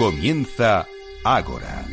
Comienza 0.00 0.86
Ágora, 1.24 1.84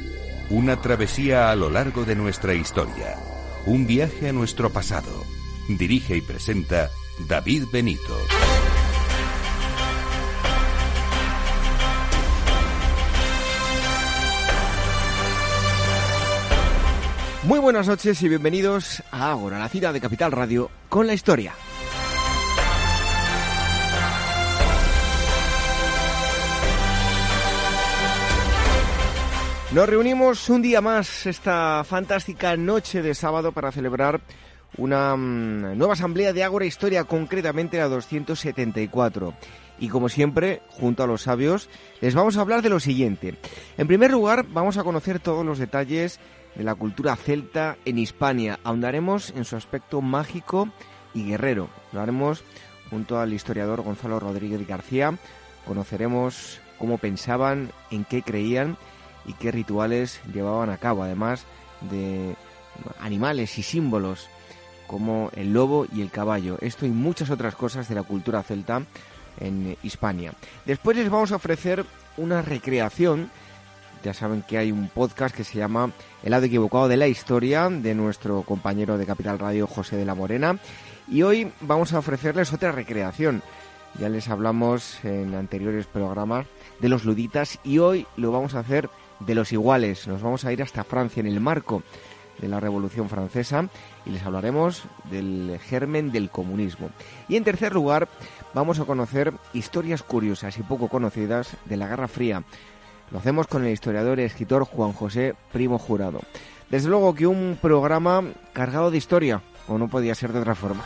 una 0.49 0.79
travesía 0.79 1.51
a 1.51 1.57
lo 1.57 1.69
largo 1.69 2.05
de 2.05 2.15
nuestra 2.15 2.53
historia, 2.53 3.17
un 3.65 3.85
viaje 3.85 4.29
a 4.29 4.31
nuestro 4.31 4.69
pasado. 4.69 5.25
Dirige 5.67 6.15
y 6.15 6.21
presenta 6.21 6.89
David 7.27 7.65
Benito. 7.69 8.17
Muy 17.43 17.59
buenas 17.59 17.89
noches 17.89 18.21
y 18.23 18.29
bienvenidos 18.29 19.03
a 19.11 19.31
Ágora, 19.31 19.59
la 19.59 19.67
cita 19.67 19.91
de 19.91 19.99
Capital 19.99 20.31
Radio, 20.31 20.71
con 20.87 21.07
la 21.07 21.13
historia. 21.13 21.51
Nos 29.73 29.89
reunimos 29.89 30.49
un 30.49 30.61
día 30.61 30.79
más 30.79 31.25
esta 31.25 31.83
fantástica 31.83 32.55
noche 32.55 33.01
de 33.01 33.13
sábado 33.13 33.51
para 33.51 33.73
celebrar 33.73 34.21
una 34.77 35.13
mm, 35.17 35.77
nueva 35.77 35.91
asamblea 35.91 36.31
de 36.31 36.41
Ágora 36.41 36.65
Historia, 36.65 37.03
concretamente 37.03 37.77
la 37.77 37.89
274. 37.89 39.33
Y 39.79 39.89
como 39.89 40.07
siempre, 40.07 40.61
junto 40.69 41.03
a 41.03 41.07
los 41.07 41.23
sabios, 41.23 41.69
les 41.99 42.15
vamos 42.15 42.37
a 42.37 42.41
hablar 42.41 42.61
de 42.61 42.69
lo 42.69 42.79
siguiente. 42.79 43.35
En 43.77 43.87
primer 43.87 44.11
lugar, 44.11 44.45
vamos 44.47 44.77
a 44.77 44.85
conocer 44.85 45.19
todos 45.19 45.45
los 45.45 45.59
detalles 45.59 46.21
de 46.55 46.63
la 46.63 46.73
cultura 46.73 47.17
celta 47.17 47.75
en 47.83 47.99
Hispania. 47.99 48.59
Ahondaremos 48.63 49.31
en 49.31 49.43
su 49.43 49.57
aspecto 49.57 50.01
mágico 50.01 50.69
y 51.13 51.25
guerrero. 51.25 51.67
Lo 51.91 51.99
haremos 51.99 52.41
junto 52.89 53.19
al 53.19 53.33
historiador 53.33 53.81
Gonzalo 53.81 54.17
Rodríguez 54.17 54.65
García. 54.65 55.17
Conoceremos 55.67 56.61
cómo 56.79 56.99
pensaban, 56.99 57.71
en 57.91 58.05
qué 58.05 58.21
creían 58.21 58.77
y 59.27 59.33
qué 59.33 59.51
rituales 59.51 60.21
llevaban 60.33 60.69
a 60.69 60.77
cabo, 60.77 61.03
además 61.03 61.45
de 61.89 62.35
animales 62.99 63.57
y 63.57 63.63
símbolos 63.63 64.27
como 64.87 65.29
el 65.35 65.53
lobo 65.53 65.85
y 65.93 66.01
el 66.01 66.09
caballo. 66.09 66.57
Esto 66.61 66.85
y 66.85 66.89
muchas 66.89 67.29
otras 67.29 67.55
cosas 67.55 67.87
de 67.89 67.95
la 67.95 68.03
cultura 68.03 68.41
celta 68.41 68.81
en 69.39 69.77
Hispania. 69.83 70.33
Después 70.65 70.97
les 70.97 71.09
vamos 71.09 71.31
a 71.31 71.35
ofrecer 71.35 71.85
una 72.15 72.41
recreación. 72.41 73.29
Ya 74.03 74.13
saben 74.13 74.43
que 74.43 74.57
hay 74.57 74.71
un 74.71 74.89
podcast 74.89 75.35
que 75.35 75.43
se 75.43 75.57
llama 75.57 75.91
El 76.23 76.31
lado 76.31 76.45
equivocado 76.45 76.87
de 76.87 76.97
la 76.97 77.07
historia 77.07 77.69
de 77.69 77.93
nuestro 77.93 78.43
compañero 78.43 78.97
de 78.97 79.05
Capital 79.05 79.39
Radio 79.39 79.67
José 79.67 79.97
de 79.97 80.05
la 80.05 80.15
Morena. 80.15 80.57
Y 81.09 81.23
hoy 81.23 81.51
vamos 81.61 81.93
a 81.93 81.99
ofrecerles 81.99 82.53
otra 82.53 82.71
recreación. 82.71 83.41
Ya 83.99 84.09
les 84.09 84.29
hablamos 84.29 85.03
en 85.03 85.33
anteriores 85.33 85.87
programas 85.87 86.45
de 86.79 86.89
los 86.89 87.05
luditas 87.05 87.59
y 87.63 87.79
hoy 87.79 88.05
lo 88.15 88.31
vamos 88.31 88.53
a 88.53 88.59
hacer 88.59 88.89
de 89.19 89.35
los 89.35 89.51
iguales. 89.51 90.07
Nos 90.07 90.21
vamos 90.21 90.45
a 90.45 90.53
ir 90.53 90.61
hasta 90.61 90.83
Francia 90.83 91.21
en 91.21 91.27
el 91.27 91.39
marco 91.39 91.83
de 92.39 92.47
la 92.47 92.59
Revolución 92.59 93.09
Francesa 93.09 93.67
y 94.05 94.11
les 94.11 94.23
hablaremos 94.23 94.83
del 95.09 95.59
germen 95.61 96.11
del 96.11 96.29
comunismo. 96.29 96.89
Y 97.27 97.35
en 97.35 97.43
tercer 97.43 97.73
lugar, 97.73 98.07
vamos 98.53 98.79
a 98.79 98.85
conocer 98.85 99.33
historias 99.53 100.03
curiosas 100.03 100.57
y 100.57 100.63
poco 100.63 100.87
conocidas 100.87 101.55
de 101.65 101.77
la 101.77 101.87
Guerra 101.87 102.07
Fría. 102.07 102.43
Lo 103.11 103.19
hacemos 103.19 103.47
con 103.47 103.65
el 103.65 103.71
historiador 103.71 104.19
y 104.19 104.23
escritor 104.23 104.65
Juan 104.65 104.93
José 104.93 105.35
Primo 105.51 105.79
Jurado. 105.79 106.19
Desde 106.69 106.89
luego 106.89 107.15
que 107.15 107.27
un 107.27 107.57
programa 107.61 108.23
cargado 108.53 108.91
de 108.91 108.97
historia, 108.97 109.41
o 109.67 109.77
no 109.77 109.87
podía 109.87 110.15
ser 110.15 110.33
de 110.33 110.39
otra 110.39 110.55
forma. 110.55 110.83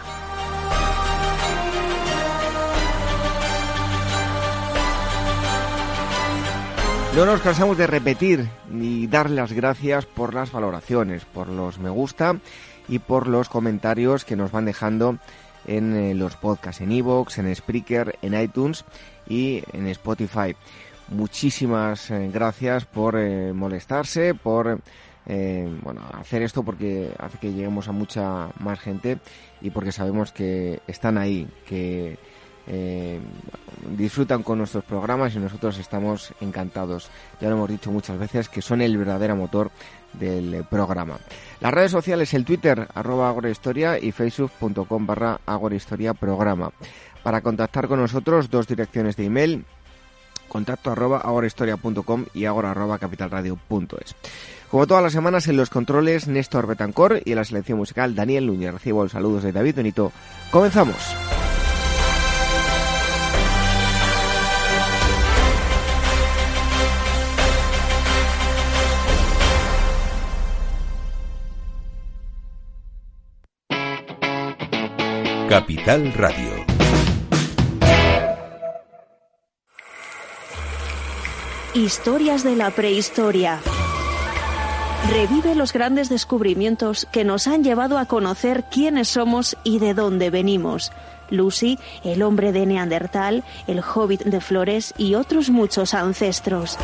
No 7.15 7.25
nos 7.25 7.41
cansamos 7.41 7.77
de 7.77 7.87
repetir 7.87 8.47
ni 8.69 9.05
dar 9.05 9.29
las 9.29 9.51
gracias 9.51 10.05
por 10.05 10.33
las 10.33 10.53
valoraciones, 10.53 11.25
por 11.25 11.49
los 11.49 11.77
me 11.77 11.89
gusta 11.89 12.37
y 12.87 12.99
por 12.99 13.27
los 13.27 13.49
comentarios 13.49 14.23
que 14.23 14.37
nos 14.37 14.51
van 14.51 14.63
dejando 14.63 15.17
en 15.67 15.93
eh, 15.93 16.13
los 16.15 16.37
podcasts, 16.37 16.79
en 16.79 16.93
Evox, 16.93 17.37
en 17.37 17.53
Spreaker, 17.53 18.17
en 18.21 18.41
iTunes 18.41 18.85
y 19.27 19.61
en 19.73 19.87
Spotify. 19.87 20.55
Muchísimas 21.09 22.09
eh, 22.11 22.29
gracias 22.33 22.85
por 22.85 23.17
eh, 23.17 23.51
molestarse, 23.51 24.33
por 24.33 24.79
bueno, 25.25 26.01
hacer 26.13 26.41
esto 26.41 26.63
porque 26.63 27.13
hace 27.19 27.37
que 27.37 27.53
lleguemos 27.53 27.87
a 27.87 27.91
mucha 27.91 28.49
más 28.59 28.79
gente 28.79 29.19
y 29.61 29.69
porque 29.69 29.91
sabemos 29.91 30.31
que 30.31 30.79
están 30.87 31.17
ahí, 31.17 31.47
que 31.67 32.17
eh, 32.67 33.19
disfrutan 33.97 34.43
con 34.43 34.59
nuestros 34.59 34.83
programas 34.83 35.35
y 35.35 35.39
nosotros 35.39 35.77
estamos 35.77 36.33
encantados. 36.41 37.09
Ya 37.39 37.49
lo 37.49 37.55
hemos 37.55 37.69
dicho 37.69 37.91
muchas 37.91 38.17
veces 38.17 38.49
que 38.49 38.61
son 38.61 38.81
el 38.81 38.97
verdadero 38.97 39.35
motor 39.35 39.71
del 40.13 40.65
programa. 40.69 41.17
Las 41.59 41.73
redes 41.73 41.91
sociales, 41.91 42.33
el 42.33 42.45
Twitter, 42.45 42.87
arroba 42.93 43.29
agorahistoria 43.29 43.97
y 43.99 44.11
facebook.com 44.11 45.05
barra 45.05 45.39
agorahistoria 45.45 46.13
programa. 46.13 46.71
Para 47.23 47.41
contactar 47.41 47.87
con 47.87 47.99
nosotros, 47.99 48.49
dos 48.49 48.67
direcciones 48.67 49.15
de 49.15 49.25
email, 49.25 49.65
contacto 50.47 50.91
arroba 50.91 51.19
agorahistoria.com 51.19 52.25
y 52.33 52.45
agora 52.45 52.71
arroba 52.71 52.97
capitalradio.es. 52.97 54.15
Como 54.69 54.87
todas 54.87 55.03
las 55.03 55.13
semanas 55.13 55.47
en 55.47 55.57
los 55.57 55.69
controles, 55.69 56.27
Néstor 56.27 56.65
Betancor 56.65 57.21
y 57.25 57.31
en 57.31 57.35
la 57.37 57.43
selección 57.43 57.77
musical, 57.77 58.15
Daniel 58.15 58.47
Núñez. 58.47 58.73
Recibo 58.73 59.03
los 59.03 59.11
saludos 59.11 59.43
de 59.43 59.51
David 59.51 59.75
Benito. 59.75 60.11
Comenzamos. 60.49 60.95
Capital 75.51 76.13
Radio. 76.13 76.49
Historias 81.73 82.45
de 82.45 82.55
la 82.55 82.71
prehistoria. 82.71 83.59
Revive 85.09 85.55
los 85.55 85.73
grandes 85.73 86.07
descubrimientos 86.07 87.05
que 87.11 87.25
nos 87.25 87.47
han 87.47 87.65
llevado 87.65 87.97
a 87.97 88.05
conocer 88.05 88.63
quiénes 88.71 89.09
somos 89.09 89.57
y 89.65 89.79
de 89.79 89.93
dónde 89.93 90.29
venimos. 90.29 90.93
Lucy, 91.29 91.77
el 92.05 92.21
hombre 92.21 92.53
de 92.53 92.65
Neandertal, 92.65 93.43
el 93.67 93.81
hobbit 93.81 94.21
de 94.21 94.39
Flores 94.39 94.93
y 94.97 95.15
otros 95.15 95.49
muchos 95.49 95.93
ancestros. 95.93 96.77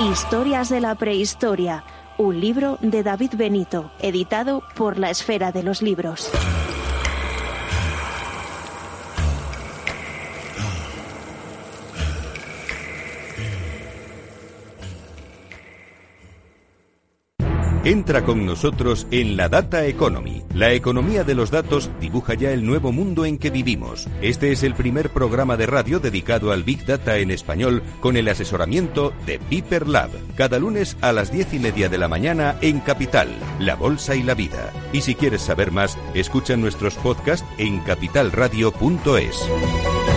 Historias 0.00 0.70
de 0.70 0.80
la 0.80 0.96
prehistoria, 0.96 1.84
un 2.18 2.40
libro 2.40 2.78
de 2.80 3.04
David 3.04 3.34
Benito, 3.36 3.92
editado 4.00 4.64
por 4.74 4.98
la 4.98 5.10
Esfera 5.10 5.52
de 5.52 5.62
los 5.62 5.82
Libros. 5.82 6.32
Entra 17.86 18.24
con 18.24 18.44
nosotros 18.44 19.06
en 19.12 19.36
la 19.36 19.48
Data 19.48 19.86
Economy. 19.86 20.42
La 20.52 20.72
economía 20.72 21.22
de 21.22 21.36
los 21.36 21.52
datos 21.52 21.88
dibuja 22.00 22.34
ya 22.34 22.50
el 22.50 22.66
nuevo 22.66 22.90
mundo 22.90 23.24
en 23.24 23.38
que 23.38 23.50
vivimos. 23.50 24.08
Este 24.20 24.50
es 24.50 24.64
el 24.64 24.74
primer 24.74 25.10
programa 25.10 25.56
de 25.56 25.66
radio 25.66 26.00
dedicado 26.00 26.50
al 26.50 26.64
Big 26.64 26.84
Data 26.84 27.18
en 27.18 27.30
español 27.30 27.84
con 28.00 28.16
el 28.16 28.26
asesoramiento 28.26 29.12
de 29.24 29.38
Piper 29.38 29.86
Lab. 29.86 30.10
Cada 30.34 30.58
lunes 30.58 30.96
a 31.00 31.12
las 31.12 31.30
diez 31.30 31.54
y 31.54 31.60
media 31.60 31.88
de 31.88 31.98
la 31.98 32.08
mañana 32.08 32.56
en 32.60 32.80
Capital, 32.80 33.28
La 33.60 33.76
Bolsa 33.76 34.16
y 34.16 34.24
la 34.24 34.34
Vida. 34.34 34.72
Y 34.92 35.02
si 35.02 35.14
quieres 35.14 35.42
saber 35.42 35.70
más, 35.70 35.96
escucha 36.12 36.56
nuestros 36.56 36.96
podcasts 36.96 37.46
en 37.56 37.78
capitalradio.es. 37.78 40.15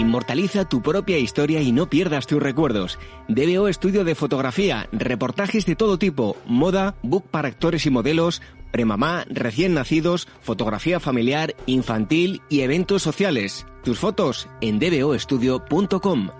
Inmortaliza 0.00 0.64
tu 0.64 0.80
propia 0.80 1.18
historia 1.18 1.60
y 1.60 1.72
no 1.72 1.90
pierdas 1.90 2.26
tus 2.26 2.42
recuerdos. 2.42 2.98
DBO 3.28 3.68
Estudio 3.68 4.02
de 4.02 4.14
Fotografía, 4.14 4.88
reportajes 4.92 5.66
de 5.66 5.76
todo 5.76 5.98
tipo, 5.98 6.38
moda, 6.46 6.94
book 7.02 7.24
para 7.30 7.48
actores 7.48 7.84
y 7.84 7.90
modelos, 7.90 8.40
premamá, 8.72 9.26
recién 9.28 9.74
nacidos, 9.74 10.26
fotografía 10.40 11.00
familiar, 11.00 11.54
infantil 11.66 12.40
y 12.48 12.62
eventos 12.62 13.02
sociales. 13.02 13.66
Tus 13.84 13.98
fotos 13.98 14.48
en 14.62 14.78
dboestudio.com. 14.78 16.30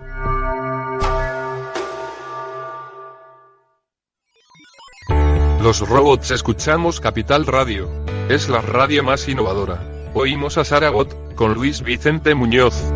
Los 5.61 5.87
robots 5.87 6.31
escuchamos 6.31 6.99
Capital 6.99 7.45
Radio. 7.45 7.91
Es 8.27 8.49
la 8.49 8.61
radio 8.61 9.03
más 9.03 9.29
innovadora. 9.29 9.83
Oímos 10.15 10.57
a 10.57 10.65
Saragot, 10.65 11.35
con 11.35 11.53
Luis 11.53 11.83
Vicente 11.83 12.33
Muñoz. 12.33 12.91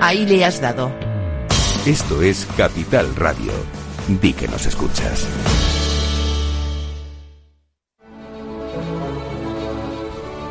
Ahí 0.00 0.26
le 0.26 0.44
has 0.44 0.60
dado. 0.60 0.90
Esto 1.86 2.20
es 2.22 2.46
Capital 2.56 3.14
Radio. 3.16 3.52
Di 4.08 4.32
que 4.32 4.46
nos 4.46 4.66
escuchas. 4.66 5.26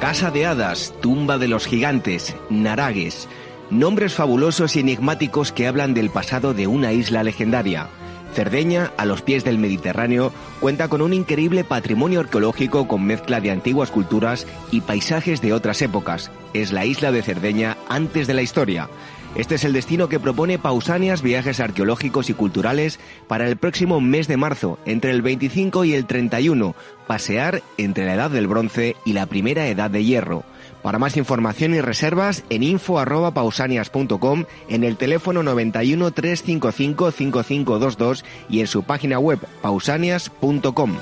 Casa 0.01 0.31
de 0.31 0.45
Hadas, 0.45 0.93
Tumba 1.01 1.37
de 1.37 1.47
los 1.47 1.67
Gigantes, 1.67 2.35
Naragues. 2.49 3.27
Nombres 3.69 4.13
fabulosos 4.13 4.75
y 4.75 4.79
enigmáticos 4.79 5.51
que 5.51 5.67
hablan 5.67 5.93
del 5.93 6.09
pasado 6.09 6.53
de 6.53 6.67
una 6.67 6.91
isla 6.91 7.23
legendaria. 7.23 7.87
Cerdeña, 8.33 8.91
a 8.97 9.05
los 9.05 9.21
pies 9.21 9.45
del 9.45 9.57
Mediterráneo, 9.57 10.33
cuenta 10.59 10.89
con 10.89 11.01
un 11.01 11.13
increíble 11.13 11.63
patrimonio 11.63 12.19
arqueológico 12.19 12.87
con 12.87 13.05
mezcla 13.05 13.39
de 13.39 13.49
antiguas 13.49 13.91
culturas 13.91 14.45
y 14.71 14.81
paisajes 14.81 15.41
de 15.41 15.53
otras 15.53 15.81
épocas. 15.81 16.31
Es 16.53 16.73
la 16.73 16.85
isla 16.85 17.11
de 17.13 17.23
Cerdeña 17.23 17.77
antes 17.87 18.27
de 18.27 18.33
la 18.33 18.41
historia. 18.41 18.89
Este 19.35 19.55
es 19.55 19.65
el 19.65 19.73
destino 19.73 20.07
que 20.07 20.19
propone 20.19 20.57
Pausanias 20.57 21.21
Viajes 21.21 21.59
Arqueológicos 21.59 22.29
y 22.29 22.33
Culturales 22.33 22.99
para 23.27 23.47
el 23.47 23.57
próximo 23.57 23.99
mes 23.99 24.29
de 24.29 24.37
marzo, 24.37 24.79
entre 24.85 25.11
el 25.11 25.21
25 25.21 25.83
y 25.83 25.93
el 25.93 26.05
31, 26.05 26.73
pasear 27.05 27.61
entre 27.77 28.05
la 28.05 28.13
Edad 28.13 28.31
del 28.31 28.47
Bronce 28.47 28.95
y 29.03 29.11
la 29.11 29.25
Primera 29.25 29.67
Edad 29.67 29.91
de 29.91 30.05
Hierro. 30.05 30.43
Para 30.81 30.99
más 30.99 31.17
información 31.17 31.73
y 31.73 31.81
reservas 31.81 32.45
en 32.49 32.63
info@pausanias.com, 32.63 34.45
en 34.69 34.83
el 34.85 34.95
teléfono 34.95 35.43
91 35.43 36.11
355 36.11 37.11
5522 37.11 38.23
y 38.49 38.61
en 38.61 38.67
su 38.67 38.83
página 38.83 39.19
web 39.19 39.39
pausanias.com. 39.61 40.95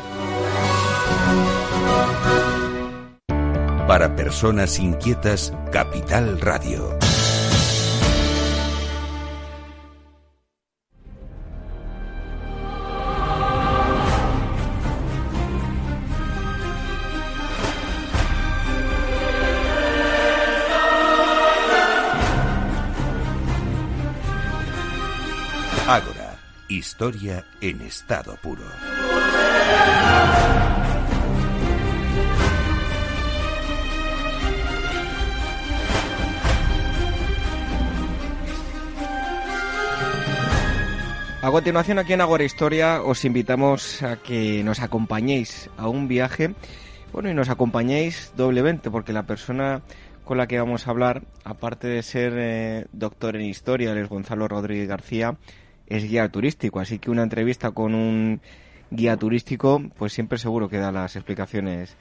Para 3.87 4.15
personas 4.15 4.79
inquietas, 4.79 5.53
Capital 5.71 6.39
Radio. 6.41 6.97
Historia 26.73 27.45
en 27.61 27.81
estado 27.81 28.35
puro. 28.41 28.63
A 41.41 41.51
continuación 41.51 41.99
aquí 41.99 42.13
en 42.13 42.21
Agora 42.21 42.43
Historia 42.43 43.03
os 43.03 43.23
invitamos 43.23 44.01
a 44.01 44.15
que 44.15 44.63
nos 44.63 44.79
acompañéis 44.79 45.69
a 45.77 45.89
un 45.89 46.07
viaje, 46.07 46.55
bueno, 47.11 47.29
y 47.29 47.35
nos 47.35 47.49
acompañéis 47.49 48.33
doblemente 48.35 48.89
porque 48.89 49.13
la 49.13 49.27
persona 49.27 49.83
con 50.23 50.37
la 50.37 50.47
que 50.47 50.57
vamos 50.57 50.87
a 50.87 50.91
hablar, 50.91 51.21
aparte 51.43 51.87
de 51.87 52.01
ser 52.01 52.33
eh, 52.35 52.85
doctor 52.93 53.35
en 53.35 53.43
historia, 53.43 53.93
es 53.93 54.09
Gonzalo 54.09 54.47
Rodríguez 54.47 54.87
García, 54.87 55.35
es 55.87 56.09
guía 56.09 56.29
turístico, 56.29 56.79
así 56.79 56.99
que 56.99 57.11
una 57.11 57.23
entrevista 57.23 57.71
con 57.71 57.95
un 57.95 58.41
guía 58.89 59.17
turístico, 59.17 59.81
pues 59.97 60.13
siempre 60.13 60.37
seguro 60.37 60.69
que 60.69 60.77
da 60.77 60.91
las 60.91 61.15
explicaciones 61.15 61.97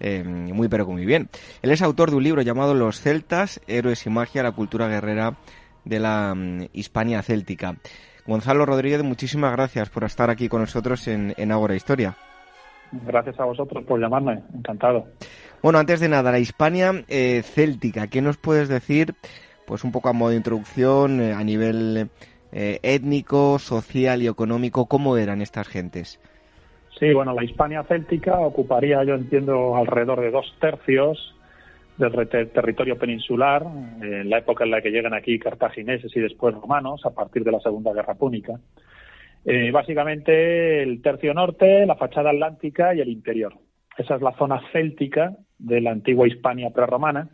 eh, 0.00 0.22
muy 0.24 0.68
pero 0.68 0.86
muy 0.86 1.06
bien. 1.06 1.28
Él 1.62 1.70
es 1.70 1.82
autor 1.82 2.10
de 2.10 2.16
un 2.16 2.22
libro 2.22 2.42
llamado 2.42 2.74
Los 2.74 3.00
celtas, 3.00 3.60
héroes 3.66 4.06
y 4.06 4.10
magia, 4.10 4.42
la 4.42 4.52
cultura 4.52 4.88
guerrera 4.88 5.36
de 5.84 6.00
la 6.00 6.34
mm, 6.34 6.68
Hispania 6.72 7.22
céltica. 7.22 7.76
Gonzalo 8.26 8.66
Rodríguez, 8.66 9.02
muchísimas 9.02 9.52
gracias 9.52 9.88
por 9.88 10.04
estar 10.04 10.30
aquí 10.30 10.48
con 10.48 10.60
nosotros 10.60 11.06
en, 11.08 11.32
en 11.36 11.52
Ágora 11.52 11.76
Historia. 11.76 12.16
Gracias 12.92 13.38
a 13.38 13.44
vosotros 13.44 13.84
por 13.84 14.00
llamarme, 14.00 14.42
encantado. 14.54 15.06
Bueno, 15.62 15.78
antes 15.78 16.00
de 16.00 16.08
nada, 16.08 16.30
la 16.30 16.38
Hispania 16.38 17.04
eh, 17.08 17.42
céltica, 17.42 18.06
¿qué 18.08 18.20
nos 18.22 18.36
puedes 18.36 18.68
decir? 18.68 19.14
Pues 19.66 19.84
un 19.84 19.92
poco 19.92 20.08
a 20.08 20.12
modo 20.12 20.30
de 20.30 20.36
introducción, 20.36 21.20
eh, 21.20 21.32
a 21.32 21.42
nivel 21.42 22.08
eh, 22.58 22.80
étnico, 22.82 23.58
social 23.58 24.22
y 24.22 24.28
económico, 24.28 24.86
¿cómo 24.86 25.18
eran 25.18 25.42
estas 25.42 25.68
gentes? 25.68 26.18
Sí, 26.98 27.12
bueno, 27.12 27.34
la 27.34 27.44
Hispania 27.44 27.82
céltica 27.82 28.38
ocuparía, 28.38 29.04
yo 29.04 29.14
entiendo, 29.14 29.76
alrededor 29.76 30.22
de 30.22 30.30
dos 30.30 30.46
tercios 30.58 31.34
del 31.98 32.28
territorio 32.30 32.96
peninsular, 32.96 33.62
eh, 34.02 34.22
en 34.22 34.30
la 34.30 34.38
época 34.38 34.64
en 34.64 34.70
la 34.70 34.80
que 34.80 34.90
llegan 34.90 35.12
aquí 35.12 35.38
cartagineses 35.38 36.16
y 36.16 36.20
después 36.20 36.54
romanos, 36.54 37.04
a 37.04 37.10
partir 37.10 37.44
de 37.44 37.52
la 37.52 37.60
Segunda 37.60 37.92
Guerra 37.92 38.14
Púnica. 38.14 38.58
Eh, 39.44 39.70
básicamente 39.70 40.82
el 40.82 41.02
tercio 41.02 41.34
norte, 41.34 41.84
la 41.84 41.96
fachada 41.96 42.30
atlántica 42.30 42.94
y 42.94 43.02
el 43.02 43.10
interior. 43.10 43.52
Esa 43.98 44.14
es 44.14 44.22
la 44.22 44.32
zona 44.32 44.62
céltica 44.72 45.36
de 45.58 45.82
la 45.82 45.90
antigua 45.90 46.26
Hispania 46.26 46.70
prerromana 46.70 47.28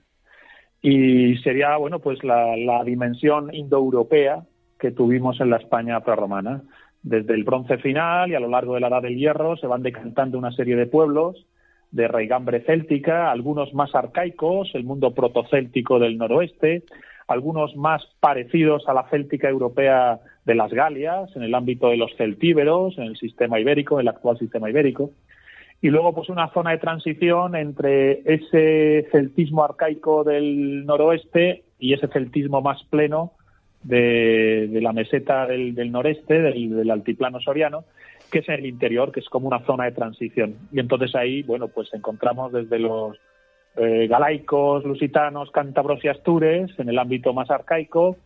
y 0.80 1.36
sería, 1.44 1.76
bueno, 1.76 2.00
pues 2.00 2.24
la, 2.24 2.56
la 2.56 2.82
dimensión 2.82 3.54
indoeuropea 3.54 4.42
que 4.82 4.90
tuvimos 4.90 5.40
en 5.40 5.49
la 5.49 5.58
España 5.58 6.00
prerromana. 6.00 6.61
Desde 7.05 7.34
el 7.34 7.44
bronce 7.44 7.79
final 7.79 8.31
y 8.31 8.34
a 8.34 8.40
lo 8.40 8.49
largo 8.49 8.75
de 8.75 8.81
la 8.81 8.88
Edad 8.88 9.02
del 9.02 9.17
Hierro 9.17 9.56
se 9.56 9.69
van 9.69 9.84
decantando 9.84 10.37
una 10.37 10.50
serie 10.50 10.75
de 10.75 10.87
pueblos 10.87 11.46
de 11.93 12.08
raigambre 12.08 12.62
céltica, 12.62 13.31
algunos 13.31 13.73
más 13.75 13.94
arcaicos, 13.94 14.75
el 14.75 14.82
mundo 14.82 15.14
protocéltico 15.14 16.00
del 16.00 16.19
noroeste, 16.19 16.82
algunos 17.29 17.76
más 17.76 18.02
parecidos 18.19 18.88
a 18.88 18.94
la 18.94 19.08
céltica 19.08 19.49
europea 19.49 20.19
de 20.44 20.55
las 20.56 20.73
Galias, 20.73 21.31
en 21.37 21.44
el 21.44 21.55
ámbito 21.55 21.88
de 21.88 21.99
los 21.99 22.11
celtíberos, 22.17 22.99
en 22.99 23.05
el 23.05 23.17
sistema 23.17 23.61
ibérico, 23.61 24.00
el 24.00 24.08
actual 24.08 24.37
sistema 24.38 24.69
ibérico, 24.69 25.11
y 25.81 25.90
luego 25.90 26.12
pues 26.12 26.29
una 26.29 26.49
zona 26.49 26.73
de 26.73 26.79
transición 26.79 27.55
entre 27.55 28.23
ese 28.25 29.06
celtismo 29.12 29.62
arcaico 29.62 30.25
del 30.25 30.84
noroeste 30.87 31.62
y 31.79 31.93
ese 31.93 32.08
celtismo 32.08 32.62
más 32.62 32.82
pleno 32.90 33.34
de, 33.82 34.69
la 34.81 34.93
meseta 34.93 35.46
del, 35.46 35.90
noreste, 35.90 36.40
del, 36.40 36.76
del 36.76 36.90
altiplano 36.90 37.40
soriano, 37.40 37.84
que 38.31 38.38
es 38.38 38.49
en 38.49 38.55
el 38.55 38.67
interior, 38.67 39.12
que 39.12 39.20
es 39.20 39.29
como 39.29 39.49
una 39.49 39.64
zona 39.64 39.84
de 39.84 39.93
transición. 39.93 40.56
Y 40.73 40.81
entonces 40.81 41.14
ahí, 41.14 41.43
bueno, 41.43 41.69
pues 41.69 41.93
encontramos 41.93 42.52
desde 42.52 42.79
los 42.79 43.19
eh, 43.76 44.06
galaicos, 44.08 44.84
lusitanos, 44.84 45.50
cántabros 45.50 46.05
y 46.05 46.08
astures, 46.08 46.79
en 46.79 46.88
el 46.88 46.99
ámbito 46.99 47.32
más 47.32 47.50
arcaico, 47.50 48.17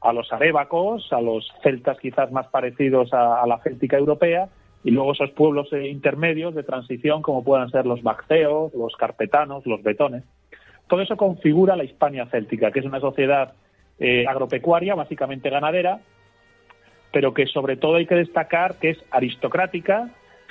a 0.00 0.12
los 0.12 0.32
arébacos, 0.32 1.12
a 1.12 1.20
los 1.20 1.48
celtas 1.62 1.98
quizás 1.98 2.30
más 2.30 2.46
parecidos 2.48 3.12
a, 3.12 3.42
a 3.42 3.46
la 3.46 3.58
céltica 3.58 3.96
europea, 3.96 4.48
y 4.84 4.92
luego 4.92 5.12
esos 5.12 5.30
pueblos 5.30 5.72
eh, 5.72 5.88
intermedios 5.88 6.54
de 6.54 6.62
transición, 6.62 7.22
como 7.22 7.42
puedan 7.42 7.70
ser 7.70 7.86
los 7.86 8.02
bacteos, 8.04 8.72
los 8.72 8.94
carpetanos, 8.94 9.66
los 9.66 9.82
betones. 9.82 10.22
Todo 10.86 11.00
eso 11.00 11.16
configura 11.16 11.74
la 11.74 11.82
Hispania 11.82 12.26
céltica, 12.26 12.70
que 12.70 12.78
es 12.78 12.86
una 12.86 13.00
sociedad 13.00 13.54
eh, 13.98 14.26
agropecuaria, 14.26 14.94
básicamente 14.94 15.50
ganadera, 15.50 16.00
pero 17.12 17.32
que 17.32 17.46
sobre 17.46 17.76
todo 17.76 17.96
hay 17.96 18.06
que 18.06 18.14
destacar 18.14 18.74
que 18.76 18.90
es 18.90 18.98
aristocrática, 19.10 20.10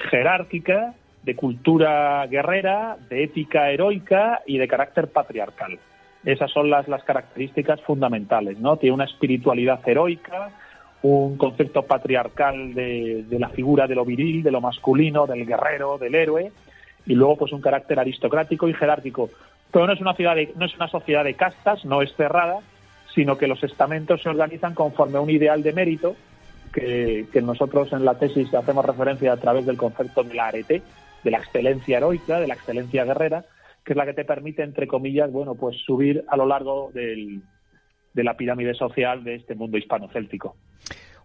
jerárquica, 0.10 0.94
de 1.24 1.36
cultura 1.36 2.26
guerrera, 2.28 2.98
de 3.10 3.24
ética 3.24 3.72
heroica 3.72 4.42
y 4.46 4.58
de 4.58 4.68
carácter 4.68 5.08
patriarcal. 5.08 5.80
Esas 6.24 6.52
son 6.52 6.70
las, 6.70 6.88
las 6.88 7.04
características 7.04 7.82
fundamentales, 7.82 8.60
¿no? 8.60 8.78
Tiene 8.78 8.94
una 8.94 9.06
espiritualidad 9.06 9.80
heroica, 9.88 10.52
un 11.02 11.38
concepto 11.38 11.84
patriarcal 11.84 12.74
de, 12.74 13.26
de 13.28 13.40
la 13.40 13.50
figura 13.50 13.88
de 13.88 13.96
lo 13.96 14.06
viril, 14.06 14.44
de 14.44 14.52
lo 14.52 14.62
masculino, 14.62 15.28
del 15.28 15.46
guerrero, 15.46 15.98
del 15.98 16.16
héroe, 16.16 16.52
y 17.06 17.14
luego 17.14 17.38
pues 17.38 17.52
un 17.52 17.62
carácter 17.62 18.00
aristocrático 18.00 18.68
y 18.68 18.74
jerárquico. 18.74 19.30
Pero 19.72 19.88
no 19.88 19.94
es 19.94 20.02
una, 20.02 20.16
ciudad 20.16 20.36
de, 20.36 20.52
no 20.56 20.66
es 20.66 20.76
una 20.76 20.88
sociedad 20.88 21.24
de 21.24 21.36
castas, 21.36 21.86
no 21.86 22.02
es 22.02 22.14
cerrada, 22.16 22.60
sino 23.16 23.38
que 23.38 23.48
los 23.48 23.64
estamentos 23.64 24.22
se 24.22 24.30
organizan 24.30 24.76
conforme 24.76 25.18
a 25.18 25.22
un 25.22 25.30
ideal 25.30 25.64
de 25.64 25.74
mérito 25.74 26.16
que, 26.74 27.26
que 27.32 27.42
nosotros 27.42 27.92
en 27.94 28.04
la 28.04 28.20
tesis 28.20 28.54
hacemos 28.54 28.86
referencia 28.86 29.32
a 29.32 29.38
través 29.38 29.66
del 29.66 29.78
concepto 29.78 30.24
de 30.24 30.34
la 30.36 30.48
arete, 30.48 30.82
de 31.24 31.32
la 31.32 31.38
excelencia 31.38 31.98
heroica, 31.98 32.40
de 32.40 32.48
la 32.48 32.56
excelencia 32.56 33.06
guerrera, 33.06 33.46
que 33.84 33.94
es 33.94 33.98
la 33.98 34.06
que 34.06 34.14
te 34.14 34.26
permite, 34.26 34.64
entre 34.64 34.88
comillas, 34.88 35.32
bueno, 35.32 35.56
pues 35.56 35.78
subir 35.86 36.26
a 36.28 36.36
lo 36.36 36.46
largo 36.46 36.92
del, 36.94 37.42
de 38.14 38.24
la 38.24 38.36
pirámide 38.36 38.74
social 38.74 39.24
de 39.24 39.36
este 39.36 39.56
mundo 39.56 39.78
hispano-céltico. 39.78 40.58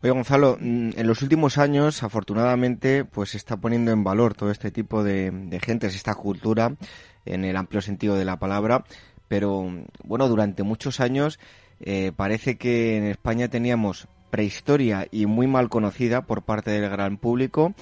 Oye, 0.02 0.12
Gonzalo, 0.12 0.56
mm, 0.60 0.90
en 0.96 1.06
los 1.06 1.22
últimos 1.22 1.58
años, 1.58 2.02
afortunadamente, 2.02 3.04
pues 3.04 3.30
se 3.30 3.36
está 3.36 3.56
poniendo 3.56 3.90
en 3.90 4.04
valor 4.04 4.34
todo 4.34 4.50
este 4.50 4.70
tipo 4.70 5.02
de, 5.02 5.30
de 5.30 5.60
gentes, 5.60 5.94
esta 5.94 6.14
cultura, 6.14 6.76
en 7.24 7.44
el 7.44 7.56
amplio 7.56 7.82
sentido 7.82 8.16
de 8.16 8.24
la 8.24 8.38
palabra, 8.38 8.84
pero 9.28 9.68
bueno, 10.04 10.28
durante 10.28 10.62
muchos 10.62 11.00
años 11.00 11.38
eh, 11.80 12.12
parece 12.14 12.56
que 12.58 12.96
en 12.96 13.04
España 13.04 13.48
teníamos 13.48 14.08
prehistoria 14.30 15.06
y 15.10 15.26
muy 15.26 15.46
mal 15.46 15.68
conocida 15.68 16.22
por 16.22 16.42
parte 16.42 16.70
del 16.70 16.88
gran 16.88 17.16
público 17.16 17.74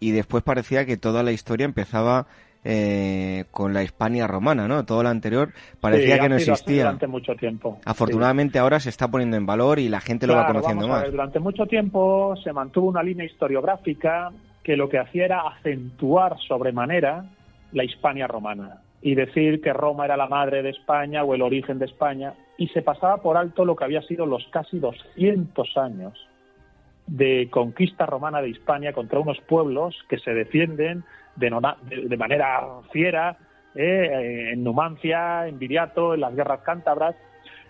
y 0.00 0.12
después 0.12 0.44
parecía 0.44 0.86
que 0.86 0.96
toda 0.96 1.22
la 1.22 1.32
historia 1.32 1.64
empezaba 1.64 2.26
eh, 2.64 3.44
con 3.50 3.72
la 3.72 3.82
Hispania 3.82 4.26
romana, 4.26 4.68
¿no? 4.68 4.84
Todo 4.84 5.02
lo 5.02 5.08
anterior 5.08 5.52
parecía 5.80 6.16
Sí, 6.16 6.20
que 6.22 6.28
no 6.28 6.36
existía. 6.36 6.82
durante 6.84 7.06
mucho 7.06 7.34
tiempo. 7.34 7.78
Afortunadamente 7.84 8.58
ahora 8.58 8.78
se 8.80 8.90
está 8.90 9.08
poniendo 9.08 9.36
en 9.36 9.46
valor 9.46 9.78
y 9.78 9.88
la 9.88 10.00
gente 10.00 10.26
lo 10.26 10.34
va 10.34 10.46
conociendo 10.46 10.86
más. 10.86 11.02
ver, 11.02 11.10
durante 11.12 11.38
mucho 11.40 11.66
tiempo 11.66 12.34
se 12.44 12.52
mantuvo 12.52 12.88
una 12.88 13.02
línea 13.02 13.24
historiográfica 13.26 14.30
que 14.62 14.76
lo 14.76 14.88
que 14.88 14.98
hacía 14.98 15.24
era 15.24 15.40
acentuar 15.48 16.36
sobremanera 16.46 17.24
la 17.72 17.84
Hispania 17.84 18.26
romana. 18.26 18.82
y 19.00 19.14
decir 19.14 19.60
que 19.60 19.72
Roma 19.72 20.04
era 20.06 20.16
la 20.16 20.26
madre 20.26 20.60
de 20.62 20.70
España 20.70 21.22
o 21.22 21.32
el 21.34 21.40
origen 21.42 21.78
de 21.78 21.84
España, 21.86 22.34
y 22.58 22.66
se 22.68 22.82
pasaba 22.82 23.22
por 23.22 23.36
alto 23.36 23.64
lo 23.64 23.76
que 23.76 23.84
había 23.84 24.02
sido 24.02 24.26
los 24.26 24.46
casi 24.48 24.78
200 24.80 25.76
años 25.78 26.28
de 27.06 27.48
conquista 27.50 28.04
romana 28.04 28.42
de 28.42 28.50
Hispania 28.50 28.92
contra 28.92 29.20
unos 29.20 29.40
pueblos 29.42 29.96
que 30.08 30.18
se 30.18 30.34
defienden 30.34 31.04
de, 31.36 32.16
manera 32.18 32.60
fiera 32.92 33.38
eh, 33.76 34.50
en 34.52 34.64
Numancia, 34.64 35.46
en 35.46 35.58
Viriato, 35.58 36.14
en 36.14 36.20
las 36.20 36.34
guerras 36.34 36.60
cántabras. 36.60 37.14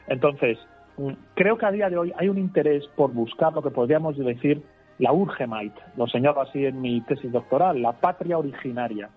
Entonces, 0.08 0.58
mm, 0.96 1.12
creo 1.34 1.58
que 1.58 1.66
a 1.66 1.70
día 1.70 1.90
de 1.90 1.98
hoy 1.98 2.12
hay 2.16 2.30
un 2.30 2.38
interés 2.38 2.86
por 2.96 3.12
buscar 3.12 3.52
lo 3.52 3.62
que 3.62 3.70
podríamos 3.70 4.16
decir 4.16 4.62
la 4.98 5.12
Urgemait, 5.12 5.74
lo 5.96 6.08
señalo 6.08 6.40
así 6.40 6.64
en 6.64 6.80
mi 6.80 7.00
tesis 7.02 7.30
doctoral, 7.30 7.80
la 7.80 7.92
patria 7.92 8.38
originaria. 8.38 9.10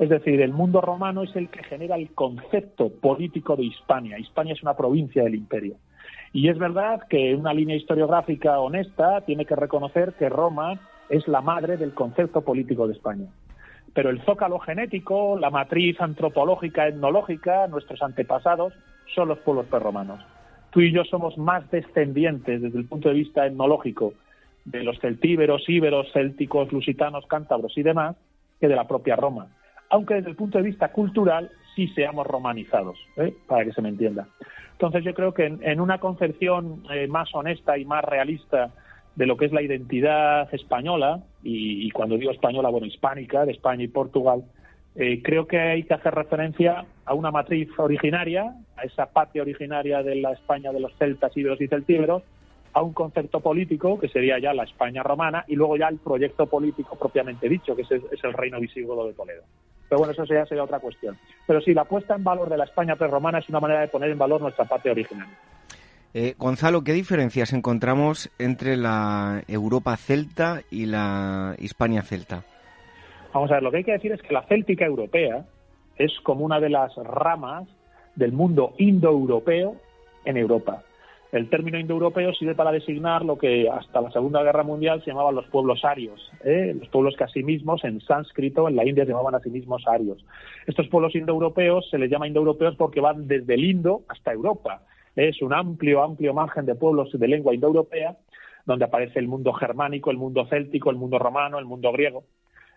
Es 0.00 0.08
decir, 0.08 0.40
el 0.40 0.54
mundo 0.54 0.80
romano 0.80 1.24
es 1.24 1.36
el 1.36 1.50
que 1.50 1.62
genera 1.62 1.96
el 1.96 2.14
concepto 2.14 2.88
político 2.88 3.54
de 3.54 3.64
Hispania. 3.64 4.18
Hispania 4.18 4.54
es 4.54 4.62
una 4.62 4.74
provincia 4.74 5.22
del 5.22 5.34
imperio. 5.34 5.74
Y 6.32 6.48
es 6.48 6.56
verdad 6.56 7.02
que 7.10 7.34
una 7.34 7.52
línea 7.52 7.76
historiográfica 7.76 8.58
honesta 8.60 9.20
tiene 9.26 9.44
que 9.44 9.54
reconocer 9.54 10.14
que 10.14 10.30
Roma 10.30 10.80
es 11.10 11.28
la 11.28 11.42
madre 11.42 11.76
del 11.76 11.92
concepto 11.92 12.40
político 12.40 12.86
de 12.86 12.94
España. 12.94 13.26
Pero 13.92 14.08
el 14.08 14.22
zócalo 14.22 14.58
genético, 14.60 15.38
la 15.38 15.50
matriz 15.50 16.00
antropológica, 16.00 16.88
etnológica, 16.88 17.66
nuestros 17.66 18.00
antepasados, 18.00 18.72
son 19.14 19.28
los 19.28 19.38
pueblos 19.40 19.66
prerromanos. 19.66 20.24
Tú 20.70 20.80
y 20.80 20.92
yo 20.92 21.04
somos 21.04 21.36
más 21.36 21.70
descendientes 21.70 22.62
desde 22.62 22.78
el 22.78 22.88
punto 22.88 23.10
de 23.10 23.16
vista 23.16 23.46
etnológico 23.46 24.14
de 24.64 24.82
los 24.82 24.98
celtíberos, 24.98 25.68
íberos, 25.68 26.10
célticos, 26.14 26.72
lusitanos, 26.72 27.26
cántabros 27.26 27.76
y 27.76 27.82
demás 27.82 28.16
que 28.58 28.66
de 28.66 28.76
la 28.76 28.88
propia 28.88 29.14
Roma 29.14 29.48
aunque 29.90 30.14
desde 30.14 30.30
el 30.30 30.36
punto 30.36 30.58
de 30.58 30.64
vista 30.64 30.92
cultural 30.92 31.50
sí 31.74 31.88
seamos 31.88 32.26
romanizados, 32.26 32.98
¿eh? 33.16 33.34
para 33.46 33.64
que 33.64 33.72
se 33.72 33.82
me 33.82 33.90
entienda. 33.90 34.28
Entonces 34.72 35.04
yo 35.04 35.12
creo 35.12 35.34
que 35.34 35.44
en, 35.44 35.80
una 35.80 35.98
concepción 35.98 36.84
eh, 36.90 37.06
más 37.06 37.28
honesta 37.34 37.76
y 37.76 37.84
más 37.84 38.02
realista 38.04 38.70
de 39.16 39.26
lo 39.26 39.36
que 39.36 39.46
es 39.46 39.52
la 39.52 39.60
identidad 39.60 40.52
española, 40.54 41.22
y, 41.42 41.90
cuando 41.90 42.16
digo 42.16 42.30
española, 42.30 42.70
bueno, 42.70 42.86
hispánica, 42.86 43.44
de 43.44 43.52
España 43.52 43.84
y 43.84 43.88
Portugal, 43.88 44.44
eh, 44.94 45.20
creo 45.22 45.46
que 45.46 45.58
hay 45.58 45.82
que 45.82 45.94
hacer 45.94 46.14
referencia 46.14 46.84
a 47.04 47.14
una 47.14 47.30
matriz 47.30 47.68
originaria, 47.76 48.54
a 48.76 48.82
esa 48.84 49.06
patria 49.06 49.42
originaria 49.42 50.02
de 50.02 50.14
la 50.14 50.32
España 50.32 50.72
de 50.72 50.80
los 50.80 50.96
celtas, 50.96 51.36
íberos 51.36 51.60
y 51.60 51.66
celtíberos, 51.66 52.22
a 52.72 52.82
un 52.82 52.92
concepto 52.92 53.40
político 53.40 53.98
que 53.98 54.08
sería 54.08 54.38
ya 54.38 54.54
la 54.54 54.62
España 54.62 55.02
romana 55.02 55.44
y 55.48 55.56
luego 55.56 55.76
ya 55.76 55.88
el 55.88 55.98
proyecto 55.98 56.46
político 56.46 56.96
propiamente 56.96 57.48
dicho, 57.48 57.74
que 57.74 57.82
es 57.82 57.90
el 57.90 58.32
reino 58.32 58.60
visigodo 58.60 59.08
de 59.08 59.12
Toledo. 59.12 59.42
Pero 59.90 59.98
bueno, 59.98 60.12
eso 60.12 60.24
ya 60.24 60.46
sería 60.46 60.62
otra 60.62 60.78
cuestión. 60.78 61.18
Pero 61.48 61.60
sí, 61.60 61.74
la 61.74 61.84
puesta 61.84 62.14
en 62.14 62.22
valor 62.22 62.48
de 62.48 62.56
la 62.56 62.64
España 62.64 62.94
prerromana 62.94 63.40
es 63.40 63.48
una 63.48 63.58
manera 63.58 63.80
de 63.80 63.88
poner 63.88 64.10
en 64.10 64.18
valor 64.18 64.40
nuestra 64.40 64.64
patria 64.64 64.92
original. 64.92 65.26
Eh, 66.14 66.34
Gonzalo, 66.38 66.84
¿qué 66.84 66.92
diferencias 66.92 67.52
encontramos 67.52 68.30
entre 68.38 68.76
la 68.76 69.42
Europa 69.48 69.96
celta 69.96 70.60
y 70.70 70.86
la 70.86 71.56
Hispania 71.58 72.02
celta? 72.02 72.44
Vamos 73.34 73.50
a 73.50 73.54
ver, 73.54 73.64
lo 73.64 73.72
que 73.72 73.78
hay 73.78 73.84
que 73.84 73.92
decir 73.92 74.12
es 74.12 74.22
que 74.22 74.32
la 74.32 74.42
céltica 74.44 74.86
europea 74.86 75.44
es 75.96 76.12
como 76.22 76.44
una 76.44 76.60
de 76.60 76.70
las 76.70 76.94
ramas 76.96 77.68
del 78.14 78.32
mundo 78.32 78.74
indoeuropeo 78.78 79.74
en 80.24 80.36
Europa. 80.36 80.84
El 81.32 81.48
término 81.48 81.78
indoeuropeo 81.78 82.32
sirve 82.34 82.56
para 82.56 82.72
designar 82.72 83.24
lo 83.24 83.38
que 83.38 83.68
hasta 83.68 84.00
la 84.00 84.10
Segunda 84.10 84.42
Guerra 84.42 84.64
Mundial 84.64 85.00
se 85.04 85.10
llamaban 85.10 85.36
los 85.36 85.46
pueblos 85.46 85.84
arios, 85.84 86.20
¿eh? 86.44 86.74
los 86.76 86.88
pueblos 86.88 87.14
que 87.16 87.24
a 87.24 87.28
sí 87.28 87.44
mismos 87.44 87.84
en 87.84 88.00
sánscrito 88.00 88.68
en 88.68 88.74
la 88.74 88.84
India 88.84 89.04
se 89.04 89.12
llamaban 89.12 89.36
a 89.36 89.40
sí 89.40 89.48
mismos 89.48 89.86
arios. 89.86 90.24
Estos 90.66 90.88
pueblos 90.88 91.14
indoeuropeos 91.14 91.88
se 91.88 91.98
les 91.98 92.10
llama 92.10 92.26
indoeuropeos 92.26 92.74
porque 92.74 93.00
van 93.00 93.28
desde 93.28 93.54
el 93.54 93.64
Indo 93.64 94.02
hasta 94.08 94.32
Europa. 94.32 94.82
Es 95.14 95.40
un 95.40 95.54
amplio, 95.54 96.02
amplio 96.02 96.34
margen 96.34 96.66
de 96.66 96.74
pueblos 96.74 97.10
de 97.12 97.28
lengua 97.28 97.54
indoeuropea 97.54 98.16
donde 98.66 98.84
aparece 98.84 99.18
el 99.18 99.28
mundo 99.28 99.52
germánico, 99.52 100.10
el 100.10 100.16
mundo 100.16 100.46
céltico, 100.46 100.90
el 100.90 100.96
mundo 100.96 101.18
romano, 101.18 101.58
el 101.58 101.64
mundo 101.64 101.92
griego. 101.92 102.24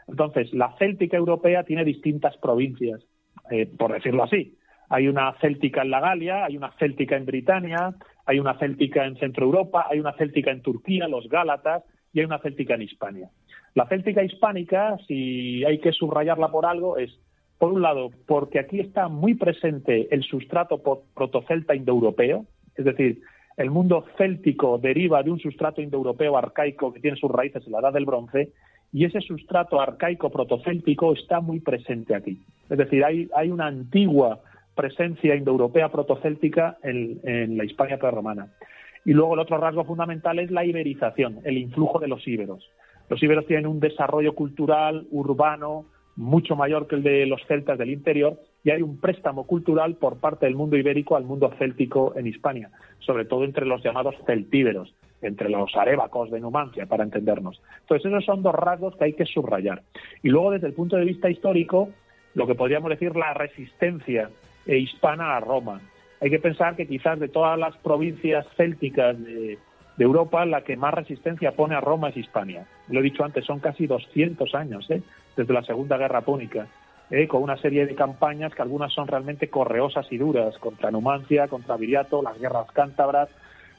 Entonces, 0.07 0.53
la 0.53 0.75
céltica 0.77 1.17
europea 1.17 1.63
tiene 1.63 1.83
distintas 1.83 2.37
provincias, 2.37 3.01
eh, 3.49 3.65
por 3.65 3.93
decirlo 3.93 4.23
así. 4.23 4.57
Hay 4.89 5.07
una 5.07 5.33
céltica 5.39 5.81
en 5.81 5.91
la 5.91 5.99
Galia, 5.99 6.45
hay 6.45 6.57
una 6.57 6.71
céltica 6.73 7.15
en 7.15 7.25
Britania, 7.25 7.95
hay 8.25 8.39
una 8.39 8.57
céltica 8.57 9.05
en 9.05 9.17
Centro 9.17 9.45
Europa, 9.45 9.87
hay 9.89 9.99
una 9.99 10.13
céltica 10.13 10.51
en 10.51 10.61
Turquía, 10.61 11.07
los 11.07 11.27
Gálatas, 11.29 11.83
y 12.13 12.19
hay 12.19 12.25
una 12.25 12.39
céltica 12.39 12.75
en 12.75 12.83
Hispania. 12.83 13.29
La 13.75 13.87
céltica 13.87 14.23
hispánica, 14.23 14.97
si 15.07 15.63
hay 15.65 15.79
que 15.79 15.91
subrayarla 15.91 16.49
por 16.49 16.65
algo, 16.65 16.97
es, 16.97 17.19
por 17.57 17.73
un 17.73 17.81
lado, 17.81 18.11
porque 18.27 18.59
aquí 18.59 18.79
está 18.79 19.07
muy 19.07 19.33
presente 19.33 20.13
el 20.13 20.23
sustrato 20.23 20.81
protocelta 21.13 21.75
indoeuropeo, 21.75 22.45
es 22.75 22.85
decir, 22.85 23.21
el 23.57 23.69
mundo 23.69 24.05
céltico 24.17 24.77
deriva 24.77 25.21
de 25.21 25.31
un 25.31 25.39
sustrato 25.39 25.81
indoeuropeo 25.81 26.37
arcaico 26.37 26.93
que 26.93 26.99
tiene 26.99 27.17
sus 27.17 27.31
raíces 27.31 27.65
en 27.65 27.71
la 27.71 27.79
Edad 27.79 27.93
del 27.93 28.05
Bronce, 28.05 28.51
y 28.91 29.05
ese 29.05 29.21
sustrato 29.21 29.81
arcaico 29.81 30.29
protocéltico 30.29 31.13
está 31.13 31.41
muy 31.41 31.59
presente 31.59 32.15
aquí. 32.15 32.39
Es 32.69 32.77
decir, 32.77 33.03
hay, 33.03 33.27
hay 33.35 33.49
una 33.49 33.65
antigua 33.65 34.39
presencia 34.75 35.35
indoeuropea 35.35 35.89
protocéltica 35.89 36.77
en, 36.83 37.19
en 37.23 37.57
la 37.57 37.65
Hispania 37.65 37.97
prerromana. 37.97 38.53
Y 39.05 39.13
luego 39.13 39.33
el 39.33 39.39
otro 39.39 39.57
rasgo 39.57 39.83
fundamental 39.83 40.39
es 40.39 40.51
la 40.51 40.65
iberización, 40.65 41.39
el 41.43 41.57
influjo 41.57 41.99
de 41.99 42.07
los 42.07 42.27
íberos. 42.27 42.69
Los 43.09 43.21
íberos 43.21 43.45
tienen 43.45 43.67
un 43.67 43.79
desarrollo 43.79 44.33
cultural, 44.33 45.07
urbano, 45.11 45.85
mucho 46.15 46.55
mayor 46.55 46.87
que 46.87 46.95
el 46.95 47.03
de 47.03 47.25
los 47.25 47.41
celtas 47.47 47.77
del 47.77 47.89
interior 47.89 48.39
y 48.63 48.69
hay 48.69 48.81
un 48.81 48.99
préstamo 48.99 49.45
cultural 49.45 49.95
por 49.95 50.17
parte 50.19 50.45
del 50.45 50.55
mundo 50.55 50.77
ibérico 50.77 51.15
al 51.15 51.25
mundo 51.25 51.51
céltico 51.57 52.13
en 52.15 52.27
Hispania, 52.27 52.69
sobre 52.99 53.25
todo 53.25 53.43
entre 53.43 53.65
los 53.65 53.83
llamados 53.83 54.15
celtíberos, 54.25 54.93
entre 55.21 55.49
los 55.49 55.75
arébacos 55.75 56.31
de 56.31 56.39
Numancia, 56.39 56.85
para 56.85 57.03
entendernos. 57.03 57.61
Entonces, 57.81 58.05
esos 58.11 58.25
son 58.25 58.43
dos 58.43 58.55
rasgos 58.55 58.95
que 58.95 59.05
hay 59.05 59.13
que 59.13 59.25
subrayar. 59.25 59.81
Y 60.21 60.29
luego, 60.29 60.51
desde 60.51 60.67
el 60.67 60.73
punto 60.73 60.95
de 60.95 61.05
vista 61.05 61.29
histórico, 61.29 61.89
lo 62.35 62.47
que 62.47 62.55
podríamos 62.55 62.89
decir 62.89 63.15
la 63.15 63.33
resistencia 63.33 64.29
e 64.65 64.77
hispana 64.77 65.35
a 65.35 65.39
Roma. 65.39 65.81
Hay 66.21 66.29
que 66.29 66.39
pensar 66.39 66.75
que 66.75 66.87
quizás 66.87 67.19
de 67.19 67.27
todas 67.27 67.59
las 67.59 67.75
provincias 67.77 68.45
célticas 68.55 69.21
de, 69.21 69.57
Europa, 69.99 70.45
la 70.45 70.61
que 70.61 70.75
más 70.75 70.93
resistencia 70.93 71.51
pone 71.51 71.75
a 71.75 71.81
Roma 71.81 72.09
es 72.09 72.17
Hispania. 72.17 72.65
Lo 72.87 72.99
he 72.99 73.03
dicho 73.03 73.23
antes, 73.23 73.45
son 73.45 73.59
casi 73.59 73.87
200 73.87 74.55
años, 74.55 74.89
¿eh? 74.89 75.03
desde 75.35 75.53
la 75.53 75.63
Segunda 75.63 75.97
Guerra 75.97 76.21
Púnica, 76.21 76.67
¿eh? 77.11 77.27
con 77.27 77.43
una 77.43 77.57
serie 77.57 77.85
de 77.85 77.93
campañas 77.93 78.55
que 78.55 78.61
algunas 78.61 78.91
son 78.91 79.07
realmente 79.07 79.49
correosas 79.49 80.07
y 80.11 80.17
duras, 80.17 80.57
contra 80.57 80.91
Numancia, 80.91 81.47
contra 81.47 81.77
Viriato, 81.77 82.23
las 82.23 82.39
guerras 82.39 82.71
cántabras, 82.71 83.29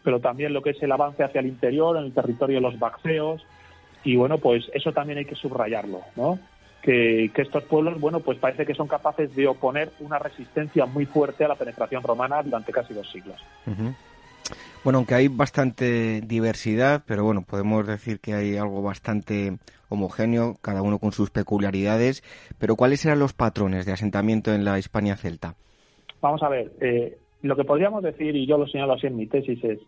pero 0.05 0.21
también 0.21 0.53
lo 0.53 0.63
que 0.63 0.71
es 0.71 0.83
el 0.83 0.93
avance 0.93 1.25
hacia 1.25 1.41
el 1.41 1.47
interior, 1.47 1.97
en 1.97 2.05
el 2.05 2.15
territorio 2.15 2.57
de 2.57 2.63
los 2.63 2.79
Baxeos, 2.79 3.45
y 4.05 4.17
bueno, 4.17 4.39
pues 4.39 4.71
eso 4.75 4.93
también 4.93 5.19
hay 5.19 5.25
que 5.25 5.35
subrayarlo, 5.35 6.03
¿no? 6.15 6.39
Que, 6.85 7.31
estos 7.35 7.65
pueblos, 7.65 7.99
bueno, 7.99 8.21
pues 8.21 8.39
parece 8.39 8.67
que 8.67 8.75
son 8.75 8.87
capaces 8.87 9.35
de 9.35 9.47
oponer 9.47 9.91
una 10.01 10.19
resistencia 10.19 10.85
muy 10.85 11.07
fuerte 11.07 11.45
a 11.45 11.49
la 11.49 11.55
penetración 11.55 12.03
romana 12.03 12.43
durante 12.43 12.73
casi 12.73 12.93
dos 12.93 13.11
siglos. 13.11 13.43
Bueno, 14.85 14.99
aunque 14.99 15.15
hay 15.15 15.29
bastante 15.29 16.21
diversidad, 16.21 17.03
pero 17.07 17.25
bueno, 17.25 17.43
podemos 17.43 17.87
decir 17.87 18.21
que 18.21 18.35
hay 18.35 18.57
algo 18.59 18.83
bastante 18.83 19.57
homogéneo, 19.89 20.57
cada 20.61 20.83
uno 20.83 20.99
con 20.99 21.13
sus 21.13 21.31
peculiaridades. 21.31 22.23
Pero 22.59 22.77
¿cuáles 22.77 23.05
eran 23.07 23.19
los 23.19 23.33
patrones 23.33 23.87
de 23.87 23.93
asentamiento 23.93 24.53
en 24.53 24.65
la 24.65 24.79
Hispania 24.79 25.17
celta? 25.17 25.55
Vamos 26.21 26.43
a 26.43 26.51
ver, 26.51 26.73
eh, 26.81 27.17
lo 27.43 27.57
que 27.57 27.65
podríamos 27.65 28.03
decir, 28.03 28.37
y 28.37 28.47
yo 28.47 28.59
lo 28.59 28.67
señalo 28.67 28.93
así 28.93 29.07
en 29.07 29.17
mi 29.17 29.27
tesis, 29.27 29.63
es 29.65 29.79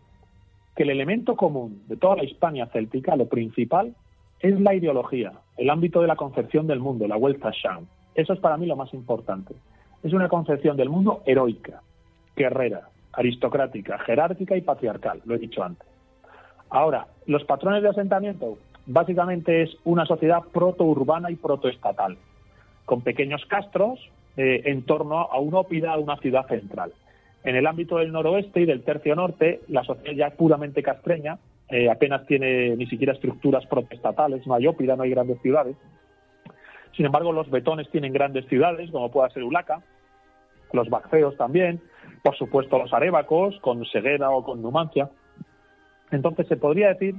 que 0.75 0.83
el 0.83 0.89
elemento 0.89 1.35
común 1.35 1.83
de 1.87 1.97
toda 1.97 2.15
la 2.15 2.23
Hispania 2.23 2.65
céltica, 2.67 3.15
lo 3.15 3.27
principal, 3.27 3.93
es 4.39 4.59
la 4.59 4.73
ideología, 4.73 5.33
el 5.57 5.69
ámbito 5.69 6.01
de 6.01 6.07
la 6.07 6.15
concepción 6.15 6.67
del 6.67 6.79
mundo, 6.79 7.07
la 7.07 7.17
Sham. 7.51 7.87
Eso 8.15 8.33
es 8.33 8.39
para 8.39 8.57
mí 8.57 8.65
lo 8.65 8.75
más 8.75 8.93
importante. 8.93 9.55
Es 10.03 10.13
una 10.13 10.29
concepción 10.29 10.77
del 10.77 10.89
mundo 10.89 11.23
heroica, 11.25 11.81
guerrera, 12.35 12.89
aristocrática, 13.13 13.97
jerárquica 13.99 14.55
y 14.55 14.61
patriarcal, 14.61 15.21
lo 15.25 15.35
he 15.35 15.39
dicho 15.39 15.63
antes. 15.63 15.87
Ahora, 16.69 17.07
los 17.25 17.43
patrones 17.45 17.81
de 17.81 17.89
asentamiento 17.89 18.57
básicamente 18.85 19.63
es 19.63 19.75
una 19.83 20.05
sociedad 20.05 20.43
proto-urbana 20.53 21.31
y 21.31 21.35
protoestatal, 21.35 22.17
con 22.85 23.01
pequeños 23.01 23.45
castros 23.45 23.99
eh, 24.37 24.61
en 24.65 24.83
torno 24.83 25.19
a 25.19 25.39
una 25.39 25.59
ópida, 25.59 25.97
una 25.97 26.17
ciudad 26.17 26.47
central. 26.47 26.93
En 27.43 27.55
el 27.55 27.65
ámbito 27.65 27.97
del 27.97 28.11
noroeste 28.11 28.61
y 28.61 28.65
del 28.65 28.83
tercio 28.83 29.15
norte, 29.15 29.61
la 29.67 29.83
sociedad 29.83 30.15
ya 30.15 30.27
es 30.27 30.35
puramente 30.35 30.83
castreña, 30.83 31.37
eh, 31.69 31.89
apenas 31.89 32.25
tiene 32.25 32.75
ni 32.75 32.87
siquiera 32.87 33.13
estructuras 33.13 33.65
protestatales, 33.65 34.45
no 34.47 34.57
no 34.57 35.03
hay 35.03 35.09
grandes 35.09 35.41
ciudades. 35.41 35.75
Sin 36.95 37.05
embargo, 37.05 37.31
los 37.31 37.49
betones 37.49 37.89
tienen 37.89 38.13
grandes 38.13 38.45
ciudades, 38.47 38.89
como 38.91 39.11
pueda 39.11 39.29
ser 39.29 39.43
Ulaca, 39.43 39.81
los 40.73 40.89
baxeos 40.89 41.37
también, 41.37 41.81
por 42.23 42.35
supuesto 42.35 42.77
los 42.77 42.93
arébacos, 42.93 43.59
con 43.59 43.85
Segueda 43.85 44.29
o 44.31 44.43
con 44.43 44.61
Numancia. 44.61 45.09
Entonces 46.11 46.47
se 46.47 46.57
podría 46.57 46.89
decir 46.89 47.15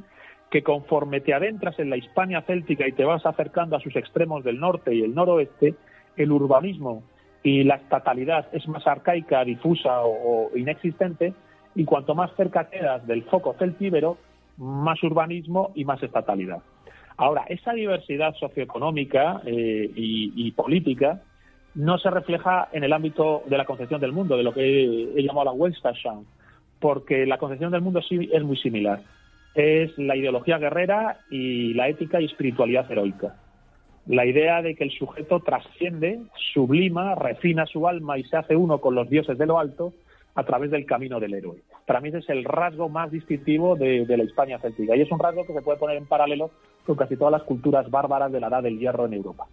que 0.50 0.62
conforme 0.62 1.20
te 1.20 1.34
adentras 1.34 1.78
en 1.78 1.90
la 1.90 1.96
Hispania 1.96 2.42
céltica 2.42 2.88
y 2.88 2.92
te 2.92 3.04
vas 3.04 3.24
acercando 3.26 3.76
a 3.76 3.80
sus 3.80 3.94
extremos 3.96 4.44
del 4.44 4.58
norte 4.58 4.94
y 4.94 5.02
el 5.02 5.14
noroeste, 5.14 5.74
el 6.16 6.32
urbanismo 6.32 7.02
y 7.42 7.64
la 7.64 7.76
estatalidad 7.76 8.46
es 8.52 8.66
más 8.66 8.86
arcaica, 8.86 9.44
difusa 9.44 10.00
o, 10.02 10.50
inexistente, 10.56 11.34
y 11.74 11.84
cuanto 11.84 12.14
más 12.14 12.34
cerca 12.36 12.68
quedas 12.68 13.06
del 13.06 13.24
foco 13.24 13.54
celtíbero, 13.58 14.16
más 14.58 15.02
urbanismo 15.02 15.72
y 15.74 15.84
más 15.84 16.02
estatalidad. 16.02 16.58
Ahora, 17.16 17.44
esa 17.48 17.72
diversidad 17.72 18.34
socioeconómica 18.34 19.42
eh, 19.44 19.90
y, 19.94 20.50
política 20.52 21.22
no 21.74 21.98
se 21.98 22.10
refleja 22.10 22.68
en 22.72 22.84
el 22.84 22.92
ámbito 22.92 23.42
de 23.46 23.56
la 23.56 23.64
concepción 23.64 24.00
del 24.00 24.12
mundo, 24.12 24.36
de 24.36 24.42
lo 24.42 24.52
que 24.52 25.14
he, 25.16 25.22
llamado 25.22 25.46
la 25.46 25.52
Weltanschauung, 25.52 26.26
porque 26.80 27.26
la 27.26 27.38
concepción 27.38 27.72
del 27.72 27.80
mundo 27.80 28.00
sí 28.02 28.28
es 28.32 28.42
muy 28.42 28.56
similar. 28.56 29.00
Es 29.54 29.96
la 29.98 30.16
ideología 30.16 30.58
guerrera 30.58 31.20
y 31.30 31.74
la 31.74 31.88
ética 31.88 32.20
y 32.20 32.26
espiritualidad 32.26 32.90
heroica 32.90 33.34
la 34.08 34.24
idea 34.24 34.62
de 34.62 34.74
que 34.74 34.84
el 34.84 34.90
sujeto 34.90 35.40
trasciende, 35.40 36.20
sublima, 36.54 37.14
refina 37.14 37.66
su 37.66 37.86
alma 37.86 38.18
y 38.18 38.24
se 38.24 38.38
hace 38.38 38.56
uno 38.56 38.80
con 38.80 38.94
los 38.94 39.08
dioses 39.10 39.36
de 39.36 39.46
lo 39.46 39.58
alto 39.58 39.92
a 40.34 40.44
través 40.44 40.70
del 40.70 40.86
camino 40.86 41.20
del 41.20 41.34
héroe. 41.34 41.58
Para 41.88 42.02
mí 42.02 42.10
ese 42.10 42.18
es 42.18 42.28
el 42.28 42.44
rasgo 42.44 42.90
más 42.90 43.10
distintivo 43.10 43.74
de, 43.74 44.04
la 44.06 44.22
España 44.22 44.58
céltica 44.58 44.94
y 44.94 45.00
es 45.00 45.10
un 45.10 45.18
rasgo 45.18 45.46
que 45.46 45.54
se 45.54 45.62
puede 45.62 45.78
poner 45.78 45.96
en 45.96 46.04
paralelo 46.04 46.50
con 46.84 46.96
casi 46.96 47.16
todas 47.16 47.32
las 47.32 47.44
culturas 47.44 47.90
bárbaras 47.90 48.30
de 48.30 48.40
la 48.40 48.48
edad 48.48 48.62
del 48.62 48.78
hierro 48.78 49.06
en 49.06 49.14
Europa. 49.14 49.46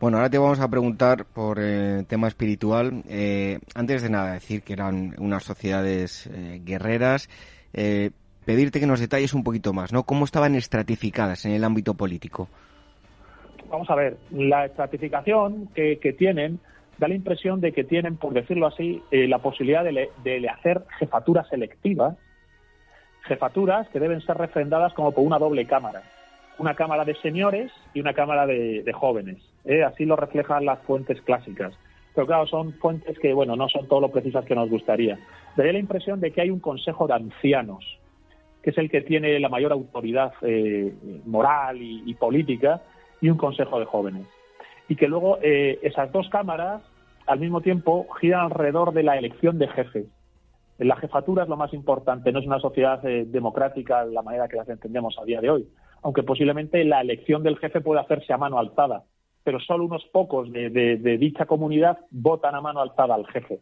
Bueno, 0.00 0.16
ahora 0.16 0.28
te 0.28 0.38
vamos 0.38 0.58
a 0.58 0.68
preguntar 0.68 1.24
por 1.24 1.60
el 1.60 2.00
eh, 2.00 2.04
tema 2.08 2.26
espiritual. 2.26 3.04
Eh, 3.08 3.60
antes 3.76 4.02
de 4.02 4.10
nada, 4.10 4.32
decir 4.32 4.62
que 4.62 4.72
eran 4.72 5.14
unas 5.18 5.44
sociedades 5.44 6.26
eh, 6.26 6.60
guerreras. 6.64 7.28
pedirte 8.44 8.80
que 8.80 8.86
nos 8.88 8.98
detalles 8.98 9.32
un 9.32 9.44
poquito 9.44 9.72
más, 9.72 9.92
¿no? 9.92 10.02
¿Cómo 10.02 10.24
estaban 10.24 10.56
estratificadas 10.56 11.46
en 11.46 11.52
el 11.52 11.62
ámbito 11.62 11.94
político? 11.94 12.48
vamos 13.70 13.88
a 13.90 13.94
ver, 13.94 14.16
la 14.30 14.66
estratificación 14.66 15.68
que, 15.74 16.14
tienen 16.18 16.58
da 16.98 17.08
la 17.08 17.14
impresión 17.14 17.60
de 17.60 17.72
que 17.72 17.84
tienen, 17.84 18.16
por 18.16 18.32
decirlo 18.32 18.66
así, 18.66 19.02
eh, 19.10 19.28
la 19.28 19.38
posibilidad 19.38 19.84
de, 19.84 20.48
hacer 20.48 20.82
jefaturas 20.98 21.48
selectivas, 21.48 22.16
jefaturas 23.24 23.88
que 23.88 24.00
deben 24.00 24.20
ser 24.20 24.36
refrendadas 24.38 24.92
como 24.94 25.12
por 25.12 25.24
una 25.24 25.38
doble 25.38 25.66
cámara, 25.66 26.02
una 26.58 26.74
cámara 26.74 27.04
de 27.04 27.14
señores 27.16 27.70
y 27.92 28.00
una 28.00 28.14
cámara 28.14 28.46
de, 28.46 28.90
jóvenes. 28.94 29.38
¿eh? 29.64 29.82
Así 29.82 30.04
lo 30.04 30.16
reflejan 30.16 30.64
las 30.64 30.78
fuentes 30.80 31.20
clásicas. 31.22 31.74
Pero 32.14 32.26
claro, 32.26 32.46
son 32.46 32.72
fuentes 32.74 33.18
que, 33.18 33.34
bueno, 33.34 33.56
no 33.56 33.68
son 33.68 33.86
todo 33.88 34.00
lo 34.00 34.10
precisas 34.10 34.46
que 34.46 34.54
nos 34.54 34.70
gustaría. 34.70 35.18
Daría 35.54 35.74
la 35.74 35.78
impresión 35.78 36.18
de 36.18 36.30
que 36.30 36.40
hay 36.40 36.50
un 36.50 36.60
consejo 36.60 37.06
de 37.06 37.12
ancianos, 37.12 37.84
que 38.62 38.70
es 38.70 38.78
el 38.78 38.90
que 38.90 39.02
tiene 39.02 39.38
la 39.38 39.50
mayor 39.50 39.72
autoridad 39.72 40.32
eh, 40.40 40.94
moral 41.26 41.76
y 41.80 42.14
política, 42.14 42.80
y 43.20 43.28
un 43.28 43.36
consejo 43.36 43.78
de 43.78 43.84
jóvenes. 43.84 44.26
Y 44.88 44.96
que 44.96 45.08
luego 45.08 45.38
eh, 45.42 45.78
esas 45.82 46.12
dos 46.12 46.28
cámaras 46.28 46.82
al 47.26 47.40
mismo 47.40 47.60
tiempo 47.60 48.06
giran 48.20 48.46
alrededor 48.46 48.92
de 48.92 49.02
la 49.02 49.18
elección 49.18 49.58
de 49.58 49.68
jefes. 49.68 50.06
La 50.78 50.96
jefatura 50.96 51.44
es 51.44 51.48
lo 51.48 51.56
más 51.56 51.72
importante, 51.72 52.32
no 52.32 52.38
es 52.38 52.46
una 52.46 52.60
sociedad 52.60 53.04
eh, 53.06 53.24
democrática 53.26 54.04
de 54.04 54.12
la 54.12 54.22
manera 54.22 54.48
que 54.48 54.56
las 54.56 54.68
entendemos 54.68 55.16
a 55.18 55.24
día 55.24 55.40
de 55.40 55.50
hoy, 55.50 55.66
aunque 56.02 56.22
posiblemente 56.22 56.84
la 56.84 57.00
elección 57.00 57.42
del 57.42 57.58
jefe 57.58 57.80
pueda 57.80 58.02
hacerse 58.02 58.32
a 58.32 58.38
mano 58.38 58.58
alzada, 58.58 59.04
pero 59.42 59.58
solo 59.58 59.84
unos 59.84 60.04
pocos 60.12 60.52
de, 60.52 61.18
dicha 61.18 61.46
comunidad 61.46 61.98
votan 62.10 62.54
a 62.54 62.60
mano 62.60 62.80
alzada 62.80 63.14
al 63.14 63.26
jefe. 63.28 63.60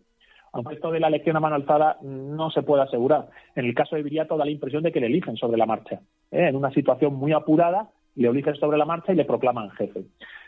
Aunque 0.53 0.75
esto 0.75 0.91
de 0.91 1.01
la 1.01 1.09
elección 1.09 1.37
a 1.37 1.41
mano 1.41 1.57
alzada 1.57 1.99
no 2.03 2.51
se 2.51 2.63
puede 2.63 2.83
asegurar. 2.83 3.29
En 3.55 3.65
el 3.65 3.75
caso 3.75 3.97
de 3.97 4.03
Viriato 4.03 4.37
da 4.37 4.45
la 4.45 4.51
impresión 4.51 4.83
de 4.83 4.93
que 4.93 5.01
le 5.01 5.07
eligen 5.07 5.37
sobre 5.37 5.59
la 5.59 5.67
marcha, 5.67 6.01
¿eh? 6.31 6.49
en 6.49 6.57
una 6.57 6.71
situación 6.71 7.15
muy 7.15 7.33
apurada 7.33 7.91
le 8.17 8.29
eligen 8.29 8.55
sobre 8.57 8.79
la 8.79 8.85
marcha 8.85 9.13
y 9.13 9.17
le 9.17 9.25
proclaman 9.25 9.71
jefe. 9.73 10.05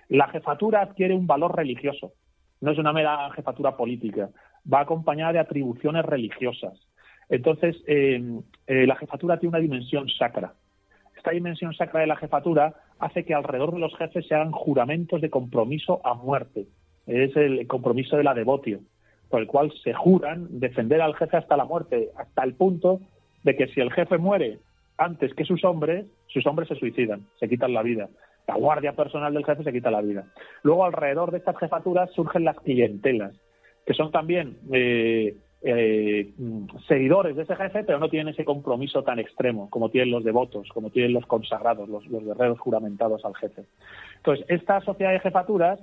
La 0.08 0.28
jefatura 0.28 0.82
adquiere 0.82 1.14
un 1.14 1.26
valor 1.26 1.56
religioso, 1.56 2.12
no 2.60 2.72
es 2.72 2.78
una 2.78 2.92
mera 2.92 3.30
jefatura 3.32 3.76
política, 3.76 4.30
va 4.72 4.80
acompañada 4.80 5.32
de 5.32 5.38
atribuciones 5.38 6.04
religiosas. 6.04 6.74
Entonces, 7.28 7.76
eh, 7.86 8.40
eh, 8.66 8.86
la 8.86 8.96
jefatura 8.96 9.38
tiene 9.38 9.50
una 9.50 9.62
dimensión 9.62 10.08
sacra. 10.08 10.54
Esta 11.16 11.30
dimensión 11.32 11.74
sacra 11.74 12.00
de 12.00 12.06
la 12.06 12.16
jefatura 12.16 12.74
hace 12.98 13.24
que 13.24 13.34
alrededor 13.34 13.72
de 13.72 13.80
los 13.80 13.96
jefes 13.96 14.26
se 14.26 14.34
hagan 14.34 14.52
juramentos 14.52 15.20
de 15.20 15.30
compromiso 15.30 16.00
a 16.04 16.14
muerte. 16.14 16.66
Es 17.06 17.36
el 17.36 17.66
compromiso 17.66 18.16
de 18.16 18.24
la 18.24 18.34
devotio, 18.34 18.80
por 19.28 19.40
el 19.40 19.46
cual 19.46 19.72
se 19.82 19.92
juran 19.92 20.46
defender 20.60 21.00
al 21.00 21.16
jefe 21.16 21.36
hasta 21.36 21.56
la 21.56 21.64
muerte, 21.64 22.10
hasta 22.16 22.44
el 22.44 22.54
punto 22.54 23.00
de 23.42 23.56
que 23.56 23.66
si 23.68 23.80
el 23.80 23.92
jefe 23.92 24.18
muere 24.18 24.58
antes 24.98 25.34
que 25.34 25.44
sus 25.44 25.64
hombres, 25.64 26.06
sus 26.28 26.46
hombres 26.46 26.68
se 26.68 26.76
suicidan, 26.76 27.26
se 27.38 27.48
quitan 27.48 27.74
la 27.74 27.82
vida. 27.82 28.08
La 28.46 28.56
guardia 28.56 28.92
personal 28.92 29.34
del 29.34 29.44
jefe 29.44 29.64
se 29.64 29.72
quita 29.72 29.90
la 29.90 30.02
vida. 30.02 30.24
Luego, 30.62 30.84
alrededor 30.84 31.30
de 31.32 31.38
estas 31.38 31.58
jefaturas 31.58 32.10
surgen 32.12 32.44
las 32.44 32.56
clientelas, 32.60 33.34
que 33.84 33.94
son 33.94 34.12
también 34.12 34.58
eh, 34.72 35.36
eh, 35.62 36.32
seguidores 36.86 37.34
de 37.34 37.42
ese 37.42 37.56
jefe, 37.56 37.82
pero 37.82 37.98
no 37.98 38.08
tienen 38.08 38.32
ese 38.32 38.44
compromiso 38.44 39.02
tan 39.02 39.18
extremo 39.18 39.68
como 39.68 39.90
tienen 39.90 40.12
los 40.12 40.22
devotos, 40.22 40.68
como 40.68 40.90
tienen 40.90 41.12
los 41.12 41.26
consagrados, 41.26 41.88
los, 41.88 42.06
los 42.06 42.24
guerreros 42.24 42.60
juramentados 42.60 43.24
al 43.24 43.34
jefe. 43.34 43.64
Entonces, 44.18 44.46
esta 44.48 44.80
sociedad 44.80 45.12
de 45.12 45.20
jefaturas 45.20 45.80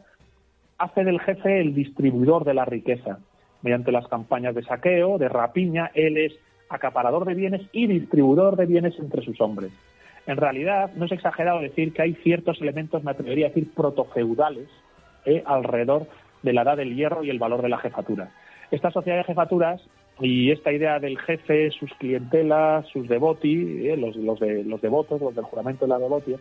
hace 0.77 1.03
del 1.03 1.19
jefe 1.19 1.59
el 1.59 1.73
distribuidor 1.73 2.45
de 2.45 2.53
la 2.53 2.65
riqueza. 2.65 3.19
Mediante 3.61 3.91
las 3.91 4.07
campañas 4.07 4.55
de 4.55 4.63
saqueo, 4.63 5.17
de 5.17 5.29
rapiña, 5.29 5.91
él 5.93 6.17
es 6.17 6.33
acaparador 6.69 7.25
de 7.25 7.33
bienes 7.33 7.61
y 7.71 7.87
distribuidor 7.87 8.55
de 8.55 8.65
bienes 8.65 8.97
entre 8.99 9.23
sus 9.23 9.39
hombres. 9.39 9.71
En 10.25 10.37
realidad, 10.37 10.91
no 10.95 11.05
es 11.05 11.11
exagerado 11.11 11.59
decir 11.59 11.93
que 11.93 12.01
hay 12.01 12.13
ciertos 12.15 12.61
elementos, 12.61 13.03
me 13.03 13.11
atrevería 13.11 13.47
a 13.47 13.49
decir, 13.49 13.71
protofeudales 13.73 14.69
eh, 15.25 15.43
alrededor 15.45 16.07
de 16.41 16.53
la 16.53 16.61
edad 16.61 16.77
del 16.77 16.95
hierro 16.95 17.23
y 17.23 17.29
el 17.29 17.39
valor 17.39 17.61
de 17.61 17.69
la 17.69 17.77
jefatura. 17.77 18.31
Esta 18.71 18.91
sociedad 18.91 19.17
de 19.17 19.23
jefaturas 19.25 19.81
y 20.19 20.51
esta 20.51 20.71
idea 20.71 20.99
del 20.99 21.17
jefe, 21.19 21.71
sus 21.71 21.93
clientelas, 21.95 22.87
sus 22.87 23.07
devoti, 23.07 23.87
eh, 23.87 23.97
los, 23.97 24.39
de, 24.39 24.63
los 24.63 24.81
devotos, 24.81 25.21
los 25.21 25.35
del 25.35 25.45
juramento 25.45 25.85
de 25.85 25.89
la 25.89 25.99
devotia, 25.99 26.37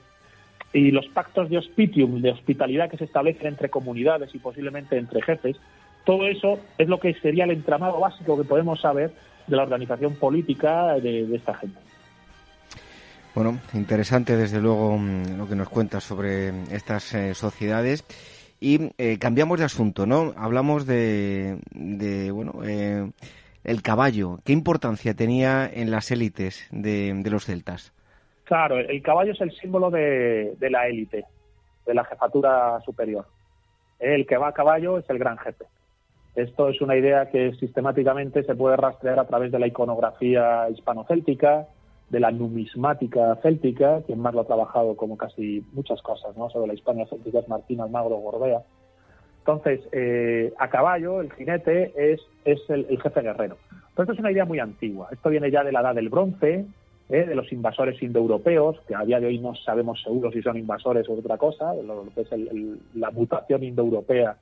y 0.72 0.90
los 0.90 1.06
pactos 1.08 1.50
de 1.50 1.58
hospitium, 1.58 2.22
de 2.22 2.30
hospitalidad 2.30 2.90
que 2.90 2.96
se 2.96 3.04
establecen 3.04 3.48
entre 3.48 3.68
comunidades 3.68 4.34
y 4.34 4.38
posiblemente 4.38 4.96
entre 4.96 5.22
jefes, 5.22 5.56
todo 6.04 6.26
eso 6.26 6.58
es 6.78 6.88
lo 6.88 6.98
que 6.98 7.14
sería 7.14 7.44
el 7.44 7.50
entramado 7.50 8.00
básico 8.00 8.36
que 8.36 8.48
podemos 8.48 8.80
saber 8.80 9.12
de 9.46 9.56
la 9.56 9.62
organización 9.62 10.16
política 10.16 10.94
de, 10.94 11.34
esta 11.34 11.54
gente. 11.54 11.78
Bueno, 13.34 13.58
interesante 13.72 14.36
desde 14.36 14.60
luego 14.60 14.98
mm, 14.98 15.38
lo 15.38 15.48
que 15.48 15.56
nos 15.56 15.68
cuentas 15.68 16.04
sobre 16.04 16.50
estas 16.72 17.14
eh, 17.14 17.34
sociedades. 17.34 18.04
Y 18.60 18.92
eh, 18.98 19.18
cambiamos 19.18 19.58
de 19.58 19.64
asunto, 19.64 20.06
¿no? 20.06 20.34
Hablamos 20.36 20.86
de, 20.86 21.58
de 21.72 22.30
bueno, 22.30 22.60
eh, 22.64 23.10
el 23.64 23.82
caballo. 23.82 24.38
¿Qué 24.44 24.52
importancia 24.52 25.14
tenía 25.14 25.68
en 25.72 25.90
las 25.90 26.10
élites 26.10 26.68
de, 26.70 27.20
los 27.28 27.46
celtas? 27.46 27.92
Claro, 28.44 28.78
el 28.78 29.02
caballo 29.02 29.32
es 29.32 29.40
el 29.40 29.50
símbolo 29.52 29.90
de 29.90 30.56
la 30.70 30.86
élite, 30.86 31.24
de 31.86 31.94
la 31.94 32.04
jefatura 32.04 32.80
superior. 32.84 33.26
El 33.98 34.26
que 34.26 34.36
va 34.36 34.48
a 34.48 34.52
caballo 34.52 34.98
es 34.98 35.08
el 35.08 35.18
gran 35.18 35.38
jefe. 35.38 35.64
Esto 36.34 36.68
es 36.68 36.80
una 36.80 36.96
idea 36.96 37.30
que 37.30 37.52
sistemáticamente 37.54 38.42
se 38.42 38.54
puede 38.54 38.76
rastrear 38.76 39.18
a 39.18 39.26
través 39.26 39.52
de 39.52 39.58
la 39.58 39.66
iconografía 39.66 40.68
hispano-céltica, 40.70 41.66
de 42.12 42.20
la 42.20 42.30
numismática 42.30 43.34
céltica, 43.36 44.02
quien 44.02 44.20
más 44.20 44.34
lo 44.34 44.42
ha 44.42 44.46
trabajado 44.46 44.96
como 44.96 45.16
casi 45.16 45.64
muchas 45.72 46.02
cosas 46.02 46.36
¿no? 46.36 46.50
sobre 46.50 46.66
la 46.66 46.74
Hispania 46.74 47.06
céltica 47.06 47.38
es 47.38 47.48
Martín 47.48 47.80
Almagro 47.80 48.16
Gorbea. 48.16 48.60
Entonces, 49.38 49.80
eh, 49.92 50.52
a 50.58 50.68
caballo, 50.68 51.22
el 51.22 51.32
jinete 51.32 51.90
es, 51.96 52.20
es 52.44 52.60
el, 52.68 52.86
jefe 53.00 53.22
guerrero. 53.22 53.56
Pero 53.70 54.04
esto 54.04 54.12
es 54.12 54.18
una 54.18 54.30
idea 54.30 54.44
muy 54.44 54.58
antigua. 54.58 55.08
Esto 55.10 55.30
viene 55.30 55.50
ya 55.50 55.64
de 55.64 55.72
la 55.72 55.80
edad 55.80 55.94
del 55.94 56.10
bronce, 56.10 56.66
¿eh? 57.08 57.24
de 57.24 57.34
los 57.34 57.50
invasores 57.50 58.00
indoeuropeos, 58.02 58.78
que 58.86 58.94
a 58.94 59.06
día 59.06 59.18
de 59.18 59.28
hoy 59.28 59.38
no 59.38 59.54
sabemos 59.54 60.02
seguro 60.02 60.30
si 60.30 60.42
son 60.42 60.58
invasores 60.58 61.08
o 61.08 61.14
otra 61.14 61.38
cosa, 61.38 61.72
lo, 61.74 62.04
que 62.14 62.20
es 62.20 62.28
la 62.94 63.10
mutación 63.10 63.64
indoeuropea 63.64 64.36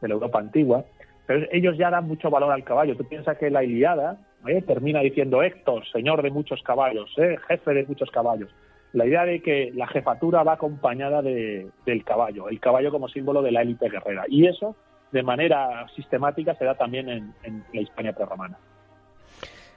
de 0.00 0.08
la 0.08 0.14
Europa 0.14 0.38
antigua. 0.38 0.84
Pero 1.26 1.44
ellos 1.50 1.76
ya 1.76 1.90
dan 1.90 2.06
mucho 2.06 2.30
valor 2.30 2.52
al 2.52 2.62
caballo. 2.62 2.96
Tú 2.96 3.02
piensas 3.02 3.36
que 3.36 3.50
la 3.50 3.64
Iliada 3.64 4.16
¿eh? 4.48 4.62
termina 4.62 5.00
diciendo 5.00 5.42
Héctor, 5.42 5.86
señor 5.90 6.22
de 6.22 6.30
muchos 6.30 6.62
caballos, 6.62 7.10
¿eh? 7.18 7.36
jefe 7.48 7.74
de 7.74 7.84
muchos 7.86 8.10
caballos. 8.10 8.50
La 8.92 9.06
idea 9.06 9.24
de 9.24 9.42
que 9.42 9.72
la 9.74 9.86
jefatura 9.86 10.42
va 10.42 10.54
acompañada 10.54 11.20
del 11.20 12.04
caballo, 12.04 12.48
el 12.48 12.60
caballo 12.60 12.90
como 12.90 13.08
símbolo 13.08 13.42
de 13.42 13.52
la 13.52 13.62
élite 13.62 13.90
guerrera. 13.90 14.24
Y 14.28 14.46
eso, 14.46 14.74
de 15.12 15.22
manera 15.22 15.86
sistemática, 15.94 16.54
se 16.54 16.64
da 16.64 16.74
también 16.74 17.08
en, 17.08 17.64
la 17.74 17.80
Hispania 17.80 18.14
prerromana. 18.14 18.56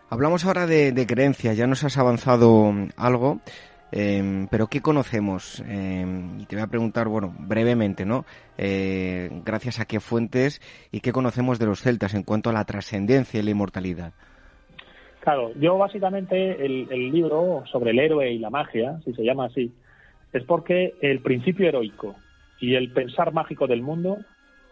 Hablamos 0.09 0.45
ahora 0.45 0.65
de, 0.67 0.91
de 0.91 1.05
creencias, 1.05 1.57
ya 1.57 1.67
nos 1.67 1.83
has 1.83 1.97
avanzado 1.97 2.71
algo. 2.95 3.39
Em, 3.91 4.47
pero 4.47 4.67
¿qué 4.67 4.81
conocemos? 4.81 5.63
Em, 5.67 6.39
y 6.39 6.45
te 6.45 6.55
voy 6.55 6.63
a 6.63 6.67
preguntar, 6.67 7.07
bueno, 7.07 7.33
brevemente, 7.39 8.05
¿no? 8.05 8.25
Eh, 8.57 9.29
gracias 9.43 9.79
a 9.79 9.85
qué 9.85 9.99
fuentes 9.99 10.61
y 10.91 10.99
qué 10.99 11.11
conocemos 11.11 11.57
de 11.57 11.65
los 11.65 11.81
celtas 11.81 12.13
en 12.13 12.23
cuanto 12.23 12.49
a 12.49 12.53
la 12.53 12.65
trascendencia 12.65 13.39
y 13.39 13.43
la 13.43 13.51
inmortalidad. 13.51 14.13
Claro, 15.19 15.51
yo 15.59 15.77
básicamente 15.77 16.65
el, 16.65 17.11
libro 17.11 17.63
sobre 17.71 17.91
el 17.91 17.99
héroe 17.99 18.31
y 18.31 18.39
la 18.39 18.49
magia, 18.49 18.99
si 19.03 19.13
se 19.13 19.23
llama 19.23 19.45
así, 19.45 19.71
es 20.31 20.43
porque 20.43 20.93
el 21.01 21.19
principio 21.19 21.67
heroico 21.67 22.15
y 22.59 22.75
el 22.75 22.91
pensar 22.91 23.33
mágico 23.33 23.67
del 23.67 23.81
mundo 23.81 24.17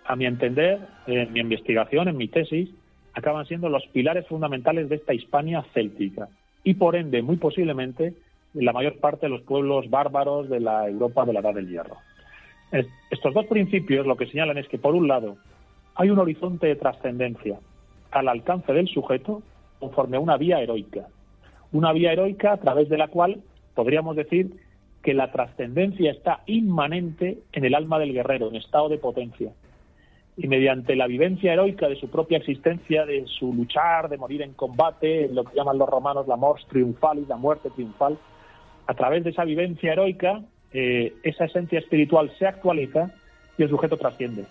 a 0.05 0.15
mi 0.15 0.25
entender, 0.25 0.79
en 1.05 1.33
mi 1.33 1.41
investigación, 1.41 2.07
en 2.07 2.15
mi 2.15 2.29
tesis, 2.29 2.69
acaban 3.13 3.45
siendo 3.45 3.67
los 3.67 3.85
pilares 3.87 4.25
fundamentales 4.27 4.87
de 4.87 4.95
esta 4.95 5.13
Hispania 5.13 5.65
céltica 5.73 6.29
y 6.63 6.75
por 6.75 6.95
ende, 6.95 7.21
muy 7.21 7.37
posiblemente, 7.37 8.13
la 8.53 8.73
mayor 8.73 8.99
parte 8.99 9.25
de 9.25 9.29
los 9.29 9.41
pueblos 9.41 9.89
bárbaros 9.89 10.49
de 10.49 10.59
la 10.59 10.87
Europa 10.87 11.25
de 11.25 11.33
la 11.33 11.41
Edad 11.41 11.55
del 11.55 11.67
Hierro. 11.67 11.97
Estos 13.09 13.33
dos 13.33 13.45
principios 13.47 14.05
lo 14.05 14.15
que 14.15 14.27
señalan 14.27 14.57
es 14.57 14.67
que, 14.67 14.77
por 14.77 14.95
un 14.95 15.07
lado, 15.07 15.37
hay 15.95 16.09
un 16.09 16.19
horizonte 16.19 16.67
de 16.67 16.75
trascendencia 16.75 17.59
al 18.11 18.27
alcance 18.27 18.71
del 18.73 18.87
sujeto 18.87 19.41
conforme 19.79 20.17
a 20.17 20.19
una 20.19 20.37
vía 20.37 20.61
heroica. 20.61 21.07
Una 21.71 21.91
vía 21.93 22.13
heroica 22.13 22.53
a 22.53 22.57
través 22.57 22.89
de 22.89 22.97
la 22.97 23.07
cual 23.07 23.41
podríamos 23.75 24.15
decir 24.15 24.55
que 25.03 25.13
la 25.13 25.31
trascendencia 25.31 26.11
está 26.11 26.41
inmanente 26.47 27.39
en 27.51 27.65
el 27.65 27.75
alma 27.75 27.99
del 27.99 28.13
guerrero, 28.13 28.49
en 28.49 28.55
estado 28.55 28.89
de 28.89 28.97
potencia. 28.97 29.51
Y 30.35 30.47
mediante 30.47 30.95
la 30.95 31.07
vivencia 31.07 31.53
heroica 31.53 31.87
de 31.87 31.95
su 31.95 32.09
propia 32.09 32.37
existencia, 32.37 33.05
de 33.05 33.25
su 33.25 33.53
luchar, 33.53 34.09
de 34.09 34.17
morir 34.17 34.41
en 34.41 34.53
combate, 34.53 35.29
lo 35.29 35.43
que 35.43 35.55
llaman 35.55 35.77
los 35.77 35.89
romanos 35.89 36.27
la 36.27 36.35
mors 36.35 36.65
triunfalis, 36.67 37.27
la 37.27 37.37
muerte 37.37 37.69
triunfal, 37.69 38.17
a 38.85 38.93
través 38.93 39.23
de 39.23 39.31
esa 39.31 39.43
vivencia 39.43 39.93
heroica, 39.93 40.41
eh, 40.71 41.13
esa 41.23 41.45
esencia 41.45 41.79
espiritual 41.79 42.31
se 42.37 42.45
actualiza 42.45 43.11
y 43.57 43.63
el 43.63 43.69
sujeto 43.69 43.97
trasciende. 43.97 44.45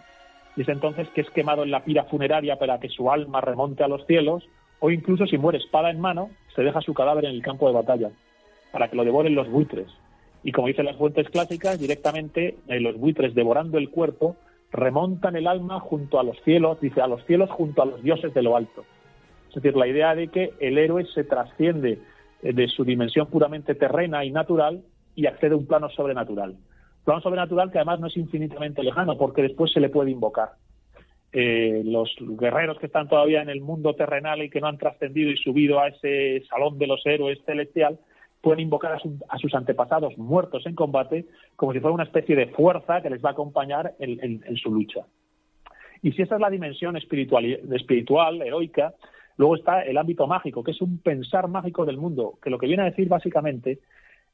Y 0.57 0.63
es 0.63 0.69
entonces 0.69 1.09
que 1.11 1.21
es 1.21 1.31
quemado 1.31 1.63
en 1.63 1.71
la 1.71 1.85
pira 1.85 2.05
funeraria 2.05 2.57
para 2.57 2.81
que 2.81 2.89
su 2.89 3.11
alma 3.11 3.41
remonte 3.41 3.85
a 3.85 3.89
los 3.89 4.07
cielos, 4.07 4.49
o 4.81 4.91
incluso 4.91 5.27
si 5.27 5.39
muere 5.39 5.59
espada 5.59 5.91
en 5.91 6.01
mano, 6.01 6.31
se 6.55 6.63
deja 6.63 6.81
su 6.81 6.95
cadáver 6.95 7.25
en 7.27 7.33
el 7.33 7.43
campo 7.43 7.67
de 7.67 7.75
batalla, 7.75 8.11
para 8.73 8.89
que 8.89 8.97
lo 8.97 9.05
devoren 9.05 9.35
los 9.35 9.49
buitres. 9.49 9.89
Y 10.43 10.53
como 10.53 10.69
dicen 10.69 10.85
las 10.85 10.97
fuentes 10.97 11.29
clásicas, 11.31 11.79
directamente 11.79 12.57
eh, 12.69 12.81
los 12.81 12.97
buitres 12.99 13.35
devorando 13.35 13.79
el 13.79 13.91
cuerpo 13.91 14.37
remontan 14.73 15.37
el 15.37 15.47
alma 15.47 15.81
junto 15.81 16.21
a 16.21 16.23
los 16.23 16.41
cielos, 16.43 16.81
dice, 16.81 17.01
a 17.01 17.07
los 17.07 17.25
cielos 17.25 17.51
junto 17.51 17.83
a 17.83 17.87
los 17.87 18.03
dioses 18.03 18.35
de 18.35 18.43
lo 18.43 18.57
alto. 18.57 18.85
Es 19.49 19.55
decir, 19.55 19.77
la 19.77 19.87
idea 19.87 20.15
de 20.15 20.29
que 20.29 20.53
el 20.61 20.77
héroe 20.77 21.05
se 21.15 21.25
trasciende 21.25 21.99
eh, 22.43 22.53
de 22.53 22.69
su 22.69 22.85
dimensión 22.85 23.29
puramente 23.29 23.75
terrena 23.75 24.25
y 24.25 24.31
natural 24.31 24.83
y 25.15 25.27
accede 25.27 25.55
a 25.55 25.57
un 25.57 25.67
plano 25.67 25.89
sobrenatural. 25.91 26.57
Plano 27.05 27.21
sobrenatural 27.21 27.71
que 27.71 27.79
además 27.79 28.01
no 28.01 28.09
es 28.09 28.17
infinitamente 28.17 28.83
lejano 28.83 29.17
porque 29.17 29.43
después 29.43 29.73
se 29.73 29.81
le 29.81 29.89
puede 29.89 30.11
invocar. 30.11 30.51
Eh, 31.39 31.83
los 31.85 32.17
guerreros 32.19 32.79
que 32.79 32.87
están 32.87 33.11
todavía 33.11 33.43
en 33.43 33.51
el 33.51 33.61
mundo 33.61 33.95
terrenal 33.95 34.43
y 34.43 34.49
que 34.49 34.59
no 34.59 34.69
han 34.69 34.79
trascendido 34.79 35.31
y 35.31 35.37
subido 35.37 35.79
a 35.79 35.89
ese 35.89 36.43
salón 36.49 36.79
de 36.79 36.87
los 36.87 37.05
héroes 37.05 37.39
celestial, 37.45 37.99
pueden 38.41 38.61
invocar 38.61 38.93
a, 38.95 39.39
sus 39.39 39.55
antepasados 39.55 40.17
muertos 40.17 40.65
en 40.65 40.75
combate 40.75 41.27
como 41.55 41.75
si 41.75 41.81
fuera 41.81 41.93
una 41.93 42.05
especie 42.05 42.37
de 42.37 42.47
fuerza 42.47 43.03
que 43.03 43.11
les 43.11 43.23
va 43.23 43.29
a 43.29 43.33
acompañar 43.33 43.93
en, 43.99 44.57
su 44.57 44.73
lucha. 44.73 45.01
Y 46.01 46.13
si 46.13 46.23
esa 46.23 46.37
es 46.37 46.41
la 46.41 46.49
dimensión 46.49 46.97
espiritual, 46.97 47.45
espiritual, 47.45 48.41
heroica, 48.41 48.95
luego 49.37 49.57
está 49.57 49.83
el 49.83 49.99
ámbito 49.99 50.27
mágico, 50.27 50.65
que 50.65 50.71
es 50.71 50.81
un 50.81 51.01
pensar 51.01 51.49
mágico 51.49 51.85
del 51.85 51.99
mundo, 51.99 52.39
que 52.43 52.49
lo 52.49 52.57
que 52.57 52.67
viene 52.67 52.85
a 52.85 52.91
decir 52.91 53.11
básicamente 53.11 53.81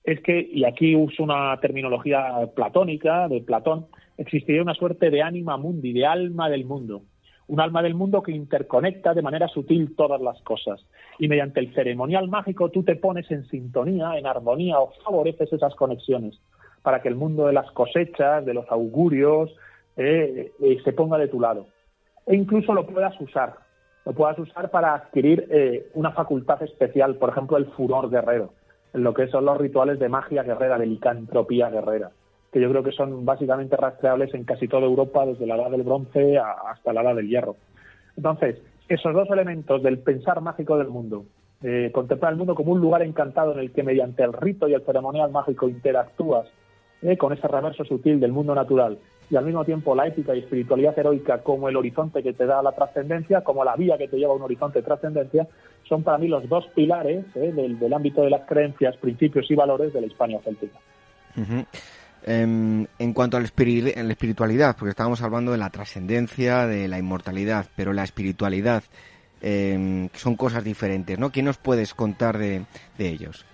es 0.05 0.21
que, 0.21 0.39
y 0.41 0.65
aquí 0.65 0.95
uso 0.95 1.25
una 1.25 1.59
terminología 1.59 2.49
platónica 2.55 3.27
de 3.27 3.41
Platón, 3.41 3.87
existiría 4.23 4.63
una 4.63 4.75
suerte 4.75 5.11
de 5.11 5.23
ánima 5.23 5.57
mundi, 5.57 5.93
de 5.93 6.07
alma 6.07 6.49
del 6.49 6.65
mundo, 6.65 7.03
un 7.47 7.61
alma 7.61 7.83
del 7.83 7.95
mundo 7.95 8.23
que 8.23 8.33
interconecta 8.33 9.15
de 9.15 9.23
manera 9.23 9.49
sutil 9.49 9.95
todas 9.97 10.21
las 10.21 10.41
cosas. 10.43 10.85
Y 11.19 11.29
mediante 11.29 11.61
el 11.61 11.75
ceremonial 11.75 12.29
mágico 12.29 12.71
tú 12.71 12.83
te 12.83 12.97
pones 12.97 13.31
en 13.31 13.47
sintonía, 13.49 14.17
en 14.17 14.27
armonía 14.27 14.81
o 14.81 14.93
favoreces 15.05 15.53
esas 15.53 15.75
conexiones 15.75 16.41
para 16.83 17.01
que 17.01 17.09
el 17.09 17.15
mundo 17.15 17.47
de 17.47 17.53
las 17.53 17.71
cosechas, 17.73 18.45
de 18.45 18.55
los 18.55 18.69
augurios, 18.71 19.55
eh, 19.97 20.53
eh, 20.61 20.79
se 20.85 20.93
ponga 20.93 21.19
de 21.19 21.29
tu 21.29 21.41
lado. 21.41 21.67
E 22.27 22.35
incluso 22.35 22.75
lo 22.75 22.87
puedas 22.87 23.19
usar, 23.21 23.55
lo 24.05 24.13
puedas 24.13 24.39
usar 24.39 24.71
para 24.71 24.95
adquirir 24.95 25.47
eh, 25.51 25.91
una 25.95 26.13
facultad 26.13 26.63
especial, 26.63 27.17
por 27.17 27.31
ejemplo, 27.31 27.57
el 27.57 27.67
furor 27.67 28.11
guerrero 28.11 28.53
en 28.95 29.05
lo 29.05 29.15
que 29.15 29.29
son 29.29 29.45
los 29.45 29.59
rituales 29.59 29.99
de 29.99 30.09
magia 30.09 30.43
guerrera, 30.43 30.79
de 30.79 30.87
licantropía 30.87 31.71
guerrera, 31.71 32.11
que 32.53 32.61
yo 32.61 32.71
creo 32.71 32.83
que 32.83 32.93
son 32.93 33.25
básicamente 33.25 33.77
rastreables 33.77 34.35
en 34.35 34.45
casi 34.45 34.69
toda 34.69 34.85
Europa, 34.85 35.25
desde 35.25 35.47
la 35.47 35.57
edad 35.57 35.71
del 35.71 35.83
bronce 35.83 36.39
hasta 36.39 36.93
la 36.93 37.03
edad 37.03 37.17
del 37.17 37.29
hierro. 37.29 37.57
Entonces, 38.17 38.61
esos 38.89 39.15
dos 39.15 39.31
elementos 39.31 39.83
del 39.83 39.99
pensar 39.99 40.41
mágico 40.43 40.77
del 40.77 40.89
mundo, 40.89 41.25
eh, 41.63 41.91
contemplar 41.93 42.33
el 42.33 42.39
mundo 42.39 42.55
como 42.55 42.73
un 42.73 42.81
lugar 42.81 43.03
encantado 43.03 43.53
en 43.53 43.61
el 43.61 43.73
que 43.73 43.83
mediante 43.83 44.23
el 44.23 44.33
rito 44.33 44.69
y 44.69 44.75
el 44.75 44.85
ceremonial 44.85 45.31
mágico 45.31 45.69
interactúas 45.69 46.47
eh, 47.01 47.17
con 47.17 47.33
ese 47.33 47.49
reverso 47.49 47.85
sutil 47.85 48.21
del 48.21 48.33
mundo 48.33 48.55
natural 48.55 48.99
y 49.31 49.37
al 49.37 49.47
mismo 49.47 49.65
tiempo 49.65 49.95
la 49.95 50.07
ética 50.07 50.35
y 50.35 50.41
espiritualidad 50.41 50.99
heroica 50.99 51.39
como 51.39 51.69
el 51.69 51.77
horizonte 51.77 52.23
que 52.23 52.35
te 52.35 52.45
da 52.45 52.63
la 52.63 52.73
trascendencia, 52.73 53.41
como 53.41 53.65
la 53.65 53.77
vía 53.77 53.97
que 53.97 54.09
te 54.09 54.19
lleva 54.19 54.33
a 54.33 54.37
un 54.37 54.43
horizonte 54.43 54.81
de 54.81 54.85
trascendencia, 54.85 55.49
son 55.89 56.03
para 56.03 56.19
mí 56.19 56.29
los 56.29 56.47
dos 56.49 56.67
pilares 56.75 57.25
eh, 57.37 57.53
del, 57.53 57.93
ámbito 57.95 58.23
de 58.23 58.31
las 58.31 58.43
creencias, 58.47 58.97
principios 58.99 59.51
y 59.51 59.55
valores 59.55 59.93
de 59.95 60.03
la 60.03 60.07
Hispania 60.07 60.39
céltica. 60.45 60.79
En 62.25 63.13
cuanto 63.15 63.37
a 63.37 63.41
la, 63.41 63.47
espiritualidad, 63.47 64.77
porque 64.77 64.91
estábamos 64.91 65.23
hablando 65.23 65.53
de 65.53 65.59
la 65.59 65.71
trascendencia, 65.71 66.67
de 66.67 66.89
la 66.89 66.99
inmortalidad, 66.99 67.67
pero 67.77 67.93
la 67.93 68.05
espiritualidad 68.05 68.85
em, 69.41 70.09
son 70.15 70.37
cosas 70.37 70.63
diferentes, 70.63 71.19
¿no? 71.19 71.31
¿Qué 71.31 71.43
nos 71.43 71.59
puedes 71.59 71.95
contar 71.95 72.39
de 72.39 72.65
ellos? 72.99 73.45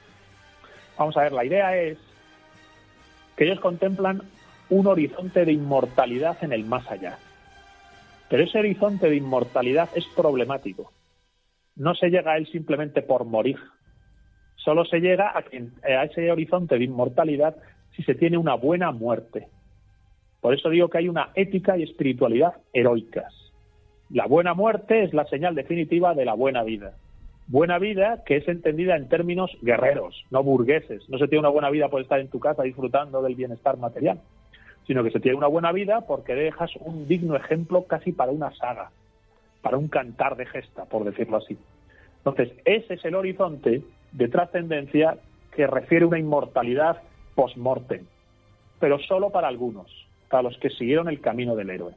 Vamos 0.99 1.17
a 1.17 1.23
ver, 1.23 1.33
la 1.33 1.45
idea 1.45 1.77
es 1.77 1.97
que 3.37 3.45
ellos 3.45 3.61
contemplan 3.61 4.23
un 4.69 4.87
horizonte 4.87 5.45
de 5.45 5.53
inmortalidad 5.53 6.37
en 6.43 6.53
el 6.53 6.65
más 6.65 6.91
allá. 6.91 7.19
Pero 8.29 8.43
ese 8.43 8.59
horizonte 8.59 9.09
de 9.09 9.17
inmortalidad 9.17 9.89
es 9.95 10.05
problemático. 10.09 10.93
No 11.77 11.95
se 11.95 12.11
llega 12.11 12.33
a 12.33 12.37
él 12.37 12.49
simplemente 12.49 13.01
por 13.01 13.25
morir. 13.25 13.59
Solo 14.57 14.85
se 14.85 14.99
llega 14.99 15.31
a, 15.31 15.39
a 15.39 16.05
ese 16.05 16.31
horizonte 16.31 16.77
de 16.77 16.85
inmortalidad 16.85 17.57
si 17.99 18.05
se 18.05 18.15
tiene 18.15 18.39
una 18.39 18.55
buena 18.55 18.93
muerte. 18.93 19.49
Por 20.41 20.55
eso 20.55 20.71
digo 20.71 20.89
que 20.89 20.99
hay 20.99 21.09
una 21.09 21.31
ética 21.35 21.77
y 21.77 21.83
espiritualidad 21.83 22.55
heroicas. 22.73 23.35
La 24.09 24.27
buena 24.27 24.55
muerte 24.55 25.03
es 25.03 25.13
la 25.13 25.27
señal 25.27 25.55
definitiva 25.55 26.15
de 26.15 26.25
la 26.25 26.33
buena 26.33 26.63
vida. 26.63 26.95
Buena 27.49 27.79
vida 27.79 28.23
que 28.25 28.37
es 28.37 28.49
entendida 28.49 28.97
en 28.97 29.09
términos 29.09 29.51
guerreros, 29.61 30.25
no 30.31 30.43
burgueses. 30.43 31.07
No 31.11 31.19
se 31.19 31.29
tiene 31.29 31.41
una 31.41 31.49
buena 31.51 31.69
vida 31.69 31.89
por 31.89 32.01
estar 32.01 32.21
en 32.21 32.29
tu 32.29 32.39
casa 32.39 32.63
disfrutando 32.63 33.21
del 33.21 33.35
bienestar 33.35 33.77
material 33.77 34.21
sino 34.89 35.05
que 35.05 35.11
se 35.11 35.21
tiene 35.21 35.37
una 35.37 35.47
buena 35.47 35.71
vida 35.71 36.01
porque 36.01 36.35
dejas 36.35 36.75
un 36.81 37.07
digno 37.07 37.37
ejemplo 37.37 37.85
casi 37.85 38.11
para 38.11 38.33
una 38.33 38.51
saga, 38.55 38.91
para 39.61 39.77
un 39.77 39.89
cantar 39.89 40.35
de 40.37 40.47
gesta, 40.47 40.87
por 40.87 41.05
decirlo 41.05 41.37
así. 41.37 41.59
Entonces, 42.25 42.57
ese 42.65 42.95
es 42.95 43.05
el 43.05 43.15
horizonte 43.15 43.83
de 44.13 44.29
trascendencia 44.29 45.19
que 45.55 45.67
refiere 45.67 46.07
una 46.07 46.19
inmortalidad 46.19 47.03
post-mortem, 47.39 48.05
pero 48.81 48.99
solo 48.99 49.31
para 49.31 49.47
algunos, 49.47 49.87
para 50.29 50.43
los 50.43 50.59
que 50.59 50.71
siguieron 50.71 51.09
el 51.09 51.21
camino 51.21 51.55
del 51.55 51.71
héroe. 51.71 51.95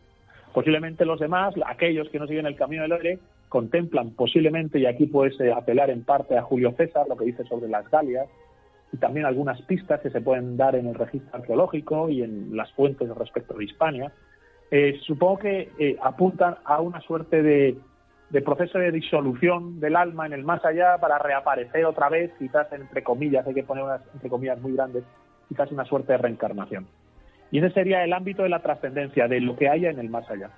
Posiblemente 0.54 1.04
los 1.04 1.20
demás, 1.20 1.56
aquellos 1.66 2.10
que 2.10 2.20
no 2.20 2.28
siguen 2.28 2.46
el 2.46 2.56
camino 2.56 2.84
del 2.84 2.92
héroe, 2.92 3.20
contemplan 3.50 4.12
posiblemente, 4.12 4.78
y 4.78 4.86
aquí 4.86 5.08
puedes 5.08 5.40
eh, 5.42 5.52
apelar 5.52 5.90
en 5.90 6.04
parte 6.04 6.38
a 6.38 6.44
Julio 6.44 6.74
César, 6.78 7.08
lo 7.10 7.18
que 7.18 7.26
dice 7.26 7.44
sobre 7.46 7.70
las 7.70 7.90
Galias, 7.90 8.28
y 8.94 8.98
también 8.98 9.26
algunas 9.26 9.60
pistas 9.64 10.00
que 10.02 10.12
se 10.12 10.22
pueden 10.22 10.58
dar 10.58 10.76
en 10.76 10.86
el 10.86 10.94
registro 10.94 11.36
arqueológico 11.36 12.08
y 12.08 12.22
en 12.22 12.56
las 12.56 12.72
fuentes 12.74 13.10
respecto 13.10 13.56
de 13.56 13.64
Hispania, 13.64 14.12
eh, 14.70 15.00
supongo 15.08 15.40
que 15.40 15.72
eh, 15.80 15.98
apuntan 16.04 16.58
a 16.66 16.82
una 16.82 17.02
suerte 17.02 17.42
de, 17.42 17.78
proceso 18.46 18.78
de 18.78 18.92
disolución 18.92 19.80
del 19.80 19.96
alma 19.96 20.28
en 20.28 20.34
el 20.34 20.44
más 20.44 20.64
allá 20.64 21.00
para 21.00 21.18
reaparecer 21.18 21.84
otra 21.86 22.10
vez, 22.10 22.32
quizás 22.38 22.72
entre 22.74 23.02
comillas, 23.02 23.48
hay 23.48 23.56
que 23.56 23.64
poner 23.64 23.84
unas 23.84 24.02
entre 24.14 24.30
comillas 24.30 24.62
muy 24.62 24.74
grandes, 24.74 25.04
quizás 25.52 25.70
una 25.70 25.84
suerte 25.84 26.14
de 26.14 26.18
reencarnación. 26.18 26.88
Y 27.52 27.58
ese 27.58 27.72
sería 27.72 28.06
el 28.06 28.14
ámbito 28.14 28.44
de 28.44 28.50
la 28.50 28.62
trascendencia, 28.62 29.28
de 29.28 29.42
lo 29.42 29.58
que 29.58 29.68
haya 29.68 29.90
en 29.90 30.00
el 30.00 30.10
más 30.10 30.30
allá. 30.30 30.50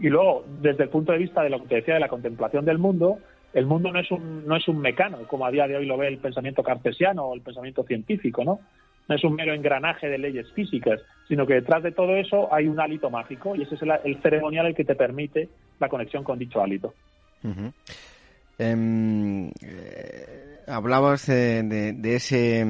Y 0.00 0.08
luego, 0.08 0.44
desde 0.60 0.84
el 0.84 0.90
punto 0.90 1.12
de 1.12 1.18
vista 1.18 1.42
de 1.42 1.50
lo 1.50 1.60
que 1.60 1.68
te 1.68 1.74
decía 1.76 1.94
de 1.94 2.00
la 2.00 2.08
contemplación 2.08 2.64
del 2.64 2.78
mundo, 2.78 3.18
el 3.52 3.66
mundo 3.66 3.92
no 3.92 4.00
es 4.00 4.10
un 4.10 4.46
no 4.46 4.56
es 4.56 4.66
un 4.66 4.78
mecano 4.78 5.18
como 5.28 5.46
a 5.46 5.50
día 5.52 5.68
de 5.68 5.76
hoy 5.76 5.86
lo 5.86 5.96
ve 5.96 6.08
el 6.08 6.18
pensamiento 6.18 6.62
cartesiano 6.62 7.24
o 7.24 7.34
el 7.34 7.40
pensamiento 7.40 7.82
científico 7.82 8.44
no 8.44 8.60
no 9.08 9.14
es 9.14 9.24
un 9.24 9.34
mero 9.34 9.54
engranaje 9.54 10.06
de 10.06 10.18
leyes 10.18 10.52
físicas 10.52 11.00
sino 11.28 11.46
que 11.46 11.54
detrás 11.54 11.82
de 11.82 11.92
todo 11.92 12.14
eso 12.16 12.52
hay 12.52 12.68
un 12.68 12.78
hálito 12.78 13.08
mágico 13.08 13.56
y 13.56 13.62
ese 13.62 13.76
es 13.76 13.82
el, 14.04 14.20
ceremonial 14.20 14.66
el 14.66 14.74
que 14.74 14.84
te 14.84 14.94
permite 14.94 15.48
la 15.80 15.88
conexión 15.88 16.24
con 16.24 16.38
dicho 16.38 16.60
hálito 16.60 16.92
em, 17.42 17.72
eh, 18.58 19.52
hablabas 20.66 21.26
de, 21.26 21.96
ese 22.02 22.60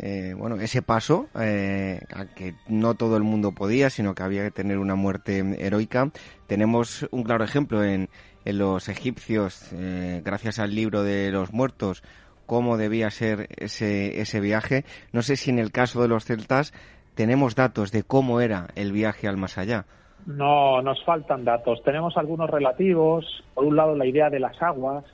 eh, 0.00 0.34
bueno 0.36 0.56
ese 0.56 0.82
paso 0.82 1.28
eh, 1.40 2.00
a 2.14 2.26
que 2.26 2.54
no 2.68 2.94
todo 2.94 3.16
el 3.16 3.22
mundo 3.22 3.52
podía 3.52 3.90
sino 3.90 4.14
que 4.14 4.22
había 4.22 4.44
que 4.44 4.50
tener 4.50 4.78
una 4.78 4.94
muerte 4.94 5.38
heroica 5.58 6.10
tenemos 6.46 7.08
un 7.10 7.24
claro 7.24 7.44
ejemplo 7.44 7.82
en 7.82 8.08
en 8.48 8.56
los 8.56 8.88
egipcios, 8.88 9.70
eh, 9.74 10.22
gracias 10.24 10.58
al 10.58 10.74
libro 10.74 11.02
de 11.02 11.30
los 11.30 11.52
muertos, 11.52 12.02
cómo 12.46 12.78
debía 12.78 13.10
ser 13.10 13.46
ese, 13.58 14.22
ese 14.22 14.40
viaje. 14.40 14.84
No 15.12 15.20
sé 15.20 15.36
si 15.36 15.50
en 15.50 15.58
el 15.58 15.70
caso 15.70 16.00
de 16.00 16.08
los 16.08 16.24
celtas 16.24 16.72
tenemos 17.14 17.54
datos 17.54 17.92
de 17.92 18.04
cómo 18.04 18.40
era 18.40 18.68
el 18.74 18.92
viaje 18.92 19.28
al 19.28 19.36
más 19.36 19.58
allá. 19.58 19.84
No, 20.24 20.80
nos 20.80 21.04
faltan 21.04 21.44
datos. 21.44 21.82
Tenemos 21.84 22.16
algunos 22.16 22.48
relativos. 22.48 23.44
Por 23.52 23.66
un 23.66 23.76
lado, 23.76 23.94
la 23.94 24.06
idea 24.06 24.30
de 24.30 24.40
las 24.40 24.60
aguas, 24.62 25.04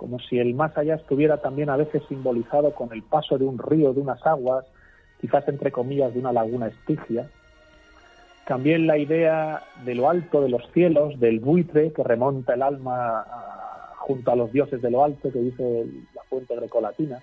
como 0.00 0.18
si 0.18 0.38
el 0.38 0.54
más 0.54 0.78
allá 0.78 0.94
estuviera 0.94 1.42
también 1.42 1.68
a 1.68 1.76
veces 1.76 2.02
simbolizado 2.08 2.74
con 2.74 2.90
el 2.90 3.02
paso 3.02 3.36
de 3.36 3.44
un 3.44 3.58
río, 3.58 3.92
de 3.92 4.00
unas 4.00 4.26
aguas, 4.26 4.64
quizás 5.20 5.46
entre 5.46 5.70
comillas 5.70 6.14
de 6.14 6.20
una 6.20 6.32
laguna 6.32 6.68
estigia. 6.68 7.28
También 8.46 8.86
la 8.86 8.96
idea 8.96 9.62
de 9.84 9.94
lo 9.94 10.08
alto 10.08 10.40
de 10.40 10.48
los 10.48 10.62
cielos, 10.72 11.20
del 11.20 11.38
buitre 11.38 11.92
que 11.92 12.02
remonta 12.02 12.54
el 12.54 12.62
alma 12.62 13.26
junto 13.98 14.32
a 14.32 14.36
los 14.36 14.50
dioses 14.50 14.80
de 14.80 14.90
lo 14.90 15.04
alto, 15.04 15.30
que 15.30 15.38
dice 15.38 15.84
la 16.14 16.22
fuente 16.30 16.56
grecolatina. 16.56 17.22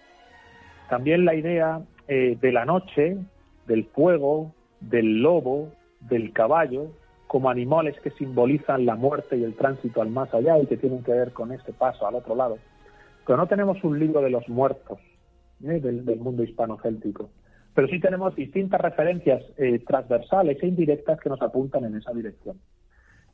También 0.87 1.25
la 1.25 1.33
idea 1.33 1.81
eh, 2.07 2.37
de 2.39 2.51
la 2.51 2.65
noche, 2.65 3.17
del 3.65 3.85
fuego, 3.85 4.51
del 4.81 5.23
lobo, 5.23 5.71
del 6.01 6.31
caballo, 6.31 6.91
como 7.27 7.49
animales 7.49 7.99
que 8.01 8.11
simbolizan 8.11 8.85
la 8.85 8.95
muerte 8.95 9.37
y 9.37 9.43
el 9.43 9.55
tránsito 9.55 10.01
al 10.01 10.09
más 10.09 10.33
allá 10.33 10.57
y 10.59 10.65
que 10.65 10.77
tienen 10.77 11.03
que 11.03 11.11
ver 11.11 11.33
con 11.33 11.51
ese 11.51 11.73
paso 11.73 12.07
al 12.07 12.15
otro 12.15 12.35
lado. 12.35 12.57
Pero 13.25 13.37
no 13.37 13.47
tenemos 13.47 13.83
un 13.83 13.99
libro 13.99 14.21
de 14.21 14.29
los 14.29 14.47
muertos 14.47 14.99
¿eh? 15.63 15.79
del, 15.79 16.19
mundo 16.19 16.43
hispano-céltico. 16.43 17.29
Pero 17.73 17.87
sí 17.89 17.99
tenemos 17.99 18.35
distintas 18.35 18.81
referencias 18.81 19.43
eh, 19.57 19.79
transversales 19.85 20.57
e 20.63 20.67
indirectas 20.67 21.19
que 21.19 21.29
nos 21.29 21.41
apuntan 21.41 21.83
en 21.85 21.95
esa 21.95 22.11
dirección. 22.13 22.57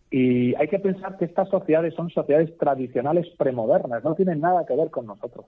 Y 0.10 0.54
hay 0.56 0.68
que 0.68 0.80
pensar 0.80 1.18
que 1.18 1.26
estas 1.26 1.50
sociedades 1.50 1.94
son 1.94 2.10
sociedades 2.10 2.56
tradicionales 2.58 3.28
premodernas, 3.38 4.04
no 4.04 4.16
tienen 4.16 4.42
nada 4.42 4.66
que 4.66 4.76
ver 4.76 4.90
con 4.90 5.06
nosotros. 5.06 5.46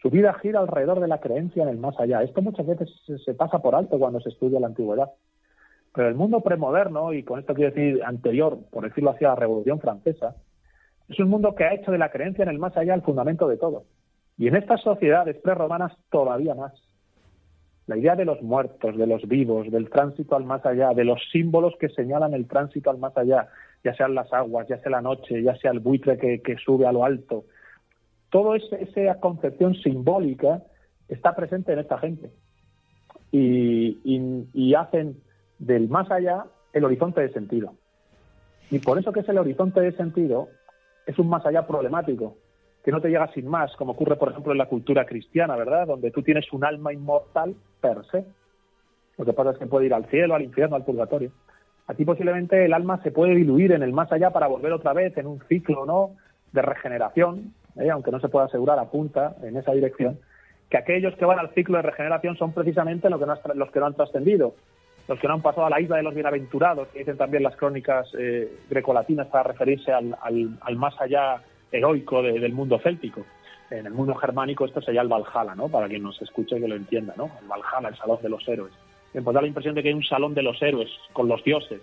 Su 0.00 0.10
vida 0.10 0.32
gira 0.34 0.60
alrededor 0.60 1.00
de 1.00 1.08
la 1.08 1.18
creencia 1.18 1.64
en 1.64 1.68
el 1.68 1.78
más 1.78 1.98
allá. 1.98 2.22
Esto 2.22 2.40
muchas 2.40 2.66
veces 2.66 2.88
se 3.24 3.34
pasa 3.34 3.58
por 3.58 3.74
alto 3.74 3.98
cuando 3.98 4.20
se 4.20 4.28
estudia 4.28 4.60
la 4.60 4.68
antigüedad. 4.68 5.10
Pero 5.98 6.10
el 6.10 6.14
mundo 6.14 6.42
premoderno, 6.42 7.12
y 7.12 7.24
con 7.24 7.40
esto 7.40 7.54
quiero 7.54 7.74
decir 7.74 8.04
anterior, 8.04 8.56
por 8.70 8.84
decirlo 8.84 9.10
así, 9.10 9.24
a 9.24 9.30
la 9.30 9.34
Revolución 9.34 9.80
Francesa, 9.80 10.36
es 11.08 11.18
un 11.18 11.28
mundo 11.28 11.56
que 11.56 11.64
ha 11.64 11.74
hecho 11.74 11.90
de 11.90 11.98
la 11.98 12.12
creencia 12.12 12.44
en 12.44 12.50
el 12.50 12.60
más 12.60 12.76
allá 12.76 12.94
el 12.94 13.02
fundamento 13.02 13.48
de 13.48 13.56
todo. 13.56 13.82
Y 14.36 14.46
en 14.46 14.54
estas 14.54 14.80
sociedades 14.80 15.38
prerromanas 15.38 15.90
todavía 16.08 16.54
más. 16.54 16.72
La 17.88 17.96
idea 17.96 18.14
de 18.14 18.26
los 18.26 18.40
muertos, 18.42 18.96
de 18.96 19.08
los 19.08 19.26
vivos, 19.26 19.72
del 19.72 19.90
tránsito 19.90 20.36
al 20.36 20.44
más 20.44 20.64
allá, 20.64 20.94
de 20.94 21.02
los 21.02 21.20
símbolos 21.32 21.74
que 21.80 21.88
señalan 21.88 22.32
el 22.32 22.46
tránsito 22.46 22.90
al 22.90 22.98
más 22.98 23.16
allá, 23.16 23.48
ya 23.82 23.92
sean 23.94 24.14
las 24.14 24.32
aguas, 24.32 24.68
ya 24.68 24.78
sea 24.78 24.92
la 24.92 25.02
noche, 25.02 25.42
ya 25.42 25.56
sea 25.56 25.72
el 25.72 25.80
buitre 25.80 26.16
que, 26.16 26.56
sube 26.64 26.86
a 26.86 26.92
lo 26.92 27.04
alto. 27.04 27.42
Toda 28.30 28.56
esa 28.56 29.18
concepción 29.18 29.74
simbólica 29.74 30.62
está 31.08 31.34
presente 31.34 31.72
en 31.72 31.80
esta 31.80 31.98
gente. 31.98 32.30
Y, 33.32 34.74
hacen 34.74 35.16
del 35.58 35.88
más 35.88 36.10
allá 36.10 36.44
el 36.72 36.84
horizonte 36.84 37.20
de 37.20 37.32
sentido. 37.32 37.74
Y 38.70 38.78
por 38.78 38.98
eso 38.98 39.12
que 39.12 39.20
es 39.20 39.28
el 39.28 39.38
horizonte 39.38 39.80
de 39.80 39.92
sentido, 39.92 40.48
es 41.06 41.18
un 41.18 41.28
más 41.28 41.44
allá 41.46 41.66
problemático, 41.66 42.36
que 42.84 42.92
no 42.92 43.00
te 43.00 43.08
llega 43.08 43.32
sin 43.32 43.48
más, 43.48 43.74
como 43.76 43.92
ocurre, 43.92 44.16
por 44.16 44.30
ejemplo, 44.30 44.52
en 44.52 44.58
la 44.58 44.66
cultura 44.66 45.06
cristiana, 45.06 45.56
¿verdad? 45.56 45.86
Donde 45.86 46.10
tú 46.10 46.22
tienes 46.22 46.52
un 46.52 46.64
alma 46.64 46.92
inmortal 46.92 47.54
per 47.80 48.04
se. 48.10 48.24
Lo 49.16 49.24
que 49.24 49.32
pasa 49.32 49.50
es 49.50 49.58
que 49.58 49.66
puede 49.66 49.86
ir 49.86 49.94
al 49.94 50.06
cielo, 50.06 50.34
al 50.34 50.42
infierno, 50.42 50.76
al 50.76 50.84
purgatorio. 50.84 51.32
Aquí 51.86 52.04
posiblemente 52.04 52.64
el 52.64 52.74
alma 52.74 53.02
se 53.02 53.10
puede 53.10 53.34
diluir 53.34 53.72
en 53.72 53.82
el 53.82 53.92
más 53.92 54.12
allá 54.12 54.30
para 54.30 54.46
volver 54.46 54.72
otra 54.72 54.92
vez 54.92 55.16
en 55.16 55.26
un 55.26 55.40
ciclo, 55.48 55.86
¿no? 55.86 56.10
De 56.52 56.62
regeneración, 56.62 57.54
¿eh? 57.76 57.90
aunque 57.90 58.10
no 58.10 58.20
se 58.20 58.28
pueda 58.28 58.46
asegurar, 58.46 58.78
apunta 58.78 59.36
en 59.42 59.56
esa 59.56 59.72
dirección, 59.72 60.18
que 60.68 60.76
aquellos 60.76 61.14
que 61.16 61.24
van 61.24 61.38
al 61.38 61.54
ciclo 61.54 61.78
de 61.78 61.82
regeneración 61.82 62.36
son 62.36 62.52
precisamente 62.52 63.08
los 63.08 63.18
que 63.18 63.26
no, 63.26 63.34
los 63.54 63.70
que 63.70 63.80
no 63.80 63.86
han 63.86 63.94
trascendido, 63.94 64.54
los 65.08 65.18
que 65.18 65.26
no 65.26 65.34
han 65.34 65.42
pasado 65.42 65.66
a 65.66 65.70
la 65.70 65.80
isla 65.80 65.96
de 65.96 66.02
los 66.02 66.14
bienaventurados, 66.14 66.88
que 66.88 67.00
dicen 67.00 67.16
también 67.16 67.42
las 67.42 67.56
crónicas 67.56 68.06
eh, 68.18 68.58
grecolatinas 68.68 69.26
para 69.28 69.44
referirse 69.44 69.90
al, 69.90 70.16
al, 70.22 70.76
más 70.76 70.94
allá 71.00 71.42
heroico 71.72 72.22
del 72.22 72.52
mundo 72.52 72.78
céltico. 72.78 73.24
En 73.70 73.86
el 73.86 73.92
mundo 73.92 74.14
germánico 74.14 74.66
esto 74.66 74.82
sería 74.82 75.00
el 75.00 75.08
Valhalla, 75.08 75.54
¿no? 75.54 75.68
Para 75.68 75.88
quien 75.88 76.02
nos 76.02 76.20
escuche 76.20 76.58
y 76.58 76.60
que 76.60 76.68
lo 76.68 76.76
entienda, 76.76 77.14
¿no? 77.16 77.30
El 77.40 77.48
Valhalla, 77.48 77.88
el 77.88 77.96
salón 77.96 78.18
de 78.22 78.28
los 78.28 78.46
héroes. 78.46 78.72
Me 79.14 79.22
pues 79.22 79.34
da 79.34 79.40
la 79.40 79.46
impresión 79.46 79.74
de 79.74 79.82
que 79.82 79.88
hay 79.88 79.94
un 79.94 80.04
salón 80.04 80.34
de 80.34 80.42
los 80.42 80.60
héroes 80.62 80.90
con 81.14 81.26
los 81.26 81.42
dioses 81.42 81.80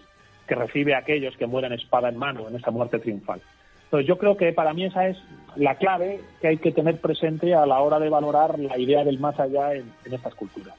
que 0.47 0.55
recibe 0.55 0.93
a 0.93 0.99
aquellos 0.99 1.35
que 1.37 1.47
mueren 1.47 1.73
espada 1.73 2.09
en 2.09 2.17
mano 2.17 2.47
en 2.47 2.55
esa 2.55 2.69
muerte 2.69 2.99
triunfal. 2.99 3.41
Entonces 3.85 4.07
yo 4.07 4.17
creo 4.19 4.37
que 4.37 4.53
para 4.53 4.73
mí 4.73 4.85
esa 4.85 5.07
es 5.07 5.17
la 5.55 5.75
clave 5.75 6.21
que 6.41 6.47
hay 6.47 6.57
que 6.57 6.71
tener 6.71 6.99
presente 7.01 7.55
a 7.55 7.65
la 7.65 7.79
hora 7.79 7.99
de 7.99 8.09
valorar 8.09 8.59
la 8.59 8.77
idea 8.77 9.03
del 9.03 9.19
más 9.19 9.39
allá 9.39 9.73
en 9.73 9.93
estas 10.05 10.35
culturas. 10.35 10.75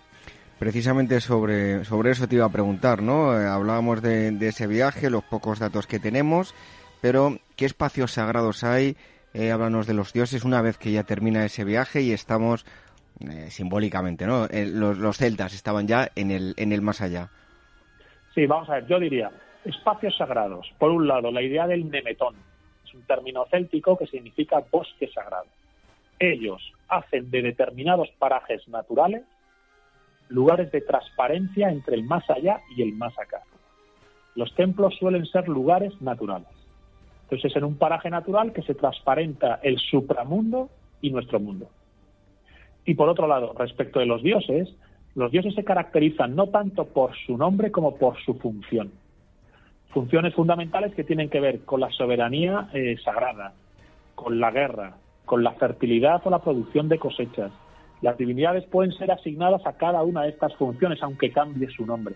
Precisamente 0.59 1.21
sobre, 1.21 1.85
sobre 1.85 2.13
eso 2.13 2.27
te 2.27 2.37
iba 2.37 2.47
a 2.47 2.51
preguntar, 2.51 3.03
¿no? 3.03 3.39
Eh, 3.39 3.47
hablábamos 3.47 4.01
de, 4.01 4.37
ese 4.41 4.67
viaje, 4.67 5.11
los 5.11 5.25
pocos 5.25 5.59
datos 5.59 5.87
que 5.87 5.99
tenemos, 5.99 6.55
pero 7.03 7.39
¿qué 7.57 7.67
espacios 7.67 8.13
sagrados 8.13 8.65
hay? 8.65 8.97
Eh, 9.35 9.51
háblanos 9.51 9.87
de 9.87 9.93
los 9.93 10.15
dioses 10.15 10.45
una 10.45 10.63
vez 10.63 10.79
que 10.79 10.93
ya 10.93 11.05
termina 11.05 11.45
ese 11.45 11.65
viaje 11.65 12.01
y 12.01 12.13
estamos 12.13 12.65
eh, 13.21 13.51
simbólicamente, 13.51 14.27
¿no? 14.27 14.45
Eh, 14.47 14.67
los, 14.67 14.99
los, 14.99 15.17
celtas 15.17 15.55
estaban 15.55 15.87
ya 15.87 16.11
en 16.15 16.31
el, 16.31 16.55
en 16.57 16.73
el 16.73 16.83
más 16.83 17.01
allá. 17.01 17.31
Sí, 18.35 18.47
vamos 18.47 18.69
a 18.69 18.75
ver, 18.75 18.87
yo 18.87 18.99
diría 18.99 19.31
espacios 19.65 20.17
sagrados. 20.17 20.71
Por 20.79 20.91
un 20.91 21.09
lado, 21.09 21.31
la 21.31 21.43
idea 21.43 21.67
del 21.67 21.91
nemetón, 21.91 22.35
es 22.85 22.95
un 22.95 23.03
término 23.03 23.47
céltico 23.51 23.97
que 23.97 24.07
significa 24.07 24.63
bosque 24.71 25.09
sagrado. 25.09 25.47
Ellos 26.19 26.63
hacen 26.89 27.31
de 27.31 27.43
determinados 27.43 28.09
parajes 28.19 28.67
naturales 28.69 29.23
lugares 30.29 30.71
de 30.73 30.81
transparencia 30.81 31.71
entre 31.71 31.95
el 31.95 32.05
más 32.05 32.29
allá 32.31 32.61
y 32.77 32.83
el 32.83 32.93
más 32.95 33.19
acá. 33.19 33.43
Los 34.35 34.55
templos 34.55 34.95
suelen 34.99 35.25
ser 35.27 35.49
lugares 35.49 36.01
naturales. 36.01 36.49
Entonces 37.23 37.51
es 37.51 37.57
en 37.57 37.65
un 37.65 37.77
paraje 37.77 38.11
natural 38.11 38.53
que 38.53 38.63
se 38.63 38.75
transparenta 38.75 39.61
el 39.63 39.79
supramundo 39.79 40.69
y 41.01 41.11
nuestro 41.11 41.41
mundo. 41.41 41.69
Y 42.85 42.95
por 42.95 43.09
otro 43.09 43.27
lado, 43.27 43.53
respecto 43.59 43.99
de 43.99 44.07
los 44.07 44.23
dioses, 44.23 44.69
los 45.15 45.33
dioses 45.33 45.55
se 45.55 45.65
caracterizan 45.65 46.37
no 46.37 46.49
tanto 46.49 46.85
por 46.85 47.17
su 47.27 47.37
nombre 47.37 47.73
como 47.73 47.97
por 47.97 48.17
su 48.23 48.35
función. 48.35 48.93
Funciones 49.89 50.35
fundamentales 50.35 50.95
que 50.95 51.05
tienen 51.05 51.31
que 51.31 51.41
ver 51.41 51.65
con 51.65 51.81
la 51.81 51.91
soberanía 51.91 52.69
eh, 52.75 52.97
sagrada, 53.03 53.55
con 54.15 54.39
la 54.39 54.51
guerra, 54.51 54.97
con 55.25 55.43
la 55.43 55.53
fertilidad 55.53 56.21
o 56.25 56.31
la 56.31 56.41
producción 56.41 56.89
de 56.89 56.99
cosechas, 56.99 57.51
las 58.03 58.19
divinidades 58.19 58.65
pueden 58.67 58.93
ser 58.93 59.11
asignadas 59.11 59.67
a 59.67 59.75
cada 59.75 60.03
una 60.03 60.23
de 60.23 60.31
estas 60.31 60.55
funciones, 60.57 61.03
aunque 61.03 61.33
cambie 61.33 61.69
su 61.71 61.87
nombre. 61.87 62.15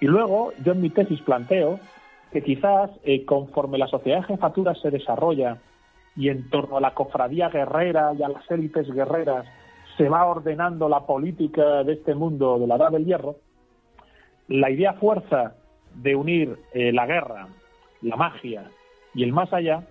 Y 0.00 0.06
luego, 0.06 0.52
yo 0.64 0.72
en 0.72 0.82
mi 0.82 0.90
tesis 0.90 1.20
planteo 1.22 1.80
que 2.32 2.42
quizás 2.42 2.90
eh, 3.04 3.24
conforme 3.24 3.78
la 3.78 3.86
sociedad 3.86 4.18
de 4.18 4.26
jefatura 4.26 4.74
se 4.74 4.90
desarrolla 4.90 5.58
y 6.16 6.28
en 6.28 6.50
torno 6.50 6.76
a 6.76 6.80
la 6.80 6.94
cofradía 6.94 7.48
guerrera 7.48 8.12
y 8.18 8.22
a 8.22 8.28
las 8.28 8.48
élites 8.50 8.90
guerreras 8.92 9.46
se 9.96 10.08
va 10.08 10.26
ordenando 10.26 10.88
la 10.88 11.06
política 11.06 11.84
de 11.84 11.94
este 11.94 12.14
mundo 12.14 12.58
de 12.58 12.66
la 12.66 12.76
edad 12.76 12.90
del 12.90 13.04
hierro, 13.04 13.36
la 14.48 14.70
idea 14.70 14.94
fuerza 14.94 15.54
de 15.94 16.16
unir 16.16 16.58
eh, 16.72 16.92
la 16.92 17.06
guerra, 17.06 17.48
la 18.02 18.16
magia 18.16 18.70
y 19.14 19.22
el 19.22 19.32
más 19.32 19.52
allá 19.52 19.84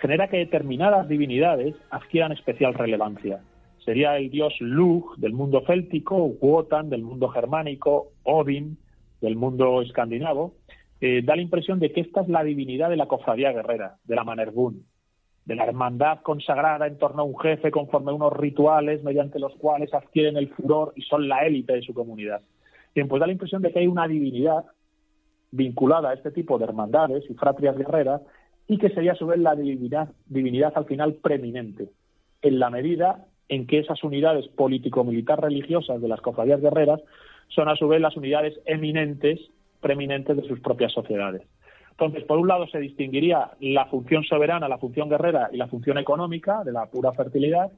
genera 0.00 0.28
que 0.28 0.38
determinadas 0.38 1.08
divinidades 1.08 1.74
adquieran 1.90 2.32
especial 2.32 2.74
relevancia 2.74 3.40
sería 3.84 4.16
el 4.16 4.30
dios 4.30 4.54
Lug 4.60 5.16
del 5.16 5.32
mundo 5.32 5.62
céltico, 5.66 6.16
Wotan 6.16 6.90
del 6.90 7.02
mundo 7.02 7.28
germánico, 7.28 8.12
Odin 8.22 8.78
del 9.20 9.36
mundo 9.36 9.82
escandinavo, 9.82 10.54
eh, 11.00 11.22
da 11.22 11.36
la 11.36 11.42
impresión 11.42 11.80
de 11.80 11.92
que 11.92 12.00
esta 12.00 12.20
es 12.22 12.28
la 12.28 12.44
divinidad 12.44 12.90
de 12.90 12.96
la 12.96 13.06
cofradía 13.06 13.52
guerrera, 13.52 13.96
de 14.04 14.14
la 14.14 14.24
Manerbun, 14.24 14.84
de 15.44 15.54
la 15.56 15.64
hermandad 15.64 16.20
consagrada 16.22 16.86
en 16.86 16.98
torno 16.98 17.22
a 17.22 17.24
un 17.24 17.38
jefe 17.38 17.70
conforme 17.70 18.12
a 18.12 18.14
unos 18.14 18.32
rituales 18.32 19.02
mediante 19.02 19.38
los 19.38 19.54
cuales 19.56 19.92
adquieren 19.92 20.36
el 20.36 20.48
furor 20.48 20.92
y 20.94 21.02
son 21.02 21.28
la 21.28 21.44
élite 21.44 21.72
de 21.72 21.82
su 21.82 21.92
comunidad. 21.92 22.40
Bien, 22.94 23.08
pues 23.08 23.20
da 23.20 23.26
la 23.26 23.32
impresión 23.32 23.62
de 23.62 23.72
que 23.72 23.80
hay 23.80 23.86
una 23.86 24.06
divinidad 24.06 24.64
vinculada 25.50 26.10
a 26.10 26.14
este 26.14 26.30
tipo 26.30 26.58
de 26.58 26.64
hermandades 26.64 27.24
y 27.28 27.34
fratrias 27.34 27.76
guerreras 27.76 28.22
y 28.68 28.78
que 28.78 28.90
sería 28.90 29.12
a 29.12 29.16
su 29.16 29.26
vez 29.26 29.40
la 29.40 29.56
divinidad, 29.56 30.10
divinidad 30.26 30.72
al 30.76 30.84
final 30.86 31.14
preeminente, 31.14 31.90
en 32.42 32.58
la 32.58 32.70
medida 32.70 33.26
en 33.48 33.66
que 33.66 33.78
esas 33.78 34.02
unidades 34.04 34.48
político-militar 34.48 35.40
religiosas 35.40 36.00
de 36.00 36.08
las 36.08 36.20
cofradías 36.20 36.60
guerreras 36.60 37.00
son 37.48 37.68
a 37.68 37.76
su 37.76 37.88
vez 37.88 38.00
las 38.00 38.16
unidades 38.16 38.58
eminentes, 38.64 39.40
preeminentes 39.80 40.36
de 40.36 40.48
sus 40.48 40.60
propias 40.60 40.92
sociedades. 40.92 41.42
Entonces, 41.90 42.24
por 42.24 42.38
un 42.38 42.48
lado 42.48 42.66
se 42.68 42.78
distinguiría 42.78 43.50
la 43.60 43.86
función 43.86 44.24
soberana, 44.24 44.68
la 44.68 44.78
función 44.78 45.08
guerrera 45.08 45.50
y 45.52 45.56
la 45.58 45.68
función 45.68 45.98
económica 45.98 46.64
de 46.64 46.72
la 46.72 46.86
pura 46.86 47.12
fertilidad, 47.12 47.70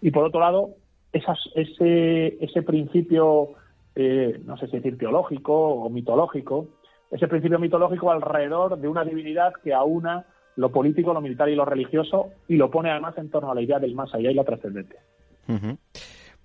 y 0.00 0.10
por 0.10 0.24
otro 0.24 0.40
lado, 0.40 0.70
ese, 1.12 2.38
ese 2.40 2.62
principio, 2.62 3.50
eh, 3.94 4.40
no 4.44 4.56
sé 4.56 4.66
si 4.66 4.76
decir 4.76 4.96
teológico 4.96 5.54
o 5.54 5.90
mitológico, 5.90 6.68
ese 7.10 7.28
principio 7.28 7.58
mitológico 7.58 8.10
alrededor 8.10 8.78
de 8.78 8.88
una 8.88 9.04
divinidad 9.04 9.52
que 9.62 9.72
aúna 9.72 10.26
lo 10.56 10.70
político, 10.72 11.14
lo 11.14 11.20
militar 11.20 11.48
y 11.48 11.54
lo 11.54 11.64
religioso 11.64 12.30
y 12.48 12.56
lo 12.56 12.70
pone 12.70 12.90
además 12.90 13.16
en 13.16 13.30
torno 13.30 13.50
a 13.50 13.54
la 13.54 13.62
idea 13.62 13.78
del 13.78 13.94
más 13.94 14.12
allá 14.14 14.30
y 14.30 14.34
la 14.34 14.44
trascendencia. 14.44 15.00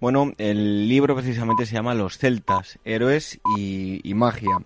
Bueno, 0.04 0.34
el 0.38 0.89
libro 0.89 1.16
precisamente 1.16 1.66
se 1.66 1.76
llama 1.76 1.94
Los 1.94 2.18
celtas, 2.18 2.78
héroes 2.84 3.39
y, 3.58 4.13
magia. 4.13 4.58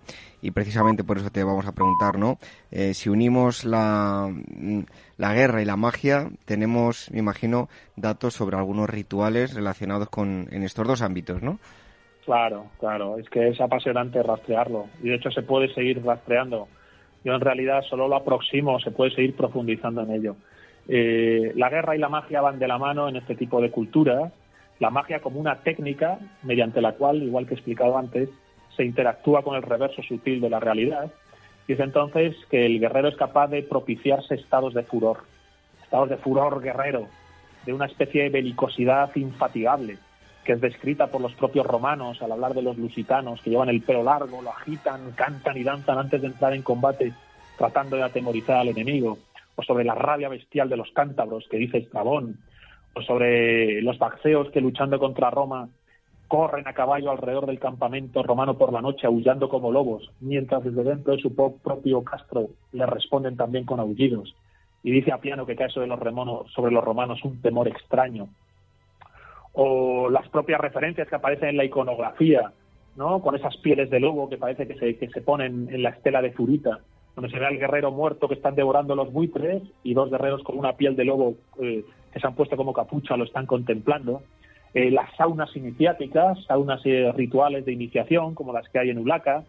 Y 0.42 0.50
precisamente 0.50 1.04
por 1.04 1.18
eso 1.18 1.30
te 1.30 1.44
vamos 1.44 1.66
a 1.66 1.76
preguntar, 1.76 2.18
¿no? 2.18 2.38
Eh, 2.72 2.92
si 2.94 3.08
unimos 3.08 3.64
la, 3.64 4.34
la 5.16 5.34
guerra 5.34 5.62
y 5.62 5.64
la 5.64 5.76
magia, 5.76 6.28
tenemos, 6.44 7.08
me 7.12 7.20
imagino, 7.20 7.68
datos 7.94 8.34
sobre 8.34 8.56
algunos 8.56 8.90
rituales 8.90 9.54
relacionados 9.54 10.08
con 10.08 10.48
en 10.50 10.64
estos 10.64 10.88
dos 10.88 11.02
ámbitos, 11.02 11.40
¿no? 11.40 11.60
Claro, 12.24 12.66
claro, 12.78 13.16
es 13.16 13.28
que 13.30 13.48
es 13.48 13.60
apasionante 13.60 14.22
rastrearlo 14.22 14.86
y 15.02 15.08
de 15.08 15.14
hecho 15.14 15.30
se 15.30 15.42
puede 15.42 15.72
seguir 15.72 16.04
rastreando. 16.04 16.68
Yo 17.24 17.32
en 17.32 17.40
realidad 17.40 17.82
solo 17.88 18.06
lo 18.06 18.16
aproximo, 18.16 18.78
se 18.80 18.90
puede 18.90 19.14
seguir 19.14 19.34
profundizando 19.34 20.02
en 20.02 20.10
ello. 20.10 20.36
Eh, 20.88 21.52
la 21.54 21.68
guerra 21.68 21.94
y 21.94 21.98
la 21.98 22.08
magia 22.08 22.40
van 22.40 22.58
de 22.58 22.66
la 22.66 22.78
mano 22.78 23.08
en 23.08 23.16
este 23.16 23.34
tipo 23.34 23.60
de 23.60 23.70
culturas 23.70 24.32
la 24.78 24.90
magia 24.90 25.20
como 25.20 25.40
una 25.40 25.56
técnica 25.56 26.18
mediante 26.42 26.80
la 26.80 26.92
cual, 26.92 27.22
igual 27.22 27.46
que 27.46 27.54
he 27.54 27.56
explicado 27.56 27.98
antes, 27.98 28.28
se 28.76 28.84
interactúa 28.84 29.42
con 29.42 29.56
el 29.56 29.62
reverso 29.62 30.02
sutil 30.02 30.40
de 30.40 30.50
la 30.50 30.60
realidad. 30.60 31.10
Y 31.66 31.72
es 31.72 31.80
entonces 31.80 32.36
que 32.50 32.66
el 32.66 32.78
guerrero 32.78 33.08
es 33.08 33.16
capaz 33.16 33.48
de 33.48 33.62
propiciarse 33.62 34.36
estados 34.36 34.74
de 34.74 34.84
furor, 34.84 35.24
estados 35.82 36.08
de 36.08 36.16
furor 36.16 36.62
guerrero, 36.62 37.08
de 37.66 37.72
una 37.72 37.86
especie 37.86 38.22
de 38.22 38.30
belicosidad 38.30 39.14
infatigable, 39.16 39.98
que 40.44 40.52
es 40.52 40.60
descrita 40.60 41.08
por 41.08 41.20
los 41.20 41.34
propios 41.34 41.66
romanos 41.66 42.22
al 42.22 42.32
hablar 42.32 42.54
de 42.54 42.62
los 42.62 42.78
lusitanos, 42.78 43.42
que 43.42 43.50
llevan 43.50 43.68
el 43.68 43.82
pelo 43.82 44.04
largo, 44.04 44.40
lo 44.40 44.50
agitan, 44.50 45.12
cantan 45.16 45.56
y 45.56 45.64
danzan 45.64 45.98
antes 45.98 46.22
de 46.22 46.28
entrar 46.28 46.54
en 46.54 46.62
combate, 46.62 47.12
tratando 47.58 47.96
de 47.96 48.04
atemorizar 48.04 48.58
al 48.58 48.68
enemigo, 48.68 49.18
o 49.58 49.62
sobre 49.64 49.82
la 49.82 49.96
rabia 49.96 50.28
bestial 50.28 50.68
de 50.68 50.76
los 50.76 50.92
cántabros, 50.92 51.48
que 51.50 51.56
dice 51.56 51.78
Estrabón, 51.78 52.38
sobre 53.04 53.82
los 53.82 53.98
baxeos 53.98 54.50
que 54.52 54.60
luchando 54.60 55.00
contra 55.00 55.30
Roma 55.30 55.68
corren 56.28 56.68
a 56.68 56.74
caballo 56.74 57.10
alrededor 57.10 57.46
del 57.46 57.58
campamento 57.58 58.22
romano 58.22 58.56
por 58.56 58.72
la 58.72 58.80
noche 58.80 59.08
aullando 59.08 59.48
como 59.48 59.72
lobos, 59.72 60.12
mientras 60.20 60.62
desde 60.62 60.84
dentro 60.84 61.16
de 61.16 61.20
su 61.20 61.34
propio 61.34 62.04
castro 62.04 62.50
le 62.70 62.86
responden 62.86 63.36
también 63.36 63.64
con 63.64 63.80
aullidos. 63.80 64.32
Y 64.84 64.92
dice 64.92 65.10
a 65.10 65.18
piano 65.18 65.44
que 65.44 65.56
cae 65.56 65.70
sobre 65.70 65.88
los, 65.88 65.98
romanos, 65.98 66.52
sobre 66.54 66.70
los 66.70 66.84
romanos 66.84 67.24
un 67.24 67.42
temor 67.42 67.66
extraño. 67.66 68.28
O 69.54 70.08
las 70.08 70.28
propias 70.28 70.60
referencias 70.60 71.08
que 71.08 71.16
aparecen 71.16 71.48
en 71.48 71.56
la 71.56 71.64
iconografía, 71.64 72.52
¿no? 72.94 73.20
con 73.22 73.34
esas 73.34 73.56
pieles 73.56 73.90
de 73.90 73.98
lobo 73.98 74.28
que 74.28 74.36
parece 74.36 74.68
que 74.68 74.78
se, 74.78 74.96
que 74.98 75.08
se 75.08 75.20
ponen 75.20 75.68
en 75.72 75.82
la 75.82 75.90
estela 75.90 76.22
de 76.22 76.32
Zurita, 76.32 76.78
donde 77.20 77.30
se 77.34 77.40
ve 77.40 77.46
al 77.46 77.58
guerrero 77.58 77.90
muerto 77.90 78.28
que 78.28 78.34
están 78.34 78.54
devorando 78.54 78.94
los 78.94 79.12
buitres 79.12 79.62
y 79.82 79.92
dos 79.92 80.08
guerreros 80.08 80.44
con 80.44 80.56
una 80.56 80.74
piel 80.74 80.94
de 80.94 81.04
lobo 81.04 81.34
eh, 81.60 81.84
que 82.12 82.20
se 82.20 82.26
han 82.26 82.36
puesto 82.36 82.56
como 82.56 82.72
capucha 82.72 83.16
lo 83.16 83.24
están 83.24 83.44
contemplando. 83.44 84.22
Eh, 84.72 84.92
las 84.92 85.12
saunas 85.16 85.54
iniciáticas, 85.56 86.38
saunas 86.44 86.80
eh, 86.84 87.10
rituales 87.16 87.64
de 87.64 87.72
iniciación, 87.72 88.36
como 88.36 88.52
las 88.52 88.68
que 88.68 88.78
hay 88.78 88.90
en 88.90 88.98
Ulaca, 88.98 89.42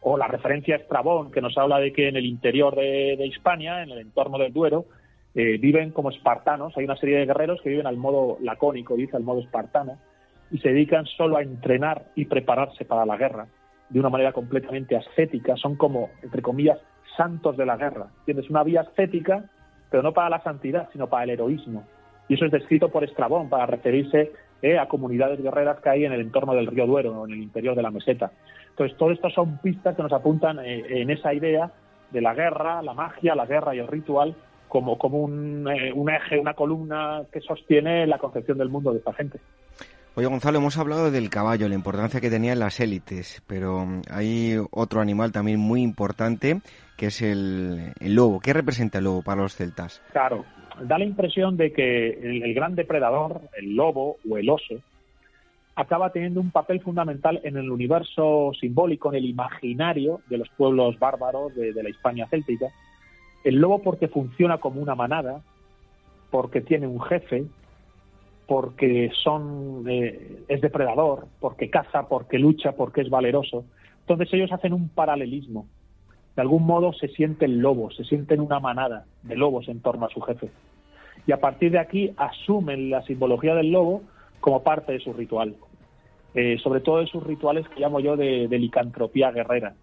o 0.00 0.16
la 0.16 0.28
referencia 0.28 0.76
a 0.76 0.78
Estrabón, 0.78 1.30
que 1.30 1.42
nos 1.42 1.58
habla 1.58 1.78
de 1.78 1.92
que 1.92 2.08
en 2.08 2.16
el 2.16 2.24
interior 2.24 2.74
de, 2.74 3.16
de 3.18 3.26
Hispania, 3.26 3.82
en 3.82 3.90
el 3.90 3.98
entorno 3.98 4.38
del 4.38 4.54
Duero, 4.54 4.86
eh, 5.34 5.58
viven 5.58 5.90
como 5.90 6.08
espartanos. 6.08 6.74
Hay 6.78 6.84
una 6.84 6.96
serie 6.96 7.18
de 7.18 7.26
guerreros 7.26 7.60
que 7.60 7.68
viven 7.68 7.86
al 7.86 7.98
modo 7.98 8.38
lacónico, 8.40 8.96
dice, 8.96 9.16
al 9.16 9.24
modo 9.24 9.40
espartano, 9.40 9.98
y 10.50 10.58
se 10.58 10.70
dedican 10.70 11.04
solo 11.04 11.36
a 11.36 11.42
entrenar 11.42 12.06
y 12.14 12.24
prepararse 12.24 12.86
para 12.86 13.04
la 13.04 13.18
guerra 13.18 13.46
de 13.90 14.00
una 14.00 14.08
manera 14.08 14.32
completamente 14.32 14.96
ascética. 14.96 15.56
Son 15.56 15.76
como, 15.76 16.08
entre 16.22 16.40
comillas, 16.40 16.78
santos 17.20 17.54
de 17.58 17.66
la 17.66 17.76
guerra. 17.76 18.06
Tienes 18.24 18.48
una 18.48 18.62
vía 18.62 18.80
ascética, 18.80 19.44
pero 19.90 20.02
no 20.02 20.14
para 20.14 20.30
la 20.30 20.42
santidad, 20.42 20.88
sino 20.90 21.06
para 21.06 21.24
el 21.24 21.30
heroísmo. 21.30 21.84
Y 22.28 22.34
eso 22.34 22.46
es 22.46 22.50
descrito 22.50 22.88
por 22.88 23.04
Estrabón 23.04 23.50
para 23.50 23.66
referirse 23.66 24.32
eh, 24.62 24.78
a 24.78 24.88
comunidades 24.88 25.42
guerreras 25.42 25.80
que 25.82 25.90
hay 25.90 26.06
en 26.06 26.12
el 26.12 26.22
entorno 26.22 26.54
del 26.54 26.66
río 26.66 26.86
Duero 26.86 27.20
o 27.20 27.26
en 27.26 27.32
el 27.32 27.42
interior 27.42 27.76
de 27.76 27.82
la 27.82 27.90
meseta. 27.90 28.30
Entonces, 28.70 28.96
todo 28.96 29.10
esto 29.10 29.28
son 29.28 29.58
pistas 29.58 29.94
que 29.94 30.02
nos 30.02 30.12
apuntan 30.12 30.60
eh, 30.60 31.02
en 31.02 31.10
esa 31.10 31.34
idea 31.34 31.70
de 32.10 32.22
la 32.22 32.32
guerra, 32.32 32.80
la 32.80 32.94
magia, 32.94 33.34
la 33.34 33.44
guerra 33.44 33.74
y 33.74 33.80
el 33.80 33.88
ritual 33.88 34.34
como, 34.68 34.96
como 34.96 35.18
un, 35.18 35.68
eh, 35.68 35.92
un 35.92 36.08
eje, 36.08 36.38
una 36.38 36.54
columna 36.54 37.24
que 37.30 37.42
sostiene 37.42 38.06
la 38.06 38.16
concepción 38.16 38.56
del 38.56 38.70
mundo 38.70 38.92
de 38.92 38.98
esta 38.98 39.12
gente. 39.12 39.40
Oye, 40.16 40.26
Gonzalo, 40.26 40.58
hemos 40.58 40.76
hablado 40.76 41.10
del 41.12 41.30
caballo, 41.30 41.68
la 41.68 41.76
importancia 41.76 42.20
que 42.20 42.30
tenía 42.30 42.52
en 42.52 42.58
las 42.58 42.80
élites, 42.80 43.42
pero 43.46 43.86
hay 44.10 44.56
otro 44.72 45.00
animal 45.00 45.30
también 45.30 45.60
muy 45.60 45.82
importante, 45.82 46.60
que 47.00 47.06
es 47.06 47.22
el, 47.22 47.94
lobo. 47.98 48.40
¿Qué 48.40 48.52
representa 48.52 48.98
el 48.98 49.04
lobo 49.04 49.22
para 49.22 49.40
los 49.40 49.56
celtas? 49.56 50.02
Claro, 50.12 50.44
da 50.82 50.98
la 50.98 51.06
impresión 51.06 51.56
de 51.56 51.72
que 51.72 52.10
el, 52.10 52.52
gran 52.52 52.74
depredador, 52.74 53.40
el 53.56 53.74
lobo 53.74 54.18
o 54.28 54.36
el 54.36 54.50
oso, 54.50 54.74
acaba 55.76 56.12
teniendo 56.12 56.42
un 56.42 56.50
papel 56.50 56.82
fundamental 56.82 57.40
en 57.42 57.56
el 57.56 57.70
universo 57.70 58.52
simbólico, 58.60 59.08
en 59.08 59.14
el 59.14 59.24
imaginario 59.24 60.20
de 60.28 60.36
los 60.36 60.50
pueblos 60.50 60.98
bárbaros 60.98 61.54
de, 61.54 61.72
la 61.72 61.88
Hispania 61.88 62.28
céltica. 62.28 62.66
El 63.44 63.54
lobo 63.54 63.80
porque 63.80 64.08
funciona 64.08 64.58
como 64.58 64.82
una 64.82 64.94
manada, 64.94 65.40
porque 66.30 66.60
tiene 66.60 66.86
un 66.86 67.00
jefe, 67.00 67.46
porque 68.46 69.10
son, 69.22 69.86
eh, 69.88 70.42
es 70.48 70.60
depredador, 70.60 71.28
porque 71.40 71.70
caza, 71.70 72.08
porque 72.08 72.38
lucha, 72.38 72.72
porque 72.72 73.00
es 73.00 73.08
valeroso. 73.08 73.64
Entonces 74.00 74.28
ellos 74.34 74.52
hacen 74.52 74.74
un 74.74 74.90
paralelismo. 74.90 75.66
De 76.40 76.44
algún 76.44 76.64
modo 76.64 76.94
se 76.94 77.08
sienten 77.08 77.60
lobos, 77.60 77.94
se 77.96 78.04
sienten 78.04 78.40
una 78.40 78.60
manada 78.60 79.04
de 79.24 79.36
lobos 79.36 79.68
en 79.68 79.82
torno 79.82 80.06
a 80.06 80.08
su 80.08 80.22
jefe 80.22 80.48
y 81.26 81.32
a 81.32 81.36
partir 81.38 81.70
de 81.70 81.78
aquí 81.78 82.14
asumen 82.16 82.88
la 82.88 83.02
simbología 83.02 83.54
del 83.54 83.70
lobo 83.70 84.00
como 84.40 84.62
parte 84.62 84.92
de 84.92 85.00
su 85.00 85.12
ritual. 85.12 85.54
Eh, 86.32 86.56
sobre 86.62 86.80
todo 86.80 87.00
de 87.00 87.08
sus 87.08 87.22
rituales 87.24 87.68
que 87.68 87.80
llamo 87.80 88.00
yo 88.00 88.16
de, 88.16 88.48
licantropía 88.52 89.30
guerrera, 89.32 89.74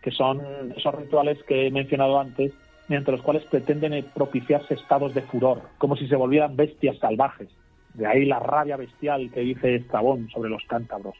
que 0.00 0.12
son 0.12 0.40
esos 0.76 0.94
rituales 0.94 1.42
que 1.48 1.66
he 1.66 1.70
mencionado 1.72 2.20
antes, 2.20 2.52
mediante 2.86 3.10
los 3.10 3.22
cuales 3.22 3.42
pretenden 3.46 4.04
propiciarse 4.14 4.74
estados 4.74 5.12
de 5.14 5.22
furor, 5.22 5.62
como 5.78 5.96
si 5.96 6.06
se 6.06 6.14
volvieran 6.14 6.54
bestias 6.54 6.96
salvajes. 6.98 7.48
De 7.94 8.06
ahí 8.06 8.24
la 8.24 8.38
rabia 8.38 8.76
bestial 8.76 9.32
que 9.32 9.40
dice 9.40 9.74
Estrabón 9.74 10.28
sobre 10.30 10.48
los 10.48 10.62
cántabros. 10.68 11.16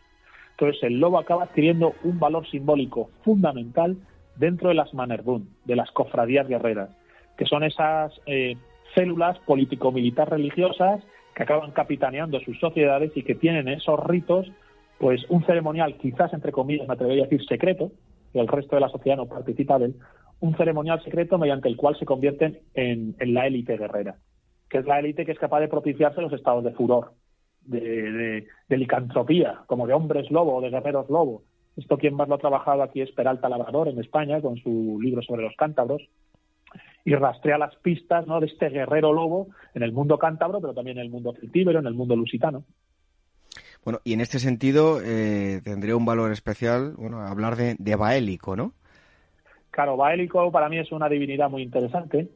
Entonces 0.53 0.81
el 0.85 1.01
lobo 1.01 1.19
acaba 1.19 1.43
adquiriendo 1.43 1.95
un 2.05 2.21
valor 2.21 2.49
simbólico 2.49 3.11
fundamental 3.25 3.97
dentro 4.39 4.69
de 4.69 4.75
las 4.75 4.95
manerbun, 4.95 5.49
de 5.65 5.77
las 5.77 5.91
cofradías 5.91 6.49
guerreras, 6.49 6.91
que 7.37 7.45
son 7.45 7.65
esas 7.65 8.13
eh, 8.27 8.57
células 8.95 9.39
político-militar 9.41 10.31
religiosas 10.31 11.03
que 11.35 11.43
acaban 11.43 11.73
capitaneando 11.73 12.41
sus 12.41 12.59
sociedades 12.59 13.13
y 13.15 13.23
que 13.23 13.35
tienen 13.35 13.69
esos 13.69 13.99
ritos, 14.07 14.51
pues 14.99 15.25
un 15.29 15.45
ceremonial 15.47 15.97
quizás 15.97 16.33
entre 16.33 16.53
comillas 16.53 16.89
me 16.89 16.95
atrevería 16.95 17.25
a 17.25 17.29
decir 17.29 17.47
secreto, 17.47 17.93
que 18.33 18.41
el 18.41 18.49
resto 18.49 18.77
de 18.77 18.81
la 18.81 18.89
sociedad 18.89 19.17
no 19.17 19.27
participa 19.27 19.79
de 19.79 19.87
él, 19.87 19.95
un 20.41 20.57
ceremonial 20.57 21.03
secreto 21.03 21.39
mediante 21.39 21.69
el 21.69 21.77
cual 21.77 21.97
se 21.99 22.05
convierten 22.05 22.61
en, 22.75 23.17
la 23.21 23.47
élite 23.47 23.77
guerrera, 23.77 24.17
que 24.69 24.79
es 24.79 24.87
la 24.87 24.99
élite 25.01 25.25
que 25.25 25.33
es 25.33 25.39
capaz 25.39 25.61
de 25.61 25.69
propiciarse 25.69 26.21
los 26.21 26.33
estados 26.33 26.65
de 26.65 26.73
furor, 26.73 27.13
de, 27.63 28.47
de, 28.69 28.77
licantropía, 28.77 29.63
como 29.67 29.87
de 29.87 29.95
hombres 29.95 30.31
lobo 30.31 30.57
o 30.57 30.61
de 30.61 30.71
guerreros 30.71 31.11
lobo. 31.11 31.43
Esto 31.79 31.97
quien 31.97 32.15
más 32.15 32.29
lo 32.29 32.35
ha 32.35 32.39
trabajado 32.39 32.83
aquí 32.83 33.01
es 33.01 33.13
Peralta 33.13 33.49
Labrador 33.49 33.87
en 33.87 34.01
España, 34.01 34.41
con 34.41 34.57
su 34.57 34.99
libro 35.01 35.23
sobre 35.23 35.45
los 35.45 35.55
cántabros, 35.57 36.03
y 37.05 37.15
rastrea 37.15 37.57
las 37.57 37.75
pistas 37.77 38.27
¿no? 38.27 38.41
de 38.41 38.47
este 38.47 38.69
guerrero 38.69 39.13
lobo 39.13 39.47
en 39.75 39.85
el 39.85 39.93
mundo 39.93 40.19
cántabro, 40.19 40.61
pero 40.61 40.75
también 40.75 40.99
en 40.99 41.05
el 41.05 41.11
mundo 41.11 41.35
celtíbero, 41.41 41.79
en 41.79 41.87
el 41.87 41.95
mundo 41.95 42.17
lusitano. 42.17 42.65
Bueno, 43.85 44.01
y 44.03 44.13
en 44.13 44.21
este 44.21 44.41
sentido 44.41 45.01
eh, 45.01 45.61
tendría 45.63 45.97
un 45.97 46.05
valor 46.05 46.33
especial 46.33 46.95
bueno, 46.99 47.21
hablar 47.21 47.55
de, 47.55 47.77
de 47.79 47.95
Baélico, 47.95 48.57
¿no? 48.57 48.73
Claro, 49.71 49.97
Baélico 49.97 50.51
para 50.51 50.69
mí 50.69 50.79
es 50.79 50.91
una 50.91 51.09
divinidad 51.09 51.49
muy 51.49 51.63
interesante. 51.63 52.29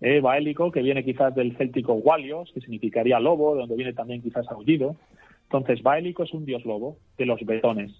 Eh, 0.00 0.20
Baélico, 0.20 0.70
que 0.70 0.82
viene 0.82 1.04
quizás 1.04 1.34
del 1.34 1.56
céltico 1.56 1.94
Walios, 1.94 2.52
que 2.52 2.60
significaría 2.60 3.18
lobo, 3.18 3.54
de 3.54 3.60
donde 3.60 3.74
viene 3.74 3.92
también 3.92 4.22
quizás 4.22 4.46
aullido. 4.48 4.94
Entonces, 5.44 5.82
Baélico 5.82 6.22
es 6.22 6.32
un 6.32 6.44
dios 6.44 6.64
lobo 6.64 6.98
de 7.18 7.26
los 7.26 7.44
betones, 7.44 7.92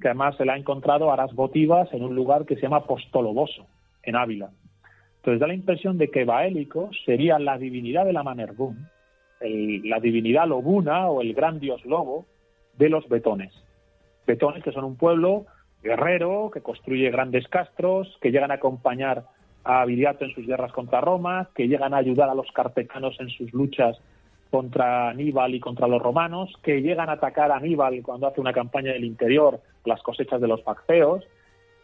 que 0.00 0.08
además 0.08 0.36
se 0.36 0.44
le 0.44 0.52
ha 0.52 0.56
encontrado 0.56 1.12
aras 1.12 1.32
votivas 1.34 1.92
en 1.92 2.02
un 2.02 2.14
lugar 2.14 2.46
que 2.46 2.56
se 2.56 2.62
llama 2.62 2.86
Postoloboso, 2.86 3.66
en 4.02 4.16
Ávila. 4.16 4.50
Entonces 5.16 5.40
da 5.40 5.46
la 5.46 5.54
impresión 5.54 5.98
de 5.98 6.10
que 6.10 6.24
Baélico 6.24 6.90
sería 7.04 7.38
la 7.38 7.56
divinidad 7.58 8.04
de 8.04 8.12
la 8.12 8.22
Manerbún, 8.22 8.88
la 9.40 10.00
divinidad 10.00 10.46
lobuna 10.46 11.08
o 11.08 11.20
el 11.20 11.34
gran 11.34 11.60
dios 11.60 11.84
lobo 11.84 12.26
de 12.76 12.88
los 12.88 13.08
betones. 13.08 13.52
Betones 14.26 14.62
que 14.62 14.72
son 14.72 14.84
un 14.84 14.96
pueblo 14.96 15.46
guerrero 15.82 16.50
que 16.52 16.60
construye 16.60 17.10
grandes 17.10 17.46
castros, 17.48 18.18
que 18.20 18.30
llegan 18.30 18.50
a 18.50 18.54
acompañar 18.54 19.24
a 19.64 19.84
Viriato 19.84 20.24
en 20.24 20.34
sus 20.34 20.46
guerras 20.46 20.72
contra 20.72 21.00
Roma, 21.00 21.50
que 21.54 21.68
llegan 21.68 21.94
a 21.94 21.98
ayudar 21.98 22.28
a 22.28 22.34
los 22.34 22.50
carpecanos 22.52 23.18
en 23.20 23.28
sus 23.30 23.52
luchas 23.52 23.98
contra 24.50 25.08
Aníbal 25.08 25.54
y 25.54 25.60
contra 25.60 25.88
los 25.88 26.02
romanos, 26.02 26.52
que 26.62 26.82
llegan 26.82 27.08
a 27.08 27.12
atacar 27.12 27.50
a 27.50 27.56
Aníbal 27.56 28.02
cuando 28.02 28.26
hace 28.26 28.40
una 28.40 28.52
campaña 28.52 28.92
del 28.92 29.04
interior, 29.04 29.60
las 29.84 30.02
cosechas 30.02 30.40
de 30.40 30.48
los 30.48 30.60
Pacceos, 30.62 31.24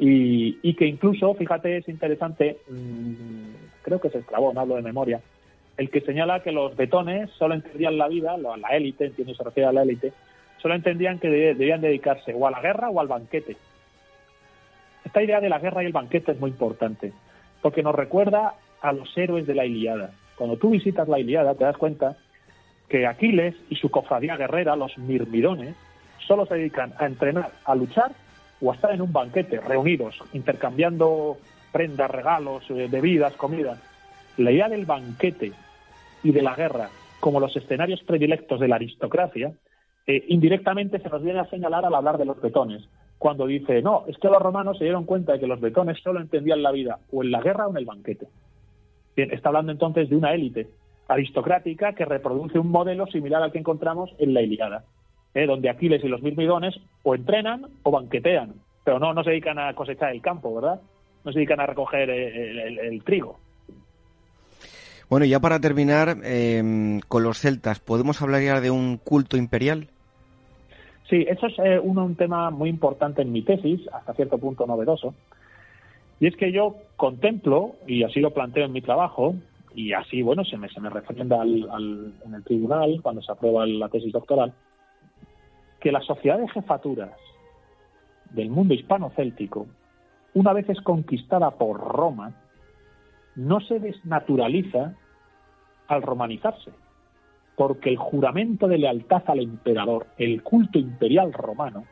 y, 0.01 0.75
que 0.75 0.87
incluso, 0.87 1.35
fíjate, 1.35 1.79
es 1.79 1.89
interesante, 1.89 2.59
mm, 2.69 3.83
creo 3.83 4.01
que 4.01 4.09
es 4.09 4.15
Estrabón, 4.15 4.57
hablo 4.57 4.77
de 4.77 4.83
memoria, 4.83 5.21
el 5.77 5.91
que 5.91 6.01
señala 6.01 6.43
que 6.43 6.53
los 6.53 6.77
betones 6.77 7.31
solo 7.31 7.55
entendían 7.55 7.99
la 7.99 8.09
vida, 8.09 8.37
la 8.37 8.69
élite, 8.77 9.07
entiendo 9.07 9.35
se 9.35 9.45
refiere 9.45 9.69
a 9.69 9.73
la 9.73 9.83
élite, 9.83 10.13
solo 10.61 10.75
entendían 10.75 11.19
que 11.19 11.29
debían 11.29 11.81
dedicarse 11.81 12.33
o 12.35 12.47
a 12.47 12.51
la 12.51 12.61
guerra 12.61 12.91
o 12.91 13.01
al 13.01 13.09
banquete. 13.09 13.57
Esta 15.05 15.23
idea 15.23 15.41
de 15.41 15.49
la 15.49 15.59
guerra 15.59 15.83
y 15.83 15.87
el 15.87 15.93
banquete 15.93 16.33
es 16.33 16.41
muy 16.41 16.51
importante, 16.51 17.13
porque 17.63 17.83
nos 17.83 17.95
recuerda 17.95 18.55
a 18.81 18.93
los 18.93 19.17
héroes 19.17 19.47
de 19.47 19.55
la 19.55 19.67
Iliada. 19.67 20.13
Cuando 20.37 20.57
tú 20.57 20.71
visitas 20.71 21.09
la 21.09 21.19
Iliada 21.19 21.55
te 21.55 21.65
das 21.65 21.77
cuenta 21.77 22.17
que 22.89 23.07
Aquiles 23.07 23.55
y 23.69 23.77
su 23.77 23.91
cofradía 23.91 24.37
guerrera, 24.37 24.77
los 24.77 24.97
mirmidones, 24.99 25.77
solo 26.29 26.47
se 26.47 26.55
dedican 26.55 26.93
a 26.99 27.07
entrenar, 27.07 27.51
a 27.65 27.75
luchar 27.75 28.13
o 28.61 28.71
a 28.71 28.75
estar 28.75 28.93
en 28.93 29.03
un 29.03 29.13
banquete, 29.13 29.61
reunidos, 29.61 30.21
intercambiando 30.33 31.39
prendas, 31.73 32.11
regalos, 32.11 32.63
eh, 32.71 32.87
bebidas, 32.89 33.33
comida. 33.35 33.81
La 34.37 34.53
idea 34.53 34.69
del 34.69 34.87
banquete 34.87 35.53
y 36.23 36.33
de 36.33 36.43
la 36.43 36.55
guerra 36.55 36.91
como 37.21 37.41
los 37.41 37.57
escenarios 37.57 38.03
predilectos 38.05 38.61
de 38.61 38.69
la 38.69 38.77
aristocracia, 38.77 39.53
eh, 40.07 40.25
indirectamente 40.29 41.01
se 41.01 41.09
nos 41.09 41.23
viene 41.23 41.41
a 41.41 41.51
señalar 41.51 41.85
al 41.85 41.95
hablar 41.95 42.19
de 42.19 42.25
los 42.25 42.41
betones, 42.41 42.89
cuando 43.19 43.47
dice, 43.47 43.83
no, 43.83 44.05
es 44.07 44.17
que 44.19 44.29
los 44.29 44.41
romanos 44.41 44.79
se 44.79 44.85
dieron 44.85 45.05
cuenta 45.05 45.33
de 45.33 45.41
que 45.41 45.47
los 45.47 45.61
betones 45.61 45.99
solo 46.03 46.21
entendían 46.21 46.63
la 46.63 46.71
vida 46.71 47.01
o 47.11 47.23
en 47.23 47.31
la 47.31 47.41
guerra 47.41 47.67
o 47.67 47.71
en 47.71 47.79
el 47.79 47.85
banquete. 47.85 48.29
Bien, 49.17 49.33
está 49.33 49.49
hablando 49.49 49.73
entonces 49.73 50.09
de 50.09 50.17
una 50.17 50.33
élite 50.33 50.69
aristocrática 51.09 51.95
que 51.95 52.05
reproduce 52.05 52.59
un 52.59 52.71
modelo 52.71 53.07
similar 53.07 53.43
al 53.43 53.51
que 53.51 53.59
encontramos 53.59 54.15
en 54.19 54.35
la 54.35 54.43
Iliada, 54.43 54.85
¿eh? 55.35 55.47
donde 55.47 55.71
Aquiles 55.71 56.03
y 56.05 56.09
los 56.09 56.23
mirmidones 56.23 56.75
o 57.03 57.15
entrenan 57.15 57.67
o 57.83 57.91
banquetean, 57.91 58.55
pero 58.85 58.99
no, 58.99 59.13
no 59.13 59.23
se 59.23 59.31
dedican 59.31 59.59
a 59.59 59.75
cosechar 59.75 60.13
el 60.13 60.23
campo, 60.23 60.55
¿verdad? 60.55 60.81
No 61.25 61.33
se 61.33 61.39
dedican 61.39 61.61
a 61.61 61.67
recoger 61.67 62.09
el, 62.11 63.03
trigo. 63.05 63.39
Bueno, 65.11 65.27
ya 65.27 65.41
para 65.41 65.61
terminar, 65.61 66.19
em, 66.23 67.01
con 67.01 67.23
los 67.23 67.39
celtas, 67.39 67.81
¿podemos 67.81 68.21
hablar 68.23 68.43
ya 68.43 68.61
de 68.61 68.71
un 68.71 68.99
culto 68.99 69.37
imperial? 69.37 69.89
Sí, 71.09 71.25
eso 71.27 71.47
es 71.47 71.59
eh, 71.59 71.79
un, 71.79 72.15
tema 72.17 72.51
muy 72.51 72.69
importante 72.69 73.23
en 73.23 73.33
mi 73.33 73.43
tesis, 73.43 73.81
hasta 73.93 74.13
cierto 74.13 74.39
punto 74.39 74.67
novedoso. 74.67 75.15
Y 76.21 76.27
es 76.27 76.37
que 76.37 76.53
yo 76.53 76.77
contemplo, 76.97 77.77
y 77.87 78.03
así 78.03 78.21
lo 78.21 78.35
planteo 78.35 78.67
en 78.67 78.73
mi 78.73 78.83
trabajo, 78.83 79.35
y 79.75 79.93
así, 79.93 80.23
bueno, 80.23 80.45
se 80.45 80.59
me, 80.59 80.69
se 80.69 80.81
me 80.81 80.91
refrenda 80.91 81.43
en 81.43 82.35
el 82.35 82.45
tribunal 82.45 83.01
cuando 83.03 83.23
se 83.23 83.33
aprueba 83.33 83.67
la 83.67 83.89
tesis 83.89 84.13
doctoral, 84.13 84.53
que 85.81 85.93
la 85.93 86.01
sociedad 86.01 86.39
de 86.39 86.49
jefaturas 86.49 87.13
del 88.31 88.51
mundo 88.51 88.75
hispano-céltico, 88.75 89.67
una 90.35 90.53
vez 90.53 90.69
es 90.69 90.81
conquistada 90.81 91.53
por 91.53 91.81
Roma, 91.81 92.33
no 93.37 93.61
se 93.61 93.79
desnaturaliza 93.79 94.95
al 95.87 96.03
romanizarse, 96.03 96.73
porque 97.57 97.91
el 97.91 97.97
juramento 97.97 98.69
de 98.69 98.79
lealtad 98.79 99.23
al 99.27 99.41
emperador, 99.41 100.07
el 100.19 100.43
culto 100.43 100.79
imperial 100.79 101.33
romano, 101.33 101.85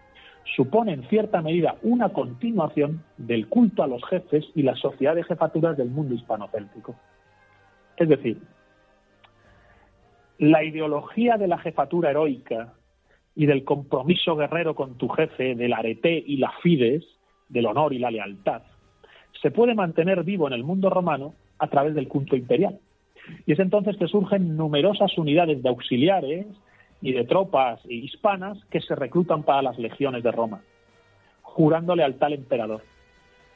supone 0.54 0.92
en 0.92 1.08
cierta 1.08 1.40
medida 1.42 1.76
una 1.82 2.10
continuación 2.10 3.02
del 3.16 3.48
culto 3.48 3.82
a 3.82 3.86
los 3.86 4.04
jefes 4.08 4.44
y 4.54 4.62
la 4.62 4.76
sociedad 4.76 5.14
de 5.14 5.24
jefaturas 5.24 5.76
del 5.76 5.90
mundo 5.90 6.14
hispano-céltico. 6.14 6.94
Es 7.96 8.08
decir, 8.08 8.40
la 10.38 10.62
ideología 10.62 11.36
de 11.36 11.48
la 11.48 11.58
jefatura 11.58 12.10
heroica 12.10 12.74
y 13.36 13.46
del 13.46 13.64
compromiso 13.64 14.34
guerrero 14.34 14.74
con 14.74 14.96
tu 14.96 15.08
jefe, 15.08 15.54
del 15.54 15.72
arete 15.72 16.24
y 16.26 16.38
la 16.38 16.52
fides, 16.62 17.04
del 17.48 17.66
honor 17.66 17.92
y 17.92 17.98
la 17.98 18.10
lealtad, 18.10 18.62
se 19.40 19.50
puede 19.50 19.74
mantener 19.74 20.24
vivo 20.24 20.46
en 20.48 20.54
el 20.54 20.64
mundo 20.64 20.90
romano 20.90 21.34
a 21.58 21.68
través 21.68 21.94
del 21.94 22.08
culto 22.08 22.34
imperial. 22.34 22.80
Y 23.44 23.52
es 23.52 23.58
entonces 23.58 23.96
que 23.96 24.08
surgen 24.08 24.56
numerosas 24.56 25.16
unidades 25.18 25.62
de 25.62 25.68
auxiliares 25.68 26.46
y 27.02 27.12
de 27.12 27.24
tropas 27.24 27.80
hispanas 27.88 28.58
que 28.70 28.80
se 28.80 28.94
reclutan 28.94 29.42
para 29.42 29.62
las 29.62 29.78
legiones 29.78 30.22
de 30.22 30.32
Roma, 30.32 30.62
jurándole 31.42 32.02
al 32.02 32.14
tal 32.14 32.32
emperador 32.32 32.82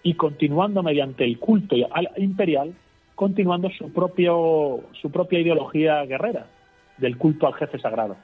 y 0.03 0.15
continuando 0.15 0.83
mediante 0.83 1.25
el 1.25 1.39
culto 1.39 1.77
imperial 2.17 2.75
continuando 3.21 3.69
su, 3.69 3.93
propio, 3.93 4.81
su 4.93 5.11
propia 5.11 5.41
ideología 5.41 6.03
guerrera 6.07 6.47
del 6.97 7.19
culto 7.19 7.47
al 7.47 7.53
jefe 7.53 7.79
sagrado. 7.79 8.17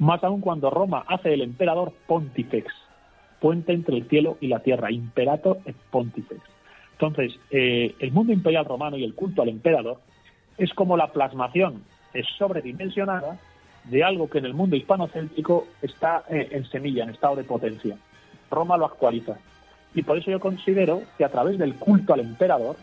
Más 0.00 0.24
aún 0.24 0.40
cuando 0.40 0.70
Roma 0.70 1.04
hace 1.06 1.32
el 1.32 1.42
emperador 1.42 1.92
pontifex, 2.08 2.74
puente 3.38 3.72
entre 3.72 3.96
el 3.96 4.08
cielo 4.08 4.36
y 4.40 4.48
la 4.48 4.58
tierra, 4.58 4.90
imperator 4.90 5.60
et 5.64 5.76
pontifex. 5.76 6.40
Entonces, 6.92 7.38
eh, 7.50 7.94
el 8.00 8.10
mundo 8.10 8.32
imperial 8.32 8.64
romano 8.64 8.96
y 8.96 9.04
el 9.04 9.14
culto 9.14 9.42
al 9.42 9.48
emperador 9.48 10.00
es 10.58 10.74
como 10.74 10.96
la 10.96 11.12
plasmación 11.12 11.84
sobredimensionada 12.36 13.38
de 13.84 14.02
algo 14.02 14.28
que 14.28 14.38
en 14.38 14.46
el 14.46 14.54
mundo 14.54 14.74
hispanocéntrico 14.74 15.68
está 15.80 16.24
eh, 16.28 16.48
en 16.50 16.64
semilla, 16.66 17.04
en 17.04 17.10
estado 17.10 17.36
de 17.36 17.44
potencia. 17.44 17.96
Roma 18.50 18.76
lo 18.76 18.86
actualiza. 18.86 19.38
Y 19.94 20.02
por 20.02 20.18
eso 20.18 20.30
yo 20.30 20.40
considero 20.40 21.02
que 21.16 21.24
a 21.24 21.30
través 21.30 21.56
del 21.58 21.76
culto 21.76 22.12
al 22.12 22.20
emperador, 22.20 22.76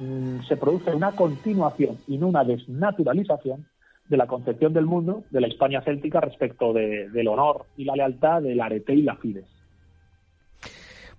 Mm, 0.00 0.40
se 0.48 0.56
produce 0.56 0.94
una 0.94 1.12
continuación 1.12 1.98
y 2.08 2.16
no 2.16 2.28
una 2.28 2.42
desnaturalización 2.42 3.66
de 4.10 4.16
la 4.16 4.26
concepción 4.26 4.74
del 4.74 4.86
mundo 4.86 5.22
de 5.30 5.40
la 5.40 5.48
Hispania 5.48 5.80
céltica 5.82 6.20
respecto 6.20 6.72
del 6.72 7.28
honor 7.28 7.66
y 7.76 7.84
la 7.84 7.94
lealtad 7.94 8.42
del 8.42 8.60
arete 8.60 8.92
y 8.92 9.02
la 9.02 9.16
fides. 9.16 9.44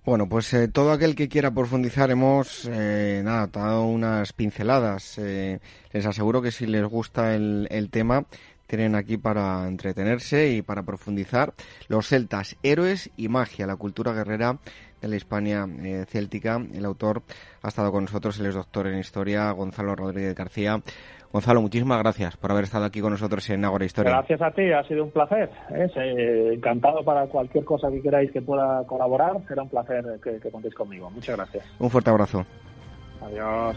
Bueno, 0.04 0.28
pues 0.28 0.52
eh, 0.52 0.66
todo 0.68 0.92
aquel 0.92 1.14
que 1.14 1.28
quiera 1.28 1.54
profundizar 1.54 2.10
hemos 2.10 2.68
eh, 2.70 3.22
nada, 3.24 3.46
dado 3.46 3.84
unas 3.84 4.32
pinceladas. 4.32 5.16
Eh, 5.18 5.60
les 5.92 6.06
aseguro 6.06 6.42
que 6.42 6.50
si 6.50 6.66
les 6.66 6.84
gusta 6.84 7.36
el, 7.36 7.88
tema, 7.90 8.26
tienen 8.66 8.96
aquí 8.96 9.16
para 9.16 9.66
entretenerse 9.68 10.50
y 10.50 10.62
para 10.62 10.82
profundizar. 10.82 11.54
Los 11.86 12.08
celtas, 12.08 12.56
héroes 12.64 13.10
y 13.16 13.28
magia, 13.28 13.66
la 13.66 13.76
cultura 13.76 14.12
guerrera 14.12 14.58
de 15.02 15.08
la 15.08 15.16
Hispania 15.16 15.66
eh, 15.82 16.04
céltica. 16.06 16.60
El 16.72 16.84
autor 16.84 17.22
ha 17.62 17.68
estado 17.68 17.92
con 17.92 18.04
nosotros, 18.04 18.38
él 18.40 18.46
es 18.46 18.54
doctor 18.54 18.86
en 18.86 18.98
historia, 18.98 19.50
Gonzalo 19.50 19.94
Rodríguez 19.94 20.34
García. 20.34 20.80
Gonzalo, 21.32 21.62
muchísimas 21.62 21.98
gracias 21.98 22.36
por 22.36 22.52
haber 22.52 22.64
estado 22.64 22.84
aquí 22.84 23.00
con 23.00 23.12
nosotros 23.12 23.48
en 23.50 23.64
Agora 23.64 23.84
Historia. 23.84 24.12
Gracias 24.12 24.42
a 24.42 24.50
ti, 24.50 24.70
ha 24.70 24.84
sido 24.84 25.04
un 25.04 25.10
placer. 25.10 25.50
¿eh? 25.70 26.52
encantado 26.54 27.02
para 27.04 27.26
cualquier 27.26 27.64
cosa 27.64 27.90
que 27.90 28.02
queráis 28.02 28.30
que 28.30 28.42
pueda 28.42 28.86
colaborar. 28.86 29.36
Será 29.48 29.62
un 29.62 29.70
placer 29.70 30.04
que, 30.22 30.38
que 30.38 30.50
contéis 30.50 30.74
conmigo. 30.74 31.10
Muchas 31.10 31.36
gracias. 31.36 31.64
Un 31.78 31.90
fuerte 31.90 32.10
abrazo. 32.10 32.44
Adiós. 33.22 33.76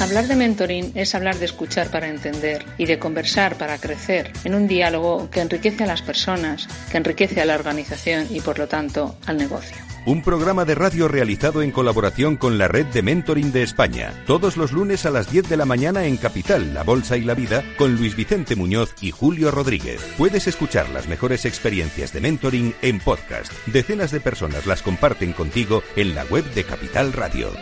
Hablar 0.00 0.28
de 0.28 0.34
mentoring 0.34 0.92
es 0.94 1.14
hablar 1.14 1.38
de 1.38 1.44
escuchar 1.44 1.90
para 1.90 2.08
entender 2.08 2.64
y 2.78 2.86
de 2.86 2.98
conversar 2.98 3.58
para 3.58 3.76
crecer 3.76 4.32
en 4.44 4.54
un 4.54 4.66
diálogo 4.66 5.28
que 5.30 5.42
enriquece 5.42 5.84
a 5.84 5.86
las 5.86 6.00
personas, 6.00 6.68
que 6.90 6.96
enriquece 6.96 7.42
a 7.42 7.44
la 7.44 7.54
organización 7.54 8.26
y 8.30 8.40
por 8.40 8.58
lo 8.58 8.66
tanto 8.66 9.16
al 9.26 9.36
negocio. 9.36 9.76
Un 10.06 10.22
programa 10.22 10.64
de 10.64 10.74
radio 10.74 11.06
realizado 11.06 11.60
en 11.60 11.70
colaboración 11.70 12.38
con 12.38 12.56
la 12.56 12.66
Red 12.66 12.86
de 12.86 13.02
Mentoring 13.02 13.52
de 13.52 13.62
España. 13.62 14.14
Todos 14.26 14.56
los 14.56 14.72
lunes 14.72 15.04
a 15.04 15.10
las 15.10 15.30
10 15.30 15.50
de 15.50 15.58
la 15.58 15.66
mañana 15.66 16.06
en 16.06 16.16
Capital, 16.16 16.72
La 16.72 16.82
Bolsa 16.82 17.18
y 17.18 17.22
la 17.22 17.34
Vida, 17.34 17.62
con 17.76 17.96
Luis 17.96 18.16
Vicente 18.16 18.56
Muñoz 18.56 18.94
y 19.02 19.10
Julio 19.10 19.50
Rodríguez. 19.50 20.00
Puedes 20.16 20.46
escuchar 20.46 20.88
las 20.88 21.08
mejores 21.08 21.44
experiencias 21.44 22.14
de 22.14 22.22
mentoring 22.22 22.74
en 22.80 23.00
podcast. 23.00 23.52
Decenas 23.66 24.10
de 24.10 24.20
personas 24.20 24.64
las 24.64 24.80
comparten 24.80 25.34
contigo 25.34 25.82
en 25.94 26.14
la 26.14 26.24
web 26.24 26.44
de 26.54 26.64
Capital 26.64 27.12
Radio. 27.12 27.52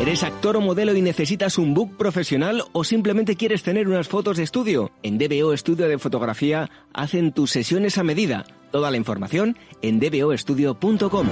¿Eres 0.00 0.22
actor 0.22 0.56
o 0.56 0.62
modelo 0.62 0.96
y 0.96 1.02
necesitas 1.02 1.58
un 1.58 1.74
book 1.74 1.98
profesional 1.98 2.64
o 2.72 2.84
simplemente 2.84 3.36
quieres 3.36 3.62
tener 3.62 3.86
unas 3.86 4.08
fotos 4.08 4.38
de 4.38 4.44
estudio? 4.44 4.90
En 5.02 5.18
DBO 5.18 5.52
Estudio 5.52 5.88
de 5.88 5.98
Fotografía 5.98 6.70
hacen 6.94 7.32
tus 7.32 7.50
sesiones 7.50 7.98
a 7.98 8.02
medida. 8.02 8.46
Toda 8.72 8.90
la 8.90 8.96
información 8.96 9.58
en 9.82 10.00
dboestudio.com. 10.00 11.26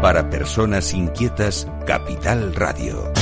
Para 0.00 0.30
personas 0.30 0.94
inquietas, 0.94 1.68
Capital 1.86 2.54
Radio. 2.54 3.12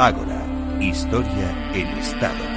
Ágora, 0.00 0.42
historia 0.80 1.50
en 1.74 1.86
estado 1.98 2.49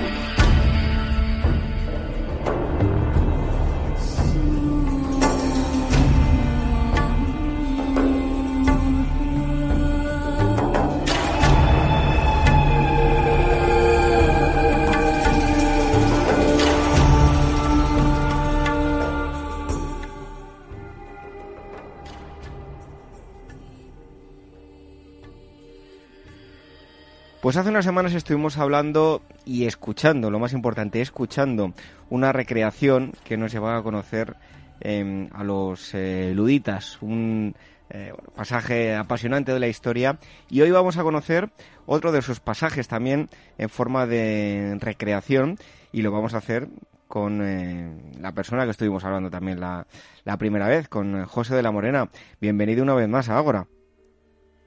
Pues 27.43 27.57
hace 27.57 27.71
unas 27.71 27.83
semanas 27.83 28.13
estuvimos 28.13 28.57
hablando 28.57 29.21
y 29.43 29.65
escuchando, 29.65 30.31
lo 30.31 30.39
más 30.39 30.53
importante, 30.53 31.01
escuchando 31.01 31.73
una 32.09 32.31
recreación 32.31 33.11
que 33.25 33.35
nos 33.35 33.51
llevaba 33.51 33.79
a 33.79 33.83
conocer 33.83 34.37
em, 34.79 35.27
a 35.33 35.43
los 35.43 35.93
eh, 35.93 36.31
luditas, 36.33 37.01
un 37.01 37.53
eh, 37.89 38.13
pasaje 38.33 38.95
apasionante 38.95 39.51
de 39.51 39.59
la 39.59 39.67
historia. 39.67 40.19
Y 40.49 40.61
hoy 40.61 40.71
vamos 40.71 40.95
a 40.95 41.03
conocer 41.03 41.49
otro 41.85 42.13
de 42.13 42.21
sus 42.21 42.39
pasajes 42.39 42.87
también 42.87 43.27
en 43.57 43.67
forma 43.67 44.07
de 44.07 44.77
recreación 44.79 45.57
y 45.91 46.01
lo 46.01 46.13
vamos 46.13 46.35
a 46.35 46.37
hacer 46.37 46.69
con 47.09 47.41
eh, 47.43 47.91
la 48.21 48.31
persona 48.31 48.63
que 48.63 48.71
estuvimos 48.71 49.03
hablando 49.03 49.29
también 49.29 49.59
la, 49.59 49.85
la 50.23 50.37
primera 50.37 50.69
vez, 50.69 50.87
con 50.87 51.25
José 51.25 51.55
de 51.55 51.61
la 51.61 51.71
Morena. 51.71 52.07
Bienvenido 52.39 52.83
una 52.83 52.93
vez 52.93 53.09
más 53.09 53.27
a 53.27 53.37
Ágora. 53.37 53.67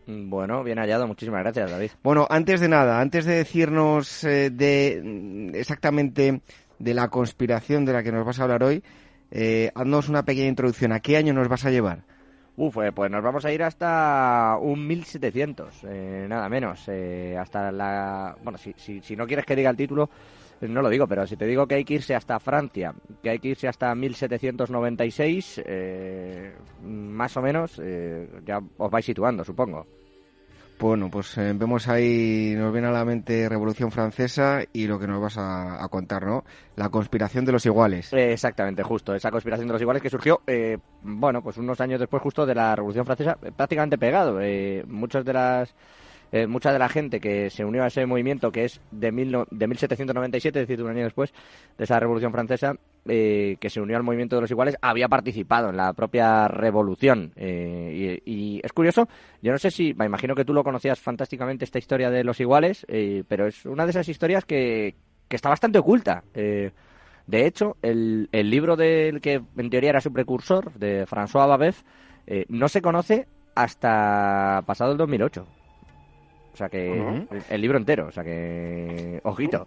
Bueno, 0.07 0.63
bien 0.63 0.79
hallado. 0.79 1.07
Muchísimas 1.07 1.43
gracias, 1.43 1.71
David. 1.71 1.91
Bueno, 2.03 2.27
antes 2.31 2.61
de 2.61 2.69
nada, 2.69 3.01
antes 3.01 3.25
de 3.25 3.35
decirnos 3.35 4.23
eh, 4.25 4.51
de 4.51 5.01
mm, 5.03 5.55
exactamente 5.55 6.41
de 6.79 6.95
la 6.95 7.09
conspiración 7.09 7.85
de 7.85 7.93
la 7.93 8.03
que 8.03 8.13
nos 8.13 8.25
vas 8.25 8.39
a 8.39 8.45
hablar 8.45 8.63
hoy, 8.63 8.83
eh, 9.31 9.71
haznos 9.75 10.09
una 10.09 10.25
pequeña 10.25 10.49
introducción. 10.49 10.93
¿A 10.93 11.01
qué 11.01 11.17
año 11.17 11.33
nos 11.33 11.49
vas 11.49 11.65
a 11.65 11.71
llevar? 11.71 12.05
Uf, 12.57 12.79
eh, 12.79 12.93
pues 12.93 13.11
nos 13.11 13.23
vamos 13.23 13.45
a 13.45 13.53
ir 13.53 13.63
hasta 13.63 14.57
un 14.61 14.87
1700, 14.87 15.85
eh, 15.89 16.27
nada 16.29 16.49
menos. 16.49 16.85
Eh, 16.89 17.37
hasta 17.39 17.71
la. 17.73 18.37
Bueno, 18.43 18.59
si, 18.59 18.73
si, 18.77 19.01
si 19.03 19.17
no 19.17 19.27
quieres 19.27 19.45
que 19.45 19.57
diga 19.57 19.71
el 19.71 19.77
título, 19.77 20.09
no 20.61 20.81
lo 20.81 20.89
digo, 20.89 21.07
pero 21.07 21.27
si 21.27 21.37
te 21.37 21.47
digo 21.47 21.67
que 21.67 21.77
hay 21.77 21.85
que 21.85 21.95
irse 21.95 22.15
hasta 22.15 22.41
Francia, 22.41 22.95
que 23.23 23.31
hay 23.31 23.39
que 23.39 23.49
irse 23.49 23.69
hasta 23.69 23.95
1796, 23.95 25.63
eh, 25.67 26.55
más 26.83 27.37
o 27.37 27.43
menos, 27.43 27.79
eh, 27.83 28.29
ya 28.45 28.61
os 28.79 28.91
vais 28.91 29.05
situando, 29.05 29.45
supongo. 29.45 29.87
Bueno, 30.79 31.11
pues 31.11 31.39
eh, 31.39 31.55
vemos 31.55 31.89
ahí, 31.89 32.55
nos 32.55 32.71
viene 32.71 32.89
a 32.89 32.91
la 32.91 33.05
mente 33.05 33.49
Revolución 33.49 33.91
Francesa 33.91 34.61
y 34.75 34.87
lo 34.87 34.99
que 34.99 35.07
nos 35.07 35.23
vas 35.23 35.39
a, 35.39 35.83
a 35.83 35.89
contar, 35.89 36.27
¿no? 36.27 36.45
La 36.77 36.91
conspiración 36.91 37.47
de 37.47 37.53
los 37.53 37.65
iguales. 37.65 38.13
Eh, 38.13 38.33
exactamente, 38.33 38.83
justo, 38.83 39.15
esa 39.15 39.31
conspiración 39.31 39.69
de 39.69 39.73
los 39.73 39.81
iguales 39.81 40.03
que 40.03 40.11
surgió, 40.11 40.43
eh, 40.47 40.77
bueno, 41.03 41.43
pues 41.43 41.57
unos 41.57 41.81
años 41.81 41.99
después 41.99 42.23
justo 42.23 42.45
de 42.45 42.55
la 42.55 42.77
Revolución 42.77 43.07
Francesa, 43.07 43.39
eh, 43.43 43.53
prácticamente 43.57 43.97
pegado. 43.97 44.39
Muchos 44.87 45.25
de 45.25 45.33
las 45.33 45.75
eh, 46.43 46.47
mucha 46.47 46.73
de 46.73 46.79
la 46.79 46.89
gente 46.89 47.21
que 47.21 47.51
se 47.51 47.65
unió 47.65 47.83
a 47.83 47.87
ese 47.87 48.05
movimiento, 48.05 48.53
que 48.53 48.65
es 48.65 48.81
de, 48.91 49.13
mil 49.13 49.31
no- 49.31 49.47
de 49.51 49.67
1797, 49.67 50.61
es 50.61 50.69
decir, 50.69 50.83
un 50.85 50.91
año 50.91 51.05
después 51.05 51.33
de 51.79 51.85
esa 51.85 51.99
Revolución 51.99 52.33
Francesa, 52.33 52.75
eh, 53.07 53.57
que 53.61 53.71
se 53.71 53.81
unió 53.81 53.97
al 53.97 54.03
movimiento 54.03 54.37
de 54.37 54.43
los 54.43 54.51
iguales, 54.51 54.77
había 54.83 55.09
participado 55.09 55.71
en 55.71 55.77
la 55.77 55.93
propia 55.93 56.49
revolución. 56.49 57.33
Eh, 57.37 58.21
y, 58.25 58.61
es 58.63 58.73
curioso, 58.73 59.09
yo 59.41 59.53
no 59.53 59.59
sé 59.59 59.71
si, 59.71 59.95
me 59.95 60.05
imagino 60.05 60.35
que 60.35 60.45
tú 60.45 60.53
lo 60.53 60.65
conocías 60.65 61.01
fantásticamente, 61.01 61.65
esta 61.65 61.79
historia 61.79 62.11
de 62.11 62.25
los 62.25 62.41
iguales, 62.41 62.85
eh, 62.89 63.25
pero 63.29 63.47
es 63.47 63.65
una 63.65 63.85
de 63.85 63.91
esas 63.91 64.09
historias 64.09 64.45
que, 64.45 64.95
está 65.31 65.49
bastante 65.49 65.79
oculta. 65.79 66.23
De 66.33 67.47
hecho, 67.47 67.77
el, 67.83 68.29
el 68.31 68.49
libro 68.49 68.77
del 68.77 69.21
que 69.21 69.43
en 69.57 69.71
teoría 69.71 69.91
era 69.91 70.01
su 70.01 70.13
precursor, 70.13 70.73
de 70.75 71.05
François 71.07 71.49
Babeuf, 71.49 71.83
no 72.49 72.69
se 72.69 72.81
conoce 72.81 73.27
hasta 73.55 74.63
pasado 74.67 74.93
el 74.93 74.99
2008. 74.99 75.47
O 76.57 76.59
sea 76.59 76.71
que 76.71 76.91
el, 76.91 77.29
el 77.51 77.61
libro 77.61 77.77
entero, 77.77 78.07
o 78.07 78.11
sea 78.11 78.25
que 78.25 79.21
ojito. 79.25 79.67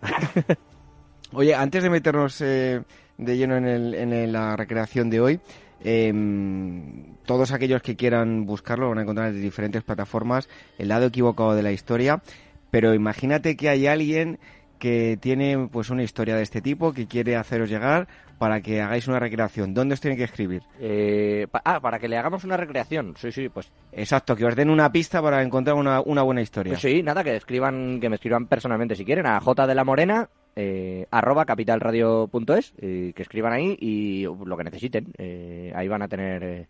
Oye, 1.33 1.53
antes 1.53 1.83
de 1.83 1.91
meternos 1.91 2.41
eh, 2.41 2.81
de 3.15 3.37
lleno 3.37 3.57
en, 3.57 3.67
el, 3.67 3.93
en 3.93 4.33
la 4.33 4.55
recreación 4.55 5.11
de 5.11 5.21
hoy, 5.21 5.39
em, 5.83 7.13
todos 7.27 7.51
aquellos 7.51 7.83
que 7.83 7.95
quieran 7.95 8.47
buscarlo 8.47 8.85
lo 8.85 8.89
van 8.89 8.97
a 8.97 9.01
encontrar 9.03 9.29
en 9.29 9.39
diferentes 9.39 9.83
plataformas, 9.83 10.49
el 10.79 10.87
lado 10.87 11.05
equivocado 11.05 11.53
de 11.53 11.61
la 11.61 11.71
historia, 11.71 12.23
pero 12.71 12.95
imagínate 12.95 13.55
que 13.55 13.69
hay 13.69 13.85
alguien 13.85 14.39
que 14.79 15.17
tiene 15.21 15.67
pues 15.71 15.89
una 15.89 16.01
historia 16.03 16.35
de 16.35 16.41
este 16.43 16.61
tipo 16.61 16.93
que 16.93 17.05
quiere 17.05 17.35
haceros 17.35 17.69
llegar 17.69 18.07
para 18.39 18.61
que 18.61 18.81
hagáis 18.81 19.07
una 19.07 19.19
recreación. 19.19 19.73
¿Dónde 19.73 19.93
os 19.93 19.99
tienen 20.01 20.17
que 20.17 20.23
escribir? 20.23 20.63
Eh, 20.79 21.45
pa- 21.51 21.61
ah, 21.65 21.79
para 21.81 21.99
que 21.99 22.07
le 22.07 22.17
hagamos 22.17 22.45
una 22.45 22.55
recreación. 22.57 23.13
Sí, 23.17 23.31
sí, 23.31 23.49
pues 23.49 23.69
Exacto, 23.91 24.35
que 24.35 24.45
os 24.45 24.55
den 24.55 24.69
una 24.69 24.91
pista 24.91 25.21
para 25.21 25.43
encontrar 25.43 25.75
una, 25.75 25.99
una 26.01 26.21
buena 26.23 26.41
historia. 26.41 26.71
Pues 26.71 26.81
sí, 26.81 27.03
nada, 27.03 27.23
que 27.23 27.35
escriban, 27.35 27.99
que 27.99 28.07
me 28.09 28.15
escriban 28.15 28.47
personalmente 28.47 28.95
si 28.95 29.03
quieren 29.03 29.25
a 29.27 29.39
J 29.41 29.67
de 29.67 29.75
la 29.75 29.83
Morena, 29.83 30.29
eh, 30.55 31.05
arroba 31.11 31.43
capitalradio.es, 31.45 32.73
eh, 32.77 33.11
que 33.15 33.21
escriban 33.23 33.51
ahí 33.53 33.77
y 33.79 34.23
lo 34.23 34.55
que 34.57 34.63
necesiten. 34.63 35.11
Eh, 35.17 35.73
ahí 35.75 35.87
van 35.87 36.01
a 36.01 36.07
tener, 36.07 36.43
eh, 36.43 36.67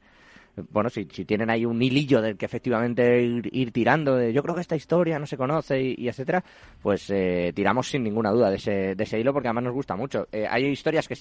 bueno, 0.72 0.90
si, 0.90 1.08
si 1.12 1.26
tienen 1.26 1.50
ahí 1.50 1.66
un 1.66 1.82
hilillo 1.82 2.22
del 2.22 2.38
que 2.38 2.46
efectivamente 2.46 3.22
ir, 3.22 3.50
ir 3.52 3.72
tirando, 3.72 4.16
de 4.16 4.34
yo 4.34 4.42
creo 4.44 4.56
que 4.56 4.62
esta 4.62 4.76
historia 4.76 5.20
no 5.20 5.26
se 5.26 5.38
conoce 5.38 5.82
y, 5.82 5.96
y 5.98 6.08
etcétera, 6.08 6.44
pues 6.82 7.10
eh, 7.10 7.52
tiramos 7.56 7.88
sin 7.90 8.04
ninguna 8.04 8.32
duda 8.32 8.50
de 8.50 8.58
ese, 8.58 8.96
de 8.96 9.04
ese 9.04 9.20
hilo 9.20 9.34
porque 9.34 9.48
además 9.48 9.66
nos 9.66 9.74
gusta 9.74 9.96
mucho. 9.96 10.28
Eh, 10.32 10.46
hay 10.50 10.66
historias 10.66 11.08
que 11.08 11.16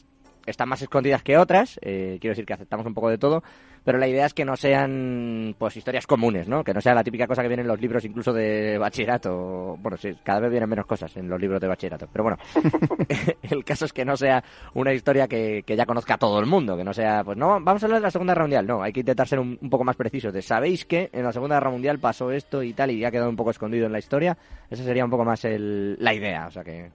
están 0.47 0.69
más 0.69 0.83
escondidas 0.83 1.23
que 1.23 1.37
otras, 1.37 1.79
eh, 1.83 2.19
quiero 2.21 2.33
decir 2.33 2.47
que 2.47 2.55
aceptamos 2.55 2.87
un 2.87 2.95
poco 2.95 3.11
de 3.11 3.19
todo, 3.19 3.43
pero 3.85 3.99
la 3.99 4.09
idea 4.09 4.27
es 4.27 4.35
que 4.35 4.45
no 4.45 4.57
sean 4.57 5.55
pues 5.59 5.77
historias 5.77 6.07
comunes, 6.07 6.49
¿no? 6.49 6.63
Que 6.63 6.75
no 6.75 6.81
sea 6.81 6.95
la 6.95 7.03
típica 7.03 7.27
cosa 7.27 7.43
que 7.43 7.49
viene 7.49 7.63
en 7.63 7.69
los 7.69 7.81
libros 7.81 8.05
incluso 8.05 8.33
de 8.33 8.77
bachillerato. 8.77 9.77
Bueno, 9.79 9.97
sí, 9.97 10.15
cada 10.23 10.41
vez 10.41 10.51
vienen 10.51 10.69
menos 10.69 10.87
cosas 10.87 11.17
en 11.17 11.29
los 11.29 11.41
libros 11.41 11.61
de 11.61 11.69
bachillerato, 11.69 12.07
pero 12.13 12.25
bueno, 12.25 12.39
el 13.43 13.65
caso 13.65 13.87
es 13.87 13.93
que 13.93 14.05
no 14.05 14.17
sea 14.17 14.43
una 14.75 14.93
historia 14.93 15.27
que, 15.27 15.63
que 15.65 15.77
ya 15.77 15.87
conozca 15.87 16.19
todo 16.19 16.39
el 16.39 16.47
mundo, 16.47 16.77
que 16.77 16.85
no 16.85 16.93
sea, 16.93 17.25
pues 17.25 17.39
no, 17.39 17.61
vamos 17.61 17.83
a 17.83 17.87
hablar 17.87 18.01
de 18.01 18.07
la 18.07 18.11
Segunda 18.11 18.35
Guerra 18.35 18.45
Mundial, 18.45 18.67
no, 18.67 18.83
hay 18.83 18.93
que 18.93 19.01
intentar 19.01 19.27
ser 19.27 19.39
un, 19.39 19.59
un 19.61 19.71
poco 19.71 19.85
más 19.85 19.97
precisos, 19.97 20.33
de 20.33 20.43
sabéis 20.43 20.85
que 20.85 21.11
en 21.13 21.25
la 21.25 21.33
Segunda 21.33 21.57
Guerra 21.57 21.71
Mundial 21.71 21.99
pasó 21.99 22.31
esto 22.31 22.63
y 22.63 22.73
tal 22.75 22.91
y 22.91 22.99
ya 22.99 23.09
ha 23.09 23.11
quedado 23.11 23.31
un 23.31 23.37
poco 23.37 23.51
escondido 23.51 23.87
en 23.87 23.93
la 23.93 23.99
historia, 23.99 24.37
esa 24.71 24.85
sería 24.85 25.05
un 25.05 25.11
poco 25.11 25.25
más 25.25 25.45
el, 25.45 25.97
la 25.99 26.15
idea, 26.15 26.47
o 26.47 26.51
sea 26.51 26.63
que... 26.63 26.91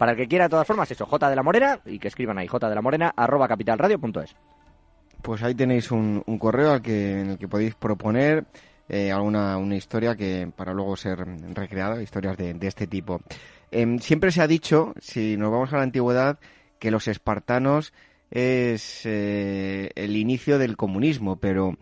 Para 0.00 0.12
el 0.12 0.16
que 0.16 0.28
quiera, 0.28 0.46
de 0.46 0.48
todas 0.48 0.66
formas, 0.66 0.90
eso, 0.90 1.04
J 1.04 1.28
de 1.28 1.36
la 1.36 1.42
Morena, 1.42 1.78
y 1.84 1.98
que 1.98 2.08
escriban 2.08 2.38
ahí, 2.38 2.46
J 2.46 2.70
de 2.70 2.74
la 2.74 2.80
Morena, 2.80 3.12
capitalradio.es. 3.14 4.34
Pues 5.20 5.42
ahí 5.42 5.54
tenéis 5.54 5.90
un, 5.90 6.22
correo 6.38 6.72
al 6.72 6.80
que, 6.80 7.20
en 7.20 7.30
el 7.32 7.38
que 7.38 7.46
podéis 7.46 7.74
proponer 7.74 8.46
eh, 8.88 9.12
alguna 9.12 9.58
una 9.58 9.76
historia 9.76 10.16
que 10.16 10.50
para 10.56 10.72
luego 10.72 10.96
ser 10.96 11.18
recreada, 11.52 12.02
historias 12.02 12.38
de, 12.38 12.56
este 12.62 12.86
tipo. 12.86 13.20
Em, 13.70 13.98
siempre 13.98 14.32
se 14.32 14.40
ha 14.40 14.46
dicho, 14.46 14.94
si 14.98 15.36
nos 15.36 15.50
vamos 15.50 15.70
a 15.74 15.76
la 15.76 15.82
antigüedad, 15.82 16.38
que 16.78 16.90
los 16.90 17.06
espartanos 17.06 17.92
es 18.30 19.02
eh, 19.04 19.90
el 19.96 20.16
inicio 20.16 20.58
del 20.58 20.78
comunismo, 20.78 21.36
pero 21.36 21.76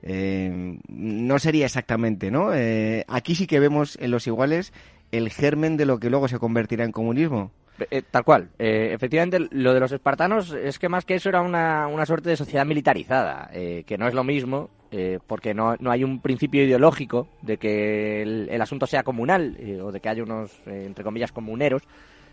eh, 0.00 0.78
no 0.88 1.38
sería 1.38 1.66
exactamente, 1.66 2.30
¿no? 2.30 2.48
Aquí 3.08 3.34
sí 3.34 3.46
que 3.46 3.60
vemos 3.60 3.98
en 4.00 4.10
los 4.10 4.26
iguales 4.26 4.72
el 5.12 5.30
germen 5.30 5.76
de 5.76 5.86
lo 5.86 5.98
que 5.98 6.10
luego 6.10 6.28
se 6.28 6.38
convertirá 6.38 6.84
en 6.84 6.92
comunismo. 6.92 7.50
Eh, 7.90 8.02
tal 8.10 8.24
cual. 8.24 8.50
Eh, 8.58 8.90
efectivamente, 8.92 9.38
lo 9.50 9.72
de 9.72 9.80
los 9.80 9.92
espartanos 9.92 10.52
es 10.52 10.78
que 10.78 10.88
más 10.88 11.04
que 11.04 11.14
eso 11.14 11.28
era 11.28 11.40
una, 11.42 11.86
una 11.86 12.06
suerte 12.06 12.30
de 12.30 12.36
sociedad 12.36 12.66
militarizada, 12.66 13.50
eh, 13.52 13.84
que 13.86 13.98
no 13.98 14.08
es 14.08 14.14
lo 14.14 14.24
mismo, 14.24 14.70
porque 15.26 15.52
no, 15.52 15.76
no, 15.80 15.90
hay 15.90 16.02
un 16.02 16.22
principio 16.22 16.64
ideológico 16.64 17.28
de 17.42 17.58
que 17.58 18.22
el, 18.22 18.48
el 18.50 18.62
asunto 18.62 18.86
sea 18.86 19.02
comunal 19.02 19.54
o 19.82 19.92
de 19.92 20.00
que 20.00 20.08
haya 20.08 20.22
unos, 20.22 20.62
entre 20.64 21.04
comillas, 21.04 21.30
comuneros, 21.30 21.82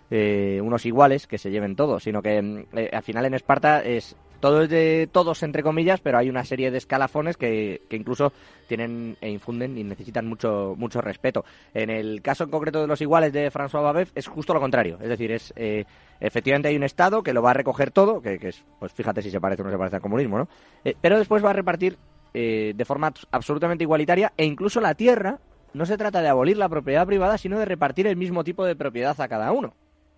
unos 0.09 0.86
iguales 0.86 1.28
que 1.28 1.38
se 1.38 1.51
lleven 1.51 1.76
todo, 1.76 1.99
sino 1.99 2.21
que 2.21 2.65
al 2.93 3.03
final 3.03 3.26
en 3.26 3.34
Esparta 3.34 3.84
es 3.84 4.15
todo 4.39 4.63
es 4.63 4.69
de 4.69 5.09
todos, 5.11 5.43
entre 5.43 5.63
comillas, 5.63 6.01
pero 6.01 6.17
hay 6.17 6.29
una 6.29 6.43
serie 6.43 6.71
de 6.71 6.77
escalafones 6.77 7.38
que, 7.38 7.81
que, 7.89 7.95
incluso 7.95 8.33
tienen 8.67 9.17
e 9.21 9.29
infunden 9.29 9.77
y 9.77 9.83
necesitan 9.83 10.27
mucho, 10.27 10.75
mucho 10.77 11.01
respeto. 11.01 11.45
En 11.73 11.89
el 11.89 12.21
caso 12.21 12.43
en 12.43 12.49
concreto 12.49 12.81
de 12.81 12.88
los 12.88 13.01
iguales 13.01 13.33
de 13.33 13.51
François 13.51 13.83
Babeuf 13.83 14.11
es 14.15 14.27
justo 14.27 14.53
lo 14.53 14.59
contrario. 14.59 14.97
Es 15.01 15.09
decir, 15.09 15.31
es 15.31 15.53
eh, 15.55 15.86
efectivamente 16.19 16.69
hay 16.69 16.75
un 16.75 16.83
Estado 16.83 17.23
que 17.23 17.33
lo 17.33 17.41
va 17.41 17.51
a 17.51 17.53
recoger 17.53 17.91
todo, 17.91 18.21
que, 18.21 18.39
que, 18.39 18.49
es, 18.49 18.63
pues 18.79 18.93
fíjate 18.93 19.21
si 19.21 19.31
se 19.31 19.39
parece 19.39 19.61
o 19.61 19.65
no 19.65 19.71
se 19.71 19.77
parece 19.77 19.97
al 19.97 20.01
comunismo, 20.01 20.38
¿no? 20.38 20.47
Eh, 20.83 20.95
pero 20.99 21.17
después 21.17 21.43
va 21.43 21.51
a 21.51 21.53
repartir 21.53 21.97
eh, 22.33 22.73
de 22.75 22.86
forma 22.86 23.13
absolutamente 23.31 23.83
igualitaria 23.83 24.33
e 24.38 24.45
incluso 24.45 24.81
la 24.81 24.95
tierra 24.95 25.39
no 25.73 25.86
se 25.86 25.97
trata 25.97 26.21
de 26.21 26.29
abolir 26.29 26.57
la 26.57 26.69
propiedad 26.69 27.05
privada, 27.05 27.38
sino 27.38 27.59
de 27.59 27.65
repartir 27.65 28.07
el 28.07 28.15
mismo 28.15 28.43
tipo 28.43 28.65
de 28.65 28.75
propiedad 28.75 29.19
a 29.19 29.27
cada 29.27 29.51
uno. 29.51 29.73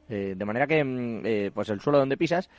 Eh, 0.10 0.36
de 0.38 0.46
manera 0.46 0.68
que 0.68 0.84
mm, 0.84 1.54
pues 1.54 1.70
el 1.70 1.82
suelo 1.82 2.00
donde 2.00 2.16
pisas 2.16 2.50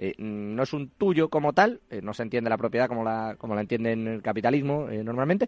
eh, 0.00 0.14
no 0.16 0.62
es 0.62 0.72
un 0.72 0.88
tuyo 0.88 1.28
como 1.28 1.52
tal, 1.52 1.82
eh, 1.90 2.00
no 2.02 2.14
se 2.14 2.22
entiende 2.22 2.48
la 2.48 2.56
propiedad 2.56 2.88
como 2.88 3.04
la, 3.04 3.36
como 3.38 3.54
la 3.54 3.60
entiende 3.60 3.92
en 3.92 4.08
el 4.08 4.22
capitalismo 4.22 4.88
eh, 4.88 5.04
normalmente, 5.04 5.46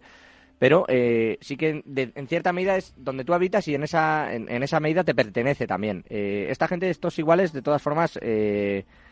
pero 0.59 0.85
eh, 0.87 1.39
sí 1.41 1.57
que 1.57 1.81
de, 1.85 2.11
en 2.13 2.27
cierta 2.27 2.53
medida 2.53 2.77
es 2.77 2.93
donde 2.95 3.25
tú 3.25 3.33
habitas 3.33 3.67
y 3.67 3.73
en 3.73 3.81
esa, 3.81 4.31
en, 4.31 4.61
esa 4.61 4.79
medida 4.79 5.03
te 5.03 5.15
pertenece 5.15 5.65
también. 5.65 6.05
Eh, 6.07 6.45
esta 6.49 6.67
gente, 6.67 6.87
estos 6.91 7.17
iguales, 7.17 7.51
de 7.51 7.63
todas 7.63 7.81
formas, 7.81 8.19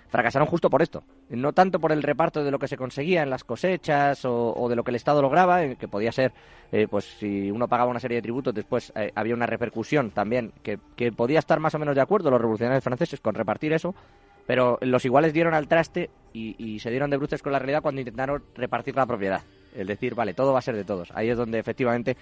fracasaron 0.10 0.48
justo 0.48 0.70
por 0.70 0.84
esto. 0.84 1.04
No 1.30 1.54
tanto 1.54 1.80
por 1.80 1.92
el 1.92 2.04
reparto 2.04 2.44
de 2.44 2.52
lo 2.52 2.60
que 2.60 2.68
se 2.68 2.78
conseguía 2.78 3.24
en 3.24 3.32
las 3.32 3.44
cosechas 3.44 4.24
o, 4.26 4.68
de 4.70 4.76
lo 4.76 4.84
que 4.84 4.92
el 4.92 4.96
Estado 4.96 5.22
lograba, 5.24 5.66
que 5.76 5.88
podía 5.88 6.12
ser, 6.12 6.34
eh, 6.72 6.88
pues 6.90 7.06
si 7.06 7.50
uno 7.50 7.68
pagaba 7.68 7.90
una 7.90 8.00
serie 8.00 8.18
de 8.18 8.22
tributos, 8.22 8.54
después 8.54 8.94
había 9.16 9.34
una 9.34 9.48
repercusión 9.48 10.12
también 10.12 10.54
que, 10.62 10.78
que 10.96 11.12
podía 11.12 11.40
estar 11.40 11.60
más 11.60 11.74
o 11.74 11.80
menos 11.80 11.96
de 11.96 12.02
acuerdo 12.02 12.30
los 12.30 12.40
revolucionarios 12.40 12.84
franceses 12.84 13.20
con 13.20 13.34
repartir 13.34 13.74
eso, 13.74 13.96
pero 14.52 14.78
los 14.82 15.06
iguales 15.06 15.32
dieron 15.32 15.54
al 15.54 15.70
traste 15.70 16.10
y, 16.34 16.58
y, 16.58 16.78
se 16.80 16.90
dieron 16.90 17.10
de 17.10 17.16
bruces 17.16 17.42
con 17.42 17.54
la 17.54 17.60
realidad 17.60 17.82
cuando 17.82 18.02
intentaron 18.02 18.44
repartir 18.54 18.94
la 18.98 19.06
propiedad. 19.06 19.42
Es 19.74 19.88
decir, 19.88 20.14
vale, 20.14 20.34
todo 20.34 20.52
va 20.52 20.60
a 20.60 20.62
ser 20.62 20.76
de 20.76 20.84
todos. 20.84 21.10
Ahí 21.16 21.30
es 21.30 21.38
donde 21.38 21.58
efectivamente 21.58 22.18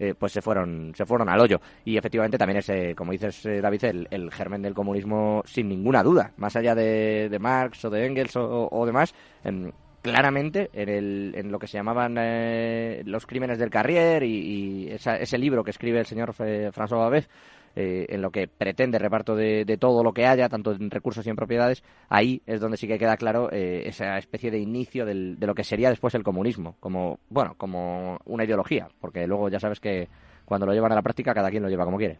eh, 0.00 0.12
pues 0.18 0.32
se 0.32 0.42
fueron 0.42 0.92
se 0.96 1.06
fueron 1.06 1.28
al 1.28 1.38
hoyo. 1.38 1.60
Y 1.84 1.96
efectivamente 1.96 2.36
también 2.36 2.58
es, 2.58 2.96
como 2.96 3.12
dices, 3.12 3.46
eh, 3.46 3.60
David, 3.60 3.84
el, 4.10 4.32
germen 4.32 4.60
del 4.60 4.74
comunismo 4.74 5.44
sin 5.46 5.68
ninguna 5.68 6.02
duda. 6.02 6.32
Más 6.36 6.56
allá 6.56 6.74
de, 6.74 7.28
de 7.28 7.38
Marx 7.38 7.84
o 7.84 7.90
de 7.90 8.06
Engels 8.06 8.34
o, 8.34 8.68
o 8.72 8.84
demás, 8.84 9.14
en, 9.44 9.72
claramente 10.02 10.70
en, 10.72 10.88
el, 10.88 11.32
en, 11.36 11.52
lo 11.52 11.60
que 11.60 11.68
se 11.68 11.78
llamaban 11.78 12.16
eh, 12.18 13.02
los 13.04 13.24
crímenes 13.24 13.56
del 13.56 13.70
Carrier 13.70 14.24
y, 14.24 14.86
y 14.86 14.90
esa, 14.90 15.14
ese 15.14 15.38
libro 15.38 15.62
que 15.62 15.70
escribe 15.70 16.00
el 16.00 16.06
señor 16.06 16.34
François 16.34 16.98
Babeuf, 16.98 17.28
eh, 17.76 18.06
en 18.08 18.22
lo 18.22 18.30
que 18.30 18.48
pretende 18.48 18.98
reparto 18.98 19.36
de, 19.36 19.64
todo 19.78 20.02
lo 20.02 20.12
que 20.12 20.26
haya, 20.26 20.48
tanto 20.48 20.72
en 20.72 20.90
recursos 20.90 21.26
y 21.26 21.30
en 21.30 21.36
propiedades, 21.36 21.82
ahí 22.08 22.42
es 22.46 22.60
donde 22.60 22.76
sí 22.76 22.86
que 22.86 22.98
queda 22.98 23.16
claro 23.16 23.50
eh, 23.52 23.82
esa 23.86 24.18
especie 24.18 24.50
de 24.50 24.58
inicio 24.58 25.04
del, 25.04 25.38
de 25.38 25.46
lo 25.46 25.54
que 25.54 25.64
sería 25.64 25.90
después 25.90 26.14
el 26.14 26.22
comunismo, 26.22 26.76
como, 26.80 27.18
bueno, 27.30 27.54
como 27.56 28.18
una 28.24 28.44
ideología, 28.44 28.88
porque 29.00 29.26
luego 29.26 29.48
ya 29.48 29.60
sabes 29.60 29.80
que 29.80 30.08
cuando 30.44 30.66
lo 30.66 30.72
llevan 30.72 30.92
a 30.92 30.96
la 30.96 31.02
práctica 31.02 31.34
cada 31.34 31.50
quien 31.50 31.62
lo 31.62 31.68
lleva 31.68 31.84
como 31.84 31.98
quiere. 31.98 32.18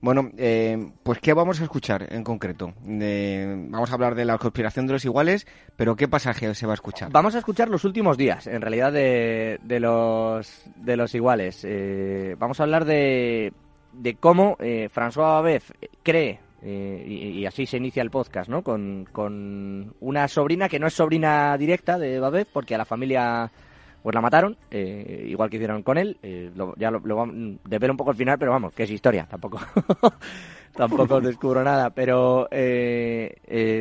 Bueno, 0.00 0.30
eh, 0.36 0.92
pues 1.02 1.18
¿qué 1.18 1.32
vamos 1.32 1.60
a 1.60 1.64
escuchar 1.64 2.06
en 2.12 2.22
concreto? 2.22 2.72
Eh, 2.86 3.66
vamos 3.68 3.90
a 3.90 3.94
hablar 3.94 4.14
de 4.14 4.24
la 4.24 4.38
conspiración 4.38 4.86
de 4.86 4.92
los 4.92 5.04
iguales, 5.04 5.46
pero 5.76 5.96
¿qué 5.96 6.06
pasaje 6.06 6.54
se 6.54 6.66
va 6.66 6.72
a 6.72 6.74
escuchar? 6.74 7.10
Vamos 7.10 7.34
a 7.34 7.38
escuchar 7.38 7.68
los 7.68 7.84
últimos 7.84 8.16
días, 8.16 8.46
en 8.46 8.60
realidad, 8.60 8.92
de, 8.92 9.58
de 9.62 9.80
los, 9.80 10.62
de 10.76 10.96
los 10.96 11.14
iguales. 11.14 11.64
Eh, 11.64 12.36
vamos 12.38 12.60
a 12.60 12.62
hablar 12.62 12.84
de, 12.84 13.52
de 13.92 14.14
cómo 14.14 14.56
eh, 14.60 14.88
François 14.94 15.42
Babeuf 15.42 15.70
cree, 16.02 16.40
eh, 16.62 17.04
y, 17.06 17.46
así 17.46 17.66
se 17.66 17.76
inicia 17.76 18.02
el 18.02 18.10
podcast, 18.10 18.48
¿no? 18.48 18.62
Con, 18.62 19.06
con, 19.12 19.94
una 20.00 20.26
sobrina 20.26 20.68
que 20.68 20.78
no 20.78 20.88
es 20.88 20.94
sobrina 20.94 21.56
directa 21.56 21.98
de 21.98 22.18
Babeuf, 22.18 22.48
porque 22.52 22.74
a 22.74 22.78
la 22.78 22.84
familia 22.84 23.50
pues 24.08 24.14
la 24.14 24.22
mataron, 24.22 24.56
eh, 24.70 25.26
igual 25.28 25.50
que 25.50 25.56
hicieron 25.56 25.82
con 25.82 25.98
él. 25.98 26.16
Eh, 26.22 26.50
lo, 26.56 26.74
ya 26.76 26.90
lo, 26.90 26.98
lo 27.00 27.26
de 27.26 27.78
ver 27.78 27.90
un 27.90 27.96
poco 27.98 28.12
el 28.12 28.16
final, 28.16 28.38
pero 28.38 28.52
vamos, 28.52 28.72
que 28.72 28.84
es 28.84 28.90
historia, 28.90 29.26
tampoco, 29.28 29.60
tampoco 30.74 31.16
os 31.16 31.22
descubro 31.24 31.62
nada. 31.62 31.90
Pero 31.90 32.48
eh, 32.50 33.36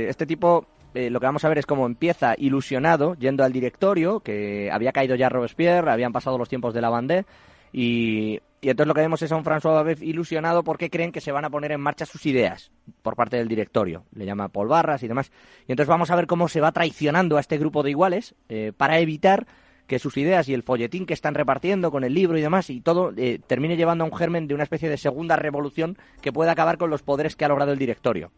este 0.09 0.25
tipo 0.25 0.65
eh, 0.93 1.09
lo 1.09 1.21
que 1.21 1.27
vamos 1.27 1.45
a 1.45 1.47
ver 1.47 1.59
es 1.59 1.65
cómo 1.65 1.85
empieza 1.85 2.35
ilusionado 2.37 3.15
yendo 3.15 3.45
al 3.45 3.53
directorio, 3.53 4.19
que 4.19 4.69
había 4.69 4.91
caído 4.91 5.15
ya 5.15 5.29
Robespierre, 5.29 5.89
habían 5.89 6.11
pasado 6.11 6.37
los 6.37 6.49
tiempos 6.49 6.73
de 6.73 6.81
la 6.81 6.89
bandera, 6.89 7.25
y, 7.71 8.41
y, 8.59 8.69
entonces 8.69 8.87
lo 8.89 8.93
que 8.93 8.99
vemos 8.99 9.21
es 9.21 9.31
a 9.31 9.37
un 9.37 9.45
François 9.45 9.75
Babeuf 9.75 10.01
ilusionado 10.01 10.61
porque 10.61 10.89
creen 10.89 11.13
que 11.13 11.21
se 11.21 11.31
van 11.31 11.45
a 11.45 11.49
poner 11.49 11.71
en 11.71 11.79
marcha 11.79 12.05
sus 12.05 12.25
ideas 12.25 12.69
por 13.01 13.15
parte 13.15 13.37
del 13.37 13.47
directorio. 13.47 14.03
Le 14.13 14.25
llama 14.25 14.49
Paul 14.49 14.67
Barras 14.67 15.03
y 15.03 15.07
demás. 15.07 15.31
Y 15.69 15.71
entonces 15.71 15.87
vamos 15.87 16.11
a 16.11 16.17
ver 16.17 16.27
cómo 16.27 16.49
se 16.49 16.59
va 16.59 16.73
traicionando 16.73 17.37
a 17.37 17.39
este 17.39 17.57
grupo 17.57 17.81
de 17.81 17.91
iguales 17.91 18.35
eh, 18.49 18.73
para 18.75 18.99
evitar 18.99 19.47
que 19.87 19.99
sus 19.99 20.17
ideas 20.17 20.47
y 20.49 20.53
el 20.53 20.63
folletín 20.63 21.05
que 21.05 21.13
están 21.13 21.33
repartiendo 21.33 21.91
con 21.91 22.03
el 22.03 22.13
libro 22.13 22.37
y 22.37 22.41
demás 22.41 22.69
y 22.69 22.81
todo 22.81 23.13
eh, 23.15 23.39
termine 23.45 23.77
llevando 23.77 24.03
a 24.03 24.07
un 24.07 24.15
germen 24.15 24.47
de 24.47 24.53
una 24.53 24.63
especie 24.63 24.89
de 24.89 24.97
segunda 24.97 25.35
revolución 25.35 25.97
que 26.21 26.33
pueda 26.33 26.51
acabar 26.51 26.77
con 26.77 26.89
los 26.89 27.01
poderes 27.01 27.35
que 27.35 27.45
ha 27.45 27.47
logrado 27.47 27.71
el 27.71 27.79
directorio. 27.79 28.31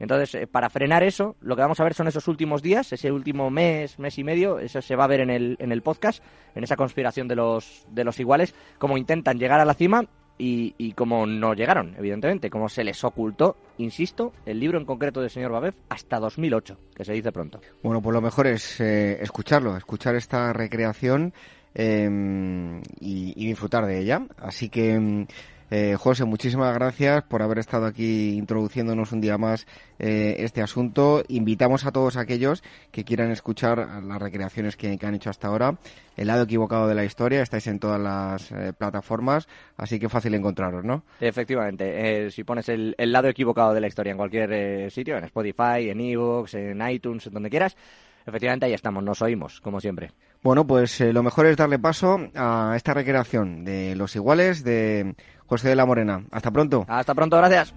Entonces, 0.00 0.34
eh, 0.34 0.46
para 0.48 0.68
frenar 0.68 1.04
eso, 1.04 1.36
lo 1.40 1.54
que 1.54 1.62
vamos 1.62 1.78
a 1.78 1.84
ver 1.84 1.94
son 1.94 2.08
esos 2.08 2.26
últimos 2.26 2.60
días, 2.60 2.92
ese 2.92 3.12
último 3.12 3.50
mes, 3.50 4.00
mes 4.00 4.18
y 4.18 4.24
medio, 4.24 4.58
eso 4.58 4.82
se 4.82 4.96
va 4.96 5.04
a 5.04 5.06
ver 5.06 5.20
en 5.20 5.30
el, 5.30 5.56
en 5.60 5.70
el 5.70 5.82
podcast, 5.82 6.24
en 6.56 6.64
esa 6.64 6.74
conspiración 6.76 7.28
de 7.28 7.36
los, 7.36 7.86
de 7.88 8.02
los 8.02 8.18
iguales, 8.18 8.52
cómo 8.78 8.98
intentan 8.98 9.38
llegar 9.38 9.60
a 9.60 9.64
la 9.64 9.74
cima 9.74 10.06
y, 10.38 10.74
y 10.78 10.92
cómo 10.92 11.26
no 11.26 11.54
llegaron, 11.54 11.94
evidentemente, 11.96 12.50
cómo 12.50 12.68
se 12.68 12.84
les 12.84 13.02
ocultó, 13.04 13.56
insisto, 13.78 14.32
el 14.46 14.60
libro 14.60 14.78
en 14.78 14.84
concreto 14.84 15.20
del 15.20 15.30
señor 15.30 15.52
Babeuf 15.52 15.74
hasta 15.88 16.18
2008, 16.18 16.78
que 16.94 17.04
se 17.04 17.12
dice 17.12 17.32
pronto. 17.32 17.60
Bueno, 17.82 18.02
pues 18.02 18.14
lo 18.14 18.20
mejor 18.20 18.46
es 18.46 18.80
eh, 18.80 19.22
escucharlo, 19.22 19.76
escuchar 19.76 20.14
esta 20.16 20.52
recreación 20.52 21.32
eh, 21.74 22.80
y, 23.00 23.32
y, 23.36 23.46
disfrutar 23.46 23.86
de 23.86 23.98
ella. 23.98 24.26
Así 24.38 24.68
que... 24.68 25.26
Eh, 25.74 25.96
José, 25.98 26.26
muchísimas 26.26 26.74
gracias 26.74 27.22
por 27.22 27.40
haber 27.40 27.58
estado 27.58 27.86
aquí 27.86 28.34
introduciéndonos 28.34 29.10
un 29.12 29.22
día 29.22 29.38
más 29.38 29.66
eh, 29.98 30.36
este 30.40 30.60
asunto. 30.60 31.24
Invitamos 31.28 31.86
a 31.86 31.92
todos 31.92 32.18
aquellos 32.18 32.62
que 32.90 33.04
quieran 33.04 33.30
escuchar 33.30 34.02
las 34.02 34.20
recreaciones 34.20 34.76
que, 34.76 34.98
que, 34.98 35.06
han 35.06 35.14
hecho 35.14 35.30
hasta 35.30 35.48
ahora. 35.48 35.78
El 36.14 36.26
lado 36.26 36.42
equivocado 36.42 36.88
de 36.88 36.94
la 36.94 37.06
historia, 37.06 37.40
estáis 37.40 37.66
en 37.68 37.78
todas 37.78 37.98
las 37.98 38.52
eh, 38.52 38.74
plataformas, 38.76 39.48
así 39.78 39.98
que 39.98 40.10
fácil 40.10 40.34
encontraros, 40.34 40.84
¿no? 40.84 41.04
Efectivamente, 41.18 42.26
eh, 42.26 42.30
si 42.30 42.44
pones 42.44 42.68
el, 42.68 42.94
el, 42.98 43.10
lado 43.10 43.28
equivocado 43.28 43.72
de 43.72 43.80
la 43.80 43.86
historia 43.86 44.10
en 44.10 44.18
cualquier 44.18 44.90
sitio, 44.90 45.16
en 45.16 45.24
Spotify, 45.24 45.88
en 45.88 46.02
Evox, 46.02 46.52
en 46.52 46.86
iTunes, 46.86 47.30
donde 47.32 47.48
quieras, 47.48 47.78
efectivamente 48.26 48.66
ahí 48.66 48.74
estamos, 48.74 49.02
nos 49.02 49.22
oímos, 49.22 49.62
como 49.62 49.80
siempre. 49.80 50.10
Bueno, 50.42 50.66
pues 50.66 51.00
lo 51.00 51.22
mejor 51.22 51.46
es 51.46 51.56
darle 51.56 51.78
paso 51.78 52.18
a 52.34 52.74
esta 52.76 52.92
recreación 52.92 53.64
de 53.64 53.94
los 53.94 54.16
iguales 54.16 54.64
de 54.64 55.14
José 55.52 55.68
de 55.68 55.76
la 55.76 55.84
Morena. 55.84 56.24
Hasta 56.30 56.50
pronto. 56.50 56.86
Hasta 56.88 57.14
pronto, 57.14 57.36
gracias. 57.36 57.74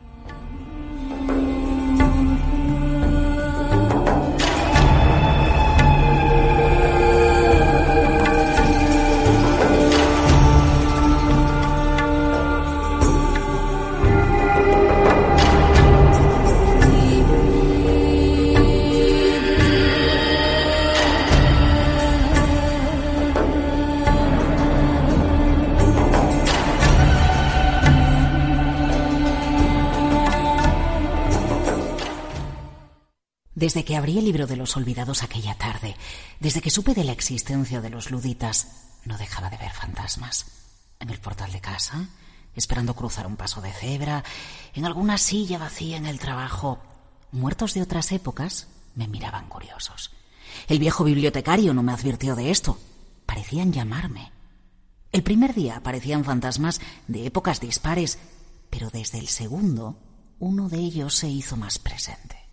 Desde 33.55 33.85
que 33.85 33.95
abrí 33.95 34.17
el 34.17 34.25
libro 34.25 34.47
de 34.47 34.57
los 34.57 34.75
olvidados 34.75 35.23
aquella 35.23 35.55
tarde, 35.55 35.95
desde 36.41 36.59
que 36.59 36.69
supe 36.69 36.93
de 36.93 37.05
la 37.05 37.13
existencia 37.13 37.79
de 37.79 37.89
los 37.89 38.11
luditas, 38.11 38.67
no 39.05 39.17
dejaba 39.17 39.49
de 39.49 39.55
ver 39.57 39.71
fantasmas. 39.71 40.45
En 40.99 41.09
el 41.09 41.19
portal 41.19 41.53
de 41.53 41.61
casa, 41.61 42.09
esperando 42.53 42.95
cruzar 42.95 43.25
un 43.25 43.37
paso 43.37 43.61
de 43.61 43.71
cebra, 43.71 44.25
en 44.73 44.85
alguna 44.85 45.17
silla 45.17 45.57
vacía 45.57 45.95
en 45.95 46.05
el 46.05 46.19
trabajo, 46.19 46.79
muertos 47.31 47.73
de 47.73 47.81
otras 47.81 48.11
épocas 48.11 48.67
me 48.93 49.07
miraban 49.07 49.47
curiosos. 49.47 50.11
El 50.67 50.79
viejo 50.79 51.05
bibliotecario 51.05 51.73
no 51.73 51.81
me 51.81 51.93
advirtió 51.93 52.35
de 52.35 52.51
esto. 52.51 52.77
Parecían 53.25 53.71
llamarme. 53.71 54.33
El 55.13 55.23
primer 55.23 55.53
día 55.53 55.81
parecían 55.81 56.25
fantasmas 56.25 56.81
de 57.07 57.25
épocas 57.25 57.61
dispares, 57.61 58.19
pero 58.69 58.89
desde 58.89 59.17
el 59.17 59.29
segundo 59.29 59.97
uno 60.39 60.67
de 60.67 60.79
ellos 60.79 61.15
se 61.15 61.29
hizo 61.29 61.55
más 61.55 61.79
presente. 61.79 62.44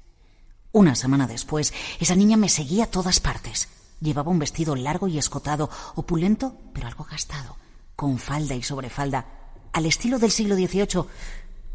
Una 0.72 0.94
semana 0.94 1.26
después, 1.26 1.74
esa 2.00 2.16
niña 2.16 2.38
me 2.38 2.48
seguía 2.48 2.84
a 2.84 2.90
todas 2.90 3.20
partes. 3.20 3.68
Llevaba 4.00 4.30
un 4.30 4.38
vestido 4.38 4.74
largo 4.74 5.06
y 5.06 5.18
escotado, 5.18 5.68
opulento, 5.94 6.56
pero 6.72 6.86
algo 6.86 7.04
gastado, 7.04 7.56
con 7.94 8.18
falda 8.18 8.54
y 8.54 8.62
sobrefalda, 8.62 9.26
al 9.72 9.84
estilo 9.84 10.18
del 10.18 10.30
siglo 10.30 10.56
XVIII. 10.56 11.04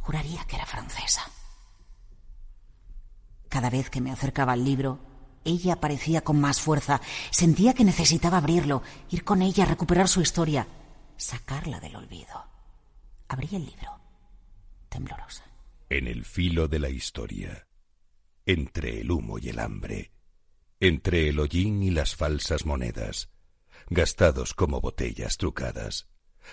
Juraría 0.01 0.43
que 0.45 0.55
era 0.55 0.65
francesa. 0.65 1.21
Cada 3.49 3.69
vez 3.69 3.91
que 3.91 4.01
me 4.01 4.11
acercaba 4.11 4.53
al 4.53 4.65
libro, 4.65 4.99
ella 5.45 5.73
aparecía 5.73 6.21
con 6.21 6.41
más 6.41 6.59
fuerza. 6.59 6.99
Sentía 7.29 7.75
que 7.75 7.85
necesitaba 7.85 8.37
abrirlo, 8.37 8.81
ir 9.11 9.23
con 9.23 9.43
ella, 9.43 9.65
recuperar 9.65 10.07
su 10.07 10.21
historia, 10.21 10.67
sacarla 11.17 11.79
del 11.79 11.95
olvido. 11.95 12.45
Abrí 13.27 13.49
el 13.51 13.65
libro, 13.65 13.99
temblorosa. 14.89 15.43
En 15.89 16.07
el 16.07 16.25
filo 16.25 16.67
de 16.67 16.79
la 16.79 16.89
historia, 16.89 17.66
entre 18.47 19.01
el 19.01 19.11
humo 19.11 19.39
y 19.39 19.49
el 19.49 19.59
hambre, 19.59 20.13
entre 20.79 21.27
el 21.27 21.39
hollín 21.39 21.83
y 21.83 21.91
las 21.91 22.15
falsas 22.15 22.65
monedas, 22.65 23.29
gastados 23.89 24.53
como 24.53 24.79
botellas 24.79 25.35
trucadas, 25.35 26.07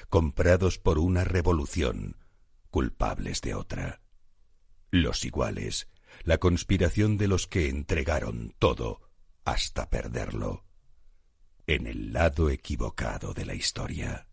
comprados 0.09 0.79
por 0.79 0.99
una 0.99 1.23
revolución, 1.23 2.17
culpables 2.69 3.41
de 3.43 3.55
otra. 3.55 4.03
Los 4.91 5.25
iguales, 5.25 5.89
la 6.25 6.39
conspiración 6.39 7.17
de 7.17 7.29
los 7.29 7.47
que 7.47 7.69
entregaron 7.69 8.57
todo 8.59 9.01
hasta 9.45 9.89
perderlo, 9.89 10.65
en 11.69 11.87
el 11.87 12.13
lado 12.13 12.51
equivocado 12.51 13.35
de 13.35 13.47
la 13.47 13.55
historia. 13.55 14.27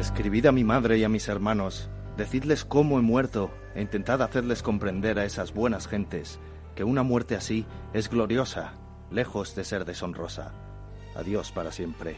Escribid 0.00 0.46
a 0.46 0.52
mi 0.52 0.64
madre 0.64 0.96
y 0.96 1.04
a 1.04 1.10
mis 1.10 1.28
hermanos, 1.28 1.90
decidles 2.16 2.64
cómo 2.64 2.98
he 2.98 3.02
muerto 3.02 3.50
e 3.74 3.82
intentad 3.82 4.22
hacerles 4.22 4.62
comprender 4.62 5.18
a 5.18 5.26
esas 5.26 5.52
buenas 5.52 5.86
gentes 5.86 6.40
que 6.74 6.84
una 6.84 7.02
muerte 7.02 7.36
así 7.36 7.66
es 7.92 8.08
gloriosa, 8.08 8.72
lejos 9.10 9.54
de 9.54 9.62
ser 9.62 9.84
deshonrosa. 9.84 10.54
Adiós 11.14 11.52
para 11.52 11.70
siempre. 11.70 12.16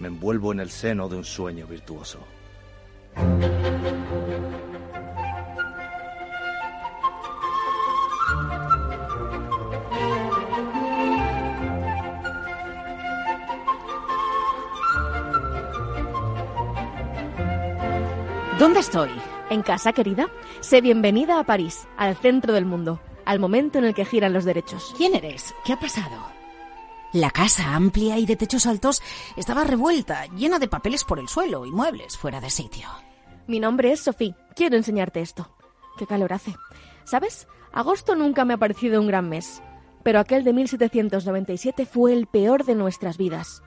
Me 0.00 0.08
envuelvo 0.08 0.50
en 0.50 0.58
el 0.58 0.70
seno 0.70 1.08
de 1.08 1.18
un 1.18 1.24
sueño 1.24 1.68
virtuoso. 1.68 2.18
¿Dónde 18.60 18.80
estoy? 18.80 19.08
¿En 19.48 19.62
casa, 19.62 19.94
querida? 19.94 20.28
Sé 20.60 20.82
bienvenida 20.82 21.40
a 21.40 21.44
París, 21.44 21.88
al 21.96 22.14
centro 22.14 22.52
del 22.52 22.66
mundo, 22.66 23.00
al 23.24 23.40
momento 23.40 23.78
en 23.78 23.86
el 23.86 23.94
que 23.94 24.04
giran 24.04 24.34
los 24.34 24.44
derechos. 24.44 24.92
¿Quién 24.98 25.14
eres? 25.14 25.54
¿Qué 25.64 25.72
ha 25.72 25.80
pasado? 25.80 26.26
La 27.14 27.30
casa, 27.30 27.74
amplia 27.74 28.18
y 28.18 28.26
de 28.26 28.36
techos 28.36 28.66
altos, 28.66 29.00
estaba 29.38 29.64
revuelta, 29.64 30.26
llena 30.36 30.58
de 30.58 30.68
papeles 30.68 31.04
por 31.04 31.18
el 31.18 31.28
suelo 31.28 31.64
y 31.64 31.70
muebles 31.70 32.18
fuera 32.18 32.38
de 32.38 32.50
sitio. 32.50 32.86
Mi 33.46 33.60
nombre 33.60 33.92
es 33.92 34.00
Sophie. 34.00 34.36
Quiero 34.54 34.76
enseñarte 34.76 35.22
esto. 35.22 35.56
Qué 35.96 36.06
calor 36.06 36.34
hace. 36.34 36.54
¿Sabes? 37.04 37.48
Agosto 37.72 38.14
nunca 38.14 38.44
me 38.44 38.52
ha 38.52 38.58
parecido 38.58 39.00
un 39.00 39.06
gran 39.06 39.30
mes, 39.30 39.62
pero 40.02 40.20
aquel 40.20 40.44
de 40.44 40.52
1797 40.52 41.86
fue 41.86 42.12
el 42.12 42.26
peor 42.26 42.64
de 42.64 42.74
nuestras 42.74 43.16
vidas. 43.16 43.62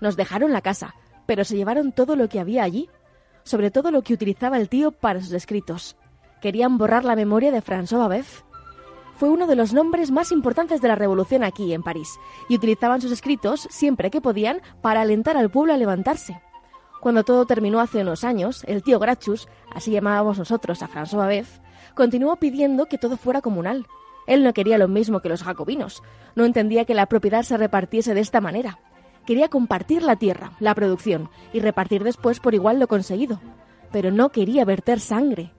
Nos 0.00 0.16
dejaron 0.16 0.54
la 0.54 0.62
casa, 0.62 0.94
pero 1.26 1.44
se 1.44 1.54
llevaron 1.54 1.92
todo 1.92 2.16
lo 2.16 2.30
que 2.30 2.40
había 2.40 2.62
allí 2.62 2.88
sobre 3.48 3.70
todo 3.70 3.90
lo 3.90 4.02
que 4.02 4.14
utilizaba 4.14 4.58
el 4.58 4.68
tío 4.68 4.92
para 4.92 5.20
sus 5.20 5.32
escritos. 5.32 5.96
Querían 6.40 6.78
borrar 6.78 7.04
la 7.04 7.16
memoria 7.16 7.50
de 7.50 7.62
François 7.62 7.98
Babeuf. 7.98 8.42
Fue 9.16 9.28
uno 9.28 9.46
de 9.46 9.56
los 9.56 9.72
nombres 9.72 10.10
más 10.10 10.30
importantes 10.30 10.80
de 10.80 10.88
la 10.88 10.94
revolución 10.94 11.42
aquí 11.42 11.72
en 11.72 11.82
París, 11.82 12.20
y 12.48 12.54
utilizaban 12.54 13.00
sus 13.00 13.10
escritos 13.10 13.66
siempre 13.70 14.10
que 14.10 14.20
podían 14.20 14.60
para 14.80 15.00
alentar 15.00 15.36
al 15.36 15.50
pueblo 15.50 15.72
a 15.72 15.76
levantarse. 15.76 16.40
Cuando 17.00 17.24
todo 17.24 17.46
terminó 17.46 17.80
hace 17.80 18.02
unos 18.02 18.22
años, 18.22 18.62
el 18.66 18.82
tío 18.82 18.98
Grachus, 18.98 19.48
así 19.74 19.90
llamábamos 19.90 20.38
nosotros 20.38 20.82
a 20.82 20.88
François 20.88 21.18
Babeuf, 21.18 21.58
continuó 21.94 22.36
pidiendo 22.36 22.86
que 22.86 22.98
todo 22.98 23.16
fuera 23.16 23.40
comunal. 23.40 23.86
Él 24.26 24.44
no 24.44 24.52
quería 24.52 24.78
lo 24.78 24.88
mismo 24.88 25.20
que 25.20 25.28
los 25.28 25.42
jacobinos, 25.42 26.02
no 26.36 26.44
entendía 26.44 26.84
que 26.84 26.94
la 26.94 27.06
propiedad 27.06 27.42
se 27.42 27.56
repartiese 27.56 28.14
de 28.14 28.20
esta 28.20 28.40
manera 28.40 28.78
quería 29.28 29.48
compartir 29.48 30.02
la 30.02 30.16
tierra, 30.16 30.52
la 30.58 30.74
producción, 30.74 31.28
y 31.52 31.60
repartir 31.60 32.02
después 32.02 32.40
por 32.40 32.54
igual 32.54 32.80
lo 32.80 32.88
conseguido. 32.88 33.42
Pero 33.92 34.10
no 34.10 34.30
quería 34.30 34.64
verter 34.64 35.00
sangre. 35.00 35.52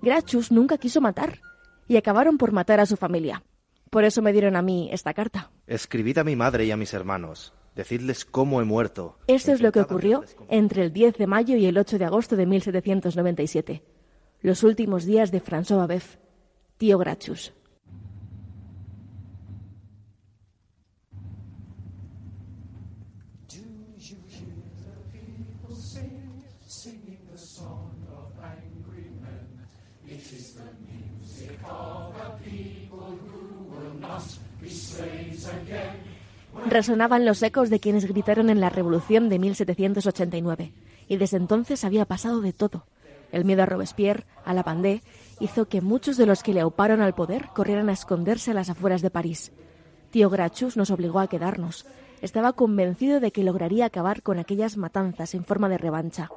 Grachus 0.00 0.52
nunca 0.52 0.78
quiso 0.78 1.00
matar, 1.00 1.40
y 1.88 1.96
acabaron 1.96 2.38
por 2.38 2.52
matar 2.52 2.78
a 2.78 2.86
su 2.86 2.96
familia. 2.96 3.42
Por 3.90 4.04
eso 4.04 4.22
me 4.22 4.32
dieron 4.32 4.54
a 4.54 4.62
mí 4.62 4.90
esta 4.92 5.12
carta. 5.12 5.50
Escribid 5.66 6.18
a 6.18 6.22
mi 6.22 6.36
madre 6.36 6.66
y 6.66 6.70
a 6.70 6.76
mis 6.76 6.94
hermanos. 6.94 7.52
Decidles 7.74 8.24
cómo 8.24 8.60
he 8.60 8.64
muerto. 8.64 9.18
Esto 9.26 9.50
es 9.50 9.60
lo 9.60 9.72
que 9.72 9.80
ocurrió 9.80 10.22
entre 10.48 10.84
el 10.84 10.92
10 10.92 11.16
de 11.16 11.26
mayo 11.26 11.56
y 11.56 11.66
el 11.66 11.78
8 11.78 11.98
de 11.98 12.04
agosto 12.04 12.36
de 12.36 12.46
1797. 12.46 13.82
Los 14.40 14.62
últimos 14.62 15.04
días 15.04 15.32
de 15.32 15.42
François 15.42 15.78
Babeuf, 15.78 16.14
tío 16.76 16.96
Grachus. 16.96 17.52
Resonaban 36.76 37.24
los 37.24 37.42
ecos 37.42 37.70
de 37.70 37.80
quienes 37.80 38.04
gritaron 38.04 38.50
en 38.50 38.60
la 38.60 38.68
Revolución 38.68 39.30
de 39.30 39.38
1789, 39.38 40.74
y 41.08 41.16
desde 41.16 41.38
entonces 41.38 41.84
había 41.84 42.04
pasado 42.04 42.42
de 42.42 42.52
todo. 42.52 42.84
El 43.32 43.46
miedo 43.46 43.62
a 43.62 43.66
Robespierre, 43.66 44.26
a 44.44 44.52
la 44.52 44.62
Pandé, 44.62 45.00
hizo 45.40 45.70
que 45.70 45.80
muchos 45.80 46.18
de 46.18 46.26
los 46.26 46.42
que 46.42 46.52
le 46.52 46.60
auparon 46.60 47.00
al 47.00 47.14
poder 47.14 47.46
corrieran 47.54 47.88
a 47.88 47.94
esconderse 47.94 48.50
a 48.50 48.54
las 48.54 48.68
afueras 48.68 49.00
de 49.00 49.08
París. 49.08 49.52
Tío 50.10 50.28
Grachus 50.28 50.76
nos 50.76 50.90
obligó 50.90 51.18
a 51.20 51.28
quedarnos. 51.28 51.86
Estaba 52.20 52.52
convencido 52.52 53.20
de 53.20 53.32
que 53.32 53.42
lograría 53.42 53.86
acabar 53.86 54.20
con 54.20 54.38
aquellas 54.38 54.76
matanzas 54.76 55.34
en 55.34 55.46
forma 55.46 55.70
de 55.70 55.78
revancha. 55.78 56.28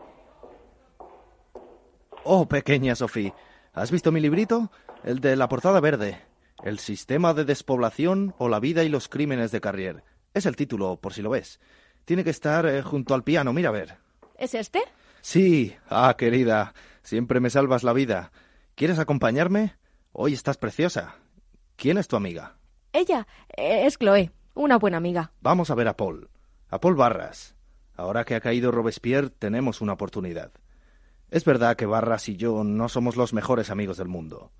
Oh, 2.24 2.48
pequeña 2.48 2.96
Sophie, 2.96 3.34
¿has 3.74 3.92
visto 3.92 4.14
mi 4.14 4.22
librito? 4.22 4.72
El 5.04 5.20
de 5.20 5.36
la 5.36 5.50
portada 5.50 5.82
verde. 5.82 6.18
El 6.64 6.80
sistema 6.80 7.34
de 7.34 7.44
despoblación 7.44 8.36
o 8.38 8.48
la 8.48 8.62
vida 8.62 8.86
y 8.86 8.90
los 8.90 9.10
crímenes 9.10 9.52
de 9.52 9.60
Carrier. 9.60 10.04
Es 10.40 10.46
el 10.46 10.56
título, 10.56 10.98
por 10.98 11.14
si 11.14 11.22
lo 11.22 11.30
ves. 11.30 11.60
Tiene 12.06 12.24
que 12.24 12.32
estar 12.32 12.66
eh, 12.66 12.82
junto 12.82 13.14
al 13.14 13.24
piano, 13.24 13.54
mira 13.54 13.70
a 13.70 13.74
ver. 13.74 13.98
¿Es 14.38 14.54
este? 14.54 14.82
Sí. 15.22 15.76
Ah, 15.90 16.16
querida, 16.18 16.74
siempre 17.04 17.40
me 17.40 17.50
salvas 17.50 17.84
la 17.84 17.94
vida. 17.94 18.32
¿Quieres 18.76 19.00
acompañarme? 19.00 19.76
Hoy 20.12 20.34
estás 20.34 20.58
preciosa. 20.58 21.16
¿Quién 21.76 21.98
es 21.98 22.08
tu 22.08 22.16
amiga? 22.16 22.58
Ella 22.92 23.28
eh, 23.56 23.86
es 23.86 23.98
Chloé, 23.98 24.32
una 24.56 24.78
buena 24.78 24.98
amiga. 24.98 25.32
Vamos 25.42 25.70
a 25.70 25.76
ver 25.76 25.88
a 25.88 25.96
Paul. 25.96 26.30
A 26.70 26.80
Paul 26.80 26.96
Barras. 26.96 27.56
Ahora 27.96 28.26
que 28.26 28.36
ha 28.36 28.42
caído 28.42 28.72
Robespierre, 28.72 29.30
tenemos 29.30 29.82
una 29.82 29.94
oportunidad. 29.94 30.52
Es 31.30 31.46
verdad 31.46 31.76
que 31.76 31.86
Barras 31.86 32.28
y 32.30 32.38
yo 32.38 32.64
no 32.64 32.90
somos 32.90 33.16
los 33.16 33.34
mejores 33.34 33.70
amigos 33.70 33.98
del 33.98 34.08
mundo 34.08 34.52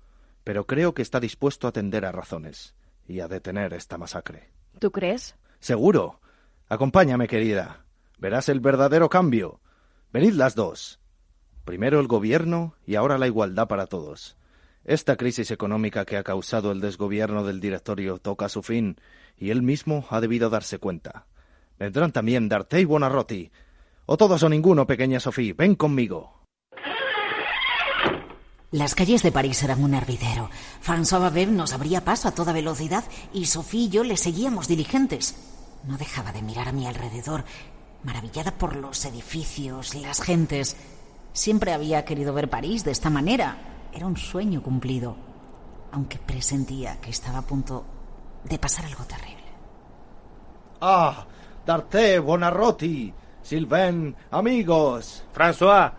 pero 0.44 0.66
creo 0.66 0.94
que 0.94 1.02
está 1.02 1.20
dispuesto 1.20 1.66
a 1.66 1.70
atender 1.70 2.04
a 2.04 2.12
razones 2.12 2.74
y 3.06 3.20
a 3.20 3.28
detener 3.28 3.74
esta 3.74 3.98
masacre. 3.98 4.50
¿Tú 4.78 4.90
crees? 4.90 5.36
Seguro. 5.60 6.20
Acompáñame, 6.68 7.28
querida. 7.28 7.84
Verás 8.18 8.48
el 8.48 8.60
verdadero 8.60 9.08
cambio. 9.08 9.60
Venid 10.12 10.32
las 10.32 10.54
dos. 10.54 11.00
Primero 11.64 12.00
el 12.00 12.06
gobierno 12.06 12.74
y 12.86 12.96
ahora 12.96 13.18
la 13.18 13.26
igualdad 13.26 13.68
para 13.68 13.86
todos. 13.86 14.36
Esta 14.84 15.16
crisis 15.16 15.50
económica 15.50 16.06
que 16.06 16.16
ha 16.16 16.24
causado 16.24 16.72
el 16.72 16.80
desgobierno 16.80 17.44
del 17.44 17.60
directorio 17.60 18.18
toca 18.18 18.48
su 18.48 18.62
fin 18.62 18.96
y 19.36 19.50
él 19.50 19.62
mismo 19.62 20.06
ha 20.08 20.20
debido 20.20 20.48
darse 20.48 20.78
cuenta. 20.78 21.26
Vendrán 21.78 22.12
también 22.12 22.48
D'Arte 22.48 22.80
y 22.80 22.84
Buonarroti. 22.86 23.50
O 24.06 24.16
todos 24.16 24.42
o 24.42 24.48
ninguno, 24.48 24.86
pequeña 24.86 25.20
Sofía. 25.20 25.54
Ven 25.56 25.74
conmigo. 25.74 26.39
Las 28.72 28.94
calles 28.94 29.24
de 29.24 29.32
París 29.32 29.60
eran 29.64 29.82
un 29.82 29.94
hervidero. 29.94 30.48
François 30.80 31.18
Babev 31.18 31.50
nos 31.50 31.72
abría 31.72 32.04
paso 32.04 32.28
a 32.28 32.30
toda 32.30 32.52
velocidad 32.52 33.02
y 33.32 33.46
Sophie 33.46 33.86
y 33.86 33.88
yo 33.88 34.04
le 34.04 34.16
seguíamos 34.16 34.68
diligentes. 34.68 35.34
No 35.88 35.96
dejaba 35.96 36.30
de 36.30 36.40
mirar 36.42 36.68
a 36.68 36.72
mi 36.72 36.86
alrededor, 36.86 37.44
maravillada 38.04 38.52
por 38.52 38.76
los 38.76 39.04
edificios, 39.04 39.96
las 39.96 40.22
gentes. 40.22 40.76
Siempre 41.32 41.72
había 41.72 42.04
querido 42.04 42.32
ver 42.32 42.48
París 42.48 42.84
de 42.84 42.92
esta 42.92 43.10
manera. 43.10 43.88
Era 43.92 44.06
un 44.06 44.16
sueño 44.16 44.62
cumplido, 44.62 45.16
aunque 45.90 46.18
presentía 46.18 47.00
que 47.00 47.10
estaba 47.10 47.38
a 47.38 47.46
punto 47.46 47.84
de 48.44 48.56
pasar 48.56 48.84
algo 48.84 49.02
terrible. 49.02 49.50
Ah, 50.80 51.26
D'Arte, 51.66 52.20
Bonarroti, 52.20 53.12
Sylvain, 53.42 54.14
amigos. 54.30 55.24
François, 55.34 55.92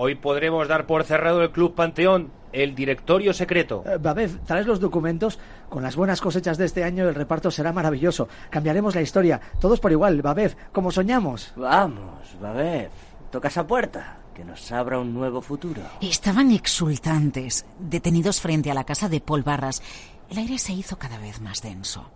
hoy 0.00 0.14
podremos 0.14 0.68
dar 0.68 0.86
por 0.86 1.02
cerrado 1.02 1.42
el 1.42 1.50
Club 1.50 1.74
Panteón, 1.74 2.30
el 2.52 2.74
directorio 2.74 3.34
secreto. 3.34 3.82
Eh, 3.84 3.98
Babev, 3.98 4.38
traes 4.44 4.66
los 4.66 4.78
documentos. 4.78 5.38
Con 5.68 5.82
las 5.82 5.96
buenas 5.96 6.20
cosechas 6.20 6.56
de 6.56 6.66
este 6.66 6.84
año 6.84 7.08
el 7.08 7.14
reparto 7.14 7.50
será 7.50 7.72
maravilloso. 7.72 8.28
Cambiaremos 8.48 8.94
la 8.94 9.02
historia. 9.02 9.40
Todos 9.60 9.80
por 9.80 9.90
igual, 9.90 10.22
Babev, 10.22 10.56
como 10.72 10.92
soñamos. 10.92 11.52
Vamos, 11.56 12.36
Babev. 12.40 12.90
Toca 13.30 13.48
esa 13.48 13.66
puerta. 13.66 14.20
Que 14.34 14.44
nos 14.44 14.70
abra 14.70 15.00
un 15.00 15.12
nuevo 15.12 15.42
futuro. 15.42 15.82
Estaban 16.00 16.52
exultantes, 16.52 17.66
detenidos 17.80 18.40
frente 18.40 18.70
a 18.70 18.74
la 18.74 18.84
casa 18.84 19.08
de 19.08 19.20
Paul 19.20 19.42
Barras. 19.42 19.82
El 20.30 20.38
aire 20.38 20.58
se 20.58 20.72
hizo 20.72 20.96
cada 20.96 21.18
vez 21.18 21.40
más 21.40 21.60
denso. 21.60 22.08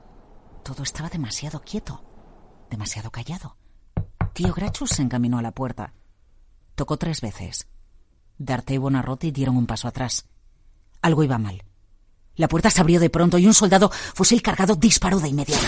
Todo 0.63 0.85
estaba 0.85 1.09
demasiado 1.09 1.63
quieto, 1.63 2.05
demasiado 2.71 3.11
callado. 3.11 3.57
Tío 4.35 4.55
Grachus 4.55 4.91
se 4.91 5.03
encaminó 5.03 5.39
a 5.39 5.43
la 5.43 5.51
puerta. 5.51 5.95
Tocó 6.77 6.97
tres 6.97 7.21
veces. 7.21 7.69
Darte 8.39 8.75
y 8.75 8.79
Bonarroti 8.79 9.31
dieron 9.31 9.57
un 9.57 9.67
paso 9.67 9.89
atrás. 9.89 10.27
Algo 11.01 11.25
iba 11.25 11.39
mal. 11.39 11.63
La 12.37 12.49
puerta 12.49 12.71
se 12.71 12.81
abrió 12.81 12.99
de 13.01 13.11
pronto 13.11 13.39
y 13.39 13.47
un 13.47 13.55
soldado, 13.55 13.91
fusil 13.91 14.41
cargado, 14.41 14.75
disparó 14.75 15.21
de 15.21 15.29
inmediato. 15.29 15.67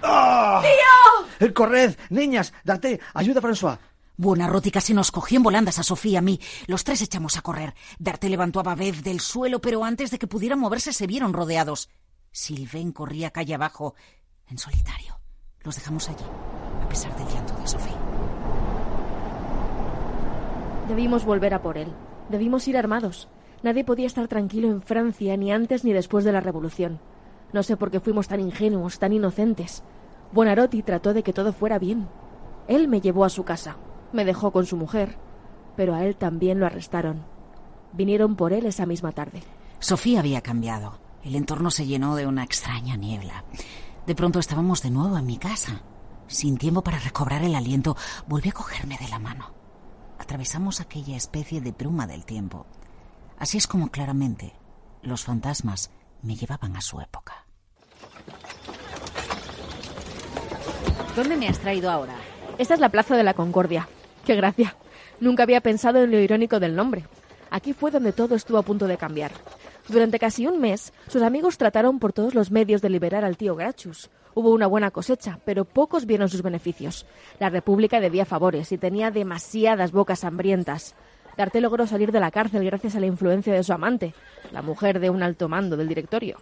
¡Tío! 0.00 1.52
¡Corred! 1.54 1.96
¡Niñas! 2.10 2.52
Darte, 2.64 3.00
ayuda 3.14 3.40
a 3.40 3.42
François. 3.42 3.78
Buonarroti 4.16 4.70
casi 4.70 4.94
nos 4.94 5.10
cogió 5.10 5.36
en 5.36 5.42
volandas 5.42 5.78
a 5.78 5.82
Sofía 5.82 6.12
y 6.12 6.16
a 6.16 6.22
mí. 6.22 6.40
Los 6.66 6.84
tres 6.84 7.02
echamos 7.02 7.36
a 7.36 7.42
correr. 7.42 7.74
Darte 7.98 8.30
levantó 8.30 8.60
a 8.60 8.62
Babev 8.62 9.02
del 9.02 9.20
suelo, 9.20 9.60
pero 9.60 9.84
antes 9.84 10.10
de 10.10 10.18
que 10.18 10.26
pudieran 10.26 10.58
moverse 10.58 10.92
se 10.94 11.06
vieron 11.06 11.34
rodeados. 11.34 11.90
Sylvain 12.32 12.92
corría 12.92 13.30
calle 13.30 13.54
abajo, 13.54 13.94
en 14.48 14.58
solitario. 14.58 15.20
Los 15.60 15.74
dejamos 15.74 16.08
allí, 16.08 16.24
a 16.82 16.88
pesar 16.88 17.14
del 17.16 17.28
llanto 17.28 17.54
de 17.54 17.66
Sofía. 17.66 17.98
Debimos 20.88 21.24
volver 21.24 21.52
a 21.52 21.60
por 21.60 21.76
él. 21.76 21.92
Debimos 22.28 22.66
ir 22.68 22.76
armados. 22.76 23.28
Nadie 23.62 23.84
podía 23.84 24.06
estar 24.06 24.28
tranquilo 24.28 24.68
en 24.68 24.82
Francia 24.82 25.36
ni 25.36 25.52
antes 25.52 25.84
ni 25.84 25.92
después 25.92 26.24
de 26.24 26.32
la 26.32 26.40
Revolución. 26.40 27.00
No 27.52 27.62
sé 27.62 27.76
por 27.76 27.90
qué 27.90 28.00
fuimos 28.00 28.28
tan 28.28 28.40
ingenuos, 28.40 28.98
tan 28.98 29.12
inocentes. 29.12 29.82
Buonarroti 30.32 30.82
trató 30.82 31.14
de 31.14 31.22
que 31.22 31.32
todo 31.32 31.52
fuera 31.52 31.78
bien. 31.78 32.08
Él 32.68 32.88
me 32.88 33.00
llevó 33.00 33.24
a 33.24 33.30
su 33.30 33.44
casa, 33.44 33.76
me 34.12 34.24
dejó 34.24 34.50
con 34.50 34.66
su 34.66 34.76
mujer, 34.76 35.16
pero 35.76 35.94
a 35.94 36.04
él 36.04 36.16
también 36.16 36.58
lo 36.58 36.66
arrestaron. 36.66 37.24
Vinieron 37.92 38.36
por 38.36 38.52
él 38.52 38.66
esa 38.66 38.86
misma 38.86 39.12
tarde. 39.12 39.42
Sofía 39.78 40.20
había 40.20 40.40
cambiado. 40.40 40.98
El 41.22 41.36
entorno 41.36 41.70
se 41.70 41.86
llenó 41.86 42.16
de 42.16 42.26
una 42.26 42.44
extraña 42.44 42.96
niebla. 42.96 43.44
De 44.06 44.14
pronto 44.14 44.38
estábamos 44.38 44.82
de 44.82 44.90
nuevo 44.90 45.16
en 45.16 45.26
mi 45.26 45.38
casa. 45.38 45.82
Sin 46.26 46.56
tiempo 46.56 46.82
para 46.82 46.98
recobrar 46.98 47.42
el 47.44 47.54
aliento, 47.54 47.96
volví 48.26 48.48
a 48.48 48.52
cogerme 48.52 48.98
de 49.00 49.08
la 49.08 49.18
mano. 49.18 49.54
Atravesamos 50.26 50.80
aquella 50.80 51.16
especie 51.16 51.60
de 51.60 51.70
bruma 51.70 52.08
del 52.08 52.24
tiempo. 52.24 52.66
Así 53.38 53.58
es 53.58 53.68
como 53.68 53.92
claramente 53.92 54.54
los 55.00 55.22
fantasmas 55.22 55.92
me 56.20 56.34
llevaban 56.34 56.74
a 56.74 56.80
su 56.80 57.00
época. 57.00 57.46
¿Dónde 61.14 61.36
me 61.36 61.46
has 61.46 61.60
traído 61.60 61.92
ahora? 61.92 62.16
Esta 62.58 62.74
es 62.74 62.80
la 62.80 62.88
Plaza 62.88 63.16
de 63.16 63.22
la 63.22 63.34
Concordia. 63.34 63.88
¡Qué 64.24 64.34
gracia! 64.34 64.74
Nunca 65.20 65.44
había 65.44 65.60
pensado 65.60 66.02
en 66.02 66.10
lo 66.10 66.18
irónico 66.18 66.58
del 66.58 66.74
nombre. 66.74 67.04
Aquí 67.50 67.72
fue 67.72 67.92
donde 67.92 68.12
todo 68.12 68.34
estuvo 68.34 68.58
a 68.58 68.62
punto 68.62 68.88
de 68.88 68.98
cambiar. 68.98 69.30
Durante 69.86 70.18
casi 70.18 70.48
un 70.48 70.60
mes, 70.60 70.92
sus 71.06 71.22
amigos 71.22 71.56
trataron 71.56 72.00
por 72.00 72.12
todos 72.12 72.34
los 72.34 72.50
medios 72.50 72.82
de 72.82 72.90
liberar 72.90 73.24
al 73.24 73.36
tío 73.36 73.54
Grachus. 73.54 74.10
Hubo 74.36 74.50
una 74.50 74.66
buena 74.66 74.90
cosecha, 74.90 75.38
pero 75.46 75.64
pocos 75.64 76.04
vieron 76.04 76.28
sus 76.28 76.42
beneficios. 76.42 77.06
La 77.40 77.48
República 77.48 78.00
debía 78.00 78.26
favores 78.26 78.70
y 78.70 78.76
tenía 78.76 79.10
demasiadas 79.10 79.92
bocas 79.92 80.24
hambrientas. 80.24 80.94
Darte 81.38 81.62
logró 81.62 81.86
salir 81.86 82.12
de 82.12 82.20
la 82.20 82.30
cárcel 82.30 82.62
gracias 82.62 82.94
a 82.94 83.00
la 83.00 83.06
influencia 83.06 83.54
de 83.54 83.64
su 83.64 83.72
amante, 83.72 84.12
la 84.52 84.60
mujer 84.60 85.00
de 85.00 85.08
un 85.08 85.22
alto 85.22 85.48
mando 85.48 85.78
del 85.78 85.88
directorio. 85.88 86.36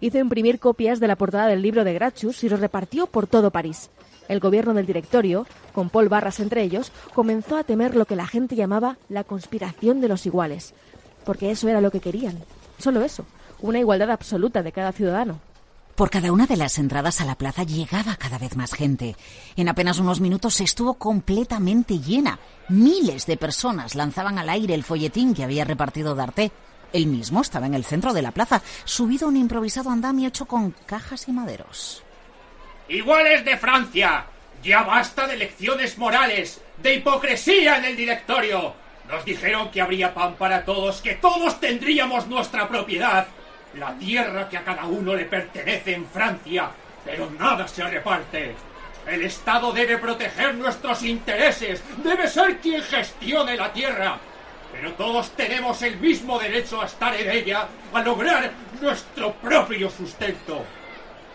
Hizo 0.00 0.18
imprimir 0.18 0.58
copias 0.58 1.00
de 1.00 1.08
la 1.08 1.16
portada 1.16 1.46
del 1.46 1.62
libro 1.62 1.84
de 1.84 1.94
Grachus 1.94 2.44
y 2.44 2.50
los 2.50 2.60
repartió 2.60 3.06
por 3.06 3.26
todo 3.26 3.50
París. 3.50 3.88
El 4.28 4.38
gobierno 4.38 4.74
del 4.74 4.84
directorio, 4.84 5.46
con 5.72 5.88
Paul 5.88 6.10
Barras 6.10 6.38
entre 6.38 6.62
ellos, 6.62 6.92
comenzó 7.14 7.56
a 7.56 7.64
temer 7.64 7.96
lo 7.96 8.04
que 8.04 8.14
la 8.14 8.26
gente 8.26 8.56
llamaba 8.56 8.98
la 9.08 9.24
conspiración 9.24 10.02
de 10.02 10.08
los 10.08 10.26
iguales, 10.26 10.74
porque 11.24 11.50
eso 11.50 11.66
era 11.66 11.80
lo 11.80 11.90
que 11.90 12.00
querían. 12.00 12.36
Solo 12.76 13.00
eso, 13.00 13.24
una 13.62 13.78
igualdad 13.78 14.10
absoluta 14.10 14.62
de 14.62 14.72
cada 14.72 14.92
ciudadano. 14.92 15.40
Por 15.94 16.08
cada 16.08 16.32
una 16.32 16.46
de 16.46 16.56
las 16.56 16.78
entradas 16.78 17.20
a 17.20 17.26
la 17.26 17.34
plaza 17.34 17.64
llegaba 17.64 18.16
cada 18.16 18.38
vez 18.38 18.56
más 18.56 18.72
gente. 18.72 19.14
En 19.56 19.68
apenas 19.68 19.98
unos 19.98 20.20
minutos 20.20 20.60
estuvo 20.60 20.94
completamente 20.94 21.98
llena. 21.98 22.38
Miles 22.70 23.26
de 23.26 23.36
personas 23.36 23.94
lanzaban 23.94 24.38
al 24.38 24.48
aire 24.48 24.74
el 24.74 24.84
folletín 24.84 25.34
que 25.34 25.44
había 25.44 25.66
repartido 25.66 26.14
D'Arte. 26.14 26.50
Él 26.94 27.06
mismo 27.06 27.42
estaba 27.42 27.66
en 27.66 27.74
el 27.74 27.84
centro 27.84 28.14
de 28.14 28.22
la 28.22 28.30
plaza, 28.30 28.62
subido 28.84 29.26
a 29.26 29.28
un 29.28 29.36
improvisado 29.36 29.90
andamio 29.90 30.28
hecho 30.28 30.46
con 30.46 30.70
cajas 30.86 31.28
y 31.28 31.32
maderos. 31.32 32.02
Iguales 32.88 33.44
de 33.44 33.56
Francia, 33.58 34.26
ya 34.62 34.82
basta 34.82 35.26
de 35.26 35.36
lecciones 35.36 35.98
morales, 35.98 36.60
de 36.82 36.94
hipocresía 36.94 37.76
en 37.76 37.84
el 37.84 37.96
directorio. 37.96 38.74
Nos 39.10 39.24
dijeron 39.26 39.70
que 39.70 39.82
habría 39.82 40.14
pan 40.14 40.36
para 40.36 40.64
todos, 40.64 41.02
que 41.02 41.16
todos 41.16 41.60
tendríamos 41.60 42.28
nuestra 42.28 42.66
propiedad, 42.68 43.26
la 43.74 43.94
tierra 43.98 44.48
que 44.48 44.58
a 44.58 44.64
cada 44.64 44.84
uno 44.84 45.14
le 45.14 45.24
pertenece 45.24 45.94
en 45.94 46.06
Francia, 46.06 46.70
pero 47.04 47.30
nada 47.30 47.66
se 47.66 47.82
reparte. 47.88 48.54
El 49.06 49.22
Estado 49.22 49.72
debe 49.72 49.98
proteger 49.98 50.54
nuestros 50.54 51.02
intereses, 51.02 51.82
debe 52.02 52.28
ser 52.28 52.58
quien 52.58 52.82
gestione 52.82 53.56
la 53.56 53.72
tierra. 53.72 54.18
Pero 54.72 54.92
todos 54.92 55.30
tenemos 55.32 55.82
el 55.82 55.98
mismo 55.98 56.38
derecho 56.38 56.80
a 56.80 56.86
estar 56.86 57.14
en 57.14 57.30
ella, 57.30 57.66
a 57.92 58.02
lograr 58.02 58.50
nuestro 58.80 59.32
propio 59.34 59.90
sustento. 59.90 60.64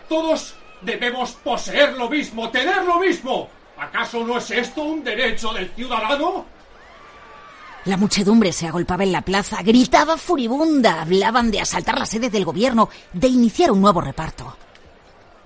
Todos 0.08 0.56
debemos 0.80 1.32
poseer 1.32 1.92
lo 1.92 2.08
mismo, 2.08 2.50
tener 2.50 2.82
lo 2.84 2.98
mismo. 2.98 3.48
¿Acaso 3.78 4.24
no 4.24 4.38
es 4.38 4.50
esto 4.50 4.82
un 4.82 5.04
derecho 5.04 5.52
del 5.52 5.68
ciudadano? 5.70 6.46
La 7.84 7.96
muchedumbre 7.96 8.52
se 8.52 8.66
agolpaba 8.66 9.04
en 9.04 9.12
la 9.12 9.22
plaza, 9.22 9.62
gritaba 9.62 10.16
furibunda, 10.16 11.00
hablaban 11.00 11.50
de 11.50 11.60
asaltar 11.60 11.98
la 11.98 12.06
sede 12.06 12.28
del 12.28 12.44
gobierno, 12.44 12.90
de 13.12 13.28
iniciar 13.28 13.70
un 13.70 13.80
nuevo 13.80 14.00
reparto. 14.00 14.56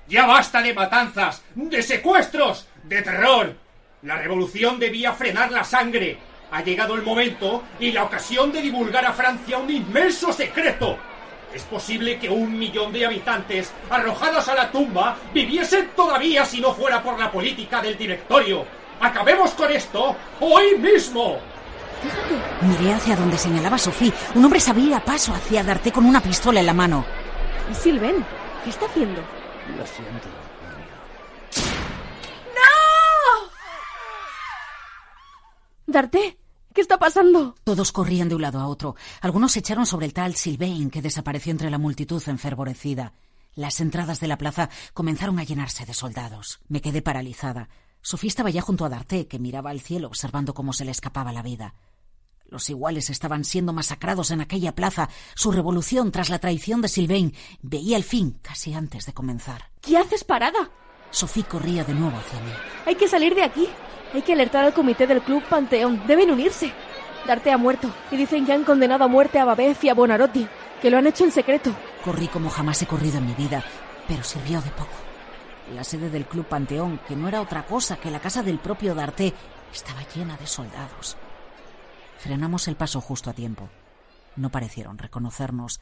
Ya 0.08 0.26
basta 0.26 0.60
de 0.60 0.74
matanzas, 0.74 1.42
de 1.54 1.82
secuestros, 1.82 2.66
de 2.84 3.02
terror. 3.02 3.54
La 4.02 4.16
revolución 4.16 4.78
debía 4.78 5.12
frenar 5.12 5.52
la 5.52 5.62
sangre. 5.62 6.18
Ha 6.50 6.62
llegado 6.62 6.94
el 6.94 7.02
momento 7.02 7.62
y 7.78 7.92
la 7.92 8.04
ocasión 8.04 8.50
de 8.50 8.60
divulgar 8.60 9.06
a 9.06 9.12
Francia 9.12 9.58
un 9.58 9.70
inmenso 9.70 10.32
secreto. 10.32 10.98
Es 11.54 11.62
posible 11.64 12.18
que 12.18 12.28
un 12.28 12.58
millón 12.58 12.92
de 12.92 13.06
habitantes, 13.06 13.72
arrojados 13.90 14.48
a 14.48 14.54
la 14.54 14.70
tumba, 14.70 15.16
viviesen 15.32 15.90
todavía 15.94 16.44
si 16.44 16.60
no 16.60 16.74
fuera 16.74 17.02
por 17.02 17.18
la 17.18 17.30
política 17.30 17.80
del 17.80 17.96
directorio. 17.96 18.64
Acabemos 19.00 19.50
con 19.52 19.70
esto 19.70 20.16
hoy 20.40 20.76
mismo. 20.78 21.38
Fíjate. 22.02 22.66
Miré 22.66 22.92
hacia 22.92 23.16
donde 23.16 23.38
señalaba 23.38 23.78
Sofía. 23.78 24.12
Un 24.34 24.44
hombre 24.44 24.60
se 24.60 24.70
abría 24.70 25.04
paso 25.04 25.32
hacia 25.32 25.62
Darte 25.62 25.92
con 25.92 26.04
una 26.04 26.20
pistola 26.20 26.60
en 26.60 26.66
la 26.66 26.74
mano. 26.74 27.04
¿Y 27.70 27.74
Silven? 27.74 28.24
¿Qué 28.64 28.70
está 28.70 28.86
haciendo? 28.86 29.20
Lo 29.76 29.86
siento. 29.86 30.28
Darte, 35.86 36.38
¿qué 36.72 36.80
está 36.80 36.98
pasando? 36.98 37.54
Todos 37.64 37.92
corrían 37.92 38.30
de 38.30 38.34
un 38.34 38.42
lado 38.42 38.60
a 38.60 38.66
otro. 38.66 38.96
Algunos 39.20 39.52
se 39.52 39.58
echaron 39.58 39.84
sobre 39.84 40.06
el 40.06 40.14
tal 40.14 40.36
Sylvain, 40.36 40.90
que 40.90 41.02
desapareció 41.02 41.50
entre 41.50 41.70
la 41.70 41.76
multitud 41.76 42.22
enfervorecida. 42.26 43.12
Las 43.54 43.80
entradas 43.80 44.18
de 44.18 44.26
la 44.26 44.38
plaza 44.38 44.70
comenzaron 44.94 45.38
a 45.38 45.44
llenarse 45.44 45.84
de 45.84 45.92
soldados. 45.92 46.60
Me 46.68 46.80
quedé 46.80 47.02
paralizada. 47.02 47.68
Sofía 48.00 48.28
estaba 48.28 48.48
ya 48.48 48.62
junto 48.62 48.86
a 48.86 48.88
Darte, 48.88 49.28
que 49.28 49.38
miraba 49.38 49.68
al 49.68 49.80
cielo 49.80 50.06
observando 50.06 50.54
cómo 50.54 50.72
se 50.72 50.86
le 50.86 50.92
escapaba 50.92 51.30
la 51.30 51.42
vida. 51.42 51.74
Los 52.52 52.68
iguales 52.68 53.08
estaban 53.08 53.44
siendo 53.44 53.72
masacrados 53.72 54.30
en 54.30 54.42
aquella 54.42 54.74
plaza. 54.74 55.08
Su 55.34 55.52
revolución 55.52 56.12
tras 56.12 56.28
la 56.28 56.38
traición 56.38 56.82
de 56.82 56.88
Sylvain 56.88 57.34
veía 57.62 57.96
el 57.96 58.04
fin 58.04 58.38
casi 58.42 58.74
antes 58.74 59.06
de 59.06 59.14
comenzar. 59.14 59.70
¿Qué 59.80 59.96
haces 59.96 60.22
parada? 60.22 60.70
Sofía 61.10 61.44
corría 61.44 61.82
de 61.82 61.94
nuevo 61.94 62.14
hacia 62.14 62.38
mí. 62.40 62.50
Hay 62.84 62.96
que 62.96 63.08
salir 63.08 63.34
de 63.34 63.42
aquí. 63.42 63.66
Hay 64.12 64.20
que 64.20 64.34
alertar 64.34 64.66
al 64.66 64.74
comité 64.74 65.06
del 65.06 65.22
Club 65.22 65.42
Panteón. 65.48 66.06
Deben 66.06 66.30
unirse. 66.30 66.70
Darte 67.26 67.50
ha 67.50 67.56
muerto 67.56 67.90
y 68.10 68.18
dicen 68.18 68.44
que 68.44 68.52
han 68.52 68.64
condenado 68.64 69.04
a 69.04 69.08
muerte 69.08 69.38
a 69.38 69.46
Babez 69.46 69.82
y 69.82 69.88
a 69.88 69.94
Bonarotti, 69.94 70.46
que 70.82 70.90
lo 70.90 70.98
han 70.98 71.06
hecho 71.06 71.24
en 71.24 71.32
secreto. 71.32 71.74
Corrí 72.04 72.28
como 72.28 72.50
jamás 72.50 72.82
he 72.82 72.86
corrido 72.86 73.16
en 73.16 73.28
mi 73.28 73.32
vida, 73.32 73.64
pero 74.06 74.22
sirvió 74.22 74.60
de 74.60 74.70
poco. 74.72 74.92
La 75.74 75.84
sede 75.84 76.10
del 76.10 76.26
Club 76.26 76.44
Panteón, 76.44 77.00
que 77.08 77.16
no 77.16 77.28
era 77.28 77.40
otra 77.40 77.64
cosa 77.64 77.96
que 77.96 78.10
la 78.10 78.20
casa 78.20 78.42
del 78.42 78.58
propio 78.58 78.94
D'Arte, 78.94 79.32
estaba 79.72 80.02
llena 80.14 80.36
de 80.36 80.46
soldados. 80.46 81.16
Frenamos 82.22 82.68
el 82.68 82.76
paso 82.76 83.00
justo 83.00 83.30
a 83.30 83.32
tiempo. 83.32 83.68
No 84.36 84.50
parecieron 84.50 84.96
reconocernos, 84.96 85.80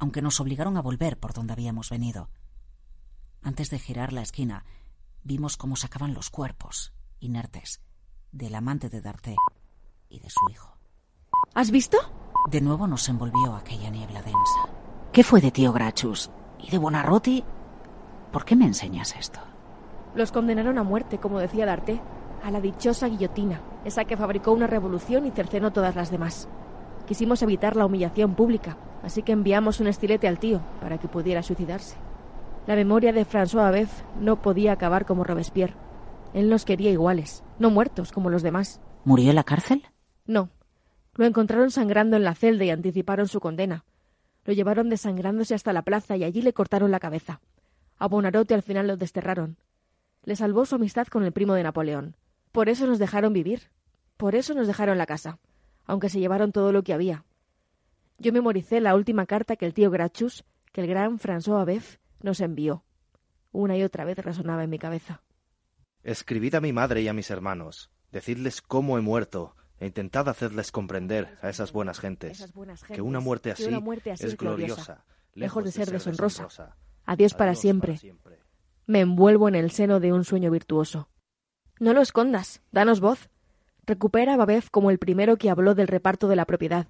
aunque 0.00 0.20
nos 0.20 0.40
obligaron 0.40 0.76
a 0.76 0.82
volver 0.82 1.16
por 1.16 1.32
donde 1.32 1.52
habíamos 1.52 1.90
venido. 1.90 2.28
Antes 3.40 3.70
de 3.70 3.78
girar 3.78 4.12
la 4.12 4.22
esquina, 4.22 4.64
vimos 5.22 5.56
cómo 5.56 5.76
sacaban 5.76 6.12
los 6.12 6.28
cuerpos, 6.28 6.92
inertes, 7.20 7.80
del 8.32 8.56
amante 8.56 8.88
de 8.88 9.00
D'Arte 9.00 9.36
y 10.08 10.18
de 10.18 10.28
su 10.28 10.40
hijo. 10.50 10.76
¿Has 11.54 11.70
visto? 11.70 11.98
De 12.50 12.60
nuevo 12.60 12.88
nos 12.88 13.08
envolvió 13.08 13.54
aquella 13.54 13.88
niebla 13.88 14.22
densa. 14.22 14.68
¿Qué 15.12 15.22
fue 15.22 15.40
de 15.40 15.52
tío 15.52 15.72
Grachus? 15.72 16.32
¿Y 16.58 16.68
de 16.68 16.78
Bonarroti? 16.78 17.44
¿Por 18.32 18.44
qué 18.44 18.56
me 18.56 18.66
enseñas 18.66 19.14
esto? 19.14 19.38
Los 20.16 20.32
condenaron 20.32 20.78
a 20.78 20.82
muerte, 20.82 21.18
como 21.18 21.38
decía 21.38 21.64
D'Arte, 21.64 22.02
a 22.42 22.50
la 22.50 22.60
dichosa 22.60 23.08
guillotina, 23.08 23.60
esa 23.84 24.04
que 24.04 24.16
fabricó 24.16 24.52
una 24.52 24.66
revolución 24.66 25.26
y 25.26 25.30
cercenó 25.30 25.72
todas 25.72 25.96
las 25.96 26.10
demás. 26.10 26.48
Quisimos 27.06 27.42
evitar 27.42 27.76
la 27.76 27.86
humillación 27.86 28.34
pública, 28.34 28.76
así 29.02 29.22
que 29.22 29.32
enviamos 29.32 29.80
un 29.80 29.86
estilete 29.86 30.28
al 30.28 30.38
tío 30.38 30.60
para 30.80 30.98
que 30.98 31.08
pudiera 31.08 31.42
suicidarse. 31.42 31.96
La 32.66 32.74
memoria 32.74 33.12
de 33.12 33.24
François 33.24 33.66
Abef 33.66 34.02
no 34.20 34.42
podía 34.42 34.72
acabar 34.72 35.06
como 35.06 35.22
Robespierre. 35.22 35.74
Él 36.34 36.50
nos 36.50 36.64
quería 36.64 36.90
iguales, 36.90 37.44
no 37.58 37.70
muertos 37.70 38.10
como 38.10 38.28
los 38.28 38.42
demás. 38.42 38.80
¿Murió 39.04 39.30
en 39.30 39.36
la 39.36 39.44
cárcel? 39.44 39.84
No. 40.26 40.50
Lo 41.14 41.24
encontraron 41.24 41.70
sangrando 41.70 42.16
en 42.16 42.24
la 42.24 42.34
celda 42.34 42.64
y 42.64 42.70
anticiparon 42.70 43.28
su 43.28 43.38
condena. 43.38 43.84
Lo 44.44 44.52
llevaron 44.52 44.90
desangrándose 44.90 45.54
hasta 45.54 45.72
la 45.72 45.82
plaza 45.82 46.16
y 46.16 46.24
allí 46.24 46.42
le 46.42 46.52
cortaron 46.52 46.90
la 46.90 47.00
cabeza. 47.00 47.40
A 47.98 48.08
Bonarote 48.08 48.54
al 48.54 48.62
final 48.62 48.88
lo 48.88 48.96
desterraron. 48.96 49.56
Le 50.24 50.34
salvó 50.34 50.66
su 50.66 50.74
amistad 50.74 51.06
con 51.06 51.22
el 51.24 51.32
primo 51.32 51.54
de 51.54 51.62
Napoleón. 51.62 52.16
Por 52.56 52.70
eso 52.70 52.86
nos 52.86 52.98
dejaron 52.98 53.34
vivir. 53.34 53.64
Por 54.16 54.34
eso 54.34 54.54
nos 54.54 54.66
dejaron 54.66 54.96
la 54.96 55.04
casa, 55.04 55.38
aunque 55.84 56.08
se 56.08 56.20
llevaron 56.20 56.52
todo 56.52 56.72
lo 56.72 56.82
que 56.82 56.94
había. 56.94 57.26
Yo 58.16 58.32
memoricé 58.32 58.80
la 58.80 58.94
última 58.94 59.26
carta 59.26 59.56
que 59.56 59.66
el 59.66 59.74
tío 59.74 59.90
Grachus, 59.90 60.42
que 60.72 60.80
el 60.80 60.86
gran 60.86 61.18
François 61.18 61.60
Abef, 61.60 61.98
nos 62.22 62.40
envió. 62.40 62.82
Una 63.52 63.76
y 63.76 63.82
otra 63.82 64.06
vez 64.06 64.16
resonaba 64.16 64.64
en 64.64 64.70
mi 64.70 64.78
cabeza. 64.78 65.20
Escribid 66.02 66.54
a 66.54 66.62
mi 66.62 66.72
madre 66.72 67.02
y 67.02 67.08
a 67.08 67.12
mis 67.12 67.30
hermanos, 67.30 67.90
decidles 68.10 68.62
cómo 68.62 68.96
he 68.96 69.02
muerto, 69.02 69.54
e 69.78 69.84
intentad 69.84 70.26
hacerles 70.26 70.72
comprender 70.72 71.36
a 71.42 71.50
esas 71.50 71.72
buenas 71.72 72.00
gentes, 72.00 72.50
que 72.90 73.02
una 73.02 73.20
muerte 73.20 73.50
así, 73.50 73.68
es 74.18 74.34
gloriosa, 74.38 75.04
lejos 75.34 75.62
de 75.62 75.72
ser 75.72 75.90
deshonrosa. 75.90 76.74
Adiós, 77.04 77.34
para, 77.34 77.54
siempre. 77.54 78.00
Me 78.86 79.00
envuelvo 79.00 79.46
en 79.46 79.56
el 79.56 79.72
seno 79.72 80.00
de 80.00 80.14
un 80.14 80.24
sueño 80.24 80.50
virtuoso. 80.50 81.10
No 81.78 81.92
lo 81.92 82.00
escondas, 82.00 82.62
danos 82.72 83.00
voz. 83.00 83.28
Recupera 83.86 84.34
a 84.34 84.36
como 84.70 84.90
el 84.90 84.98
primero 84.98 85.36
que 85.36 85.50
habló 85.50 85.74
del 85.74 85.88
reparto 85.88 86.26
de 86.26 86.36
la 86.36 86.46
propiedad. 86.46 86.86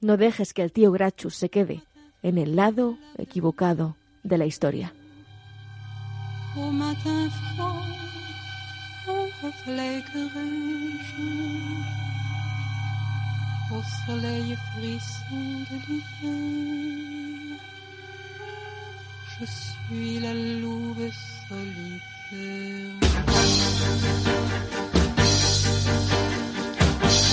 No 0.00 0.16
dejes 0.16 0.52
que 0.52 0.62
el 0.62 0.72
tío 0.72 0.92
Grachus 0.92 1.34
se 1.34 1.48
quede 1.48 1.82
en 2.22 2.38
el 2.38 2.54
lado 2.54 2.98
equivocado 3.16 3.96
de 4.22 4.38
la 4.38 4.46
historia. 4.46 4.92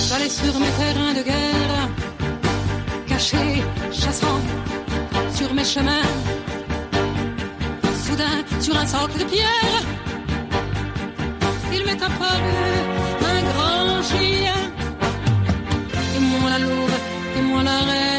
J'allais 0.09 0.29
sur 0.29 0.59
mes 0.59 0.71
terrains 0.79 1.13
de 1.13 1.21
guerre, 1.21 1.89
caché, 3.07 3.63
chassant 3.91 4.39
sur 5.35 5.53
mes 5.53 5.65
chemins 5.65 6.01
sur 8.59 8.77
un 8.77 8.85
socle 8.85 9.19
de 9.19 9.23
pierre. 9.25 9.83
Il 11.73 11.85
m'est 11.85 12.01
apparu 12.09 12.57
un 13.33 13.41
grand 13.49 14.03
chien. 14.03 14.59
Et 16.15 16.19
moi 16.19 16.49
la 16.49 16.59
louve, 16.59 16.97
et 17.37 17.41
moi 17.41 17.63
la 17.63 17.79
reine, 17.89 18.16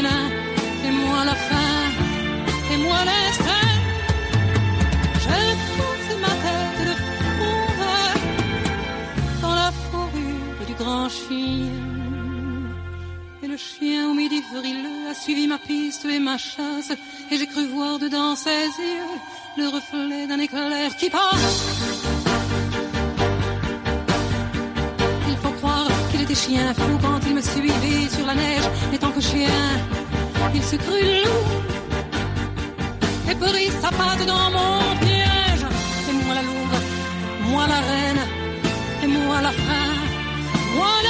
chien 13.79 14.09
au 14.09 14.13
midi 14.13 14.41
frileux 14.41 15.09
a 15.09 15.13
suivi 15.13 15.47
ma 15.47 15.57
piste 15.57 16.05
et 16.05 16.19
ma 16.19 16.37
chasse, 16.37 16.91
et 17.31 17.37
j'ai 17.37 17.47
cru 17.47 17.65
voir 17.67 17.97
dedans 17.97 18.35
ses 18.35 18.49
yeux 18.49 19.15
le 19.57 19.67
reflet 19.67 20.27
d'un 20.27 20.39
éclair 20.39 20.95
qui 20.97 21.09
passe. 21.09 21.59
Il 25.29 25.37
faut 25.37 25.51
croire 25.59 25.87
qu'il 26.11 26.21
était 26.21 26.35
chien 26.35 26.73
fou 26.73 26.97
quand 27.01 27.19
il 27.27 27.35
me 27.35 27.41
suivait 27.41 28.09
sur 28.15 28.25
la 28.25 28.35
neige, 28.35 28.67
et 28.93 28.97
tant 28.97 29.11
que 29.11 29.21
chien, 29.21 29.61
il 30.53 30.63
se 30.63 30.75
crut 30.75 31.25
loup 31.25 31.47
et 33.31 33.35
prit 33.35 33.71
sa 33.81 33.89
patte 33.89 34.25
dans 34.25 34.49
mon 34.57 34.95
piège. 35.03 35.65
Et 36.09 36.13
moi 36.25 36.33
la 36.35 36.41
louve, 36.41 36.77
moi 37.51 37.67
la 37.67 37.79
reine, 37.91 38.23
et 39.03 39.07
moi 39.07 39.41
la 39.41 39.51
fin, 39.51 39.89
moi 40.75 40.93
la 41.03 41.08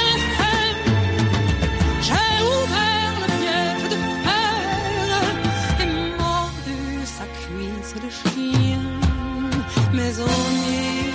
Maisonnier, 10.20 11.12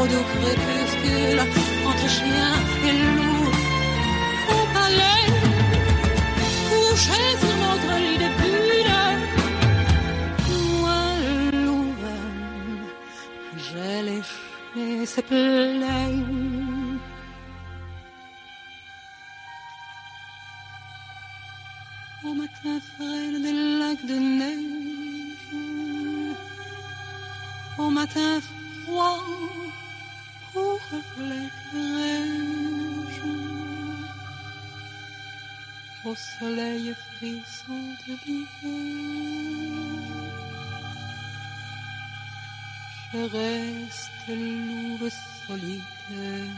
au 0.00 0.06
doux 0.06 0.26
crépuscule, 0.34 1.40
entre 1.88 2.08
chien 2.08 2.52
et 2.88 2.92
loup, 3.16 3.48
au 4.54 4.62
palais, 4.74 5.26
couché 6.68 7.22
sur 7.42 7.56
notre 7.64 7.92
lit 8.04 8.18
de 8.24 8.30
bulle. 8.38 9.00
Moi, 10.80 11.02
louve, 11.64 12.12
j'ai 13.56 14.02
léché 14.02 15.06
ses 15.06 15.22
plaies. 15.22 16.64
au 22.26 22.32
matin 22.32 22.80
frêle 22.96 23.42
des 23.42 23.52
lacs 23.80 24.06
de 24.06 24.14
neige, 24.14 24.73
au 27.78 27.90
matin 27.90 28.40
froid, 28.84 29.24
reflet 30.54 31.50
neige, 31.72 33.22
au 36.04 36.14
soleil 36.14 36.94
frisson 37.16 37.80
de 38.06 38.14
l'hiver. 38.24 38.54
Je 43.12 43.18
reste 43.18 44.28
louve 44.28 45.10
solitaire, 45.46 46.54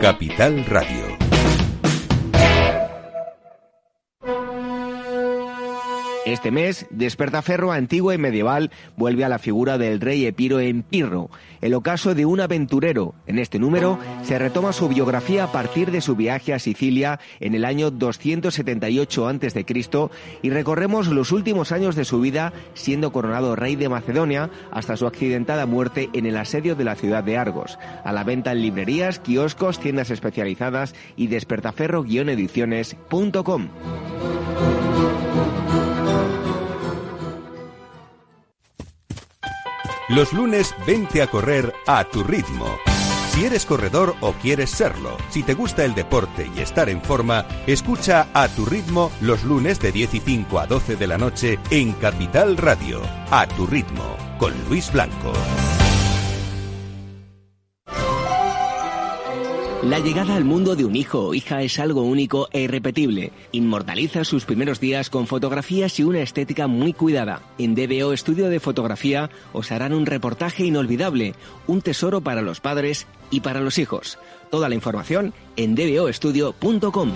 Capital 0.00 0.64
Radio. 0.68 1.27
Este 6.28 6.50
mes, 6.50 6.86
Despertaferro 6.90 7.72
antiguo 7.72 8.12
y 8.12 8.18
medieval 8.18 8.70
vuelve 8.98 9.24
a 9.24 9.30
la 9.30 9.38
figura 9.38 9.78
del 9.78 9.98
rey 9.98 10.26
Epiro 10.26 10.60
en 10.60 10.82
Pirro, 10.82 11.30
el 11.62 11.72
ocaso 11.72 12.14
de 12.14 12.26
un 12.26 12.40
aventurero. 12.40 13.14
En 13.26 13.38
este 13.38 13.58
número 13.58 13.98
se 14.24 14.38
retoma 14.38 14.74
su 14.74 14.88
biografía 14.88 15.44
a 15.44 15.52
partir 15.52 15.90
de 15.90 16.02
su 16.02 16.16
viaje 16.16 16.52
a 16.52 16.58
Sicilia 16.58 17.18
en 17.40 17.54
el 17.54 17.64
año 17.64 17.90
278 17.90 19.26
a.C. 19.26 19.64
y 20.42 20.50
recorremos 20.50 21.08
los 21.08 21.32
últimos 21.32 21.72
años 21.72 21.96
de 21.96 22.04
su 22.04 22.20
vida 22.20 22.52
siendo 22.74 23.10
coronado 23.10 23.56
rey 23.56 23.76
de 23.76 23.88
Macedonia 23.88 24.50
hasta 24.70 24.98
su 24.98 25.06
accidentada 25.06 25.64
muerte 25.64 26.10
en 26.12 26.26
el 26.26 26.36
asedio 26.36 26.76
de 26.76 26.84
la 26.84 26.94
ciudad 26.94 27.24
de 27.24 27.38
Argos. 27.38 27.78
A 28.04 28.12
la 28.12 28.22
venta 28.22 28.52
en 28.52 28.60
librerías, 28.60 29.18
kioscos, 29.18 29.80
tiendas 29.80 30.10
especializadas 30.10 30.94
y 31.16 31.28
despertaferro-ediciones.com. 31.28 33.68
Los 40.08 40.32
lunes 40.32 40.74
vente 40.86 41.20
a 41.20 41.26
correr 41.26 41.74
a 41.86 42.02
tu 42.04 42.24
ritmo. 42.24 42.78
Si 43.30 43.44
eres 43.44 43.66
corredor 43.66 44.16
o 44.22 44.32
quieres 44.32 44.70
serlo, 44.70 45.18
si 45.28 45.42
te 45.42 45.52
gusta 45.52 45.84
el 45.84 45.94
deporte 45.94 46.50
y 46.56 46.60
estar 46.60 46.88
en 46.88 47.02
forma, 47.02 47.44
escucha 47.66 48.26
a 48.32 48.48
tu 48.48 48.64
ritmo 48.64 49.12
los 49.20 49.44
lunes 49.44 49.80
de 49.80 49.92
10 49.92 50.14
y 50.14 50.20
5 50.20 50.60
a 50.60 50.66
12 50.66 50.96
de 50.96 51.06
la 51.06 51.18
noche 51.18 51.58
en 51.70 51.92
Capital 51.92 52.56
Radio. 52.56 53.02
A 53.30 53.46
tu 53.48 53.66
ritmo, 53.66 54.16
con 54.38 54.54
Luis 54.66 54.90
Blanco. 54.90 55.32
La 59.82 60.00
llegada 60.00 60.34
al 60.34 60.44
mundo 60.44 60.74
de 60.74 60.84
un 60.84 60.96
hijo 60.96 61.28
o 61.28 61.34
hija 61.34 61.62
es 61.62 61.78
algo 61.78 62.02
único 62.02 62.48
e 62.52 62.62
irrepetible. 62.62 63.30
Inmortaliza 63.52 64.24
sus 64.24 64.44
primeros 64.44 64.80
días 64.80 65.08
con 65.08 65.28
fotografías 65.28 66.00
y 66.00 66.02
una 66.02 66.20
estética 66.20 66.66
muy 66.66 66.92
cuidada. 66.92 67.42
En 67.58 67.76
DBO 67.76 68.12
Estudio 68.12 68.48
de 68.48 68.58
Fotografía 68.58 69.30
os 69.52 69.70
harán 69.70 69.92
un 69.92 70.04
reportaje 70.04 70.64
inolvidable, 70.64 71.34
un 71.68 71.80
tesoro 71.80 72.20
para 72.20 72.42
los 72.42 72.60
padres 72.60 73.06
y 73.30 73.40
para 73.40 73.60
los 73.60 73.78
hijos. 73.78 74.18
Toda 74.50 74.68
la 74.68 74.74
información 74.74 75.32
en 75.54 75.76
dboestudio.com. 75.76 77.12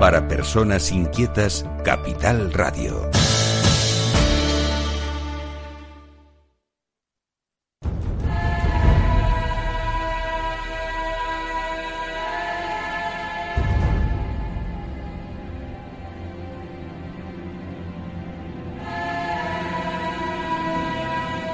Para 0.00 0.26
personas 0.26 0.90
inquietas, 0.90 1.64
Capital 1.84 2.52
Radio. 2.52 3.08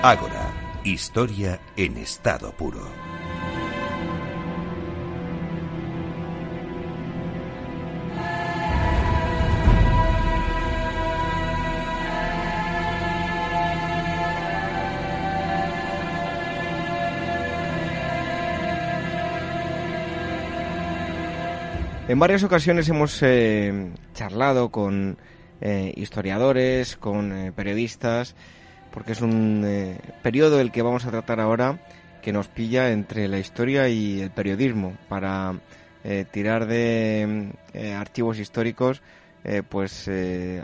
Ágora, 0.03 0.55
historia 0.85 1.59
en 1.77 1.97
estado 1.97 2.53
puro. 2.53 2.87
En 22.07 22.21
varias 22.21 22.45
ocasiones 22.45 22.89
hemos 22.89 23.21
eh, 23.25 23.91
charlado 24.15 24.71
con 24.71 25.19
eh, 25.61 25.93
historiadores, 25.97 26.97
con 26.97 27.33
eh, 27.33 27.53
periodistas, 27.53 28.37
porque 28.99 29.13
es 29.13 29.21
un 29.21 29.63
eh, 29.65 29.97
periodo 30.25 30.59
el 30.59 30.73
que 30.73 30.83
vamos 30.83 31.07
a 31.07 31.13
tratar 31.13 31.39
ahora 31.39 31.79
que 32.21 32.33
nos 32.33 32.49
pilla 32.49 32.91
entre 32.91 33.29
la 33.29 33.39
historia 33.39 33.89
y 33.89 34.21
el 34.21 34.33
periodismo 34.33 34.97
para 35.09 35.55
eh, 36.03 36.25
tirar 36.29 36.67
de 36.67 37.53
eh, 37.75 37.93
archivos 37.93 38.41
históricos 38.41 39.01
pues 39.69 40.11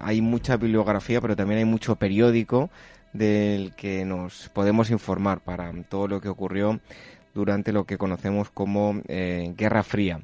hay 0.02 0.20
mucha 0.20 0.58
bibliografía 0.58 1.20
pero 1.20 1.36
también 1.36 1.60
hay 1.60 1.64
mucho 1.64 1.96
periódico 1.96 2.68
del 3.14 3.72
que 3.76 4.04
nos 4.04 4.50
podemos 4.50 4.90
informar 4.90 5.40
para 5.40 5.72
todo 5.88 6.06
lo 6.06 6.20
que 6.20 6.28
ocurrió 6.28 6.80
durante 7.34 7.72
lo 7.72 7.84
que 7.84 7.96
conocemos 7.96 8.50
como 8.50 9.00
Guerra 9.06 9.84
Fría. 9.84 10.20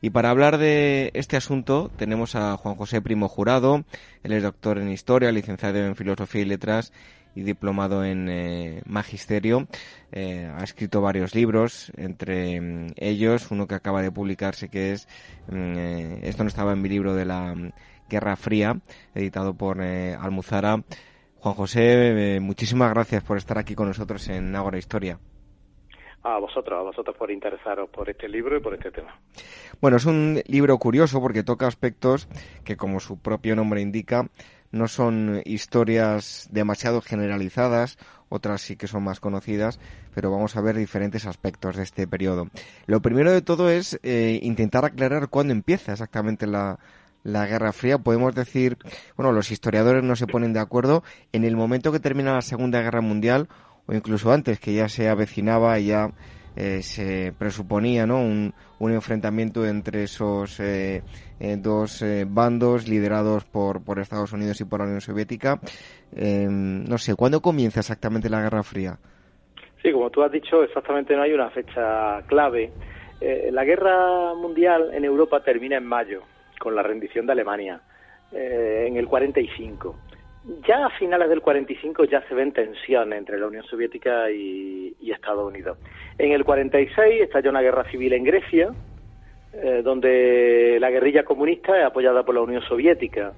Y 0.00 0.10
para 0.10 0.30
hablar 0.30 0.58
de 0.58 1.10
este 1.14 1.36
asunto 1.36 1.90
tenemos 1.96 2.36
a 2.36 2.56
Juan 2.56 2.76
José 2.76 3.02
Primo 3.02 3.26
Jurado, 3.26 3.84
él 4.22 4.32
es 4.32 4.44
doctor 4.44 4.78
en 4.78 4.92
Historia, 4.92 5.32
licenciado 5.32 5.78
en 5.78 5.96
Filosofía 5.96 6.42
y 6.42 6.44
Letras 6.44 6.92
y 7.34 7.42
diplomado 7.42 8.04
en 8.04 8.28
eh, 8.28 8.82
magisterio. 8.86 9.66
Eh, 10.12 10.50
ha 10.54 10.62
escrito 10.62 11.00
varios 11.00 11.34
libros, 11.34 11.92
entre 11.96 12.60
mm, 12.60 12.86
ellos 12.96 13.50
uno 13.50 13.66
que 13.66 13.74
acaba 13.74 14.02
de 14.02 14.12
publicarse 14.12 14.68
que 14.68 14.92
es 14.92 15.08
mm, 15.48 15.74
eh, 15.76 16.20
Esto 16.22 16.44
no 16.44 16.48
estaba 16.48 16.72
en 16.72 16.82
mi 16.82 16.88
libro 16.88 17.14
de 17.14 17.24
la 17.24 17.54
mm, 17.54 17.72
Guerra 18.08 18.36
Fría, 18.36 18.78
editado 19.14 19.54
por 19.54 19.80
Almuzara. 19.80 20.82
Juan 21.38 21.54
José, 21.54 22.38
muchísimas 22.40 22.90
gracias 22.92 23.22
por 23.22 23.36
estar 23.36 23.58
aquí 23.58 23.74
con 23.74 23.88
nosotros 23.88 24.28
en 24.28 24.54
Ágora 24.54 24.78
Historia. 24.78 25.18
A 26.22 26.38
vosotros, 26.38 26.78
a 26.78 26.82
vosotros 26.82 27.14
por 27.18 27.30
interesaros 27.30 27.90
por 27.90 28.08
este 28.08 28.28
libro 28.30 28.56
y 28.56 28.60
por 28.60 28.72
este 28.72 28.90
tema. 28.90 29.14
Bueno, 29.78 29.98
es 29.98 30.06
un 30.06 30.40
libro 30.46 30.78
curioso 30.78 31.20
porque 31.20 31.42
toca 31.42 31.66
aspectos 31.66 32.28
que, 32.64 32.78
como 32.78 32.98
su 32.98 33.20
propio 33.20 33.54
nombre 33.54 33.82
indica, 33.82 34.30
no 34.74 34.88
son 34.88 35.40
historias 35.44 36.48
demasiado 36.50 37.00
generalizadas, 37.00 37.96
otras 38.28 38.60
sí 38.60 38.76
que 38.76 38.88
son 38.88 39.04
más 39.04 39.20
conocidas, 39.20 39.78
pero 40.14 40.30
vamos 40.30 40.56
a 40.56 40.60
ver 40.60 40.76
diferentes 40.76 41.26
aspectos 41.26 41.76
de 41.76 41.84
este 41.84 42.06
periodo. 42.06 42.48
Lo 42.86 43.00
primero 43.00 43.32
de 43.32 43.42
todo 43.42 43.70
es 43.70 43.98
eh, 44.02 44.40
intentar 44.42 44.84
aclarar 44.84 45.28
cuándo 45.28 45.52
empieza 45.52 45.92
exactamente 45.92 46.46
la, 46.46 46.78
la 47.22 47.46
Guerra 47.46 47.72
Fría. 47.72 47.98
Podemos 47.98 48.34
decir, 48.34 48.76
bueno, 49.16 49.32
los 49.32 49.50
historiadores 49.50 50.02
no 50.02 50.16
se 50.16 50.26
ponen 50.26 50.52
de 50.52 50.60
acuerdo 50.60 51.04
en 51.32 51.44
el 51.44 51.56
momento 51.56 51.92
que 51.92 52.00
termina 52.00 52.34
la 52.34 52.42
Segunda 52.42 52.82
Guerra 52.82 53.00
Mundial 53.00 53.48
o 53.86 53.94
incluso 53.94 54.32
antes, 54.32 54.58
que 54.58 54.74
ya 54.74 54.88
se 54.88 55.08
avecinaba 55.08 55.78
y 55.78 55.86
ya 55.86 56.10
eh, 56.56 56.82
se 56.82 57.32
presuponía 57.36 58.06
¿no? 58.06 58.18
un, 58.20 58.54
un 58.78 58.92
enfrentamiento 58.92 59.66
entre 59.66 60.04
esos 60.04 60.60
eh, 60.60 61.02
eh, 61.40 61.56
dos 61.58 62.04
bandos 62.28 62.88
liderados 62.88 63.44
por, 63.44 63.84
por 63.84 63.98
Estados 63.98 64.32
Unidos 64.32 64.60
y 64.60 64.64
por 64.64 64.80
la 64.80 64.86
Unión 64.86 65.00
Soviética. 65.00 65.58
no 66.12 66.98
sé, 66.98 67.14
¿cuándo 67.16 67.40
comienza 67.40 67.80
exactamente 67.80 68.30
la 68.30 68.42
Guerra 68.42 68.62
Fría? 68.62 68.98
Sí, 69.82 69.92
como 69.92 70.10
tú 70.10 70.22
has 70.22 70.32
dicho, 70.32 70.62
exactamente 70.62 71.14
no 71.16 71.22
hay 71.22 71.32
una 71.32 71.50
fecha 71.50 72.22
clave. 72.26 72.70
la 73.50 73.64
guerra 73.64 74.34
mundial 74.34 74.90
en 74.94 75.04
Europa 75.04 75.42
termina 75.42 75.76
en 75.76 75.84
mayo, 75.84 76.22
con 76.58 76.74
la 76.74 76.82
rendición 76.82 77.26
de 77.26 77.32
Alemania, 77.32 77.80
en 78.32 78.96
el 78.96 79.06
45. 79.06 79.96
Ya 80.66 80.84
a 80.84 80.90
finales 80.90 81.30
del 81.30 81.40
45 81.40 82.04
ya 82.04 82.20
se 82.28 82.34
ven 82.34 82.52
tensiones 82.52 83.18
entre 83.18 83.38
la 83.38 83.46
Unión 83.46 83.64
Soviética 83.64 84.30
y, 84.30 84.94
Estados 85.00 85.46
Unidos. 85.46 85.78
En 86.18 86.32
el 86.32 86.44
46 86.44 87.22
estalla 87.22 87.48
una 87.48 87.62
guerra 87.62 87.88
civil 87.90 88.12
en 88.12 88.24
Grecia, 88.24 88.72
eh, 89.54 89.80
donde 89.82 90.76
la 90.80 90.90
guerrilla 90.90 91.24
comunista 91.24 91.78
es 91.78 91.84
apoyada 91.86 92.24
por 92.24 92.34
la 92.34 92.42
Unión 92.42 92.62
Soviética. 92.62 93.32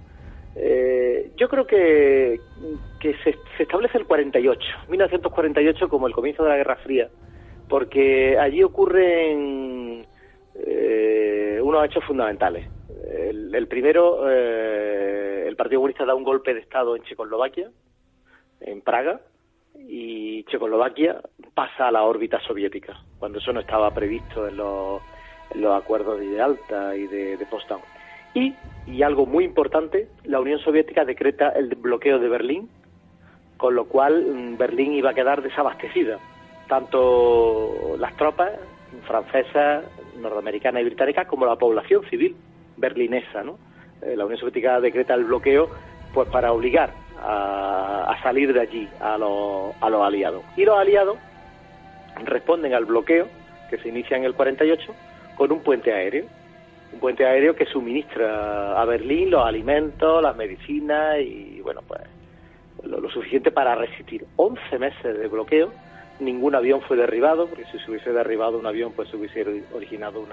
Eh, 0.57 1.33
yo 1.37 1.49
creo 1.49 1.67
que, 1.67 2.41
que 2.99 3.15
se, 3.23 3.37
establece 3.59 3.99
el 3.99 4.07
48, 4.07 4.61
1948 4.89 5.89
como 5.89 6.07
el 6.07 6.15
comienzo 6.15 6.43
de 6.45 6.49
la 6.49 6.57
Guerra 6.57 6.77
Fría, 6.77 7.09
porque 7.69 8.39
allí 8.39 8.63
ocurren 8.63 10.07
eh, 10.55 11.61
unos 11.63 11.85
hechos 11.85 12.03
fundamentales. 12.05 12.67
El, 13.07 13.69
primero, 13.69 14.29
eh, 14.29 15.45
el 15.47 15.57
Partido 15.57 15.81
Comunista 15.81 16.05
da 16.05 16.15
un 16.15 16.25
golpe 16.25 16.53
de 16.53 16.61
Estado 16.61 16.97
en 16.97 17.03
Checoslovaquia, 17.05 17.71
en 18.61 18.81
Praga, 18.81 19.21
y 19.79 20.43
Checoslovaquia 20.45 21.21
pasa 21.55 21.89
a 21.89 21.93
la 21.93 22.03
órbita 22.03 22.41
soviética, 22.41 22.99
cuando 23.19 23.39
eso 23.39 23.53
no 23.53 23.61
estaba 23.61 23.93
previsto 23.93 24.49
en 24.49 24.57
los, 24.57 25.01
acuerdos 25.73 26.19
de 26.19 26.41
Alta 26.41 26.97
y 26.97 27.07
de, 27.07 27.37
de. 27.37 27.47
Y, 28.35 28.55
y 28.87 29.03
algo 29.03 29.25
muy 29.25 29.45
importante, 29.45 30.09
la 30.25 30.41
Unión 30.41 30.59
Soviética 30.59 31.05
decreta 31.05 31.51
el 31.51 31.75
bloqueo 31.77 32.19
de 32.19 32.29
Berlín, 32.29 32.69
con 33.57 33.75
lo 33.75 33.87
cual 33.87 34.27
mm, 34.27 34.59
Berlín 34.59 34.95
iba 34.95 35.11
a 35.11 35.15
quedar 35.15 35.43
desabastecida. 35.43 36.19
Tanto 36.69 37.97
las 37.99 38.17
tropas 38.17 38.53
francesas, 39.07 39.85
norteamericanas 40.19 40.83
y 40.83 40.87
británicas 40.87 41.27
como 41.29 41.47
la 41.47 41.57
población 41.57 42.05
civil 42.11 42.37
berlinesa, 42.77 43.43
¿no? 43.43 43.59
Eh, 44.03 44.17
la 44.17 44.25
Unión 44.25 44.39
Soviética 44.39 44.81
decreta 44.81 45.15
el 45.15 45.25
bloqueo 45.25 45.71
pues 46.13 46.29
para 46.29 46.53
obligar 46.53 46.93
a, 47.23 48.17
salir 48.23 48.53
de 48.53 48.61
allí 48.61 48.89
a, 49.01 49.19
los, 49.19 49.75
a 49.81 49.91
los 49.91 50.03
aliados. 50.03 50.43
Y 50.57 50.65
los 50.65 50.79
aliados 50.79 51.19
responden 52.25 52.75
al 52.75 52.85
bloqueo 52.85 53.29
que 53.71 53.79
se 53.79 53.89
inicia 53.89 54.17
en 54.17 54.25
el 54.25 54.35
48 54.35 54.95
con 55.37 55.53
un 55.53 55.61
puente 55.61 55.93
aéreo. 55.93 56.25
un 56.93 57.01
puente 57.01 57.27
aéreo 57.27 57.55
que 57.55 57.67
suministra 57.67 58.81
a 58.81 58.85
Berlín 58.85 59.31
los 59.31 59.45
alimentos, 59.45 60.23
las 60.23 60.37
medicinas 60.37 61.19
y, 61.21 61.61
bueno, 61.63 61.83
pues 61.87 62.01
lo, 62.83 63.01
lo 63.01 63.11
suficiente 63.11 63.51
para 63.51 63.75
resistir 63.75 64.25
11 64.37 64.79
meses 64.79 65.19
de 65.19 65.29
bloqueo. 65.29 65.71
Ningún 66.19 66.55
avión 66.55 66.81
fue 66.81 66.97
derribado, 66.97 67.47
porque 67.47 67.67
si 67.67 67.79
se 67.79 67.91
hubiese 67.91 68.11
derribado 68.11 68.59
un 68.59 68.67
avión, 68.67 68.93
pues 68.93 69.11
se 69.11 69.17
hubiese 69.17 69.45
originado 69.75 70.25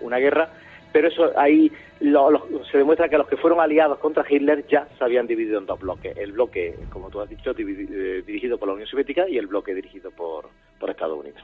una 0.00 0.18
guerra. 0.18 0.50
Pero 0.94 1.08
eso 1.08 1.36
ahí 1.36 1.72
lo- 1.98 2.30
lo- 2.30 2.64
se 2.70 2.78
demuestra 2.78 3.08
que 3.08 3.18
los 3.18 3.26
que 3.26 3.36
fueron 3.36 3.58
aliados 3.58 3.98
contra 3.98 4.24
Hitler 4.28 4.64
ya 4.70 4.86
se 4.96 5.02
habían 5.04 5.26
dividido 5.26 5.58
en 5.58 5.66
dos 5.66 5.80
bloques. 5.80 6.16
El 6.16 6.30
bloque, 6.30 6.76
como 6.90 7.10
tú 7.10 7.20
has 7.20 7.28
dicho, 7.28 7.52
dividi- 7.52 7.88
eh, 7.90 8.22
dirigido 8.24 8.56
por 8.58 8.68
la 8.68 8.74
Unión 8.74 8.88
Soviética 8.88 9.28
y 9.28 9.36
el 9.36 9.48
bloque 9.48 9.74
dirigido 9.74 10.12
por, 10.12 10.48
por 10.78 10.90
Estados 10.90 11.18
Unidos. 11.18 11.42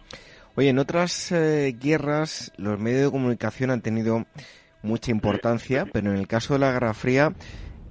Oye, 0.54 0.68
en 0.68 0.78
otras 0.78 1.32
eh, 1.32 1.74
guerras 1.80 2.52
los 2.58 2.78
medios 2.78 3.06
de 3.06 3.10
comunicación 3.10 3.70
han 3.72 3.80
tenido 3.82 4.24
mucha 4.82 5.10
importancia, 5.10 5.84
pero 5.92 6.12
en 6.12 6.16
el 6.18 6.28
caso 6.28 6.54
de 6.54 6.60
la 6.60 6.70
Guerra 6.72 6.94
Fría 6.94 7.32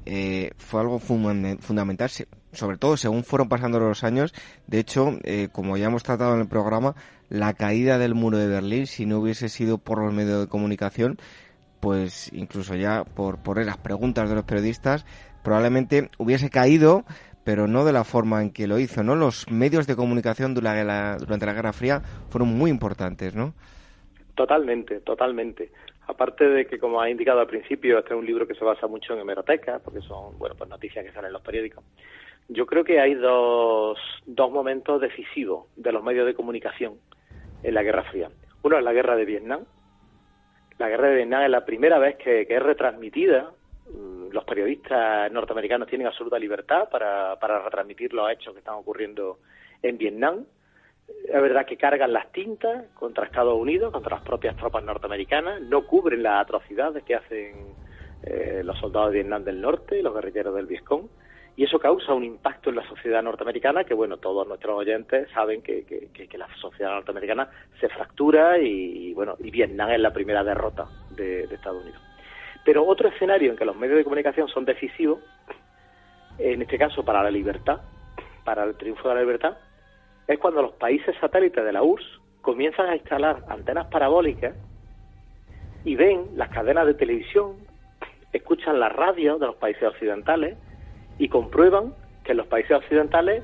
eh, 0.05 0.51
fue 0.57 0.79
algo 0.79 0.97
fundamen- 0.99 1.59
fundamental, 1.59 2.09
sobre 2.53 2.77
todo 2.77 2.95
según 2.95 3.25
fueron 3.25 3.49
pasando 3.49 3.79
los 3.81 4.05
años. 4.05 4.33
De 4.65 4.79
hecho, 4.79 5.11
eh, 5.25 5.49
como 5.51 5.75
ya 5.75 5.87
hemos 5.87 6.03
tratado 6.03 6.33
en 6.35 6.39
el 6.41 6.47
programa, 6.47 6.95
la 7.29 7.53
caída 7.53 7.97
del 7.99 8.15
muro 8.15 8.37
de 8.37 8.47
Berlín, 8.47 8.87
si 8.87 9.05
no 9.05 9.19
hubiese 9.19 9.49
sido 9.49 9.77
por 9.77 10.03
los 10.03 10.11
medios 10.13 10.39
de 10.41 10.47
comunicación, 10.47 11.19
pues 11.79 12.31
incluso 12.33 12.75
ya 12.75 13.03
por, 13.03 13.41
por 13.41 13.63
las 13.63 13.77
preguntas 13.77 14.29
de 14.29 14.35
los 14.35 14.45
periodistas, 14.45 15.05
probablemente 15.43 16.09
hubiese 16.17 16.49
caído, 16.49 17.03
pero 17.43 17.67
no 17.67 17.85
de 17.85 17.93
la 17.93 18.03
forma 18.03 18.41
en 18.41 18.51
que 18.51 18.67
lo 18.67 18.79
hizo, 18.79 19.03
¿no? 19.03 19.15
Los 19.15 19.49
medios 19.49 19.87
de 19.87 19.95
comunicación 19.95 20.53
durante 20.53 20.83
la, 20.83 21.17
durante 21.17 21.45
la 21.45 21.53
Guerra 21.53 21.73
Fría 21.73 22.01
fueron 22.29 22.49
muy 22.49 22.69
importantes, 22.69 23.35
¿no? 23.35 23.53
Totalmente, 24.35 24.99
totalmente. 25.01 25.71
Aparte 26.07 26.47
de 26.47 26.65
que, 26.65 26.79
como 26.79 27.01
ha 27.01 27.09
indicado 27.09 27.39
al 27.39 27.47
principio, 27.47 27.99
este 27.99 28.13
es 28.13 28.19
un 28.19 28.25
libro 28.25 28.47
que 28.47 28.55
se 28.55 28.63
basa 28.63 28.87
mucho 28.87 29.13
en 29.13 29.19
hemerotecas, 29.19 29.81
porque 29.81 30.01
son, 30.01 30.37
bueno, 30.37 30.55
pues 30.57 30.69
noticias 30.69 31.05
que 31.05 31.11
salen 31.11 31.27
en 31.27 31.33
los 31.33 31.41
periódicos. 31.41 31.83
Yo 32.47 32.65
creo 32.65 32.83
que 32.83 32.99
hay 32.99 33.13
dos, 33.13 33.99
dos 34.25 34.51
momentos 34.51 35.01
decisivos 35.01 35.67
de 35.75 35.91
los 35.91 36.03
medios 36.03 36.25
de 36.25 36.33
comunicación 36.33 36.95
en 37.61 37.73
la 37.73 37.83
Guerra 37.83 38.03
Fría. 38.05 38.29
Uno 38.63 38.77
es 38.77 38.83
la 38.83 38.93
Guerra 38.93 39.15
de 39.15 39.25
Vietnam. 39.25 39.65
La 40.79 40.87
Guerra 40.87 41.09
de 41.09 41.15
Vietnam 41.17 41.43
es 41.43 41.49
la 41.49 41.65
primera 41.65 41.99
vez 41.99 42.15
que, 42.15 42.47
es 42.49 42.63
retransmitida. 42.63 43.51
Mm, 43.93 44.29
Los 44.31 44.45
periodistas 44.45 45.29
norteamericanos 45.29 45.89
tienen 45.89 46.07
absoluta 46.07 46.39
libertad 46.39 46.87
para, 46.89 47.37
para 47.37 47.61
retransmitir 47.61 48.13
los 48.13 48.31
hechos 48.31 48.53
que 48.53 48.59
están 48.59 48.75
ocurriendo 48.75 49.39
en 49.83 49.97
Vietnam. 49.97 50.45
Es 51.25 51.41
verdad 51.41 51.65
que 51.65 51.75
cargan 51.75 52.13
las 52.13 52.31
tintas 52.31 52.85
contra 52.93 53.25
Estados 53.25 53.59
Unidos, 53.59 53.91
contra 53.91 54.15
las 54.15 54.25
propias 54.25 54.55
tropas 54.55 54.83
norteamericanas, 54.83 55.61
no 55.61 55.85
cubren 55.85 56.23
las 56.23 56.43
atrocidades 56.43 57.03
que 57.03 57.15
hacen 57.15 57.73
eh, 58.23 58.61
los 58.63 58.79
soldados 58.79 59.11
de 59.11 59.15
Vietnam 59.15 59.43
del 59.43 59.59
Norte, 59.59 60.01
los 60.01 60.13
guerrilleros 60.13 60.55
del 60.55 60.67
Vietcong, 60.67 61.09
y 61.59 61.65
eso 61.65 61.77
causa 61.77 62.13
un 62.13 62.23
impacto 62.23 62.69
en 62.69 62.77
la 62.77 62.87
sociedad 62.87 63.21
norteamericana 63.21 63.83
que, 63.83 63.93
bueno, 63.93 64.15
todos 64.15 64.47
nuestros 64.47 64.77
oyentes 64.77 65.27
saben 65.33 65.61
que, 65.61 65.83
que- 65.83 66.37
la 66.37 66.47
sociedad 66.55 66.91
norteamericana 66.93 67.49
se 67.81 67.89
fractura 67.89 68.57
y, 68.59 69.13
bueno, 69.13 69.35
y 69.39 69.51
Vietnam 69.51 69.89
es 69.89 69.99
la 69.99 70.13
primera 70.13 70.41
derrota 70.41 70.87
de, 71.09 71.47
de 71.47 71.55
Estados 71.55 71.81
Unidos. 71.83 72.01
Pero 72.63 72.85
otro 72.85 73.09
escenario 73.09 73.51
en 73.51 73.57
que 73.57 73.65
los 73.65 73.75
medios 73.75 73.97
de 73.97 74.05
comunicación 74.05 74.47
son 74.47 74.63
decisivos, 74.63 75.19
en 76.37 76.61
este 76.61 76.77
caso 76.77 77.03
para 77.03 77.21
la 77.23 77.29
libertad, 77.29 77.81
para 78.45 78.63
el 78.63 78.77
triunfo 78.77 79.09
de 79.09 79.15
la 79.15 79.19
libertad, 79.19 79.57
es 80.29 80.39
cuando 80.39 80.61
los 80.61 80.71
países 80.75 81.13
satélites 81.19 81.65
de 81.65 81.73
la 81.73 81.83
URSS 81.83 82.21
comienzan 82.39 82.87
a 82.87 82.95
instalar 82.95 83.43
antenas 83.49 83.87
parabólicas 83.87 84.55
y 85.83 85.97
ven 85.97 86.25
las 86.37 86.47
cadenas 86.51 86.85
de 86.85 86.93
televisión, 86.93 87.57
escuchan 88.31 88.79
las 88.79 88.93
radios 88.93 89.41
de 89.41 89.47
los 89.47 89.55
países 89.57 89.83
occidentales 89.83 90.55
y 91.19 91.27
comprueban 91.27 91.93
que 92.23 92.31
en 92.31 92.37
los 92.37 92.47
países 92.47 92.71
occidentales 92.71 93.43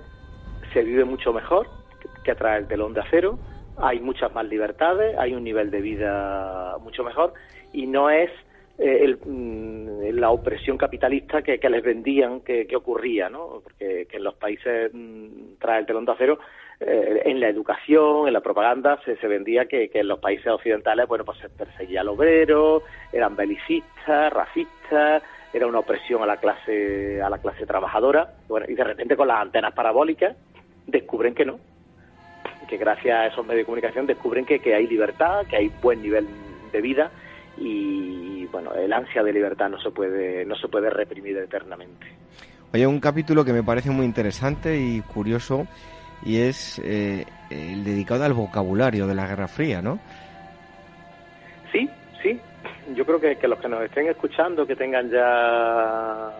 se 0.73 0.81
vive 0.83 1.05
mucho 1.05 1.31
mejor 1.31 1.67
que- 2.01 2.09
que 2.23 2.35
tras 2.35 2.57
el 2.59 2.67
telón 2.67 2.93
de 2.93 3.01
acero, 3.01 3.37
hay 3.77 3.99
muchas 3.99 4.33
más 4.33 4.45
libertades, 4.45 5.15
hay 5.17 5.33
un 5.33 5.43
nivel 5.43 5.69
de 5.69 5.81
vida 5.81 6.77
mucho 6.79 7.03
mejor 7.03 7.33
y 7.73 7.85
no 7.85 8.09
es 8.09 8.31
eh, 8.77 9.05
el, 9.05 9.17
mm, 9.23 10.17
la 10.19 10.31
opresión 10.31 10.77
capitalista 10.77 11.41
que, 11.41 11.57
les 11.69 11.81
vendían 11.83 12.41
que, 12.41 12.67
ocurría, 12.75 13.29
¿no? 13.29 13.61
Porque 13.63 14.05
que 14.09 14.17
en 14.17 14.23
los 14.25 14.33
países 14.35 14.91
mm, 14.93 15.55
tras 15.59 15.79
el 15.79 15.85
telón 15.85 16.03
de 16.05 16.11
acero, 16.11 16.39
eh, 16.81 17.21
en 17.23 17.39
la 17.39 17.47
educación, 17.47 18.27
en 18.27 18.33
la 18.33 18.41
propaganda, 18.41 18.99
se, 19.05 19.15
se 19.15 19.27
vendía 19.29 19.65
que, 19.65 19.89
que 19.89 19.99
en 19.99 20.09
los 20.09 20.19
países 20.19 20.47
occidentales, 20.47 21.07
bueno, 21.07 21.23
pues 21.23 21.37
se 21.37 21.47
perseguía 21.47 22.01
al 22.01 22.09
obrero, 22.09 22.83
eran 23.13 23.37
belicistas, 23.37 24.33
racistas, 24.33 25.23
era 25.55 25.67
una 25.67 25.79
opresión 25.79 26.21
a 26.21 26.25
la 26.25 26.37
clase 26.37 27.21
a 27.21 27.29
la 27.29 27.37
clase 27.37 27.65
trabajadora, 27.65 28.33
bueno, 28.49 28.65
y 28.69 28.75
de 28.75 28.83
repente 28.83 29.15
con 29.15 29.29
las 29.29 29.41
antenas 29.41 29.73
parabólicas 29.73 30.35
descubren 30.85 31.33
que 31.33 31.45
no, 31.45 31.59
que 32.67 32.77
gracias 32.77 33.17
a 33.17 33.27
esos 33.27 33.45
medios 33.45 33.61
de 33.61 33.65
comunicación 33.65 34.05
descubren 34.05 34.45
que, 34.45 34.59
que 34.59 34.75
hay 34.75 34.85
libertad, 34.85 35.45
que 35.47 35.55
hay 35.55 35.71
buen 35.81 36.01
nivel 36.01 36.27
de 36.73 36.81
vida 36.81 37.09
y 37.57 38.45
bueno, 38.47 38.73
el 38.73 38.91
ansia 38.91 39.23
de 39.23 39.31
libertad 39.31 39.69
no 39.69 39.79
se 39.79 39.91
puede 39.91 40.43
no 40.45 40.55
se 40.55 40.67
puede 40.67 40.89
reprimir 40.89 41.37
eternamente. 41.37 42.05
Oye, 42.73 42.85
un 42.85 42.99
capítulo 42.99 43.45
que 43.45 43.53
me 43.53 43.63
parece 43.63 43.91
muy 43.91 44.05
interesante 44.05 44.77
y 44.77 44.99
curioso 45.01 45.67
y 46.25 46.41
es 46.41 46.81
eh, 46.83 47.25
el 47.49 47.85
dedicado 47.85 48.25
al 48.25 48.33
vocabulario 48.33 49.07
de 49.07 49.15
la 49.15 49.25
Guerra 49.27 49.47
Fría, 49.47 49.81
¿no? 49.81 49.99
Sí, 51.71 51.89
sí. 52.21 52.37
Yo 52.95 53.05
creo 53.05 53.19
que, 53.19 53.47
los 53.47 53.59
que 53.59 53.67
nos 53.67 53.81
estén 53.83 54.07
escuchando, 54.07 54.65
que 54.65 54.75
tengan 54.75 55.09
ya 55.09 56.31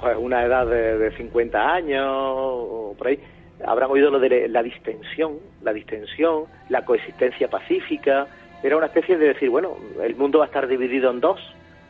pues 0.00 0.16
una 0.18 0.44
edad 0.44 0.66
de, 0.66 0.98
de 0.98 1.16
50 1.16 1.72
años 1.72 2.06
o 2.08 2.94
por 2.96 3.06
ahí, 3.06 3.20
habrán 3.64 3.90
oído 3.90 4.10
lo 4.10 4.18
de 4.18 4.48
la 4.48 4.62
distensión, 4.62 5.38
la 5.62 5.72
distensión, 5.72 6.44
la 6.68 6.84
coexistencia 6.84 7.48
pacífica. 7.48 8.26
Era 8.62 8.76
una 8.76 8.86
especie 8.86 9.16
de 9.16 9.28
decir, 9.28 9.50
bueno, 9.50 9.76
el 10.02 10.16
mundo 10.16 10.38
va 10.38 10.46
a 10.46 10.48
estar 10.48 10.66
dividido 10.66 11.10
en 11.10 11.20
dos 11.20 11.40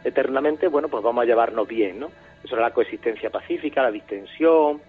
eternamente, 0.05 0.69
bueno, 0.69 0.89
pues 0.89 1.03
vamos 1.03 1.23
a 1.23 1.27
llevarnos 1.27 1.67
bien, 1.67 1.99
¿no? 1.99 2.11
Eso 2.45 2.55
era 2.57 2.69
la 2.69 2.75
coexistencia 2.75 3.31
pacífica, 3.31 3.83
la 3.83 3.91
distensión. 3.91 4.83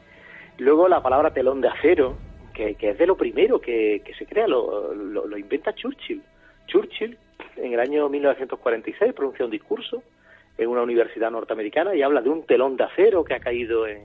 Luego 0.58 0.88
la 0.88 1.02
palabra 1.02 1.32
telón 1.32 1.62
de 1.62 1.70
acero, 1.70 2.18
que, 2.54 2.76
que 2.76 2.90
es 2.92 2.98
de 2.98 3.08
lo 3.08 3.16
primero 3.16 3.60
que, 3.60 4.02
que 4.04 4.14
se 4.16 4.26
crea, 4.26 4.48
lo, 4.48 4.94
lo, 4.94 5.26
lo 5.26 5.38
inventa 5.38 5.74
Churchill. 5.74 6.22
Churchill, 6.68 7.18
en 7.58 7.74
el 7.74 7.80
año 7.80 8.10
1946, 8.10 9.14
pronuncia 9.14 9.46
un 9.46 9.52
discurso 9.52 10.04
en 10.58 10.70
una 10.70 10.82
universidad 10.82 11.32
norteamericana 11.32 11.96
y 11.96 12.02
habla 12.02 12.22
de 12.22 12.30
un 12.30 12.46
telón 12.46 12.78
de 12.78 12.86
acero 12.86 13.24
que 13.24 13.36
ha 13.36 13.40
caído 13.40 13.88
en, 13.88 14.04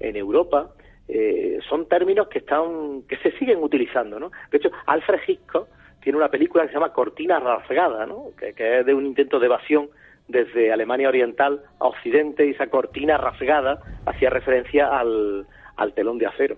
Europa. 0.00 0.70
Eh, 1.08 1.58
son 1.68 1.86
términos 1.86 2.28
que 2.28 2.38
están 2.38 3.02
que 3.08 3.16
se 3.16 3.32
siguen 3.38 3.62
utilizando, 3.62 4.20
¿no? 4.20 4.30
De 4.50 4.58
hecho, 4.58 4.70
Alfred 4.86 5.20
Hitchcock 5.26 5.68
tiene 6.00 6.18
una 6.18 6.28
película 6.28 6.62
que 6.64 6.68
se 6.68 6.74
llama 6.74 6.92
Cortina 6.92 7.40
rasgada, 7.40 8.06
¿no? 8.06 8.30
Que, 8.38 8.80
es 8.80 8.86
de 8.86 8.94
un 8.94 9.06
intento 9.06 9.40
de 9.40 9.46
evasión 9.46 9.88
desde 10.28 10.72
Alemania 10.72 11.08
Oriental 11.08 11.62
a 11.80 11.86
Occidente 11.86 12.46
y 12.46 12.50
esa 12.50 12.68
cortina 12.68 13.16
rasgada 13.16 13.80
hacía 14.06 14.30
referencia 14.30 14.88
al 14.98 15.46
telón 15.94 16.18
de 16.18 16.26
acero. 16.26 16.56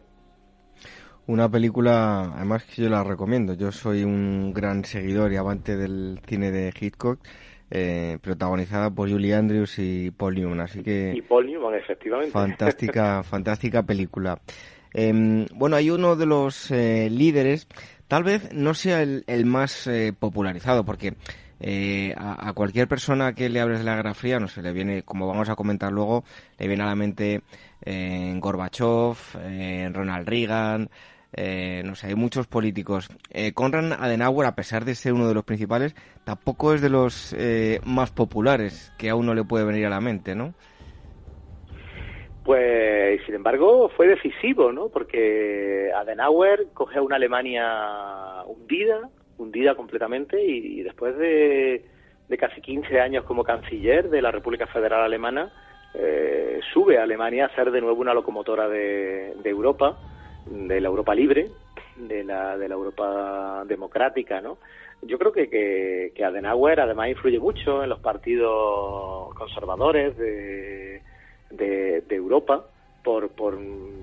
Una 1.31 1.49
película, 1.49 2.33
además 2.35 2.65
que 2.65 2.83
yo 2.83 2.89
la 2.89 3.05
recomiendo. 3.05 3.55
Yo 3.55 3.71
soy 3.71 4.03
un 4.03 4.53
gran 4.53 4.85
seguidor 4.85 5.33
y 5.33 5.37
amante 5.37 5.77
del 5.77 6.19
cine 6.27 6.51
de 6.51 6.75
Hitchcock, 6.77 7.21
eh, 7.71 8.19
protagonizada 8.21 8.91
por 8.91 9.09
Julie 9.09 9.37
Andrews 9.37 9.79
y 9.79 10.11
Paul 10.11 10.35
Newman. 10.35 10.59
Así 10.59 10.83
que 10.83 11.13
Y 11.15 11.23
Paul 11.23 11.47
Newman, 11.47 11.75
efectivamente. 11.77 12.33
fantástica, 12.33 13.23
fantástica 13.23 13.85
película. 13.85 14.41
Em, 14.93 15.47
bueno, 15.55 15.77
hay 15.77 15.91
uno 15.91 16.17
de 16.17 16.27
los 16.27 16.69
eh, 16.73 17.09
líderes, 17.09 17.69
tal 18.09 18.25
vez 18.25 18.53
no 18.53 18.75
sea 18.75 19.01
el, 19.01 19.23
el 19.29 19.47
más 19.47 19.87
eh, 19.87 20.13
popularizado, 20.19 20.85
porque 20.85 21.15
eh, 21.61 22.13
a, 22.17 22.49
a 22.49 22.53
cualquier 22.55 22.89
persona 22.89 23.35
que 23.35 23.49
le 23.51 23.61
hables 23.61 23.79
de 23.79 23.85
la 23.85 23.95
Guerra 23.95 24.15
Fría, 24.15 24.41
no 24.41 24.49
sé, 24.49 24.63
le 24.63 24.73
viene, 24.73 25.05
como 25.05 25.29
vamos 25.29 25.49
a 25.49 25.55
comentar 25.55 25.93
luego, 25.93 26.25
le 26.59 26.67
viene 26.67 26.83
a 26.83 26.87
la 26.87 26.97
mente 26.97 27.43
eh, 27.83 28.35
Gorbachev, 28.39 29.17
eh, 29.39 29.91
Ronald 29.93 30.27
Reagan, 30.27 30.91
eh, 31.33 31.83
no 31.85 31.95
sé, 31.95 32.09
hay 32.09 32.15
muchos 32.15 32.47
políticos. 32.47 33.09
Eh, 33.31 33.53
Konrad 33.53 33.93
Adenauer, 33.93 34.47
a 34.47 34.55
pesar 34.55 34.85
de 34.85 34.95
ser 34.95 35.13
uno 35.13 35.29
de 35.29 35.35
los 35.35 35.45
principales, 35.45 35.95
tampoco 36.25 36.75
es 36.75 36.83
de 36.83 36.91
los 36.91 37.35
eh, 37.39 37.81
más 37.85 38.11
populares 38.11 38.93
que 38.99 39.11
a 39.11 39.15
uno 39.15 39.35
le 39.35 39.45
puede 39.45 39.65
venir 39.65 39.87
a 39.87 39.91
la 39.91 40.01
mente, 40.01 40.35
¿no? 40.35 40.55
Pues, 42.45 43.21
sin 43.27 43.35
embargo, 43.37 43.91
fue 43.91 44.09
decisivo, 44.09 44.73
¿no? 44.73 44.89
Porque 44.89 45.93
Adenauer 45.95 46.69
coge 46.75 46.99
a 46.99 47.03
una 47.03 47.17
Alemania 47.17 48.43
hundida, 48.47 49.09
hundida 49.39 49.77
completamente, 49.77 50.43
y, 50.43 50.83
después 50.83 51.17
de, 51.17 51.85
de 52.29 52.39
casi 52.39 52.61
15 52.61 52.99
años 52.99 53.25
como 53.25 53.45
canciller 53.45 54.11
de 54.11 54.23
la 54.23 54.33
República 54.33 54.67
Federal 54.67 55.03
Alemana, 55.03 55.53
eh, 55.95 56.59
sube 56.73 56.99
a 56.99 57.05
Alemania 57.05 57.47
a 57.47 57.55
ser 57.55 57.71
de 57.71 57.81
nuevo 57.81 58.01
una 58.01 58.15
locomotora 58.15 58.69
de 58.69 59.33
Europa, 59.45 59.97
de 60.47 60.81
la 60.81 60.89
Europa 60.89 61.15
libre, 61.15 61.51
de 61.97 62.25
la, 62.25 62.57
de 62.57 62.69
la 62.69 62.75
Europa 62.75 63.65
democrática, 63.67 64.41
¿no? 64.41 64.59
yo 65.03 65.19
creo 65.19 65.33
que, 65.33 65.49
que, 66.15 66.25
Adenauer 66.25 66.81
además 66.81 67.09
influye 67.09 67.39
mucho 67.39 67.83
en 67.83 67.89
los 67.89 68.01
partidos 68.01 69.35
conservadores 69.35 70.17
de, 70.17 71.03
de, 71.51 72.03
de 72.03 72.15
Europa 72.15 72.67
por, 73.03 73.31
por 73.31 73.57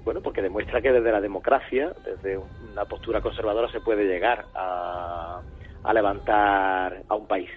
bueno 0.04 0.22
porque 0.22 0.42
demuestra 0.42 0.82
que 0.82 0.92
desde 0.92 1.12
la 1.12 1.22
democracia 1.22 1.94
desde 2.04 2.40
una 2.72 2.86
postura 2.86 3.22
conservadora 3.22 3.72
se 3.72 3.82
puede 3.82 4.06
llegar 4.06 4.46
a, 4.56 5.42
a 5.84 5.94
levantar 5.94 7.04
a 7.08 7.16
un 7.16 7.28
país 7.28 7.50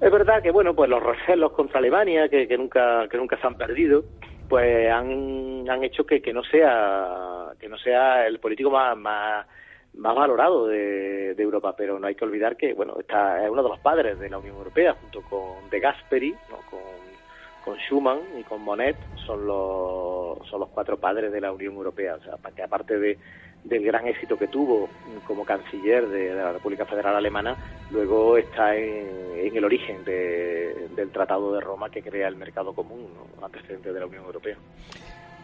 es 0.00 0.10
verdad 0.10 0.42
que 0.42 0.50
bueno 0.50 0.74
pues 0.74 0.88
los 0.88 1.02
recelos 1.02 1.52
contra 1.52 1.78
Alemania 1.78 2.28
que, 2.30 2.48
que 2.48 2.56
nunca 2.56 3.06
que 3.10 3.18
nunca 3.18 3.38
se 3.38 3.46
han 3.46 3.56
perdido 3.56 4.04
pues 4.48 4.90
han, 4.90 5.68
han 5.68 5.84
hecho 5.84 6.04
que, 6.04 6.20
que 6.20 6.32
no 6.32 6.42
sea 6.44 7.48
que 7.58 7.68
no 7.68 7.78
sea 7.78 8.26
el 8.26 8.38
político 8.38 8.70
más, 8.70 8.96
más 8.96 9.46
más 9.94 10.14
valorado 10.14 10.66
de, 10.66 11.34
de, 11.34 11.42
Europa, 11.42 11.74
pero 11.74 11.98
no 11.98 12.06
hay 12.06 12.14
que 12.14 12.24
olvidar 12.24 12.56
que 12.56 12.74
bueno 12.74 12.96
está 12.98 13.44
es 13.44 13.50
uno 13.50 13.62
de 13.62 13.68
los 13.70 13.78
padres 13.80 14.18
de 14.18 14.28
la 14.28 14.38
Unión 14.38 14.56
Europea 14.56 14.94
junto 14.94 15.22
con 15.22 15.70
De 15.70 15.80
Gasperi, 15.80 16.32
¿no? 16.50 16.56
con, 16.70 16.80
con 17.64 17.78
Schuman 17.78 18.20
y 18.38 18.42
con 18.42 18.62
Monet 18.62 18.96
son 19.26 19.46
los 19.46 20.46
son 20.48 20.60
los 20.60 20.68
cuatro 20.68 20.98
padres 20.98 21.32
de 21.32 21.40
la 21.40 21.52
Unión 21.52 21.74
Europea, 21.74 22.16
o 22.16 22.22
sea, 22.22 22.36
que 22.54 22.62
aparte 22.62 22.98
de 22.98 23.18
del 23.68 23.84
gran 23.84 24.06
éxito 24.06 24.36
que 24.36 24.48
tuvo 24.48 24.88
como 25.26 25.44
canciller 25.44 26.08
de, 26.08 26.34
la 26.34 26.52
República 26.52 26.84
Federal 26.84 27.16
Alemana, 27.16 27.56
luego 27.90 28.36
está 28.36 28.74
en, 28.76 29.06
en 29.36 29.56
el 29.56 29.64
origen 29.64 30.04
de, 30.04 30.88
del 30.94 31.10
Tratado 31.10 31.52
de 31.52 31.60
Roma 31.60 31.90
que 31.90 32.02
crea 32.02 32.28
el 32.28 32.36
mercado 32.36 32.72
común, 32.72 33.08
¿no? 33.14 33.44
antecedente 33.44 33.92
de 33.92 34.00
la 34.00 34.06
Unión 34.06 34.24
Europea. 34.24 34.56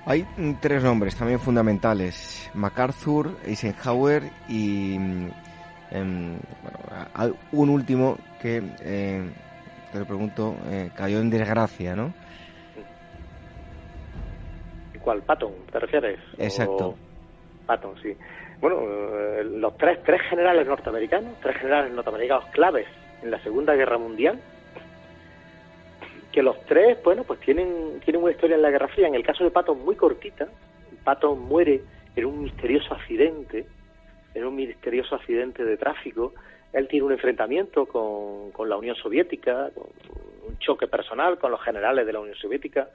Hay 0.04 0.26
mm, 0.36 0.54
tres 0.60 0.82
nombres 0.82 1.16
también 1.16 1.38
fundamentales: 1.38 2.50
MacArthur, 2.54 3.36
Eisenhower 3.46 4.24
y 4.48 4.96
eh, 5.90 6.38
bueno, 6.62 7.36
un 7.52 7.68
último 7.68 8.16
que 8.40 8.62
eh, 8.80 9.30
te 9.92 9.98
lo 9.98 10.06
pregunto 10.06 10.56
eh, 10.66 10.90
cayó 10.96 11.20
en 11.20 11.30
desgracia, 11.30 11.94
¿no? 11.94 12.12
¿Cuál? 15.02 15.22
Patton, 15.22 15.52
¿te 15.70 15.80
refieres? 15.80 16.20
Exacto. 16.38 16.90
O... 16.90 17.11
Patton, 17.72 17.94
sí. 18.02 18.14
Bueno, 18.60 18.80
eh, 18.82 19.44
los 19.44 19.76
tres, 19.78 19.98
tres 20.04 20.20
generales 20.28 20.66
norteamericanos, 20.66 21.40
tres 21.40 21.56
generales 21.56 21.90
norteamericanos 21.92 22.44
claves 22.50 22.86
en 23.22 23.30
la 23.30 23.42
Segunda 23.42 23.74
Guerra 23.74 23.96
Mundial, 23.96 24.38
que 26.32 26.42
los 26.42 26.60
tres, 26.66 26.98
bueno, 27.02 27.24
pues 27.24 27.40
tienen, 27.40 28.00
tienen 28.04 28.22
una 28.22 28.32
historia 28.32 28.56
en 28.56 28.62
la 28.62 28.70
Guerra 28.70 28.88
Fría. 28.88 29.08
En 29.08 29.14
el 29.14 29.24
caso 29.24 29.42
de 29.42 29.50
Patton, 29.50 29.82
muy 29.82 29.96
cortita. 29.96 30.48
Patton 31.02 31.40
muere 31.40 31.80
en 32.14 32.26
un 32.26 32.42
misterioso 32.42 32.94
accidente, 32.94 33.64
en 34.34 34.44
un 34.44 34.54
misterioso 34.54 35.14
accidente 35.14 35.64
de 35.64 35.78
tráfico. 35.78 36.34
Él 36.74 36.88
tiene 36.88 37.06
un 37.06 37.12
enfrentamiento 37.12 37.86
con, 37.86 38.50
con 38.52 38.68
la 38.68 38.76
Unión 38.76 38.96
Soviética, 38.96 39.70
un 40.46 40.58
choque 40.58 40.88
personal 40.88 41.38
con 41.38 41.50
los 41.50 41.62
generales 41.62 42.04
de 42.04 42.12
la 42.12 42.20
Unión 42.20 42.36
Soviética 42.36 42.88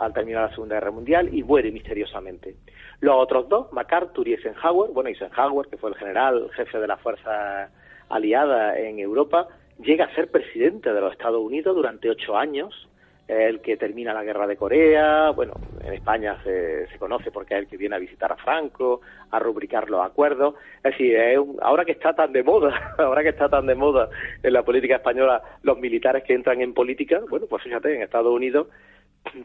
al 0.00 0.14
terminar 0.14 0.48
la 0.48 0.54
Segunda 0.54 0.76
Guerra 0.76 0.90
Mundial 0.90 1.28
y 1.32 1.42
muere 1.42 1.70
misteriosamente. 1.70 2.56
Los 3.00 3.16
otros 3.16 3.48
dos, 3.48 3.72
MacArthur 3.72 4.26
y 4.28 4.32
Eisenhower, 4.32 4.90
bueno, 4.90 5.10
Eisenhower, 5.10 5.68
que 5.68 5.76
fue 5.76 5.90
el 5.90 5.96
general 5.96 6.50
jefe 6.54 6.78
de 6.78 6.86
la 6.86 6.96
fuerza 6.96 7.70
aliada 8.08 8.78
en 8.78 8.98
Europa, 8.98 9.48
llega 9.78 10.06
a 10.06 10.14
ser 10.14 10.30
presidente 10.30 10.92
de 10.92 11.00
los 11.00 11.12
Estados 11.12 11.40
Unidos 11.40 11.76
durante 11.76 12.08
ocho 12.08 12.36
años, 12.36 12.88
el 13.28 13.60
que 13.60 13.76
termina 13.76 14.12
la 14.12 14.24
guerra 14.24 14.46
de 14.46 14.56
Corea, 14.56 15.30
bueno, 15.30 15.52
en 15.84 15.92
España 15.92 16.36
se, 16.42 16.88
se 16.88 16.98
conoce 16.98 17.30
porque 17.30 17.54
es 17.54 17.60
el 17.60 17.68
que 17.68 17.76
viene 17.76 17.94
a 17.94 18.00
visitar 18.00 18.32
a 18.32 18.36
Franco, 18.36 19.02
a 19.30 19.38
rubricar 19.38 19.88
los 19.88 20.04
acuerdos, 20.04 20.54
es 20.78 20.92
decir, 20.92 21.14
es 21.14 21.38
un, 21.38 21.56
ahora 21.62 21.84
que 21.84 21.92
está 21.92 22.12
tan 22.12 22.32
de 22.32 22.42
moda, 22.42 22.94
ahora 22.98 23.22
que 23.22 23.28
está 23.28 23.48
tan 23.48 23.66
de 23.66 23.76
moda 23.76 24.08
en 24.42 24.52
la 24.52 24.64
política 24.64 24.96
española 24.96 25.42
los 25.62 25.78
militares 25.78 26.24
que 26.24 26.34
entran 26.34 26.60
en 26.60 26.74
política, 26.74 27.20
bueno, 27.28 27.46
pues 27.48 27.62
fíjate, 27.62 27.94
en 27.94 28.02
Estados 28.02 28.34
Unidos 28.34 28.66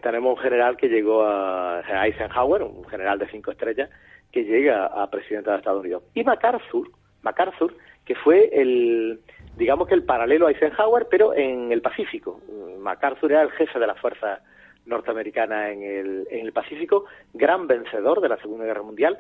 tenemos 0.02 0.38
un 0.38 0.42
general 0.42 0.78
que 0.78 0.88
llegó 0.88 1.24
a 1.24 1.82
Eisenhower, 2.06 2.64
un 2.64 2.86
general 2.86 3.20
de 3.20 3.28
cinco 3.28 3.52
estrellas, 3.52 3.90
que 4.32 4.44
llega 4.44 4.86
a 4.86 5.10
presidente 5.10 5.50
de 5.50 5.58
Estados 5.58 5.82
Unidos. 5.82 6.04
Y 6.14 6.24
MacArthur, 6.24 6.90
MacArthur, 7.22 7.76
que 8.04 8.16
fue 8.16 8.50
el, 8.52 9.20
digamos 9.58 9.88
que 9.88 9.96
el 9.96 10.04
paralelo 10.04 10.48
a 10.48 10.52
Eisenhower, 10.52 11.08
pero 11.10 11.34
en 11.34 11.72
el 11.72 11.82
Pacífico. 11.82 12.42
MacArthur 12.80 13.32
era 13.32 13.42
el 13.44 13.52
jefe 13.52 13.80
de 13.80 13.88
las 13.88 14.00
fuerzas 14.00 14.42
norteamericanas 14.86 15.72
en 15.72 15.84
el, 15.84 16.28
en 16.30 16.46
el 16.46 16.54
Pacífico, 16.54 17.06
gran 17.34 17.68
vencedor 17.68 18.22
de 18.22 18.30
la 18.30 18.38
Segunda 18.38 18.66
Guerra 18.66 18.84
Mundial. 18.84 19.18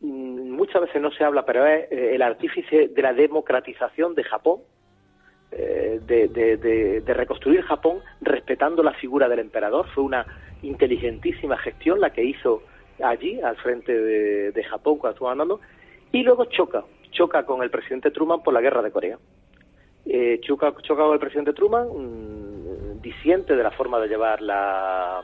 Muchas 0.00 0.82
veces 0.82 1.00
no 1.00 1.10
se 1.12 1.24
habla, 1.24 1.44
pero 1.44 1.66
es 1.66 1.86
el 1.90 2.22
artífice 2.22 2.88
de 2.88 3.02
la 3.02 3.12
democratización 3.12 4.14
de 4.14 4.24
Japón, 4.24 4.60
eh, 5.52 6.00
de, 6.06 7.14
reconstruir 7.14 7.62
Japón 7.62 8.00
respetando 8.20 8.82
la 8.82 8.92
figura 8.94 9.28
del 9.28 9.40
emperador. 9.40 9.86
Fue 9.94 10.02
una 10.04 10.26
inteligentísima 10.62 11.58
gestión 11.58 12.00
la 12.00 12.10
que 12.10 12.24
hizo 12.24 12.62
allí, 13.02 13.40
al 13.40 13.56
frente 13.56 13.92
de, 13.92 14.52
de 14.52 14.64
Japón, 14.64 14.98
cuando 14.98 15.14
estuvo 15.14 15.30
andando, 15.30 15.60
y 16.12 16.22
luego 16.22 16.44
choca, 16.46 16.84
choca 17.10 17.44
con 17.44 17.62
el 17.62 17.70
presidente 17.70 18.10
Truman 18.10 18.42
por 18.42 18.54
la 18.54 18.60
guerra 18.60 18.82
de 18.82 18.90
Corea. 18.90 19.18
Eh, 20.04 20.40
choca, 20.42 20.74
choca 20.82 21.02
con 21.02 21.14
el 21.14 21.20
presidente 21.20 21.52
Truman, 21.52 21.88
mmm, 21.88 23.00
disiente 23.00 23.54
de 23.54 23.62
la 23.62 23.70
forma 23.70 24.00
de 24.00 24.08
llevar 24.08 24.40
la, 24.40 25.22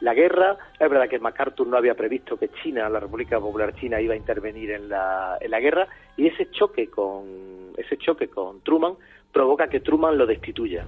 la 0.00 0.14
guerra. 0.14 0.56
Es 0.78 0.90
verdad 0.90 1.08
que 1.08 1.18
MacArthur 1.18 1.66
no 1.66 1.76
había 1.76 1.94
previsto 1.94 2.38
que 2.38 2.50
China, 2.62 2.88
la 2.88 3.00
República 3.00 3.40
Popular 3.40 3.74
China, 3.74 4.00
iba 4.00 4.14
a 4.14 4.16
intervenir 4.16 4.70
en 4.70 4.88
la, 4.88 5.38
en 5.40 5.50
la 5.50 5.60
guerra 5.60 5.88
y 6.16 6.26
ese 6.26 6.50
choque 6.50 6.88
con 6.88 7.72
ese 7.76 7.96
choque 7.96 8.28
con 8.28 8.60
Truman 8.62 8.94
provoca 9.32 9.68
que 9.68 9.80
Truman 9.80 10.18
lo 10.18 10.26
destituya. 10.26 10.84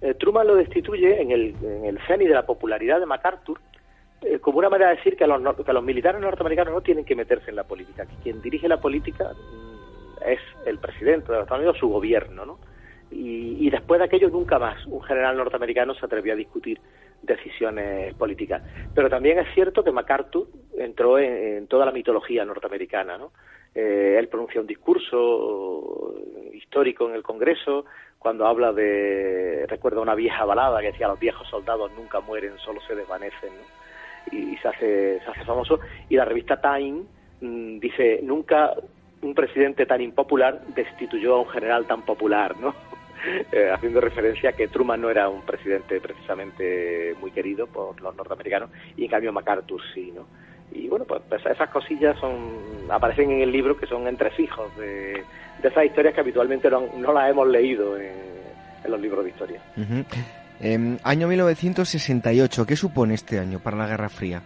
Eh, 0.00 0.14
Truman 0.14 0.46
lo 0.46 0.54
destituye 0.54 1.20
en 1.20 1.30
el, 1.30 1.54
en 1.62 1.84
el 1.84 1.98
cenit 2.06 2.28
de 2.28 2.34
la 2.34 2.46
popularidad 2.46 3.00
de 3.00 3.06
MacArthur 3.06 3.60
eh, 4.22 4.38
como 4.38 4.58
una 4.58 4.68
manera 4.68 4.90
de 4.90 4.96
decir 4.96 5.16
que 5.16 5.26
los, 5.26 5.56
que 5.56 5.72
los 5.72 5.82
militares 5.82 6.20
norteamericanos 6.20 6.74
no 6.74 6.82
tienen 6.82 7.04
que 7.04 7.16
meterse 7.16 7.50
en 7.50 7.56
la 7.56 7.64
política, 7.64 8.04
que 8.04 8.16
quien 8.22 8.42
dirige 8.42 8.68
la 8.68 8.80
política 8.80 9.32
mmm, 9.32 10.22
es 10.26 10.40
el 10.66 10.78
presidente 10.78 11.32
de 11.32 11.38
los 11.38 11.44
Estados 11.44 11.60
Unidos, 11.60 11.78
su 11.78 11.88
gobierno, 11.88 12.44
¿no? 12.44 12.58
Y, 13.10 13.66
y, 13.66 13.70
después 13.70 13.98
de 13.98 14.04
aquello 14.04 14.28
nunca 14.28 14.58
más 14.60 14.86
un 14.86 15.02
general 15.02 15.36
norteamericano 15.36 15.94
se 15.94 16.06
atrevió 16.06 16.32
a 16.32 16.36
discutir 16.36 16.78
decisiones 17.22 18.14
políticas. 18.14 18.62
Pero 18.94 19.10
también 19.10 19.38
es 19.40 19.52
cierto 19.52 19.82
que 19.82 19.90
MacArthur 19.90 20.46
entró 20.78 21.18
en, 21.18 21.56
en 21.56 21.66
toda 21.66 21.86
la 21.86 21.92
mitología 21.92 22.44
norteamericana, 22.44 23.18
¿no? 23.18 23.32
Eh, 23.74 24.16
él 24.18 24.28
pronuncia 24.28 24.60
un 24.60 24.66
discurso 24.66 26.14
histórico 26.52 27.08
en 27.08 27.14
el 27.14 27.22
Congreso 27.22 27.84
cuando 28.18 28.46
habla 28.46 28.72
de, 28.72 29.64
recuerda 29.68 30.00
una 30.00 30.14
vieja 30.14 30.44
balada 30.44 30.80
que 30.80 30.92
decía 30.92 31.08
los 31.08 31.18
viejos 31.18 31.48
soldados 31.48 31.90
nunca 31.96 32.20
mueren, 32.20 32.58
solo 32.58 32.80
se 32.82 32.94
desvanecen, 32.94 33.52
y, 34.30 34.56
se 34.58 34.68
hace 34.68 35.20
se 35.20 35.30
hace 35.30 35.44
famoso 35.44 35.80
y 36.08 36.16
la 36.16 36.24
revista 36.24 36.60
Time 36.60 37.02
mmm, 37.40 37.78
dice 37.78 38.20
nunca 38.22 38.74
un 39.22 39.34
presidente 39.34 39.86
tan 39.86 40.00
impopular 40.00 40.60
destituyó 40.74 41.36
a 41.36 41.40
un 41.40 41.48
general 41.48 41.86
tan 41.86 42.02
popular, 42.02 42.56
¿no? 42.58 42.74
Eh, 43.52 43.70
haciendo 43.70 44.00
referencia 44.00 44.48
a 44.48 44.52
que 44.54 44.68
Truman 44.68 44.98
no 44.98 45.10
era 45.10 45.28
un 45.28 45.42
presidente 45.42 46.00
precisamente 46.00 47.14
muy 47.20 47.30
querido 47.30 47.66
por 47.66 48.00
los 48.00 48.16
norteamericanos 48.16 48.70
y 48.96 49.04
en 49.04 49.10
cambio 49.10 49.30
MacArthur 49.30 49.82
sí, 49.92 50.10
¿no? 50.10 50.26
Y 50.72 50.88
bueno, 50.88 51.04
pues, 51.04 51.22
pues, 51.28 51.44
esas 51.46 51.68
cosillas 51.70 52.18
son 52.18 52.88
aparecen 52.90 53.30
en 53.30 53.42
el 53.42 53.52
libro 53.52 53.76
que 53.76 53.86
son 53.86 54.06
entresijos 54.06 54.76
de, 54.76 55.22
de 55.62 55.68
esas 55.68 55.84
historias 55.84 56.14
que 56.14 56.20
habitualmente 56.20 56.70
no, 56.70 56.84
no 56.96 57.12
las 57.12 57.30
hemos 57.30 57.48
leído 57.48 57.96
en, 57.96 58.12
en, 58.84 58.90
los 58.90 59.00
libros 59.00 59.24
de 59.24 59.30
historia. 59.30 59.60
Uh 59.76 59.80
-huh. 59.80 60.04
eh, 60.60 60.98
año 61.04 61.28
1968, 61.28 62.66
¿qué 62.66 62.76
supone 62.76 63.14
este 63.14 63.38
año 63.38 63.60
para 63.60 63.76
la 63.76 63.86
Guerra 63.86 64.08
Fría? 64.08 64.42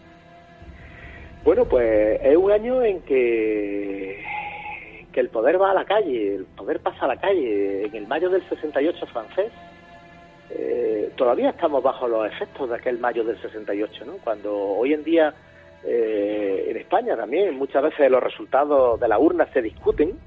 Bueno, 1.44 1.66
pues 1.66 2.20
es 2.22 2.36
un 2.36 2.50
año 2.50 2.82
en 2.82 3.02
que, 3.02 4.24
que 5.12 5.20
el 5.20 5.28
poder 5.28 5.60
va 5.60 5.72
a 5.72 5.74
la 5.74 5.84
calle, 5.84 6.36
el 6.36 6.44
poder 6.46 6.80
pasa 6.80 7.04
a 7.04 7.08
la 7.08 7.16
calle. 7.16 7.84
En 7.84 7.94
el 7.94 8.06
mayo 8.06 8.30
del 8.30 8.42
68 8.48 9.06
francés, 9.06 9.52
eh, 10.50 11.10
todavía 11.16 11.50
estamos 11.50 11.82
bajo 11.82 12.08
los 12.08 12.26
efectos 12.26 12.70
de 12.70 12.76
aquel 12.76 12.98
mayo 12.98 13.24
del 13.24 13.40
68, 13.42 14.04
¿no? 14.06 14.12
Cuando 14.24 14.56
hoy 14.56 14.94
en 14.94 15.04
día 15.04 15.34
eh, 15.86 16.66
en 16.68 16.76
España 16.76 17.16
también 17.16 17.54
muchas 17.56 17.82
veces 17.82 18.10
los 18.10 18.22
resultados 18.22 18.98
de 18.98 19.08
la 19.08 19.18
urna 19.18 19.46
se 19.52 19.62
discuten 19.62 20.18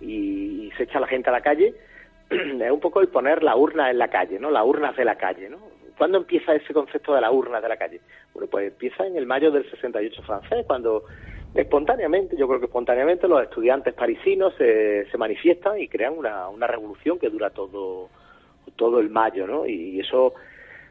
y, 0.00 0.70
se 0.76 0.82
echa 0.82 1.00
la 1.00 1.06
gente 1.06 1.30
a 1.30 1.32
la 1.32 1.40
calle 1.40 1.74
es 2.30 2.70
un 2.70 2.80
poco 2.80 3.00
el 3.00 3.08
poner 3.08 3.42
la 3.42 3.56
urna 3.56 3.90
en 3.90 3.98
la 3.98 4.08
calle, 4.08 4.38
¿no? 4.38 4.50
La 4.50 4.62
urna 4.62 4.92
de 4.92 5.04
la 5.04 5.16
calle, 5.16 5.48
¿no? 5.48 5.58
¿Cuándo 5.96 6.18
empieza 6.18 6.54
ese 6.54 6.74
concepto 6.74 7.14
de 7.14 7.22
la 7.22 7.30
urna 7.30 7.60
de 7.62 7.68
la 7.68 7.78
calle? 7.78 8.00
Bueno, 8.34 8.48
pues 8.50 8.68
empieza 8.68 9.06
en 9.06 9.16
el 9.16 9.24
mayo 9.24 9.50
del 9.50 9.70
68 9.70 10.22
francés, 10.22 10.66
cuando 10.66 11.04
espontáneamente, 11.54 12.36
yo 12.36 12.46
creo 12.46 12.60
que 12.60 12.66
espontáneamente 12.66 13.26
los 13.26 13.42
estudiantes 13.42 13.94
parisinos 13.94 14.52
se, 14.58 15.06
se 15.10 15.16
manifiestan 15.16 15.80
y 15.80 15.88
crean 15.88 16.18
una, 16.18 16.48
una 16.48 16.66
revolución 16.66 17.18
que 17.18 17.30
dura 17.30 17.48
todo 17.48 18.10
todo 18.74 19.00
el 19.00 19.10
mayo, 19.10 19.46
¿no? 19.46 19.66
Y 19.66 20.00
eso 20.00 20.34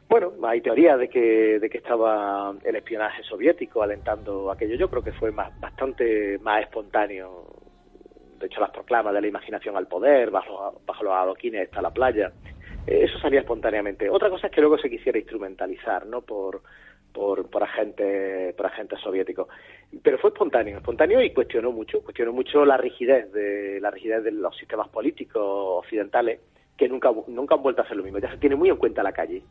bueno, 0.08 0.34
hay 0.44 0.62
teorías 0.62 1.00
de 1.00 1.10
que, 1.10 1.60
de 1.60 1.70
que 1.70 1.78
estaba 1.78 2.54
el 2.64 2.76
espionaje 2.76 3.24
soviético 3.24 3.82
alentando 3.82 4.52
aquello. 4.52 4.76
Yo 4.76 4.90
creo 4.90 5.04
que 5.04 5.12
fue 5.14 5.32
más, 5.32 5.60
bastante 5.60 6.38
más 6.40 6.62
espontáneo 6.62 7.46
de 8.40 8.48
hecho 8.48 8.60
las 8.60 8.72
proclamas 8.72 9.14
de 9.14 9.22
la 9.22 9.28
imaginación 9.28 9.76
al 9.78 9.88
poder, 9.88 10.30
bajo, 10.30 10.82
bajo 10.86 11.04
los 11.04 11.14
adoquines 11.14 11.64
está 11.64 11.82
la 11.82 11.92
playa, 11.92 12.32
eh, 12.86 13.04
eso 13.04 13.18
salía 13.20 13.40
espontáneamente. 13.42 14.10
Otra 14.10 14.30
cosa 14.30 14.48
es 14.48 14.54
que 14.54 14.62
luego 14.62 14.78
se 14.78 14.90
quisiera 14.90 15.18
instrumentalizar, 15.18 16.06
¿no? 16.06 16.22
Por, 16.22 16.62
por, 17.14 17.50
por 17.50 17.64
agentes 17.64 18.54
por 18.56 18.66
agentes 18.66 19.00
soviéticos 19.00 19.48
pero 20.04 20.18
fue 20.18 20.32
espontáneo 20.32 20.78
espontáneo 20.78 21.22
y 21.22 21.32
cuestionó 21.32 21.72
mucho 21.72 22.02
cuestionó 22.04 22.34
mucho 22.34 22.66
la 22.66 22.76
rigidez 22.76 23.32
de 23.32 23.80
la 23.80 23.90
rigidez 23.90 24.22
de 24.22 24.32
los 24.34 24.58
sistemas 24.58 24.90
políticos 24.90 25.42
occidentales 25.86 26.42
que 26.76 26.90
nunca 26.90 27.14
nunca 27.28 27.56
han 27.56 27.64
vuelto 27.64 27.82
a 27.82 27.86
hacer 27.86 27.96
lo 27.96 28.04
mismo 28.04 28.20
ya 28.20 28.30
se 28.30 28.38
tiene 28.38 28.58
muy 28.58 28.68
en 28.68 28.76
cuenta 28.76 29.02
la 29.02 29.14
calle 29.14 29.44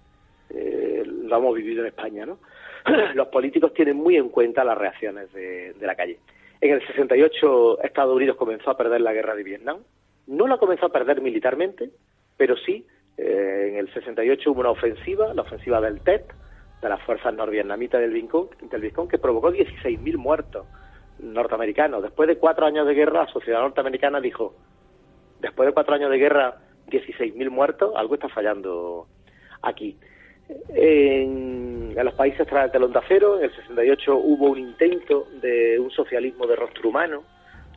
eh, 0.54 1.02
lo 1.04 1.36
hemos 1.36 1.54
vivido 1.54 1.82
en 1.82 1.88
España 1.88 2.26
no 2.26 2.38
los 3.14 3.28
políticos 3.28 3.72
tienen 3.74 3.96
muy 3.96 4.16
en 4.16 4.28
cuenta 4.28 4.64
las 4.64 4.78
reacciones 4.78 5.32
de, 5.32 5.74
la 5.80 5.94
calle 5.94 6.18
en 6.60 6.72
el 6.72 6.86
68 6.86 7.82
Estados 7.82 8.14
Unidos 8.14 8.36
comenzó 8.36 8.70
a 8.70 8.76
perder 8.76 9.00
la 9.00 9.12
guerra 9.12 9.34
de 9.34 9.42
Vietnam 9.42 9.78
no 10.26 10.46
la 10.46 10.58
comenzó 10.58 10.86
a 10.86 10.92
perder 10.92 11.20
militarmente 11.20 11.90
pero 12.36 12.56
sí 12.56 12.86
eh, 13.16 13.68
en 13.70 13.76
el 13.76 13.92
68 13.92 14.50
hubo 14.50 14.60
una 14.60 14.70
ofensiva 14.70 15.34
la 15.34 15.42
ofensiva 15.42 15.80
del 15.80 16.00
TET 16.00 16.32
de 16.84 16.90
las 16.90 17.02
fuerzas 17.02 17.32
norvietnamitas 17.32 17.98
del 17.98 18.12
Vietcong, 18.12 18.50
del 18.70 18.92
que 19.08 19.18
provocó 19.18 19.50
16.000 19.50 20.18
muertos 20.18 20.66
norteamericanos. 21.18 22.02
Después 22.02 22.28
de 22.28 22.36
cuatro 22.36 22.66
años 22.66 22.86
de 22.86 22.92
guerra, 22.92 23.24
la 23.24 23.32
sociedad 23.32 23.60
norteamericana 23.60 24.20
dijo, 24.20 24.54
después 25.40 25.66
de 25.66 25.72
cuatro 25.72 25.94
años 25.94 26.10
de 26.10 26.18
guerra, 26.18 26.58
16.000 26.88 27.50
muertos, 27.50 27.94
algo 27.96 28.14
está 28.14 28.28
fallando 28.28 29.06
aquí. 29.62 29.96
En, 30.48 31.94
los 31.94 32.14
países 32.14 32.46
tras 32.46 32.66
el 32.66 32.72
telón 32.72 32.92
de 32.92 32.98
acero, 32.98 33.38
en 33.38 33.44
el 33.44 33.54
68 33.54 34.16
hubo 34.16 34.50
un 34.50 34.58
intento 34.58 35.28
de 35.40 35.78
un 35.78 35.90
socialismo 35.90 36.46
de 36.46 36.56
rostro 36.56 36.88
humano 36.88 37.22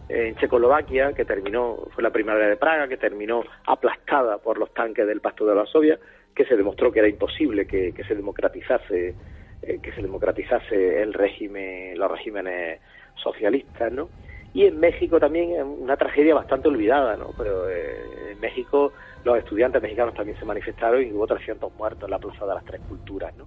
en 0.10 0.35
Checoslovaquia, 0.35 1.14
que 1.14 1.26
terminó, 1.26 1.88
fue 1.94 2.03
la 2.03 2.11
primavera 2.11 2.48
de 2.48 2.57
Praga, 2.57 2.88
que 2.88 2.98
terminó 2.98 3.44
aplastada 3.65 4.38
por 4.38 4.57
los 4.57 4.73
tanques 4.73 5.06
del 5.06 5.22
Pacto 5.22 5.45
de 5.45 5.53
Varsovia 5.53 5.99
que 6.38 6.45
se 6.45 6.56
demostró 6.56 6.91
que 6.91 6.99
era 6.99 7.07
imposible 7.07 7.65
que, 7.65 7.91
se 8.07 8.15
democratizase 8.15 9.15
eh, 9.64 9.80
que 9.81 9.91
se 9.91 10.03
democratizase 10.03 11.02
el 11.02 11.11
régimen 11.14 11.98
los 11.98 12.11
regímenes 12.11 12.80
socialistas 13.15 13.91
no 13.91 14.07
y 14.53 14.65
en 14.65 14.80
México 14.80 15.19
también 15.19 15.61
una 15.61 15.98
tragedia 15.98 16.36
bastante 16.36 16.68
olvidada 16.68 17.15
no 17.18 17.32
pero 17.38 17.69
eh, 17.69 18.32
en 18.32 18.40
México 18.40 18.94
los 19.24 19.38
estudiantes 19.38 19.82
mexicanos 19.82 20.14
también 20.14 20.38
se 20.40 20.45
manifestaron 20.45 21.03
y 21.03 21.11
hubo 21.11 21.28
300 21.28 21.74
muertos 21.76 22.03
en 22.03 22.11
la 22.11 22.19
plaza 22.19 22.45
de 22.45 22.53
las 22.53 22.65
tres 22.65 22.82
culturas 22.88 23.36
no 23.38 23.45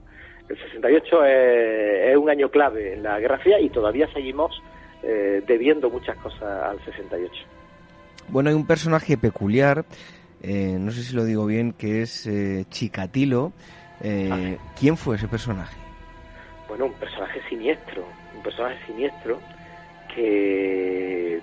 el 0.49 0.59
68 0.59 1.25
es, 1.25 2.17
un 2.17 2.29
año 2.29 2.51
clave 2.51 2.95
en 2.95 3.03
la 3.03 3.21
Guerra 3.21 3.39
Fría 3.39 3.61
y 3.61 3.71
todavía 3.71 4.13
seguimos 4.13 4.63
eh, 5.03 5.43
debiendo 5.47 5.89
muchas 5.91 6.17
cosas 6.19 6.43
al 6.43 6.85
68 6.85 7.33
bueno 8.29 8.51
hay 8.51 8.57
un 8.57 8.67
personaje 8.67 9.17
peculiar 9.17 9.85
eh, 10.43 10.77
no 10.79 10.91
sé 10.91 11.03
si 11.03 11.15
lo 11.15 11.25
digo 11.25 11.47
bien, 11.47 11.73
que 11.73 12.03
es 12.03 12.27
eh, 12.27 12.65
Chikatilo. 12.69 13.53
Eh, 14.03 14.59
¿Quién 14.79 14.97
fue 14.97 15.17
ese 15.17 15.29
personaje? 15.29 15.77
Bueno, 16.69 16.87
un 16.87 16.95
personaje 16.95 17.41
siniestro, 17.49 18.05
un 18.35 18.43
personaje 18.43 18.77
siniestro 18.87 19.39
que, 20.15 21.41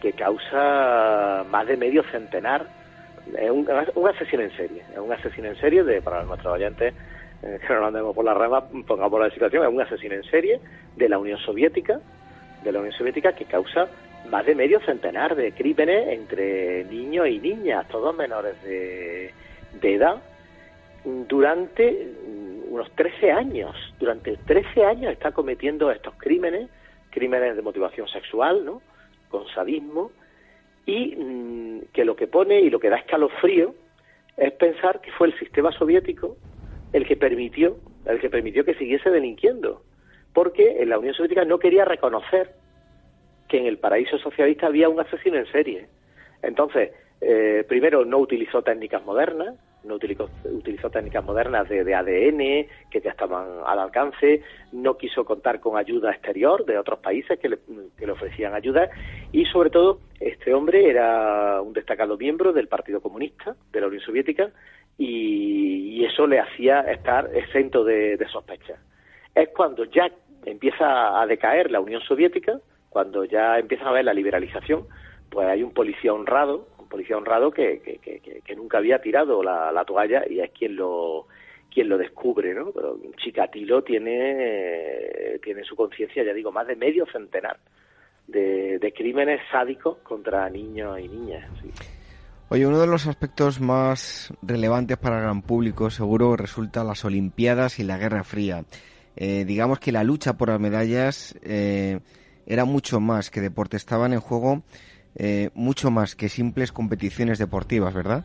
que 0.00 0.12
causa 0.12 1.44
más 1.50 1.66
de 1.66 1.76
medio 1.76 2.02
centenar, 2.10 2.66
es 3.38 3.50
un, 3.50 4.08
asesino 4.08 4.42
en 4.42 4.56
serie, 4.56 4.82
es 4.92 4.98
un 4.98 5.12
asesino 5.12 5.48
en 5.48 5.56
serie, 5.56 5.84
de 5.84 6.02
para 6.02 6.24
nuestros 6.24 6.54
oyentes 6.54 6.94
que 7.40 7.74
no 7.74 7.80
lo 7.80 7.86
andemos 7.86 8.14
por 8.14 8.24
la 8.24 8.34
rama, 8.34 8.64
pongamos 8.86 9.20
la 9.20 9.30
situación, 9.30 9.64
es 9.64 9.68
un 9.72 9.80
asesino 9.80 10.14
en 10.14 10.24
serie 10.24 10.60
de 10.96 11.08
la 11.08 11.18
Unión 11.18 11.38
Soviética, 11.38 12.00
de 12.62 12.72
la 12.72 12.78
Unión 12.78 12.94
Soviética 12.94 13.32
que 13.32 13.44
causa 13.44 13.88
más 14.30 14.46
de 14.46 14.54
medio 14.54 14.80
centenar 14.80 15.34
de 15.34 15.52
crímenes 15.52 16.08
entre 16.08 16.84
niños 16.84 17.28
y 17.28 17.38
niñas, 17.38 17.86
todos 17.88 18.16
menores 18.16 18.54
de, 18.62 19.32
edad, 19.82 20.22
durante 21.04 22.08
unos 22.68 22.90
13 22.92 23.32
años. 23.32 23.74
Durante 23.98 24.36
13 24.36 24.84
años 24.84 25.12
está 25.12 25.32
cometiendo 25.32 25.90
estos 25.90 26.14
crímenes, 26.16 26.68
crímenes 27.12 27.54
de 27.54 27.62
motivación 27.62 28.08
sexual, 28.08 28.64
¿no? 28.64 28.82
Con 29.28 29.46
sadismo, 29.48 30.10
y 30.86 31.14
mm, 31.16 31.80
que 31.92 32.04
lo 32.04 32.16
que 32.16 32.26
pone 32.26 32.60
y 32.60 32.70
lo 32.70 32.80
que 32.80 32.90
da 32.90 32.96
escalofrío 32.96 33.74
es 34.36 34.52
pensar 34.54 35.00
que 35.00 35.12
fue 35.12 35.28
el 35.28 35.38
sistema 35.38 35.70
soviético 35.72 36.36
el 36.92 37.06
que 37.06 37.16
permitió, 37.16 37.76
el 38.06 38.20
que 38.20 38.28
permitió 38.28 38.64
que 38.64 38.74
siguiese 38.74 39.10
delinquiendo, 39.10 39.82
porque 40.34 40.82
en 40.82 40.88
la 40.90 40.98
Unión 40.98 41.14
Soviética 41.14 41.44
no 41.44 41.58
quería 41.58 41.84
reconocer 41.84 42.52
que 43.48 43.58
en 43.58 43.66
el 43.66 43.78
paraíso 43.78 44.18
socialista 44.18 44.66
había 44.66 44.88
un 44.88 45.00
asesino 45.00 45.36
en 45.36 45.46
serie. 45.46 45.86
Entonces, 46.42 46.92
eh, 47.20 47.64
primero 47.68 48.04
no 48.04 48.18
utilizó 48.18 48.62
técnicas 48.62 49.04
modernas, 49.04 49.54
no 49.84 49.94
utilizó, 49.94 50.28
utilizó 50.44 50.90
técnicas 50.90 51.24
modernas 51.24 51.68
de, 51.68 51.94
ADN 51.94 52.68
que 52.90 53.00
ya 53.02 53.10
estaban 53.10 53.46
al 53.66 53.78
alcance, 53.78 54.42
no 54.72 54.96
quiso 54.96 55.24
contar 55.24 55.60
con 55.60 55.76
ayuda 55.76 56.10
exterior 56.12 56.64
de 56.64 56.78
otros 56.78 57.00
países 57.00 57.38
que 57.38 57.48
le, 57.48 58.10
ofrecían 58.10 58.54
ayuda 58.54 58.90
y 59.32 59.44
sobre 59.46 59.70
todo 59.70 60.00
este 60.20 60.54
hombre 60.54 60.88
era 60.88 61.60
un 61.60 61.72
destacado 61.72 62.16
miembro 62.16 62.52
del 62.52 62.68
Partido 62.68 63.00
Comunista 63.00 63.56
de 63.72 63.80
la 63.80 63.86
Unión 63.88 64.02
Soviética 64.02 64.50
y, 64.98 66.04
eso 66.04 66.26
le 66.26 66.40
hacía 66.40 66.80
estar 66.80 67.30
exento 67.32 67.84
de, 67.84 68.16
de 68.16 68.28
sospecha. 68.28 68.74
Es 69.36 69.50
cuando 69.50 69.84
ya 69.84 70.10
empieza 70.44 71.20
a 71.20 71.24
decaer 71.26 71.70
la 71.70 71.80
Unión 71.80 72.02
Soviética, 72.02 72.58
cuando 72.88 73.24
ya 73.24 73.56
empieza 73.58 73.84
a 73.84 73.90
haber 73.90 74.04
la 74.04 74.12
liberalización, 74.12 74.88
pues 75.30 75.46
hay 75.48 75.62
un 75.62 75.72
policía 75.72 76.12
honrado, 76.12 76.66
policía 76.92 77.16
honrado 77.16 77.50
que, 77.50 77.80
que, 77.80 78.54
nunca 78.54 78.78
había 78.78 79.00
tirado 79.00 79.42
la, 79.42 79.84
toalla 79.86 80.24
y 80.28 80.40
es 80.40 80.50
quien 80.50 80.76
lo 80.76 81.26
quien 81.72 81.88
lo 81.88 81.96
descubre, 81.96 82.52
¿no? 82.52 82.70
Pero 82.70 82.98
Chikatilo 83.16 83.82
tiene, 83.82 85.38
tiene 85.42 85.64
su 85.64 85.74
conciencia, 85.74 86.22
ya 86.22 86.34
digo, 86.34 86.52
más 86.52 86.66
de 86.66 86.76
medio 86.76 87.06
centenar 87.10 87.56
de, 88.26 88.92
crímenes 88.94 89.40
sádicos 89.50 89.98
contra 90.02 90.48
niños 90.50 90.98
y 91.00 91.08
niñas. 91.08 91.48
Oye, 92.50 92.66
uno 92.66 92.78
de 92.78 92.86
los 92.86 93.06
aspectos 93.06 93.60
más 93.60 94.34
relevantes 94.42 94.98
para 94.98 95.16
el 95.16 95.22
gran 95.22 95.40
público 95.40 95.88
seguro 95.88 96.36
resulta 96.36 96.84
las 96.84 97.06
Olimpiadas 97.06 97.78
y 97.78 97.84
la 97.84 97.96
Guerra 97.96 98.22
Fría. 98.22 98.64
Eh, 99.16 99.44
digamos 99.46 99.80
que 99.80 99.92
la 99.92 100.04
lucha 100.04 100.36
por 100.36 100.48
las 100.48 100.60
medallas 100.60 101.38
eh, 101.42 102.00
era 102.46 102.66
mucho 102.66 103.00
más 103.00 103.30
que 103.30 103.40
deporte, 103.40 103.78
estaban 103.78 104.12
en 104.12 104.20
juego 104.20 104.62
eh, 105.16 105.50
mucho 105.54 105.90
más 105.90 106.14
que 106.14 106.28
simples 106.28 106.72
competiciones 106.72 107.38
deportivas, 107.38 107.94
¿verdad? 107.94 108.24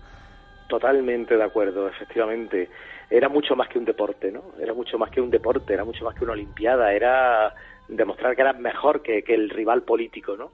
Totalmente 0.67 1.37
de 1.37 1.43
acuerdo, 1.43 1.87
efectivamente. 1.87 2.69
Era 3.09 3.29
mucho 3.29 3.55
más 3.55 3.69
que 3.69 3.79
un 3.79 3.85
deporte, 3.85 4.31
¿no? 4.31 4.43
Era 4.59 4.73
mucho 4.73 4.97
más 4.97 5.09
que 5.11 5.21
un 5.21 5.29
deporte, 5.29 5.73
era 5.73 5.85
mucho 5.85 6.03
más 6.03 6.15
que 6.15 6.23
una 6.23 6.33
olimpiada, 6.33 6.91
era 6.93 7.53
demostrar 7.87 8.35
que 8.35 8.41
era 8.41 8.53
mejor 8.53 9.01
que, 9.01 9.23
el 9.27 9.49
rival 9.49 9.83
político, 9.83 10.35
¿no? 10.35 10.51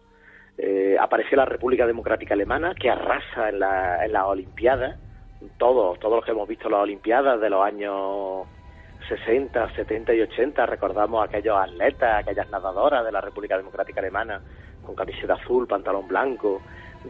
Eh, 0.58 0.96
apareció 1.00 1.36
la 1.36 1.46
República 1.46 1.88
Democrática 1.88 2.36
Alemana, 2.36 2.76
que 2.76 2.90
arrasa 2.90 3.50
en 3.50 3.60
la, 3.60 4.06
en 4.06 4.14
la 4.14 4.28
Olimpiada, 4.28 4.98
todos, 5.58 6.00
todos 6.00 6.18
los 6.18 6.26
que 6.26 6.32
hemos 6.32 6.48
visto 6.48 6.70
las 6.70 6.82
Olimpiadas 6.82 7.42
de 7.42 7.50
los 7.50 7.66
años 7.66 8.48
60, 9.10 9.76
70 9.76 10.14
y 10.14 10.22
80 10.22 10.66
recordamos 10.66 11.28
aquellos 11.28 11.58
atletas, 11.58 12.20
aquellas 12.20 12.50
nadadoras 12.50 13.04
de 13.04 13.12
la 13.12 13.22
República 13.22 13.58
Democrática 13.58 14.00
Alemana 14.00 14.42
con 14.86 14.96
camiseta 14.96 15.36
azul, 15.36 15.68
pantalón 15.68 16.08
blanco, 16.08 16.62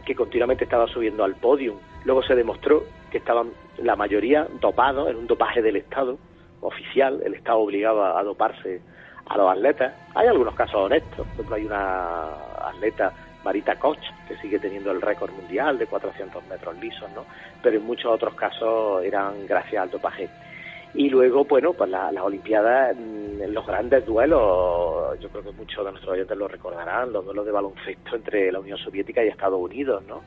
que 0.04 0.14
continuamente 0.14 0.64
estaban 0.64 0.88
subiendo 0.88 1.24
al 1.24 1.34
podio. 1.36 1.78
Luego 2.04 2.22
se 2.22 2.34
demostró 2.34 2.84
que 3.10 3.18
estaban 3.18 3.52
la 3.78 3.96
mayoría 3.96 4.46
dopados 4.60 5.08
en 5.08 5.16
un 5.16 5.26
dopaje 5.26 5.62
del 5.62 5.76
Estado 5.76 6.18
oficial, 6.60 7.20
el 7.24 7.34
Estado 7.34 7.58
obligaba 7.58 8.18
a 8.18 8.22
doparse 8.22 8.80
a 9.26 9.36
los 9.36 9.50
atletas. 9.50 9.94
Hay 10.14 10.26
algunos 10.26 10.54
casos 10.54 10.76
honestos, 10.76 11.26
por 11.26 11.34
ejemplo 11.34 11.56
hay 11.56 11.64
una 11.64 12.24
atleta 12.68 13.12
Marita 13.44 13.76
Koch, 13.78 13.98
que 14.26 14.36
sigue 14.38 14.58
teniendo 14.58 14.90
el 14.90 15.02
récord 15.02 15.30
mundial 15.32 15.78
de 15.78 15.86
400 15.86 16.46
metros 16.46 16.76
lisos, 16.78 17.10
¿no? 17.14 17.24
Pero 17.62 17.76
en 17.76 17.84
muchos 17.84 18.10
otros 18.10 18.34
casos 18.34 19.04
eran 19.04 19.46
gracias 19.46 19.82
al 19.82 19.90
dopaje. 19.90 20.28
Y 20.94 21.10
luego, 21.10 21.44
bueno, 21.44 21.72
pues 21.72 21.90
las 21.90 22.16
Olimpiadas, 22.16 22.96
mm, 22.96 23.42
los 23.48 23.66
grandes 23.66 24.06
duelos, 24.06 25.18
yo 25.18 25.28
creo 25.28 25.42
que 25.42 25.52
muchos 25.52 25.84
de 25.84 25.90
nuestros 25.90 26.12
oyentes 26.12 26.36
lo 26.38 26.46
recordarán, 26.46 27.12
los 27.12 27.24
duelos 27.24 27.44
de 27.44 27.50
baloncesto 27.50 28.14
entre 28.14 28.52
la 28.52 28.60
Unión 28.60 28.78
Soviética 28.78 29.24
y 29.24 29.28
Estados 29.28 29.60
Unidos, 29.60 30.04
¿no? 30.06 30.22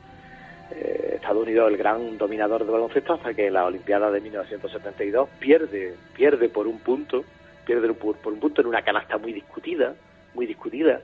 Eh, 0.70 1.12
Estados 1.14 1.42
Unidos 1.42 1.70
el 1.70 1.78
gran 1.78 2.18
dominador 2.18 2.66
de 2.66 2.70
baloncesto 2.70 3.14
hasta 3.14 3.32
que 3.32 3.50
la 3.50 3.64
Olimpiada 3.64 4.10
de 4.10 4.20
1972 4.20 5.30
pierde, 5.40 5.94
pierde 6.14 6.50
por 6.50 6.66
un 6.66 6.78
punto, 6.80 7.24
pierde 7.64 7.90
por, 7.94 8.16
un 8.26 8.38
punto 8.38 8.60
en 8.60 8.66
una 8.66 8.82
canasta 8.82 9.16
muy 9.16 9.32
discutida, 9.32 9.94
muy 10.34 10.44
discutida. 10.44 11.00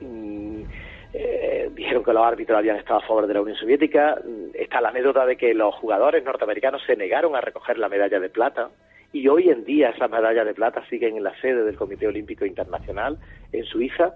Eh, 0.00 1.70
dijeron 1.74 2.04
que 2.04 2.12
los 2.12 2.24
árbitros 2.24 2.56
habían 2.56 2.76
estado 2.76 3.00
a 3.00 3.06
favor 3.06 3.26
de 3.26 3.34
la 3.34 3.42
Unión 3.42 3.56
Soviética. 3.56 4.16
Está 4.54 4.80
la 4.80 4.90
anécdota 4.90 5.26
de 5.26 5.36
que 5.36 5.52
los 5.54 5.74
jugadores 5.74 6.22
norteamericanos 6.24 6.82
se 6.86 6.94
negaron 6.94 7.34
a 7.34 7.40
recoger 7.40 7.78
la 7.78 7.88
medalla 7.88 8.20
de 8.20 8.30
plata 8.30 8.70
y 9.12 9.28
hoy 9.28 9.50
en 9.50 9.64
día 9.64 9.90
esas 9.90 10.10
medallas 10.10 10.46
de 10.46 10.54
plata 10.54 10.84
siguen 10.88 11.16
en 11.16 11.24
la 11.24 11.38
sede 11.40 11.64
del 11.64 11.76
Comité 11.76 12.06
Olímpico 12.06 12.44
Internacional 12.46 13.18
en 13.52 13.64
Suiza 13.64 14.14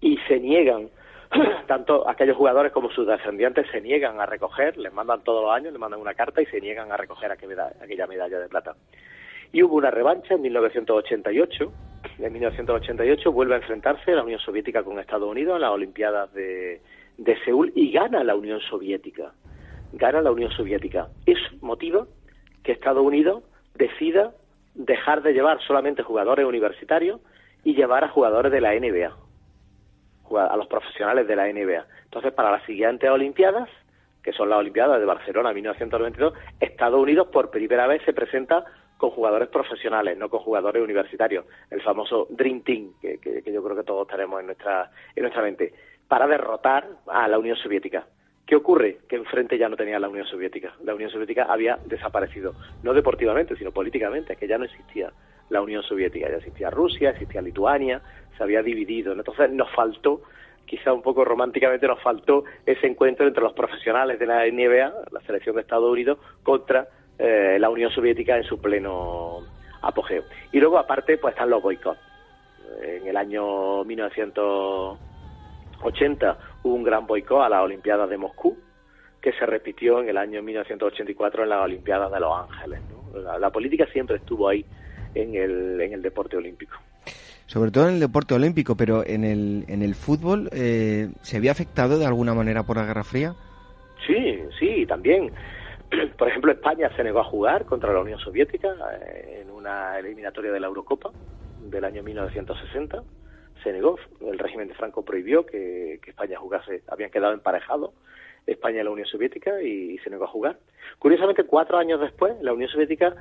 y 0.00 0.18
se 0.28 0.40
niegan 0.40 0.88
tanto 1.66 2.08
aquellos 2.08 2.36
jugadores 2.36 2.72
como 2.72 2.90
sus 2.90 3.06
descendientes 3.06 3.66
se 3.70 3.80
niegan 3.80 4.20
a 4.20 4.26
recoger, 4.26 4.76
les 4.76 4.92
mandan 4.92 5.22
todos 5.22 5.44
los 5.44 5.52
años, 5.52 5.72
les 5.72 5.80
mandan 5.80 6.00
una 6.00 6.14
carta 6.14 6.42
y 6.42 6.46
se 6.46 6.60
niegan 6.60 6.92
a 6.92 6.96
recoger 6.96 7.30
aquella 7.30 8.06
medalla 8.06 8.38
de 8.38 8.48
plata. 8.48 8.74
Y 9.52 9.62
hubo 9.62 9.76
una 9.76 9.90
revancha 9.90 10.34
en 10.34 10.42
1988. 10.42 11.72
En 12.18 12.32
1988 12.32 13.32
vuelve 13.32 13.54
a 13.54 13.58
enfrentarse 13.58 14.12
la 14.12 14.24
Unión 14.24 14.40
Soviética 14.40 14.82
con 14.82 14.98
Estados 14.98 15.30
Unidos 15.30 15.56
en 15.56 15.60
las 15.60 15.70
Olimpiadas 15.70 16.32
de, 16.32 16.80
de 17.18 17.38
Seúl 17.44 17.72
y 17.74 17.92
gana 17.92 18.24
la 18.24 18.34
Unión 18.34 18.60
Soviética. 18.60 19.32
Gana 19.92 20.22
la 20.22 20.32
Unión 20.32 20.50
Soviética. 20.50 21.08
Eso 21.26 21.48
motiva 21.60 22.06
que 22.62 22.72
Estados 22.72 23.04
Unidos 23.04 23.42
decida 23.74 24.32
dejar 24.74 25.22
de 25.22 25.32
llevar 25.32 25.60
solamente 25.62 26.02
jugadores 26.02 26.46
universitarios 26.46 27.20
y 27.64 27.74
llevar 27.74 28.04
a 28.04 28.08
jugadores 28.08 28.50
de 28.52 28.60
la 28.60 28.74
NBA, 28.74 29.14
a 30.38 30.56
los 30.56 30.66
profesionales 30.66 31.26
de 31.26 31.36
la 31.36 31.46
NBA. 31.46 31.86
Entonces, 32.04 32.32
para 32.32 32.50
las 32.50 32.64
siguientes 32.64 33.08
Olimpiadas, 33.10 33.68
que 34.22 34.32
son 34.32 34.48
las 34.48 34.58
Olimpiadas 34.58 34.98
de 34.98 35.06
Barcelona 35.06 35.52
1992, 35.52 36.34
Estados 36.60 37.00
Unidos 37.00 37.28
por 37.28 37.50
primera 37.50 37.86
vez 37.86 38.02
se 38.04 38.12
presenta 38.12 38.64
con 38.96 39.10
jugadores 39.10 39.48
profesionales, 39.48 40.16
no 40.16 40.28
con 40.28 40.40
jugadores 40.40 40.82
universitarios, 40.82 41.44
el 41.70 41.82
famoso 41.82 42.28
Dream 42.30 42.62
Team, 42.62 42.92
que, 43.00 43.18
que 43.18 43.52
yo 43.52 43.62
creo 43.62 43.76
que 43.76 43.82
todos 43.82 44.06
tenemos 44.06 44.40
en 44.40 44.46
nuestra, 44.46 44.90
en 45.16 45.22
nuestra 45.22 45.42
mente, 45.42 45.74
para 46.06 46.26
derrotar 46.26 46.86
a 47.08 47.26
la 47.26 47.38
Unión 47.38 47.56
Soviética. 47.56 48.06
¿Qué 48.46 48.56
ocurre? 48.56 48.98
Que 49.08 49.16
enfrente 49.16 49.56
ya 49.56 49.68
no 49.68 49.76
tenía 49.76 50.00
la 50.00 50.08
Unión 50.08 50.26
Soviética. 50.26 50.74
La 50.84 50.94
Unión 50.94 51.10
Soviética 51.10 51.44
había 51.44 51.78
desaparecido, 51.86 52.54
no 52.82 52.92
deportivamente, 52.92 53.56
sino 53.56 53.70
políticamente, 53.70 54.36
que 54.36 54.48
ya 54.48 54.58
no 54.58 54.64
existía 54.64 55.12
la 55.48 55.62
Unión 55.62 55.82
Soviética, 55.82 56.28
ya 56.28 56.36
existía 56.36 56.68
Rusia, 56.70 57.10
existía 57.10 57.40
Lituania, 57.40 58.02
se 58.36 58.42
había 58.42 58.62
dividido. 58.62 59.12
Entonces 59.12 59.50
nos 59.52 59.70
faltó, 59.70 60.22
quizá 60.66 60.92
un 60.92 61.02
poco 61.02 61.24
románticamente, 61.24 61.86
nos 61.86 62.02
faltó 62.02 62.44
ese 62.66 62.86
encuentro 62.86 63.28
entre 63.28 63.42
los 63.42 63.52
profesionales 63.52 64.18
de 64.18 64.26
la 64.26 64.44
NBA, 64.46 64.92
la 65.12 65.20
selección 65.20 65.54
de 65.54 65.62
Estados 65.62 65.90
Unidos, 65.90 66.18
contra 66.42 66.88
eh, 67.18 67.58
la 67.60 67.70
Unión 67.70 67.92
Soviética 67.92 68.36
en 68.36 68.44
su 68.44 68.60
pleno 68.60 69.46
apogeo. 69.82 70.24
Y 70.50 70.58
luego, 70.58 70.78
aparte, 70.78 71.18
pues 71.18 71.34
están 71.34 71.50
los 71.50 71.62
boicots. 71.62 72.00
En 72.82 73.06
el 73.06 73.18
año 73.18 73.84
1980 73.84 76.38
hubo 76.62 76.74
un 76.74 76.82
gran 76.82 77.06
boicot 77.06 77.42
a 77.42 77.48
las 77.48 77.62
Olimpiadas 77.62 78.08
de 78.08 78.18
Moscú, 78.18 78.56
que 79.20 79.32
se 79.32 79.46
repitió 79.46 80.00
en 80.00 80.08
el 80.08 80.16
año 80.16 80.42
1984 80.42 81.44
en 81.44 81.48
las 81.48 81.64
Olimpiadas 81.64 82.12
de 82.12 82.20
Los 82.20 82.32
Ángeles. 82.50 82.80
La, 83.40 83.50
política 83.50 83.86
siempre 83.92 84.16
estuvo 84.16 84.48
ahí 84.48 84.64
en 85.14 85.34
el, 85.34 85.80
en 85.80 85.92
el 85.92 86.02
deporte 86.02 86.36
olímpico. 86.36 86.76
Sobre 87.46 87.70
todo 87.70 87.88
en 87.88 87.94
el 87.94 88.00
deporte 88.00 88.34
olímpico, 88.34 88.76
pero 88.76 89.06
en 89.06 89.24
el, 89.24 89.64
en 89.68 89.82
el 89.82 89.94
fútbol, 89.94 90.48
eh, 90.52 91.10
¿se 91.20 91.36
había 91.36 91.52
afectado 91.52 91.98
de 91.98 92.06
alguna 92.06 92.34
manera 92.34 92.62
por 92.62 92.76
la 92.76 92.86
Guerra 92.86 93.04
Fría? 93.04 93.34
Sí, 94.06 94.38
sí, 94.58 94.86
también. 94.86 95.30
Por 96.18 96.28
ejemplo, 96.28 96.50
España 96.50 96.90
se 96.96 97.04
negó 97.04 97.20
a 97.20 97.24
jugar 97.24 97.66
contra 97.66 97.92
la 97.92 98.00
Unión 98.00 98.18
Soviética 98.18 98.74
eh, 99.02 99.42
en 99.42 99.50
una 99.50 99.98
eliminatoria 99.98 100.50
de 100.50 100.58
la 100.58 100.66
Eurocopa 100.66 101.10
del 101.60 101.84
año 101.84 102.02
1960 102.02 103.02
se 103.62 103.72
negó. 103.72 103.98
El 104.20 104.38
régimen 104.38 104.68
de 104.68 104.74
Franco 104.74 105.04
prohibió 105.04 105.46
que, 105.46 106.00
España 106.06 106.38
jugase. 106.38 106.82
Habían 106.88 107.10
quedado 107.10 107.32
emparejados 107.32 107.92
España 108.46 108.80
y 108.80 108.84
la 108.84 108.90
Unión 108.90 109.06
Soviética 109.06 109.62
y, 109.62 109.98
se 109.98 110.10
negó 110.10 110.24
a 110.24 110.28
jugar. 110.28 110.58
Curiosamente, 110.98 111.44
cuatro 111.44 111.78
años 111.78 112.00
después, 112.00 112.34
la 112.42 112.52
Unión 112.52 112.70
Soviética 112.70 113.14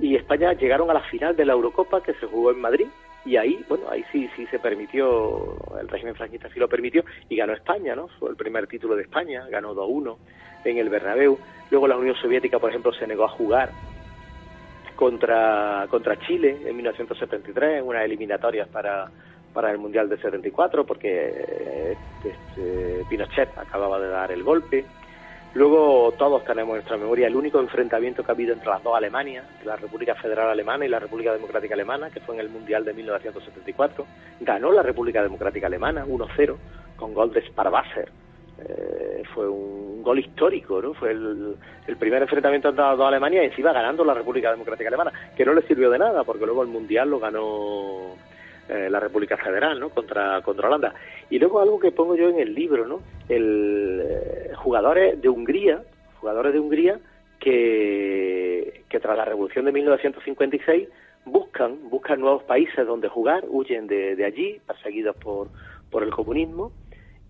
y 0.00 0.16
España 0.16 0.52
llegaron 0.54 0.90
a 0.90 0.94
la 0.94 1.02
final 1.02 1.36
de 1.36 1.44
la 1.44 1.52
Eurocopa 1.52 2.02
que 2.02 2.14
se 2.14 2.26
jugó 2.26 2.50
en 2.50 2.60
Madrid 2.60 2.86
y 3.24 3.36
ahí, 3.36 3.64
bueno, 3.68 3.84
ahí 3.88 4.04
sí, 4.12 4.28
sí 4.36 4.46
se 4.46 4.58
permitió, 4.58 5.56
el 5.80 5.88
régimen 5.88 6.14
franquista 6.14 6.50
sí 6.52 6.58
lo 6.58 6.68
permitió 6.68 7.04
y 7.28 7.36
ganó 7.36 7.54
España, 7.54 7.94
¿no? 7.94 8.08
Fue 8.18 8.30
el 8.30 8.36
primer 8.36 8.66
título 8.66 8.96
de 8.96 9.02
España, 9.02 9.46
ganó 9.48 9.74
2-1 9.74 10.16
en 10.64 10.78
el 10.78 10.88
Bernabéu. 10.88 11.38
Luego 11.70 11.88
la 11.88 11.96
Unión 11.96 12.16
Soviética, 12.16 12.58
por 12.58 12.70
ejemplo, 12.70 12.92
se 12.92 13.06
negó 13.06 13.24
a 13.24 13.28
jugar 13.28 13.70
contra, 14.94 15.86
contra 15.90 16.18
Chile 16.20 16.56
en 16.64 16.76
1973 16.76 17.78
en 17.78 17.86
unas 17.86 18.04
eliminatorias 18.04 18.68
para 18.68 19.10
para 19.54 19.70
el 19.70 19.78
Mundial 19.78 20.08
de 20.08 20.18
74 20.18 20.84
porque 20.84 21.32
eh, 21.34 21.96
este, 22.22 23.04
Pinochet 23.08 23.56
acababa 23.56 23.98
de 23.98 24.08
dar 24.08 24.30
el 24.32 24.42
golpe. 24.42 24.84
Luego 25.54 26.12
todos 26.18 26.44
tenemos 26.44 26.70
en 26.70 26.76
nuestra 26.78 26.96
memoria 26.96 27.28
el 27.28 27.36
único 27.36 27.60
enfrentamiento 27.60 28.24
que 28.24 28.32
ha 28.32 28.34
habido 28.34 28.52
entre 28.52 28.68
las 28.68 28.82
dos 28.82 28.96
Alemanias, 28.96 29.46
la 29.64 29.76
República 29.76 30.16
Federal 30.16 30.50
Alemana 30.50 30.84
y 30.84 30.88
la 30.88 30.98
República 30.98 31.32
Democrática 31.32 31.74
Alemana, 31.74 32.10
que 32.10 32.18
fue 32.18 32.34
en 32.34 32.40
el 32.40 32.48
Mundial 32.48 32.84
de 32.84 32.92
1974. 32.92 34.04
Ganó 34.40 34.72
la 34.72 34.82
República 34.82 35.22
Democrática 35.22 35.68
Alemana 35.68 36.04
1-0 36.04 36.56
con 36.96 37.14
gol 37.14 37.32
de 37.32 37.46
Sparwasser. 37.46 38.10
Eh, 38.58 39.22
fue 39.32 39.48
un 39.48 40.02
gol 40.02 40.18
histórico, 40.18 40.82
¿no? 40.82 40.92
Fue 40.94 41.12
el, 41.12 41.56
primer 41.98 42.22
enfrentamiento 42.22 42.70
entre 42.70 42.84
las 42.84 42.98
dos 42.98 43.06
Alemanias 43.06 43.44
y 43.44 43.46
encima 43.46 43.72
ganando 43.72 44.04
la 44.04 44.14
República 44.14 44.50
Democrática 44.50 44.88
Alemana, 44.88 45.12
que 45.36 45.44
no 45.44 45.54
le 45.54 45.62
sirvió 45.62 45.88
de 45.88 45.98
nada 45.98 46.24
porque 46.24 46.46
luego 46.46 46.62
el 46.62 46.68
Mundial 46.68 47.10
lo 47.10 47.20
ganó 47.20 48.16
eh, 48.68 48.88
la 48.90 49.00
República 49.00 49.36
Federal, 49.36 49.78
¿no? 49.78 49.90
Contra, 49.90 50.40
contra 50.42 50.68
Holanda. 50.68 50.94
Y 51.30 51.38
luego 51.38 51.60
algo 51.60 51.78
que 51.78 51.92
pongo 51.92 52.16
yo 52.16 52.28
en 52.28 52.38
el 52.38 52.54
libro, 52.54 52.86
¿no? 52.86 53.00
El, 53.28 54.02
eh, 54.02 54.52
jugadores 54.56 55.20
de 55.20 55.28
Hungría, 55.28 55.82
jugadores 56.20 56.52
de 56.52 56.60
Hungría 56.60 56.98
que, 57.38 58.84
que 58.88 59.00
tras 59.00 59.16
la 59.16 59.24
Revolución 59.24 59.66
de 59.66 59.72
1956 59.72 60.88
buscan, 61.24 61.90
buscan 61.90 62.20
nuevos 62.20 62.42
países 62.44 62.86
donde 62.86 63.08
jugar, 63.08 63.44
huyen 63.48 63.86
de, 63.86 64.24
allí, 64.24 64.60
perseguidos 64.66 65.16
por, 65.16 65.48
por 65.90 66.02
el 66.02 66.10
comunismo. 66.10 66.72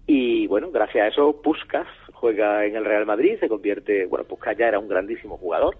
Y 0.06 0.46
bueno, 0.46 0.70
gracias 0.70 1.04
a 1.04 1.08
eso, 1.08 1.40
Puskas 1.42 1.86
juega 2.12 2.64
en 2.66 2.76
el 2.76 2.84
Real 2.84 3.06
Madrid, 3.06 3.38
se 3.40 3.48
convierte, 3.48 4.06
bueno, 4.06 4.24
Puskas 4.24 4.56
ya 4.56 4.68
era 4.68 4.78
un 4.78 4.88
grandísimo 4.88 5.38
jugador 5.38 5.76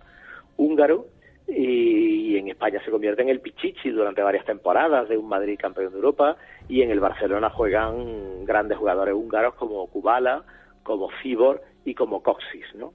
húngaro 0.57 1.07
y, 1.47 2.37
en 2.37 2.49
España 2.49 2.81
se 2.85 2.91
convierte 2.91 3.23
en 3.23 3.29
el 3.29 3.41
Pichichi 3.41 3.91
durante 3.91 4.23
varias 4.23 4.45
temporadas 4.45 5.09
de 5.09 5.17
un 5.17 5.29
Madrid 5.29 5.59
campeón 5.59 5.91
de 5.91 5.97
Europa 5.97 6.37
y 6.69 6.83
en 6.83 6.91
el 6.91 7.01
Barcelona 7.01 7.51
juegan 7.51 8.45
grandes 8.45 8.79
jugadores 8.79 9.15
húngaros 9.15 9.55
como 9.55 9.87
Kubala, 9.89 10.43
como 10.83 11.09
Fibor 11.23 11.63
y 11.85 11.95
como 11.95 12.23
Coxis, 12.23 12.75
¿no? 12.75 12.95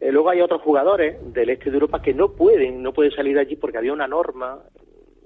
Eh, 0.00 0.10
luego 0.10 0.30
hay 0.30 0.40
otros 0.40 0.60
jugadores 0.62 1.16
del 1.32 1.50
este 1.50 1.70
de 1.70 1.76
Europa 1.76 2.02
que 2.02 2.14
no 2.14 2.32
pueden, 2.32 2.82
no 2.82 2.92
pueden 2.92 3.12
salir 3.12 3.34
de 3.34 3.42
allí 3.42 3.56
porque 3.56 3.78
había 3.78 3.92
una 3.92 4.08
norma 4.08 4.58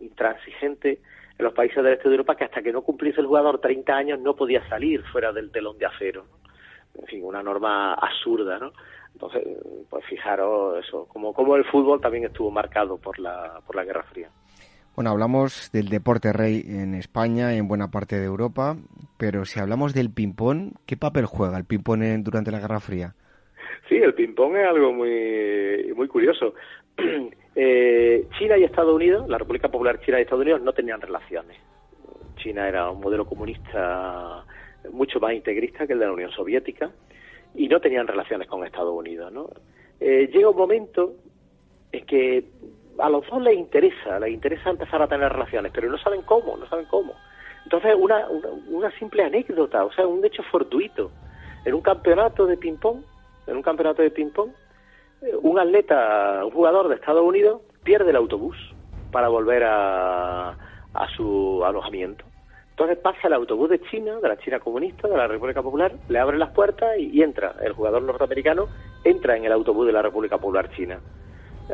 intransigente 0.00 1.00
en 1.38 1.44
los 1.44 1.54
países 1.54 1.82
del 1.82 1.94
este 1.94 2.08
de 2.08 2.14
Europa 2.16 2.36
que 2.36 2.44
hasta 2.44 2.62
que 2.62 2.72
no 2.72 2.82
cumpliese 2.82 3.20
el 3.20 3.26
jugador 3.26 3.60
30 3.60 3.96
años 3.96 4.20
no 4.20 4.36
podía 4.36 4.68
salir 4.68 5.02
fuera 5.04 5.32
del 5.32 5.50
telón 5.50 5.78
de 5.78 5.86
acero. 5.86 6.26
En 6.94 7.06
fin, 7.06 7.24
una 7.24 7.42
norma 7.42 7.94
absurda, 7.94 8.58
¿no? 8.58 8.72
Entonces, 9.20 9.42
pues 9.90 10.04
fijaros 10.04 10.78
eso, 10.86 11.08
como, 11.08 11.34
como 11.34 11.56
el 11.56 11.64
fútbol 11.64 12.00
también 12.00 12.26
estuvo 12.26 12.52
marcado 12.52 12.98
por 12.98 13.18
la, 13.18 13.60
por 13.66 13.74
la 13.74 13.82
Guerra 13.82 14.04
Fría. 14.04 14.30
Bueno, 14.94 15.10
hablamos 15.10 15.72
del 15.72 15.88
deporte 15.88 16.32
rey 16.32 16.62
en 16.64 16.94
España 16.94 17.52
y 17.52 17.58
en 17.58 17.66
buena 17.66 17.90
parte 17.90 18.16
de 18.16 18.26
Europa, 18.26 18.76
pero 19.16 19.44
si 19.44 19.58
hablamos 19.58 19.92
del 19.92 20.12
ping-pong, 20.12 20.74
¿qué 20.86 20.96
papel 20.96 21.26
juega 21.26 21.58
el 21.58 21.64
ping-pong 21.64 22.22
durante 22.22 22.52
la 22.52 22.60
Guerra 22.60 22.78
Fría? 22.78 23.14
Sí, 23.88 23.96
el 23.96 24.14
ping-pong 24.14 24.54
es 24.54 24.68
algo 24.68 24.92
muy, 24.92 25.92
muy 25.96 26.06
curioso. 26.08 26.54
Eh, 27.60 28.28
China 28.38 28.56
y 28.56 28.62
Estados 28.62 28.94
Unidos, 28.94 29.28
la 29.28 29.36
República 29.36 29.68
Popular 29.68 29.98
China 30.02 30.20
y 30.20 30.22
Estados 30.22 30.42
Unidos 30.42 30.62
no 30.62 30.72
tenían 30.72 31.00
relaciones. 31.00 31.56
China 32.36 32.68
era 32.68 32.88
un 32.88 33.00
modelo 33.00 33.26
comunista 33.26 34.44
mucho 34.92 35.18
más 35.18 35.32
integrista 35.32 35.84
que 35.84 35.94
el 35.94 35.98
de 35.98 36.06
la 36.06 36.12
Unión 36.12 36.30
Soviética 36.30 36.92
y 37.54 37.68
no 37.68 37.80
tenían 37.80 38.06
relaciones 38.06 38.48
con 38.48 38.64
Estados 38.64 38.94
Unidos. 38.94 39.32
¿no? 39.32 39.48
Eh, 40.00 40.28
llega 40.32 40.50
un 40.50 40.56
momento 40.56 41.14
en 41.92 42.06
que 42.06 42.44
a 42.98 43.08
los 43.08 43.26
dos 43.28 43.42
les 43.42 43.56
interesa, 43.56 44.18
les 44.20 44.32
interesa 44.32 44.70
empezar 44.70 45.00
a 45.02 45.08
tener 45.08 45.32
relaciones, 45.32 45.72
pero 45.74 45.90
no 45.90 45.98
saben 45.98 46.22
cómo, 46.22 46.56
no 46.56 46.66
saben 46.68 46.86
cómo. 46.86 47.14
Entonces, 47.64 47.94
una, 47.98 48.26
una, 48.68 48.90
simple 48.98 49.24
anécdota, 49.24 49.84
o 49.84 49.92
sea, 49.92 50.06
un 50.06 50.24
hecho 50.24 50.42
fortuito. 50.44 51.10
En 51.64 51.74
un 51.74 51.82
campeonato 51.82 52.46
de 52.46 52.56
ping-pong, 52.56 53.02
en 53.46 53.56
un 53.56 53.62
campeonato 53.62 54.02
de 54.02 54.10
ping-pong, 54.10 54.50
eh, 55.22 55.36
un 55.42 55.58
atleta, 55.58 56.44
un 56.44 56.50
jugador 56.50 56.88
de 56.88 56.94
Estados 56.94 57.22
Unidos, 57.22 57.60
pierde 57.82 58.10
el 58.10 58.16
autobús 58.16 58.56
para 59.12 59.28
volver 59.28 59.64
a, 59.64 60.50
a 60.94 61.08
su 61.16 61.62
alojamiento. 61.64 62.24
Entonces 62.78 62.98
pasa 62.98 63.26
el 63.26 63.32
autobús 63.32 63.70
de 63.70 63.80
China, 63.90 64.20
de 64.22 64.28
la 64.28 64.38
China 64.38 64.60
comunista, 64.60 65.08
de 65.08 65.16
la 65.16 65.26
República 65.26 65.60
Popular, 65.62 65.90
le 66.08 66.16
abre 66.20 66.38
las 66.38 66.52
puertas 66.52 66.96
y, 66.96 67.20
entra. 67.24 67.56
El 67.60 67.72
jugador 67.72 68.02
norteamericano 68.02 68.68
entra 69.02 69.36
en 69.36 69.44
el 69.44 69.50
autobús 69.50 69.84
de 69.88 69.92
la 69.92 70.00
República 70.00 70.38
Popular 70.38 70.70
China. 70.76 71.00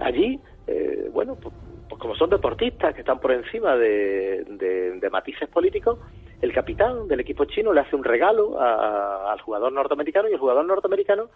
Allí, 0.01 0.41
eh, 0.67 1.11
bueno, 1.13 1.37
pues, 1.37 1.55
pues, 1.91 2.01
como 2.01 2.17
son 2.17 2.31
deportistas 2.31 2.95
que 2.95 3.03
están 3.03 3.21
por 3.21 3.33
encima 3.33 3.77
de, 3.77 4.99
matices 5.13 5.47
políticos, 5.51 5.99
el 6.41 6.55
capitán 6.55 7.07
del 7.07 7.21
equipo 7.21 7.45
chino 7.45 7.75
le 7.75 7.83
hace 7.83 7.95
un 7.95 8.03
regalo 8.03 8.59
al 8.59 9.39
jugador 9.43 9.75
norteamericano 9.75 10.31
y 10.31 10.33
el 10.33 10.39
jugador 10.39 10.65
norteamericano 10.65 11.29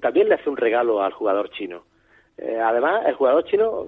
también 0.00 0.28
le 0.28 0.36
hace 0.36 0.48
un 0.48 0.56
regalo 0.56 1.02
al 1.02 1.12
jugador 1.12 1.50
chino. 1.50 1.82
Eh, 2.36 2.60
además, 2.62 3.02
el 3.04 3.14
jugador 3.16 3.42
chino 3.46 3.84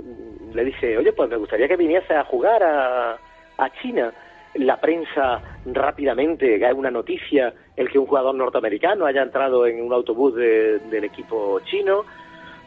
le 0.53 0.65
dice, 0.65 0.99
oye, 0.99 1.13
pues 1.13 1.31
me 1.31 1.37
gustaría 1.37 1.69
que 1.69 1.77
viniese 1.77 2.15
a 2.15 2.25
jugar 2.25 2.65
a, 2.65 3.13
a 3.59 3.71
China 3.81 4.13
la 4.55 4.81
prensa 4.81 5.41
rápidamente 5.65 6.59
cae 6.59 6.73
una 6.73 6.91
noticia 6.91 7.55
el 7.77 7.89
que 7.89 7.99
un 7.99 8.07
jugador 8.07 8.35
norteamericano 8.35 9.07
haya 9.07 9.23
entrado 9.23 9.67
en 9.67 9.81
un 9.83 9.93
autobús 9.93 10.35
de- 10.35 10.81
del 10.91 11.05
equipo 11.05 11.61
chino 11.61 12.05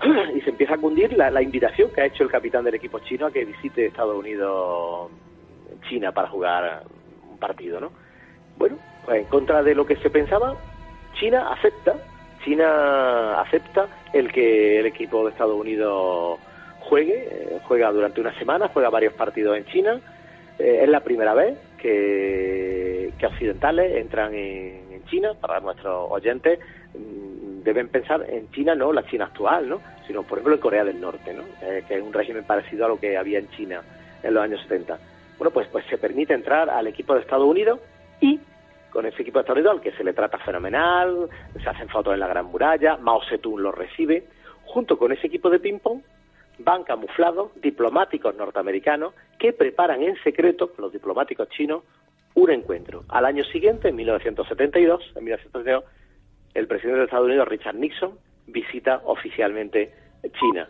y 0.35 0.41
se 0.41 0.51
empieza 0.51 0.75
a 0.75 0.77
cundir 0.77 1.13
la, 1.13 1.41
invitación 1.41 1.91
que 1.91 2.01
ha 2.01 2.05
hecho 2.05 2.23
el 2.23 2.31
capitán 2.31 2.63
del 2.63 2.75
equipo 2.75 2.99
chino 2.99 3.25
a 3.25 3.31
que 3.31 3.45
visite 3.45 3.85
Estados 3.85 4.17
Unidos 4.17 5.11
China 5.89 6.11
para 6.11 6.29
jugar 6.29 6.83
un 7.29 7.37
partido, 7.37 7.79
¿no? 7.79 7.91
Bueno, 8.57 8.77
pues 9.05 9.21
en 9.21 9.25
contra 9.25 9.61
de 9.63 9.75
lo 9.75 9.85
que 9.85 9.97
se 9.97 10.09
pensaba, 10.09 10.55
China 11.19 11.51
acepta, 11.51 11.95
China 12.45 13.41
acepta 13.41 13.87
el 14.13 14.31
que 14.31 14.79
el 14.79 14.85
equipo 14.85 15.25
de 15.25 15.31
Estados 15.31 15.59
Unidos 15.59 16.39
juegue, 16.81 17.27
eh, 17.29 17.59
juega 17.63 17.91
durante 17.91 18.21
una 18.21 18.37
semana, 18.37 18.69
juega 18.69 18.89
varios 18.89 19.13
partidos 19.13 19.57
en 19.57 19.65
China. 19.65 19.99
Eh, 20.59 20.81
es 20.83 20.89
la 20.89 20.99
primera 21.01 21.33
vez 21.33 21.57
que, 21.83 23.13
occidentales 23.25 23.95
entran 23.95 24.33
en, 24.33 24.91
en 24.91 25.05
China, 25.05 25.33
para 25.39 25.59
nuestros 25.59 26.11
oyentes 26.11 26.59
mm, 26.93 27.63
deben 27.63 27.89
pensar 27.89 28.25
en 28.29 28.49
China, 28.51 28.75
no 28.75 28.91
la 28.91 29.05
China 29.05 29.25
actual, 29.25 29.69
¿no? 29.69 29.81
sino 30.07 30.23
por 30.23 30.37
ejemplo 30.37 30.55
en 30.55 30.61
Corea 30.61 30.83
del 30.83 30.99
Norte, 30.99 31.33
¿no? 31.33 31.43
Eh, 31.61 31.83
que 31.87 31.95
es 31.95 32.03
un 32.03 32.13
régimen 32.13 32.43
parecido 32.43 32.85
a 32.85 32.89
lo 32.89 32.99
que 32.99 33.17
había 33.17 33.39
en 33.39 33.49
China 33.51 33.81
en 34.21 34.33
los 34.33 34.43
años 34.43 34.61
70. 34.63 34.97
Bueno, 35.37 35.51
pues, 35.51 35.67
pues 35.67 35.85
se 35.85 35.97
permite 35.97 36.33
entrar 36.33 36.69
al 36.69 36.87
equipo 36.87 37.13
de 37.13 37.21
Estados 37.21 37.47
Unidos 37.47 37.79
y 38.19 38.39
con 38.89 39.05
ese 39.05 39.21
equipo 39.21 39.39
de 39.39 39.41
Estados 39.41 39.59
Unidos 39.59 39.77
al 39.77 39.81
que 39.81 39.97
se 39.97 40.03
le 40.03 40.13
trata 40.13 40.37
fenomenal, 40.39 41.29
se 41.61 41.69
hacen 41.69 41.89
fotos 41.89 42.13
en 42.13 42.19
la 42.19 42.27
Gran 42.27 42.45
Muralla, 42.45 42.97
Mao 42.97 43.21
Zedong 43.27 43.59
lo 43.59 43.71
recibe, 43.71 44.23
junto 44.65 44.97
con 44.97 45.11
ese 45.11 45.27
equipo 45.27 45.49
de 45.49 45.59
ping-pong 45.59 46.01
van 46.59 46.83
camuflados 46.83 47.51
diplomáticos 47.61 48.35
norteamericanos 48.35 49.13
que 49.39 49.53
preparan 49.53 50.01
en 50.03 50.15
secreto, 50.23 50.71
los 50.77 50.91
diplomáticos 50.91 51.49
chinos, 51.49 51.83
un 52.35 52.51
encuentro. 52.51 53.03
Al 53.09 53.25
año 53.25 53.43
siguiente, 53.43 53.89
en 53.89 53.95
1972, 53.95 55.13
en 55.15 55.23
1972 55.23 55.83
el 56.53 56.67
presidente 56.67 56.99
de 56.99 57.05
Estados 57.05 57.25
Unidos, 57.25 57.47
Richard 57.47 57.75
Nixon, 57.75 58.17
visita 58.47 59.01
oficialmente 59.05 59.91
China. 60.39 60.69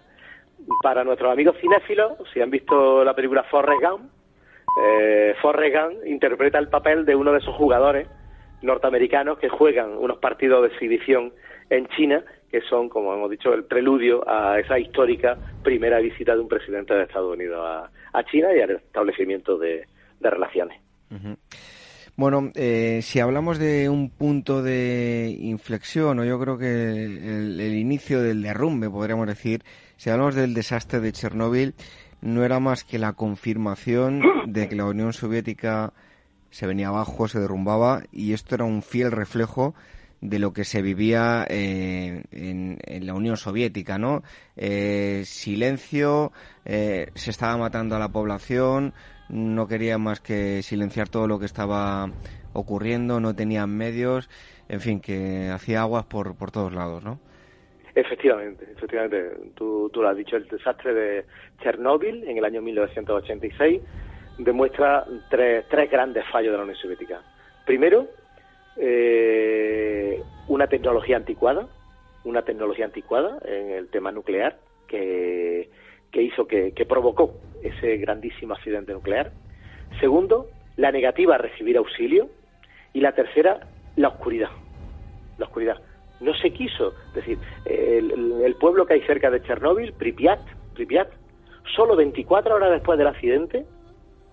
Para 0.82 1.04
nuestros 1.04 1.32
amigos 1.32 1.58
cinéfilos, 1.60 2.14
si 2.34 2.42
han 2.42 2.50
visto 2.50 3.04
la 3.04 3.14
película 3.14 3.44
Forrest 3.44 3.82
Gump, 3.82 4.12
eh, 4.82 5.36
Forrest 5.42 5.76
Gump 5.76 6.06
interpreta 6.06 6.58
el 6.58 6.70
papel 6.70 7.06
de 7.06 7.16
uno 7.16 7.34
de 7.34 7.40
esos 7.40 7.56
jugadores 7.56 8.08
norteamericanos 8.62 9.40
que 9.40 9.50
juegan 9.50 9.98
unos 9.98 10.20
partidos 10.20 10.62
de 10.62 10.70
exhibición 10.70 11.34
en 11.70 11.88
China, 11.90 12.24
que 12.54 12.62
son, 12.70 12.88
como 12.88 13.12
hemos 13.16 13.32
dicho, 13.32 13.52
el 13.52 13.64
preludio 13.64 14.24
a 14.30 14.60
esa 14.60 14.78
histórica 14.78 15.36
primera 15.64 15.98
visita 15.98 16.36
de 16.36 16.42
un 16.42 16.48
presidente 16.48 16.94
de 16.94 17.02
Estados 17.02 17.34
Unidos 17.34 17.90
a, 18.14 18.24
China 18.26 18.50
y 18.56 18.62
al 18.62 18.70
establecimiento 18.70 19.58
de, 19.58 19.88
relaciones. 20.22 20.80
Ujú. 21.10 21.36
Bueno, 22.16 22.52
eh, 22.54 23.00
si 23.02 23.20
hablamos 23.20 23.58
de 23.58 23.90
un 23.90 24.12
punto 24.12 24.62
de 24.62 25.36
inflexión, 25.36 26.20
o 26.20 26.26
yo 26.26 26.40
creo 26.40 26.60
que 26.60 27.06
el, 27.06 27.60
el 27.60 27.74
inicio 27.74 28.22
del 28.22 28.44
derrumbe, 28.44 28.88
podríamos 28.88 29.26
decir, 29.26 29.64
si 29.98 30.12
hablamos 30.12 30.36
del 30.36 30.54
desastre 30.54 31.00
de 31.00 31.12
Chernóbil, 31.12 31.74
no 32.22 32.46
era 32.46 32.60
más 32.60 32.84
que 32.84 33.00
la 33.00 33.14
confirmación 33.14 34.22
de 34.46 34.70
que 34.70 34.76
la 34.76 34.86
Unión 34.86 35.12
Soviética 35.12 35.92
se 36.52 36.68
venía 36.68 36.90
abajo, 36.90 37.28
se 37.28 37.40
derrumbaba, 37.40 38.04
y 38.12 38.34
esto 38.34 38.54
era 38.54 38.64
un 38.64 38.84
fiel 38.84 39.12
reflejo 39.12 39.74
de 40.24 40.40
lo 40.40 40.54
que 40.54 40.64
se 40.64 40.82
vivía 40.82 41.46
eh, 41.50 42.24
en, 42.32 42.78
en 42.82 43.06
la 43.06 43.14
Unión 43.14 43.36
Soviética, 43.36 43.98
¿no? 43.98 44.24
Eh, 44.56 45.24
silencio, 45.26 46.32
eh, 46.64 47.08
se 47.14 47.30
estaba 47.30 47.58
matando 47.58 47.98
a 47.98 48.00
la 48.00 48.08
población, 48.08 48.94
no 49.28 49.68
querían 49.68 50.02
más 50.02 50.22
que 50.22 50.62
silenciar 50.64 51.10
todo 51.10 51.28
lo 51.28 51.40
que 51.40 51.46
estaba 51.46 52.10
ocurriendo, 52.54 53.20
no 53.20 53.36
tenían 53.36 53.76
medios, 53.76 54.30
en 54.70 54.80
fin, 54.80 55.02
que 55.02 55.50
hacía 55.50 55.82
aguas 55.82 56.06
por, 56.06 56.38
por 56.38 56.52
todos 56.52 56.74
lados, 56.74 57.04
¿no? 57.04 57.20
Efectivamente, 57.94 58.66
efectivamente. 58.78 59.52
Tú, 59.56 59.90
tú 59.92 60.02
lo 60.02 60.10
has 60.10 60.16
dicho, 60.16 60.38
el 60.38 60.48
desastre 60.48 60.94
de 60.94 61.26
Chernóbil 61.62 62.24
en 62.24 62.38
el 62.38 62.46
año 62.46 62.62
1986 62.62 63.82
demuestra 64.38 65.06
tres, 65.30 65.66
tres 65.70 65.92
grandes 65.92 66.24
fallos 66.32 66.54
de 66.54 66.58
la 66.58 66.64
Unión 66.64 66.78
Soviética. 66.78 67.22
Primero, 67.66 68.08
eh, 68.78 70.22
una 70.48 70.68
tecnología 70.68 71.18
anticuada, 71.18 71.68
una 72.24 72.44
tecnología 72.44 72.86
anticuada 72.86 73.40
en 73.46 73.72
el 73.72 73.90
tema 73.90 74.12
nuclear 74.12 74.58
que, 74.88 75.70
que 76.12 76.22
hizo 76.22 76.48
que, 76.48 76.72
que 76.74 76.86
provocó 76.86 77.34
ese 77.62 77.98
grandísimo 77.98 78.54
accidente 78.54 78.94
nuclear. 78.94 79.32
Segundo, 80.00 80.50
la 80.78 80.92
negativa 80.92 81.36
a 81.36 81.38
recibir 81.38 81.78
auxilio. 81.78 82.30
Y 82.94 83.02
la 83.02 83.14
tercera, 83.14 83.68
la 83.96 84.10
oscuridad. 84.10 84.50
La 85.38 85.46
oscuridad. 85.46 85.82
No 86.20 86.34
se 86.36 86.52
quiso. 86.52 86.94
Es 87.10 87.14
decir, 87.16 87.40
el, 87.66 88.56
pueblo 88.60 88.86
que 88.86 88.94
hay 88.94 89.02
cerca 89.02 89.30
de 89.30 89.42
Chernóbil, 89.42 89.94
Pripyat, 89.94 90.40
Pripyat, 90.76 91.10
solo 91.76 91.96
24 91.96 92.56
horas 92.56 92.72
después 92.72 92.98
del 92.98 93.08
accidente, 93.08 93.66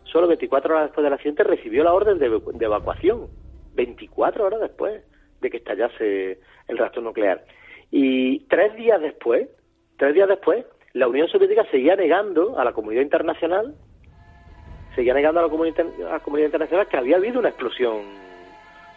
solo 0.04 0.28
24 0.28 0.74
horas 0.74 0.86
después 0.88 1.04
del 1.04 1.14
accidente 1.14 1.42
recibió 1.42 1.82
la 1.82 1.94
orden 1.94 2.18
de 2.18 2.64
evacuación. 2.64 3.28
24 3.74 4.44
horas 4.44 4.60
después 4.60 5.02
de 5.40 5.50
que 5.50 5.58
estallase 5.58 6.40
el 6.68 6.78
reactor 6.78 7.02
nuclear. 7.02 7.44
Y 7.90 8.40
tres 8.46 8.74
días 8.76 9.00
después, 9.00 9.48
tres 9.96 10.14
días 10.14 10.28
después, 10.28 10.64
la 10.92 11.08
Unión 11.08 11.28
Soviética 11.28 11.64
seguía 11.70 11.96
negando 11.96 12.58
a 12.58 12.64
la 12.64 12.72
comunidad 12.72 13.02
internacional, 13.02 13.74
seguía 14.94 15.14
negando 15.14 15.40
a 15.40 15.44
la 15.44 15.48
comunidad, 15.48 15.86
a 16.08 16.12
la 16.12 16.20
comunidad 16.20 16.46
internacional 16.46 16.88
que 16.88 16.96
había 16.96 17.16
habido 17.16 17.38
una 17.38 17.48
explosión 17.48 18.02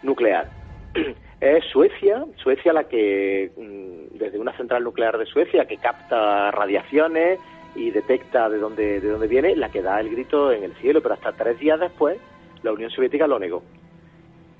nuclear. 0.02 0.48
Es 1.40 1.64
Suecia, 1.66 2.24
Suecia 2.36 2.72
la 2.72 2.84
que, 2.84 3.50
mm, 3.54 4.16
desde 4.16 4.38
una 4.38 4.56
central 4.56 4.82
nuclear 4.82 5.18
de 5.18 5.26
Suecia 5.26 5.66
que 5.66 5.76
capta 5.76 6.50
radiaciones 6.52 7.38
y 7.74 7.90
detecta 7.90 8.48
de 8.48 8.58
dónde, 8.58 9.00
de 9.00 9.08
dónde 9.08 9.26
viene, 9.26 9.54
la 9.54 9.68
que 9.68 9.82
da 9.82 10.00
el 10.00 10.08
grito 10.10 10.52
en 10.52 10.64
el 10.64 10.74
cielo, 10.76 11.02
pero 11.02 11.14
hasta 11.14 11.32
tres 11.32 11.58
días 11.58 11.78
después 11.78 12.18
la 12.62 12.72
Unión 12.72 12.90
Soviética 12.90 13.26
lo 13.26 13.38
negó. 13.38 13.62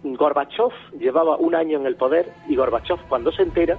Gorbachev 0.05 0.71
llevaba 0.99 1.37
un 1.37 1.55
año 1.55 1.79
en 1.81 1.87
el 1.87 1.97
poder 1.97 2.27
y 2.49 2.55
Gorbachev 2.55 2.99
cuando 3.09 3.33
se 3.33 3.43
entera 3.43 3.77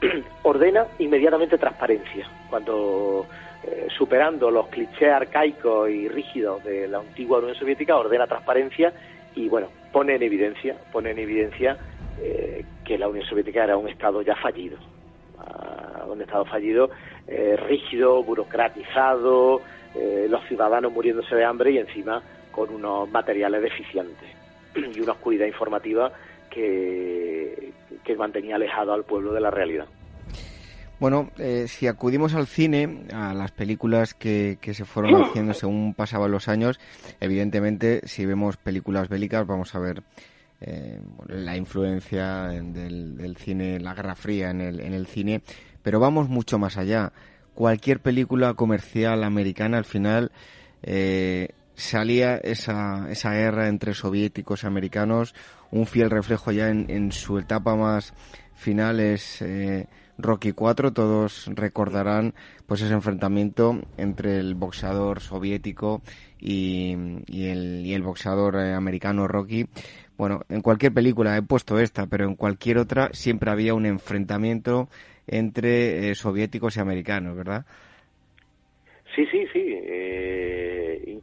ordena 0.42 0.86
inmediatamente 0.98 1.58
transparencia. 1.58 2.28
Cuando 2.48 3.26
eh, 3.64 3.88
superando 3.96 4.50
los 4.50 4.68
clichés 4.68 5.10
arcaicos 5.10 5.90
y 5.90 6.08
rígidos 6.08 6.62
de 6.64 6.86
la 6.86 6.98
antigua 6.98 7.38
Unión 7.38 7.56
Soviética 7.56 7.96
ordena 7.96 8.26
transparencia 8.26 8.92
y 9.34 9.48
bueno 9.48 9.68
pone 9.92 10.14
en 10.14 10.22
evidencia 10.22 10.76
pone 10.92 11.10
en 11.10 11.18
evidencia 11.18 11.76
eh, 12.20 12.64
que 12.84 12.96
la 12.96 13.08
Unión 13.08 13.26
Soviética 13.26 13.64
era 13.64 13.76
un 13.76 13.88
estado 13.88 14.22
ya 14.22 14.36
fallido 14.36 14.78
Ah, 15.38 16.04
un 16.08 16.20
estado 16.20 16.44
fallido 16.46 16.90
eh, 17.28 17.56
rígido 17.68 18.22
burocratizado 18.24 19.60
eh, 19.94 20.26
los 20.28 20.44
ciudadanos 20.46 20.92
muriéndose 20.92 21.36
de 21.36 21.44
hambre 21.44 21.70
y 21.70 21.78
encima 21.78 22.20
con 22.50 22.70
unos 22.70 23.08
materiales 23.10 23.62
deficientes 23.62 24.28
y 24.94 25.00
una 25.00 25.12
oscuridad 25.12 25.46
informativa 25.46 26.12
que, 26.50 27.72
que 28.04 28.16
mantenía 28.16 28.56
alejado 28.56 28.92
al 28.92 29.04
pueblo 29.04 29.32
de 29.32 29.40
la 29.40 29.50
realidad. 29.50 29.86
Bueno, 31.00 31.30
eh, 31.38 31.66
si 31.68 31.86
acudimos 31.86 32.34
al 32.34 32.48
cine, 32.48 33.04
a 33.12 33.32
las 33.32 33.52
películas 33.52 34.14
que, 34.14 34.58
que 34.60 34.74
se 34.74 34.84
fueron 34.84 35.22
haciendo 35.24 35.54
según 35.54 35.94
pasaban 35.94 36.32
los 36.32 36.48
años, 36.48 36.80
evidentemente, 37.20 38.00
si 38.04 38.26
vemos 38.26 38.56
películas 38.56 39.08
bélicas, 39.08 39.46
vamos 39.46 39.74
a 39.74 39.78
ver 39.78 40.02
eh, 40.60 41.00
la 41.28 41.56
influencia 41.56 42.48
del, 42.48 43.16
del 43.16 43.36
cine, 43.36 43.78
la 43.78 43.94
Guerra 43.94 44.16
Fría 44.16 44.50
en 44.50 44.60
el, 44.60 44.80
en 44.80 44.92
el 44.92 45.06
cine, 45.06 45.42
pero 45.82 46.00
vamos 46.00 46.28
mucho 46.28 46.58
más 46.58 46.76
allá. 46.76 47.12
Cualquier 47.54 48.00
película 48.00 48.54
comercial 48.54 49.22
americana, 49.22 49.78
al 49.78 49.84
final, 49.84 50.32
eh, 50.82 51.50
salía 51.78 52.36
esa, 52.36 53.06
esa 53.10 53.32
guerra 53.32 53.68
entre 53.68 53.94
soviéticos 53.94 54.64
y 54.64 54.66
americanos, 54.66 55.34
un 55.70 55.86
fiel 55.86 56.10
reflejo 56.10 56.50
ya 56.52 56.68
en, 56.68 56.90
en 56.90 57.12
su 57.12 57.38
etapa 57.38 57.76
más 57.76 58.14
final 58.54 58.98
es 58.98 59.40
eh, 59.40 59.86
Rocky 60.18 60.52
4, 60.52 60.92
todos 60.92 61.48
recordarán 61.54 62.34
pues 62.66 62.82
ese 62.82 62.92
enfrentamiento 62.92 63.80
entre 63.96 64.38
el 64.38 64.56
boxeador 64.56 65.20
soviético 65.20 66.02
y, 66.40 66.96
y 67.26 67.46
el, 67.46 67.86
y 67.86 67.94
el 67.94 68.02
boxeador 68.02 68.56
eh, 68.56 68.74
americano 68.74 69.28
Rocky. 69.28 69.66
Bueno, 70.16 70.42
en 70.48 70.60
cualquier 70.60 70.92
película 70.92 71.36
he 71.36 71.42
puesto 71.42 71.78
esta, 71.78 72.06
pero 72.06 72.24
en 72.24 72.34
cualquier 72.34 72.78
otra 72.78 73.10
siempre 73.12 73.52
había 73.52 73.74
un 73.74 73.86
enfrentamiento 73.86 74.88
entre 75.28 76.10
eh, 76.10 76.14
soviéticos 76.16 76.76
y 76.76 76.80
americanos, 76.80 77.36
¿verdad? 77.36 77.64
Sí, 79.14 79.24
sí, 79.30 79.46
sí. 79.52 79.74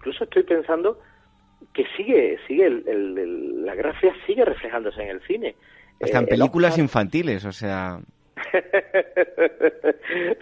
Incluso 0.05 0.23
estoy 0.25 0.43
pensando 0.43 0.99
que 1.73 1.83
sigue, 1.97 2.37
sigue 2.47 2.65
el, 2.67 2.83
el- 2.87 3.17
el- 3.17 3.65
la 3.65 3.73
gracia 3.73 4.13
sigue 4.27 4.45
reflejándose 4.45 5.01
en 5.01 5.09
el 5.09 5.21
cine. 5.21 5.55
Hasta 5.99 6.19
en 6.19 6.23
Eh, 6.25 6.27
el 6.29 6.37
películas 6.37 6.71
Oscar- 6.73 6.83
infantiles, 6.83 7.43
o 7.45 7.51
sea... 7.51 7.99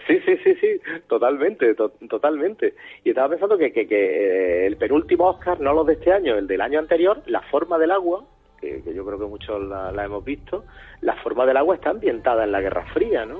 sí, 0.06 0.20
sí, 0.26 0.36
sí, 0.44 0.54
sí, 0.60 0.80
totalmente, 1.08 1.74
to- 1.74 1.94
totalmente. 2.10 2.74
Y 3.04 3.10
estaba 3.10 3.30
pensando 3.30 3.56
que, 3.56 3.72
que, 3.72 3.86
que 3.86 4.64
eh, 4.64 4.66
el 4.66 4.76
penúltimo 4.76 5.28
Oscar, 5.30 5.60
no 5.60 5.72
los 5.72 5.86
de 5.86 5.94
este 5.94 6.12
año, 6.12 6.36
el 6.36 6.46
del 6.46 6.60
año 6.60 6.78
anterior, 6.78 7.22
La 7.26 7.40
forma 7.42 7.78
del 7.78 7.92
agua, 7.92 8.24
que, 8.60 8.82
que 8.82 8.92
yo 8.94 9.04
creo 9.06 9.18
que 9.18 9.24
muchos 9.26 9.62
la, 9.62 9.92
la 9.92 10.04
hemos 10.04 10.24
visto, 10.24 10.64
La 11.00 11.14
forma 11.22 11.46
del 11.46 11.56
agua 11.56 11.76
está 11.76 11.90
ambientada 11.90 12.44
en 12.44 12.52
la 12.52 12.60
Guerra 12.60 12.84
Fría, 12.92 13.24
¿no? 13.24 13.38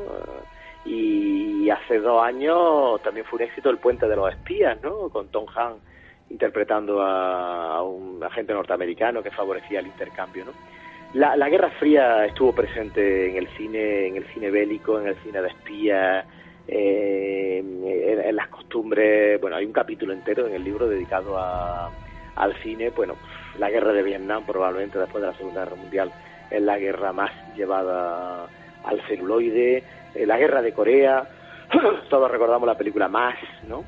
Y 0.87 1.69
hace 1.71 1.99
dos 1.99 2.23
años 2.23 3.01
también 3.03 3.27
fue 3.27 3.39
un 3.39 3.43
éxito 3.49 3.71
El 3.71 3.79
puente 3.79 4.07
de 4.07 4.17
los 4.17 4.31
espías, 4.33 4.81
¿no? 4.83 5.09
Con 5.11 5.29
Tom 5.29 5.47
Hanks 5.55 5.83
interpretando 6.31 7.03
a, 7.03 7.83
un 7.83 8.23
agente 8.23 8.53
norteamericano 8.53 9.23
que 9.23 9.31
favorecía 9.31 9.81
el 9.81 9.87
intercambio, 9.87 10.47
¿no? 10.47 10.53
La, 11.15 11.37
la 11.37 11.49
Guerra 11.49 11.71
Fría 11.79 12.27
estuvo 12.27 12.53
presente 12.53 13.31
en 13.31 13.37
el 13.37 13.47
cine, 13.57 14.09
en 14.09 14.17
el 14.17 14.25
cine 14.35 14.51
bélico, 14.51 15.01
en 15.01 15.07
el 15.07 15.17
cine 15.17 15.41
de 15.41 15.49
espías, 15.49 16.27
en, 16.67 17.85
en 17.87 18.37
las 18.37 18.49
costumbres. 18.49 19.41
Bueno, 19.41 19.57
hay 19.57 19.65
un 19.65 19.73
capítulo 19.73 20.13
entero 20.13 20.49
en 20.49 20.55
el 20.55 20.65
libro 20.65 20.89
dedicado 20.89 21.39
a, 21.39 21.91
al 22.37 22.55
cine. 22.63 22.91
Bueno, 22.91 23.15
la 23.59 23.71
guerra 23.71 23.93
de 23.93 24.03
Vietnam, 24.03 24.45
probablemente 24.47 24.99
después 24.99 25.23
de 25.23 25.31
la 25.31 25.37
Segunda 25.37 25.65
Guerra 25.65 25.77
Mundial, 25.77 26.13
es 26.51 26.63
la 26.63 26.79
guerra 26.79 27.13
más 27.13 27.31
llevada 27.57 28.47
al 28.85 29.01
celuloide. 29.09 29.83
Eh, 30.15 30.27
la 30.27 30.39
guerra 30.39 30.63
de 30.63 30.73
Corea, 30.73 31.29
todos 32.11 32.31
recordamos 32.31 32.67
la 32.67 32.77
película 32.77 33.09
Más, 33.09 33.37
¿no? 33.69 33.85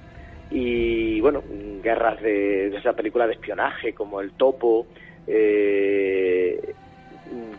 Y 0.50 1.20
bueno, 1.20 1.42
guerras 1.82 2.20
de, 2.22 2.70
de 2.70 2.76
esa 2.76 2.92
película 2.92 3.26
de 3.26 3.34
espionaje 3.34 3.92
como 3.92 4.20
El 4.20 4.32
Topo. 4.32 4.86
Eh, 5.26 6.74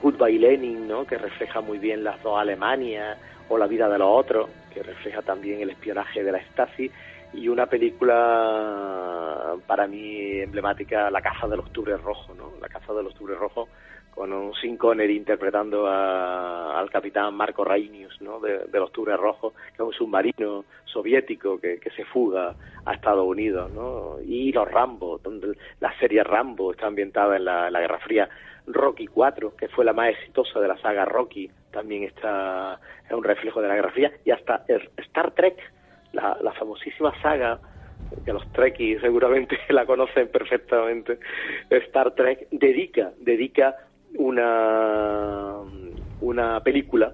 Goodbye 0.02 0.40
Lenin, 0.40 0.88
¿no? 0.88 1.06
que 1.06 1.18
refleja 1.18 1.62
muy 1.62 1.78
bien 1.78 2.04
las 2.04 2.22
dos 2.24 2.40
Alemanias, 2.40 3.18
o 3.50 3.58
La 3.58 3.68
vida 3.68 3.90
de 3.90 3.98
los 3.98 4.08
otros, 4.10 4.50
que 4.74 4.84
refleja 4.84 5.22
también 5.22 5.62
el 5.62 5.70
espionaje 5.70 6.24
de 6.24 6.32
la 6.32 6.40
Stasi, 6.52 6.92
y 7.34 7.48
una 7.50 7.66
película 7.66 9.56
para 9.66 9.88
mí 9.88 10.40
emblemática, 10.40 11.10
La 11.10 11.22
caza 11.22 11.48
del 11.48 11.60
octubre 11.60 11.98
rojo, 11.98 12.34
¿no? 12.34 12.54
La 12.62 12.70
caza 12.70 12.94
del 12.94 13.08
octubre 13.08 13.36
rojo, 13.36 13.68
con 14.18 14.34
un 14.34 14.52
Connery 14.78 15.16
interpretando 15.16 15.86
a- 15.88 16.78
al 16.80 16.90
capitán 16.90 17.36
Marco 17.36 17.64
Rainius, 17.64 18.20
¿no? 18.22 18.40
De, 18.40 18.66
del 18.66 18.82
octubre 18.82 19.16
rojo, 19.16 19.54
que 19.68 19.76
es 19.76 19.80
un 19.80 19.94
submarino 19.94 20.66
soviético 20.86 21.60
que, 21.60 21.80
que 21.80 21.92
se 21.92 22.04
fuga 22.06 22.56
a 22.86 22.94
Estados 22.94 23.26
Unidos, 23.28 23.72
¿no? 23.72 24.16
Y 24.26 24.52
los 24.52 24.70
Rambo, 24.70 25.20
donde 25.20 25.56
la 25.80 25.98
serie 26.00 26.24
Rambo 26.24 26.72
está 26.72 26.88
ambientada 26.88 27.38
en 27.38 27.46
la, 27.46 27.70
la 27.70 27.80
Guerra 27.80 28.00
Fría. 28.00 28.28
Rocky 28.66 29.08
4, 29.08 29.56
que 29.56 29.70
fue 29.70 29.86
la 29.86 29.94
más 29.94 30.10
exitosa 30.10 30.60
de 30.60 30.68
la 30.68 30.78
saga 30.80 31.06
Rocky, 31.06 31.50
también 31.72 32.04
está 32.04 32.80
es 33.06 33.12
un 33.14 33.24
reflejo 33.24 33.62
de 33.62 33.68
la 33.70 33.76
Guerra 33.76 33.92
Fría, 33.92 34.12
y 34.26 34.32
hasta 34.32 34.66
Star 34.98 35.32
Trek, 35.32 35.56
la, 36.12 36.38
la 36.42 36.52
famosísima 36.54 37.14
saga 37.22 37.60
que 38.26 38.34
los 38.34 38.46
Trekkies 38.54 39.02
seguramente 39.02 39.58
la 39.70 39.86
conocen 39.86 40.28
perfectamente, 40.30 41.18
Star 41.70 42.14
Trek 42.16 42.48
dedica 42.52 43.12
dedica 43.20 43.76
una 44.18 45.56
una 46.22 46.60
película 46.62 47.14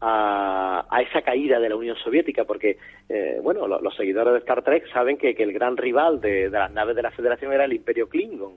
a, 0.00 0.86
a 0.90 1.02
esa 1.02 1.22
caída 1.22 1.60
de 1.60 1.68
la 1.68 1.76
Unión 1.76 1.96
Soviética, 1.96 2.44
porque 2.44 2.78
eh, 3.08 3.38
bueno, 3.42 3.66
lo- 3.68 3.80
los 3.80 3.94
seguidores 3.94 4.32
de 4.32 4.38
Star 4.40 4.62
Trek 4.62 4.90
saben 4.92 5.16
que, 5.18 5.34
que 5.34 5.42
el 5.42 5.52
gran 5.52 5.76
rival 5.76 6.20
de, 6.20 6.50
de 6.50 6.58
las 6.58 6.72
naves 6.72 6.96
de 6.96 7.02
la 7.02 7.10
Federación 7.10 7.52
era 7.52 7.64
el 7.64 7.72
Imperio 7.74 8.08
Klingon. 8.08 8.54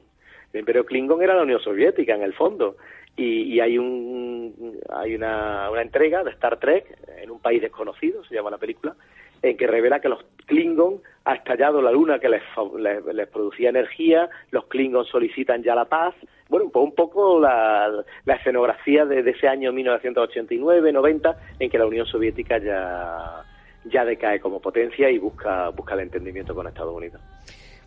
El 0.53 0.59
Imperio 0.61 0.85
Klingon 0.85 1.21
era 1.21 1.35
la 1.35 1.43
Unión 1.43 1.59
Soviética, 1.59 2.15
en 2.15 2.23
el 2.23 2.33
fondo. 2.33 2.77
Y, 3.15 3.43
y 3.53 3.59
hay 3.59 3.77
un 3.77 4.79
hay 4.89 5.13
una, 5.15 5.69
una 5.69 5.81
entrega 5.83 6.23
de 6.23 6.31
Star 6.31 6.57
Trek 6.59 6.85
en 7.21 7.29
un 7.29 7.39
país 7.39 7.61
desconocido, 7.61 8.23
se 8.25 8.33
llama 8.33 8.49
la 8.49 8.57
película, 8.57 8.95
en 9.43 9.57
que 9.57 9.67
revela 9.67 9.99
que 9.99 10.09
los 10.09 10.23
Klingon 10.47 11.01
ha 11.25 11.35
estallado 11.35 11.81
la 11.81 11.91
luna 11.91 12.19
que 12.19 12.29
les, 12.29 12.41
les, 12.79 13.05
les 13.13 13.27
producía 13.27 13.69
energía, 13.69 14.29
los 14.51 14.65
Klingon 14.65 15.05
solicitan 15.05 15.61
ya 15.61 15.75
la 15.75 15.85
paz. 15.85 16.15
Bueno, 16.49 16.69
pues 16.71 16.83
un 16.83 16.95
poco 16.95 17.39
la, 17.39 17.89
la 18.25 18.35
escenografía 18.35 19.05
de, 19.05 19.21
de 19.21 19.31
ese 19.31 19.47
año 19.47 19.71
1989-90 19.71 21.35
en 21.59 21.69
que 21.69 21.77
la 21.77 21.85
Unión 21.85 22.05
Soviética 22.05 22.57
ya, 22.57 23.43
ya 23.85 24.05
decae 24.05 24.39
como 24.39 24.59
potencia 24.59 25.09
y 25.09 25.17
busca, 25.17 25.69
busca 25.69 25.93
el 25.93 26.01
entendimiento 26.01 26.55
con 26.55 26.67
Estados 26.67 26.95
Unidos. 26.95 27.21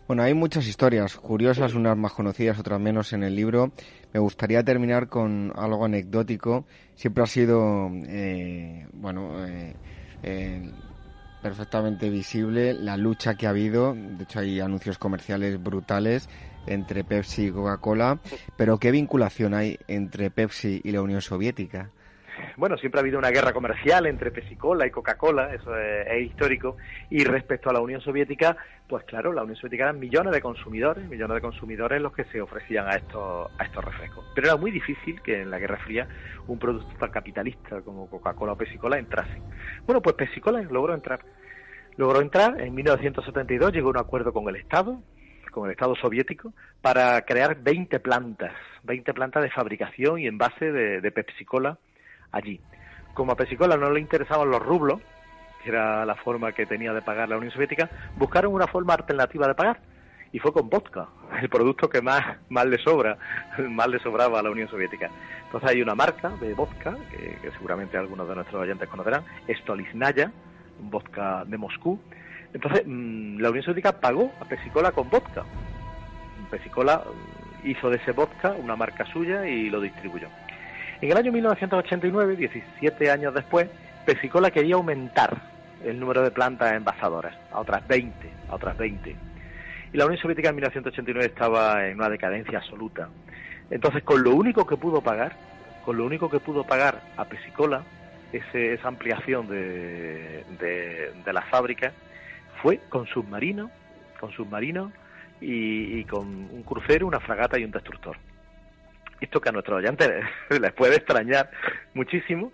Bueno, 0.07 0.23
hay 0.23 0.33
muchas 0.33 0.65
historias 0.67 1.17
curiosas, 1.17 1.73
unas 1.73 1.97
más 1.97 2.13
conocidas, 2.13 2.57
otras 2.57 2.79
menos 2.79 3.11
en 3.11 3.23
el 3.23 3.35
libro. 3.35 3.71
Me 4.13 4.21
gustaría 4.21 4.63
terminar 4.63 5.09
con 5.09 5.51
algo 5.53 5.83
anecdótico. 5.83 6.65
Siempre 6.95 7.23
ha 7.23 7.27
sido, 7.27 7.89
eh, 8.07 8.87
bueno, 8.93 9.45
eh, 9.45 9.75
eh, 10.23 10.71
perfectamente 11.47 12.09
visible 12.09 12.73
la 12.73 12.97
lucha 12.97 13.35
que 13.35 13.47
ha 13.47 13.51
habido. 13.51 13.93
De 13.93 14.23
hecho, 14.23 14.39
hay 14.39 14.59
anuncios 14.59 14.97
comerciales 14.97 15.63
brutales 15.63 16.27
entre 16.65 17.05
Pepsi 17.05 17.45
y 17.45 17.51
Coca-Cola. 17.51 18.19
Pero 18.57 18.79
¿qué 18.79 18.91
vinculación 18.91 19.53
hay 19.53 19.79
entre 19.87 20.29
Pepsi 20.29 20.81
y 20.83 20.91
la 20.91 21.01
Unión 21.01 21.21
Soviética? 21.21 21.91
Bueno, 22.57 22.77
siempre 22.77 22.99
ha 22.99 23.01
habido 23.01 23.19
una 23.19 23.29
guerra 23.29 23.53
comercial 23.53 24.05
entre 24.07 24.31
Pepsi-Cola 24.31 24.87
y 24.87 24.91
Coca-Cola, 24.91 25.53
eso 25.53 25.77
es, 25.77 26.21
histórico. 26.21 26.77
Y 27.09 27.23
respecto 27.23 27.69
a 27.69 27.73
la 27.73 27.81
Unión 27.81 28.01
Soviética, 28.01 28.57
pues 28.87 29.03
claro, 29.03 29.31
la 29.31 29.43
Unión 29.43 29.55
Soviética 29.55 29.83
eran 29.83 29.99
millones 29.99 30.33
de 30.33 30.41
consumidores, 30.41 31.07
millones 31.07 31.35
de 31.35 31.41
consumidores 31.41 32.01
los 32.01 32.13
que 32.13 32.23
se 32.25 32.41
ofrecían 32.41 32.87
a 32.87 32.95
estos, 32.95 33.51
a 33.57 33.63
estos 33.63 33.83
refrescos. 33.83 34.25
Pero 34.33 34.47
era 34.47 34.57
muy 34.57 34.71
difícil 34.71 35.21
que 35.21 35.41
en 35.41 35.51
la 35.51 35.59
Guerra 35.59 35.77
Fría 35.77 36.07
un 36.47 36.57
producto 36.57 36.95
tan 36.97 37.11
capitalista 37.11 37.81
como 37.81 38.09
Coca-Cola 38.09 38.53
o 38.53 38.57
Pepsi-Cola 38.57 38.97
entrasen. 38.97 39.43
Bueno, 39.85 40.01
pues 40.01 40.15
Pepsi-Cola 40.15 40.61
logró 40.63 40.93
entrar. 40.93 41.19
Logró 41.97 42.21
entrar, 42.21 42.61
en 42.61 42.75
1972 42.75 43.73
llegó 43.73 43.87
a 43.89 43.91
un 43.91 43.97
acuerdo 43.97 44.31
con 44.31 44.47
el 44.49 44.55
Estado, 44.55 45.01
con 45.51 45.65
el 45.65 45.71
Estado 45.71 45.95
soviético, 45.95 46.53
para 46.81 47.21
crear 47.23 47.61
20 47.61 47.99
plantas, 47.99 48.53
20 48.83 49.13
plantas 49.13 49.43
de 49.43 49.49
fabricación 49.49 50.19
y 50.19 50.27
envase 50.27 50.71
de, 50.71 51.01
de 51.01 51.11
Pepsi-Cola 51.11 51.79
allí. 52.31 52.59
Como 53.13 53.31
a 53.31 53.35
Pepsi-Cola 53.35 53.77
no 53.77 53.91
le 53.91 53.99
interesaban 53.99 54.49
los 54.49 54.61
rublos, 54.61 55.01
que 55.63 55.69
era 55.69 56.05
la 56.05 56.15
forma 56.15 56.51
que 56.51 56.65
tenía 56.65 56.93
de 56.93 57.01
pagar 57.01 57.29
la 57.29 57.37
Unión 57.37 57.51
Soviética, 57.51 57.89
buscaron 58.15 58.53
una 58.53 58.67
forma 58.67 58.93
alternativa 58.93 59.47
de 59.47 59.55
pagar 59.55 59.79
y 60.31 60.39
fue 60.39 60.51
con 60.51 60.69
vodka, 60.69 61.07
el 61.41 61.49
producto 61.49 61.89
que 61.89 62.01
más, 62.01 62.37
más 62.49 62.65
le 62.65 62.77
sobra, 62.77 63.17
más 63.69 63.87
le 63.87 63.99
sobraba 63.99 64.39
a 64.39 64.43
la 64.43 64.51
Unión 64.51 64.69
Soviética. 64.69 65.09
Entonces 65.45 65.69
hay 65.69 65.81
una 65.81 65.95
marca 65.95 66.29
de 66.41 66.53
vodka, 66.53 66.95
que, 67.11 67.51
seguramente 67.51 67.97
algunos 67.97 68.27
de 68.27 68.35
nuestros 68.35 68.61
oyentes 68.61 68.89
conocerán, 68.89 69.23
Stoliznaya, 69.49 70.31
un 70.79 70.91
vodka 70.91 71.43
de 71.45 71.57
Moscú. 71.57 71.99
Entonces 72.53 72.83
mm, 72.85 73.39
la 73.39 73.49
Unión 73.49 73.63
Soviética 73.63 73.99
pagó 73.99 74.31
a 74.39 74.45
Pepsi-Cola 74.45 74.91
con 74.91 75.09
vodka. 75.09 75.43
Pepsi-Cola 76.51 77.03
mm, 77.63 77.67
hizo 77.69 77.89
de 77.89 77.97
ese 77.97 78.11
vodka 78.11 78.51
una 78.51 78.75
marca 78.75 79.05
suya 79.05 79.47
y 79.47 79.69
lo 79.69 79.81
distribuyó. 79.81 80.27
En 81.01 81.11
el 81.11 81.17
año 81.17 81.31
1989, 81.31 82.35
17 82.35 83.11
años 83.11 83.33
después, 83.33 83.69
Pepsi-Cola 84.05 84.51
quería 84.51 84.75
aumentar 84.75 85.37
el 85.85 85.99
número 85.99 86.23
de 86.23 86.31
plantas 86.31 86.73
envasadoras 86.73 87.35
a 87.51 87.59
otras 87.59 87.87
20, 87.87 88.29
a 88.49 88.55
otras 88.55 88.77
20. 88.77 89.15
Y 89.93 89.97
la 89.97 90.05
Unión 90.05 90.19
Soviética 90.19 90.49
en 90.49 90.55
1989 90.55 91.27
estaba 91.27 91.87
en 91.87 91.97
una 91.97 92.09
decadencia 92.09 92.57
absoluta. 92.57 93.09
Entonces, 93.69 94.03
con 94.03 94.23
lo 94.23 94.31
único 94.33 94.65
que 94.65 94.75
pudo 94.77 95.01
pagar, 95.01 95.33
con 95.85 95.97
lo 95.97 96.05
único 96.05 96.29
que 96.29 96.39
pudo 96.39 96.63
pagar 96.63 96.99
a 97.15 97.25
Pepsi-Cola, 97.25 97.83
ese- 98.33 98.73
esa 98.73 98.87
ampliación 98.87 99.47
de, 99.47 100.43
de, 100.59 101.11
de 101.23 101.33
las 101.33 101.45
fábricas, 101.49 101.93
fue 102.61 102.79
con 102.89 103.05
submarino, 103.05 103.69
con 104.19 104.31
submarino 104.31 104.91
y, 105.39 105.99
y 105.99 106.03
con 106.05 106.27
un 106.27 106.63
crucero, 106.63 107.05
una 107.05 107.19
fragata 107.19 107.59
y 107.59 107.63
un 107.63 107.71
destructor 107.71 108.17
esto 109.21 109.41
que 109.41 109.49
a 109.49 109.51
nuestros 109.51 109.77
oyentes 109.77 110.09
les 110.61 110.73
puede 110.73 110.97
extrañar 110.97 111.51
muchísimo, 111.93 112.51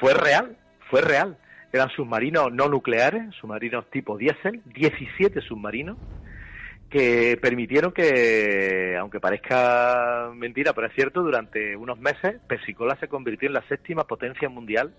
fue 0.00 0.14
real, 0.14 0.56
fue 0.90 1.00
real. 1.00 1.36
Eran 1.72 1.88
submarinos 1.90 2.52
no 2.52 2.68
nucleares, 2.68 3.34
submarinos 3.40 3.88
tipo 3.90 4.18
diésel, 4.18 4.60
17 4.66 5.40
submarinos, 5.40 5.96
que 6.90 7.38
permitieron 7.40 7.92
que, 7.92 8.94
aunque 9.00 9.20
parezca 9.20 10.30
mentira, 10.34 10.74
pero 10.74 10.88
es 10.88 10.94
cierto, 10.94 11.22
durante 11.22 11.74
unos 11.74 11.98
meses 11.98 12.38
Pepsi-Cola 12.46 12.96
se 13.00 13.08
convirtió 13.08 13.48
en 13.48 13.54
la 13.54 13.66
séptima 13.68 14.04
potencia 14.04 14.50
mundial 14.50 14.92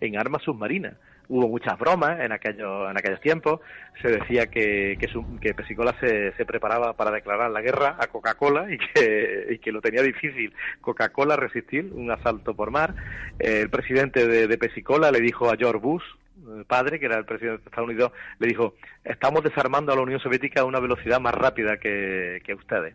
en 0.00 0.18
armas 0.18 0.42
submarinas. 0.42 0.94
Hubo 1.28 1.48
muchas 1.48 1.78
bromas 1.78 2.20
en 2.20 2.32
aquellos, 2.32 2.90
en 2.90 2.96
aquellos 2.96 3.20
tiempos. 3.20 3.60
Se 4.00 4.08
decía 4.08 4.46
que, 4.46 4.96
que, 5.00 5.08
su- 5.08 5.38
que 5.40 5.54
Pepsi-Cola 5.54 5.94
se, 6.00 6.32
se 6.32 6.44
preparaba 6.46 6.92
para 6.94 7.10
declarar 7.10 7.50
la 7.50 7.60
guerra 7.60 7.96
a 7.98 8.06
Coca-Cola 8.06 8.66
y 8.72 8.78
que, 8.78 9.46
y 9.50 9.58
que 9.58 9.72
lo 9.72 9.80
tenía 9.80 10.02
difícil 10.02 10.52
Coca-Cola 10.80 11.36
resistir 11.36 11.90
un 11.92 12.10
asalto 12.10 12.54
por 12.54 12.70
mar. 12.70 12.94
Eh, 13.38 13.60
el 13.62 13.70
presidente 13.70 14.26
de, 14.26 14.46
de 14.46 14.58
Pepsi-Cola 14.58 15.10
le 15.10 15.20
dijo 15.20 15.50
a 15.50 15.56
George 15.56 15.80
Bush, 15.80 16.04
el 16.56 16.64
padre, 16.64 17.00
que 17.00 17.06
era 17.06 17.18
el 17.18 17.24
presidente 17.24 17.62
de 17.62 17.68
Estados 17.70 17.88
Unidos, 17.88 18.12
le 18.38 18.46
dijo, 18.46 18.74
estamos 19.02 19.42
desarmando 19.42 19.92
a 19.92 19.96
la 19.96 20.02
Unión 20.02 20.20
Soviética 20.20 20.60
a 20.60 20.64
una 20.64 20.78
velocidad 20.78 21.18
más 21.20 21.34
rápida 21.34 21.78
que, 21.78 22.40
ustedes. 22.56 22.94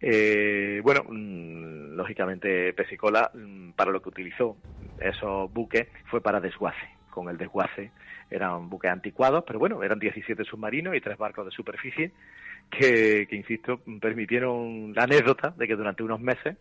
Eh, 0.00 0.80
bueno, 0.84 1.02
mm, 1.08 1.96
lógicamente 1.96 2.72
Pepsi-Cola, 2.74 3.30
mm, 3.34 3.70
para 3.70 3.90
lo 3.90 4.00
que 4.02 4.10
utilizó 4.10 4.56
esos 5.00 5.52
buques 5.52 5.88
fue 6.10 6.20
para 6.20 6.40
desguace, 6.40 6.86
con 7.16 7.30
el 7.30 7.38
desguace. 7.38 7.92
Eran 8.30 8.68
buques 8.68 8.90
anticuados, 8.90 9.42
pero 9.46 9.58
bueno, 9.58 9.82
eran 9.82 9.98
17 9.98 10.44
submarinos 10.44 10.94
y 10.94 11.00
tres 11.00 11.16
barcos 11.16 11.46
de 11.46 11.50
superficie 11.50 12.12
que, 12.70 13.26
que, 13.26 13.36
insisto, 13.36 13.80
permitieron 14.02 14.92
la 14.94 15.04
anécdota 15.04 15.54
de 15.56 15.66
que 15.66 15.76
durante 15.76 16.02
unos 16.02 16.20
meses 16.20 16.58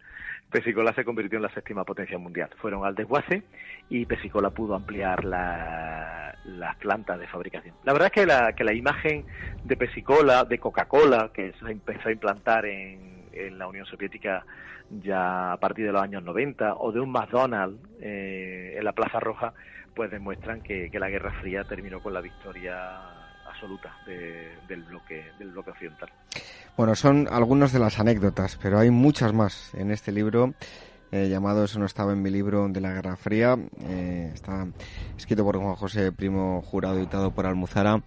Pesicola 0.50 0.94
se 0.94 1.04
convirtió 1.04 1.38
en 1.38 1.44
la 1.44 1.54
séptima 1.54 1.84
potencia 1.84 2.18
mundial. 2.18 2.50
Fueron 2.62 2.86
al 2.86 2.96
desguace 2.96 3.44
y 3.90 4.06
Pesicola 4.06 4.52
pudo 4.52 4.76
ampliar 4.76 5.26
la, 5.26 6.38
las 6.46 6.76
plantas 6.78 7.20
de 7.20 7.28
fabricación. 7.28 7.76
La 7.84 7.92
verdad 7.92 8.08
es 8.08 8.14
que 8.14 8.26
la, 8.26 8.54
que 8.54 8.64
la 8.64 8.74
imagen 8.74 9.26
de 9.66 9.76
Pesicola, 9.76 10.46
de 10.46 10.58
Coca-Cola, 10.58 11.32
que 11.34 11.52
se 11.60 11.70
empezó 11.70 12.08
a 12.08 12.14
implantar 12.14 12.66
en, 12.66 13.26
en 13.34 13.58
la 13.58 13.68
Unión 13.68 13.86
Soviética 13.88 14.46
ya 14.90 15.54
a 15.54 15.58
partir 15.58 15.86
de 15.86 15.92
los 15.92 16.02
años 16.02 16.24
90, 16.24 16.76
o 16.76 16.92
de 16.92 17.00
un 17.00 17.12
McDonald's 17.12 17.80
eh, 18.00 18.76
en 18.78 18.84
la 18.84 18.94
Plaza 18.94 19.20
Roja, 19.20 19.54
pues 19.96 20.12
demuestran 20.12 20.62
que, 20.62 20.90
que 20.92 21.00
la 21.00 21.10
Guerra 21.10 21.32
Fría 21.42 21.64
terminó 21.64 22.02
con 22.02 22.14
la 22.14 22.22
victoria 22.22 23.00
absoluta 23.48 23.96
de, 24.06 24.52
del 24.68 24.84
bloque 24.84 25.32
del 25.40 25.52
bloque 25.52 25.72
occidental. 25.72 26.10
Bueno, 26.78 26.96
son 26.96 27.28
algunas 27.32 27.72
de 27.72 27.80
las 27.80 28.00
anécdotas, 28.00 28.60
pero 28.62 28.80
hay 28.80 28.92
muchas 28.92 29.34
más 29.34 29.74
en 29.76 29.92
este 29.92 30.12
libro. 30.12 30.54
Eh, 31.12 31.30
llamado 31.30 31.64
Eso 31.64 31.80
no 31.80 31.86
estaba 31.86 32.12
en 32.12 32.22
mi 32.22 32.30
libro 32.30 32.68
de 32.68 32.82
la 32.82 32.92
Guerra 32.92 33.16
Fría. 33.16 33.56
Eh, 33.82 34.32
está 34.34 34.68
escrito 35.16 35.44
por 35.44 35.58
Juan 35.58 35.76
José 35.76 36.12
Primo 36.12 36.62
Jurado, 36.62 36.98
editado 36.98 37.32
por 37.32 37.46
Almuzara. 37.46 38.02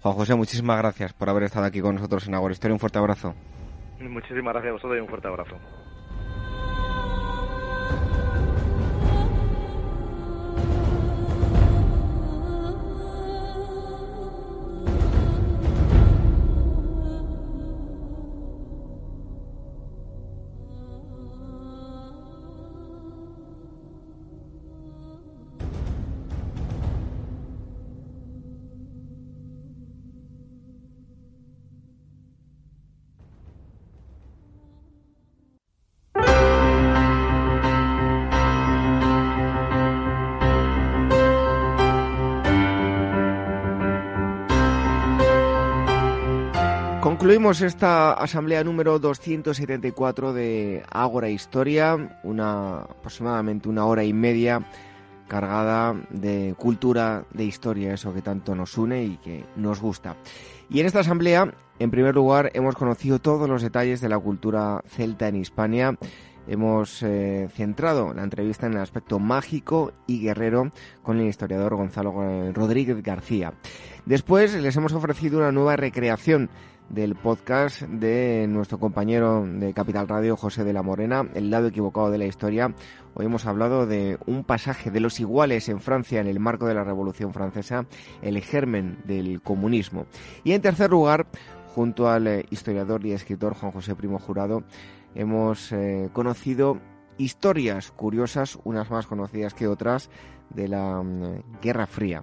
Juan 0.00 0.14
José, 0.14 0.34
muchísimas 0.34 0.78
gracias 0.78 1.12
por 1.12 1.28
haber 1.28 1.44
estado 1.44 1.66
aquí 1.66 1.80
con 1.80 1.96
nosotros 1.96 2.28
en 2.28 2.34
Agora 2.34 2.52
Historia. 2.52 2.74
Un 2.74 2.80
fuerte 2.80 2.98
abrazo. 2.98 3.34
Muchísimas 4.00 4.52
gracias 4.52 4.70
a 4.70 4.72
vosotros 4.74 4.98
y 4.98 5.00
un 5.00 5.08
fuerte 5.08 5.28
abrazo. 5.28 5.56
Concluimos 47.42 47.74
esta 47.74 48.12
asamblea 48.12 48.62
número 48.62 49.00
274 49.00 50.32
de 50.32 50.84
Ágora 50.88 51.28
Historia, 51.28 52.20
una 52.22 52.82
aproximadamente 52.82 53.68
una 53.68 53.84
hora 53.84 54.04
y 54.04 54.12
media 54.12 54.64
cargada 55.26 56.00
de 56.10 56.54
cultura, 56.56 57.24
de 57.34 57.42
historia, 57.42 57.94
eso 57.94 58.14
que 58.14 58.22
tanto 58.22 58.54
nos 58.54 58.78
une 58.78 59.02
y 59.02 59.16
que 59.16 59.44
nos 59.56 59.80
gusta. 59.80 60.14
Y 60.70 60.78
en 60.78 60.86
esta 60.86 61.00
asamblea, 61.00 61.52
en 61.80 61.90
primer 61.90 62.14
lugar, 62.14 62.52
hemos 62.54 62.76
conocido 62.76 63.18
todos 63.18 63.48
los 63.48 63.60
detalles 63.60 64.00
de 64.00 64.08
la 64.08 64.20
cultura 64.20 64.80
celta 64.86 65.26
en 65.26 65.34
Hispania. 65.34 65.98
Hemos 66.46 67.02
eh, 67.02 67.48
centrado 67.52 68.14
la 68.14 68.22
entrevista 68.22 68.66
en 68.66 68.74
el 68.74 68.80
aspecto 68.80 69.18
mágico 69.18 69.92
y 70.06 70.20
guerrero 70.20 70.70
con 71.02 71.18
el 71.18 71.26
historiador 71.26 71.74
Gonzalo 71.74 72.52
Rodríguez 72.52 73.02
García. 73.02 73.52
Después 74.06 74.54
les 74.54 74.76
hemos 74.76 74.92
ofrecido 74.92 75.38
una 75.38 75.50
nueva 75.50 75.74
recreación 75.74 76.48
del 76.92 77.16
podcast 77.16 77.80
de 77.82 78.46
nuestro 78.48 78.78
compañero 78.78 79.44
de 79.46 79.72
Capital 79.72 80.06
Radio, 80.06 80.36
José 80.36 80.62
de 80.62 80.74
la 80.74 80.82
Morena, 80.82 81.26
El 81.34 81.50
lado 81.50 81.68
equivocado 81.68 82.10
de 82.10 82.18
la 82.18 82.26
historia. 82.26 82.74
Hoy 83.14 83.26
hemos 83.26 83.46
hablado 83.46 83.86
de 83.86 84.18
un 84.26 84.44
pasaje 84.44 84.90
de 84.90 85.00
los 85.00 85.18
iguales 85.18 85.70
en 85.70 85.80
Francia 85.80 86.20
en 86.20 86.26
el 86.26 86.38
marco 86.38 86.66
de 86.66 86.74
la 86.74 86.84
Revolución 86.84 87.32
Francesa, 87.32 87.86
el 88.20 88.40
germen 88.42 88.98
del 89.04 89.40
comunismo. 89.40 90.06
Y 90.44 90.52
en 90.52 90.60
tercer 90.60 90.90
lugar, 90.90 91.26
junto 91.74 92.10
al 92.10 92.26
eh, 92.26 92.46
historiador 92.50 93.04
y 93.06 93.12
escritor 93.12 93.54
Juan 93.54 93.72
José 93.72 93.94
Primo 93.94 94.18
Jurado, 94.18 94.62
hemos 95.14 95.72
eh, 95.72 96.10
conocido 96.12 96.78
historias 97.16 97.90
curiosas, 97.90 98.58
unas 98.64 98.90
más 98.90 99.06
conocidas 99.06 99.54
que 99.54 99.66
otras, 99.66 100.10
de 100.50 100.68
la 100.68 101.02
mm, 101.02 101.60
Guerra 101.62 101.86
Fría. 101.86 102.22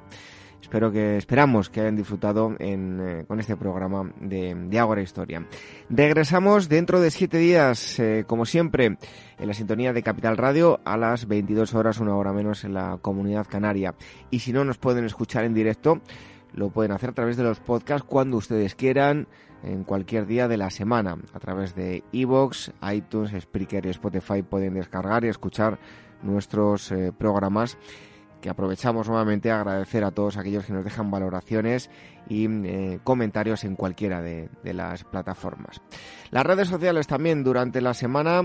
Espero 0.62 0.92
que 0.92 1.18
esperamos 1.18 1.70
que 1.70 1.82
hayan 1.82 1.96
disfrutado 1.96 2.56
eh, 2.60 3.24
con 3.28 3.40
este 3.40 3.56
programa 3.56 4.12
de, 4.20 4.56
de 4.56 4.80
Ágora 4.80 5.02
Historia. 5.02 5.46
Regresamos 5.90 6.70
dentro 6.70 7.00
de 7.02 7.12
siete 7.12 7.38
días, 7.38 8.00
eh, 8.00 8.24
como 8.28 8.46
siempre, 8.46 8.98
en 9.40 9.48
la 9.48 9.54
sintonía 9.54 9.94
de 9.94 10.04
Capital 10.04 10.38
Radio 10.38 10.80
a 10.86 10.98
las 10.98 11.28
22 11.28 11.74
horas, 11.74 12.00
una 12.00 12.16
hora 12.16 12.34
menos 12.34 12.64
en 12.66 12.74
la 12.74 13.00
Comunidad 13.02 13.48
Canaria. 13.48 13.96
Y 14.30 14.40
si 14.40 14.54
no 14.54 14.64
nos 14.64 14.78
pueden 14.78 15.06
escuchar 15.06 15.44
en 15.46 15.54
directo, 15.54 16.02
lo 16.54 16.70
pueden 16.70 16.92
hacer 16.92 17.12
a 17.12 17.14
través 17.14 17.38
de 17.38 17.44
los 17.44 17.60
podcasts 17.60 18.06
cuando 18.08 18.38
ustedes 18.38 18.76
quieran, 18.76 19.28
en 19.64 19.84
cualquier 19.84 20.26
día 20.26 20.48
de 20.48 20.58
la 20.58 20.70
semana, 20.70 21.18
a 21.34 21.40
través 21.40 21.76
de 21.76 22.04
iVoox, 22.12 22.70
iTunes, 22.94 23.32
Spreaker 23.42 23.86
y 23.86 23.90
Spotify 23.90 24.42
pueden 24.42 24.74
descargar 24.74 25.26
y 25.26 25.30
escuchar 25.30 25.80
nuestros 26.22 26.92
eh, 26.92 27.12
programas 27.18 27.78
que 28.42 28.50
aprovechamos 28.50 29.08
nuevamente 29.08 29.52
a 29.52 29.60
agradecer 29.60 30.04
a 30.04 30.12
todos 30.12 30.38
aquellos 30.38 30.66
que 30.66 30.74
nos 30.74 30.84
dejan 30.84 31.12
valoraciones 31.12 31.90
y 32.28 32.48
eh, 32.48 33.00
comentarios 33.04 33.64
en 33.64 33.76
cualquiera 33.76 34.22
de, 34.22 34.50
las 34.64 35.04
plataformas. 35.04 35.82
Las 36.32 36.46
redes 36.46 36.68
sociales 36.68 37.08
también 37.08 37.44
durante 37.44 37.82
la 37.82 37.94
semana, 37.94 38.42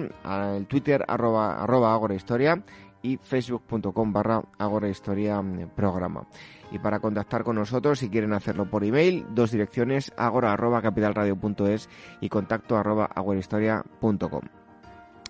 el 0.57 0.67
Twitter 0.67 1.05
arroba, 1.07 1.63
arroba 1.63 1.93
agorahistoria 1.93 2.63
y 3.03 3.19
facebook.com 3.19 4.13
barra 4.13 4.43
agorahistoria 4.59 5.41
mm, 5.41 5.71
programa. 5.77 6.27
Y 6.73 6.79
para 6.79 6.99
contactar 6.99 7.45
con 7.45 7.57
nosotros, 7.57 7.99
si 7.99 8.09
quieren 8.09 8.33
hacerlo 8.33 8.69
por 8.69 8.83
email, 8.83 9.27
dos 9.31 9.53
direcciones, 9.53 10.13
agora 10.17 10.53
arroba 10.53 10.83
capitalradio.es 10.83 11.89
y 12.21 12.29
contacto 12.29 12.77
arroba 12.77 13.05
agorahistoria.com. 13.05 14.64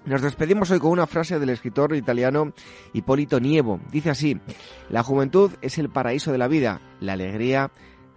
Nos 0.06 0.20
despedimos 0.20 0.70
hoy 0.70 0.78
con 0.78 0.90
una 0.90 1.06
frase 1.06 1.38
del 1.38 1.48
escritor 1.48 1.94
italiano 1.96 2.52
Hipólito 2.92 3.40
Nievo. 3.40 3.80
Dice 3.90 4.10
así, 4.10 4.38
la 4.90 5.02
juventud 5.02 5.52
es 5.62 5.78
el 5.78 5.88
paraíso 5.88 6.30
de 6.30 6.38
la 6.38 6.46
vida, 6.46 6.80
la 7.00 7.14
alegría 7.14 7.70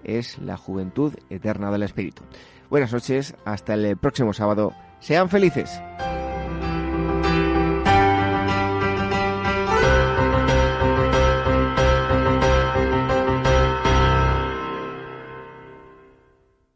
es 0.03 0.37
la 0.39 0.57
juventud 0.57 1.13
eterna 1.29 1.71
del 1.71 1.83
espíritu. 1.83 2.23
Buenas 2.69 2.91
noches, 2.91 3.35
hasta 3.45 3.73
el 3.73 3.95
próximo 3.95 4.33
sábado. 4.33 4.73
Sean 4.99 5.29
felices. 5.29 5.81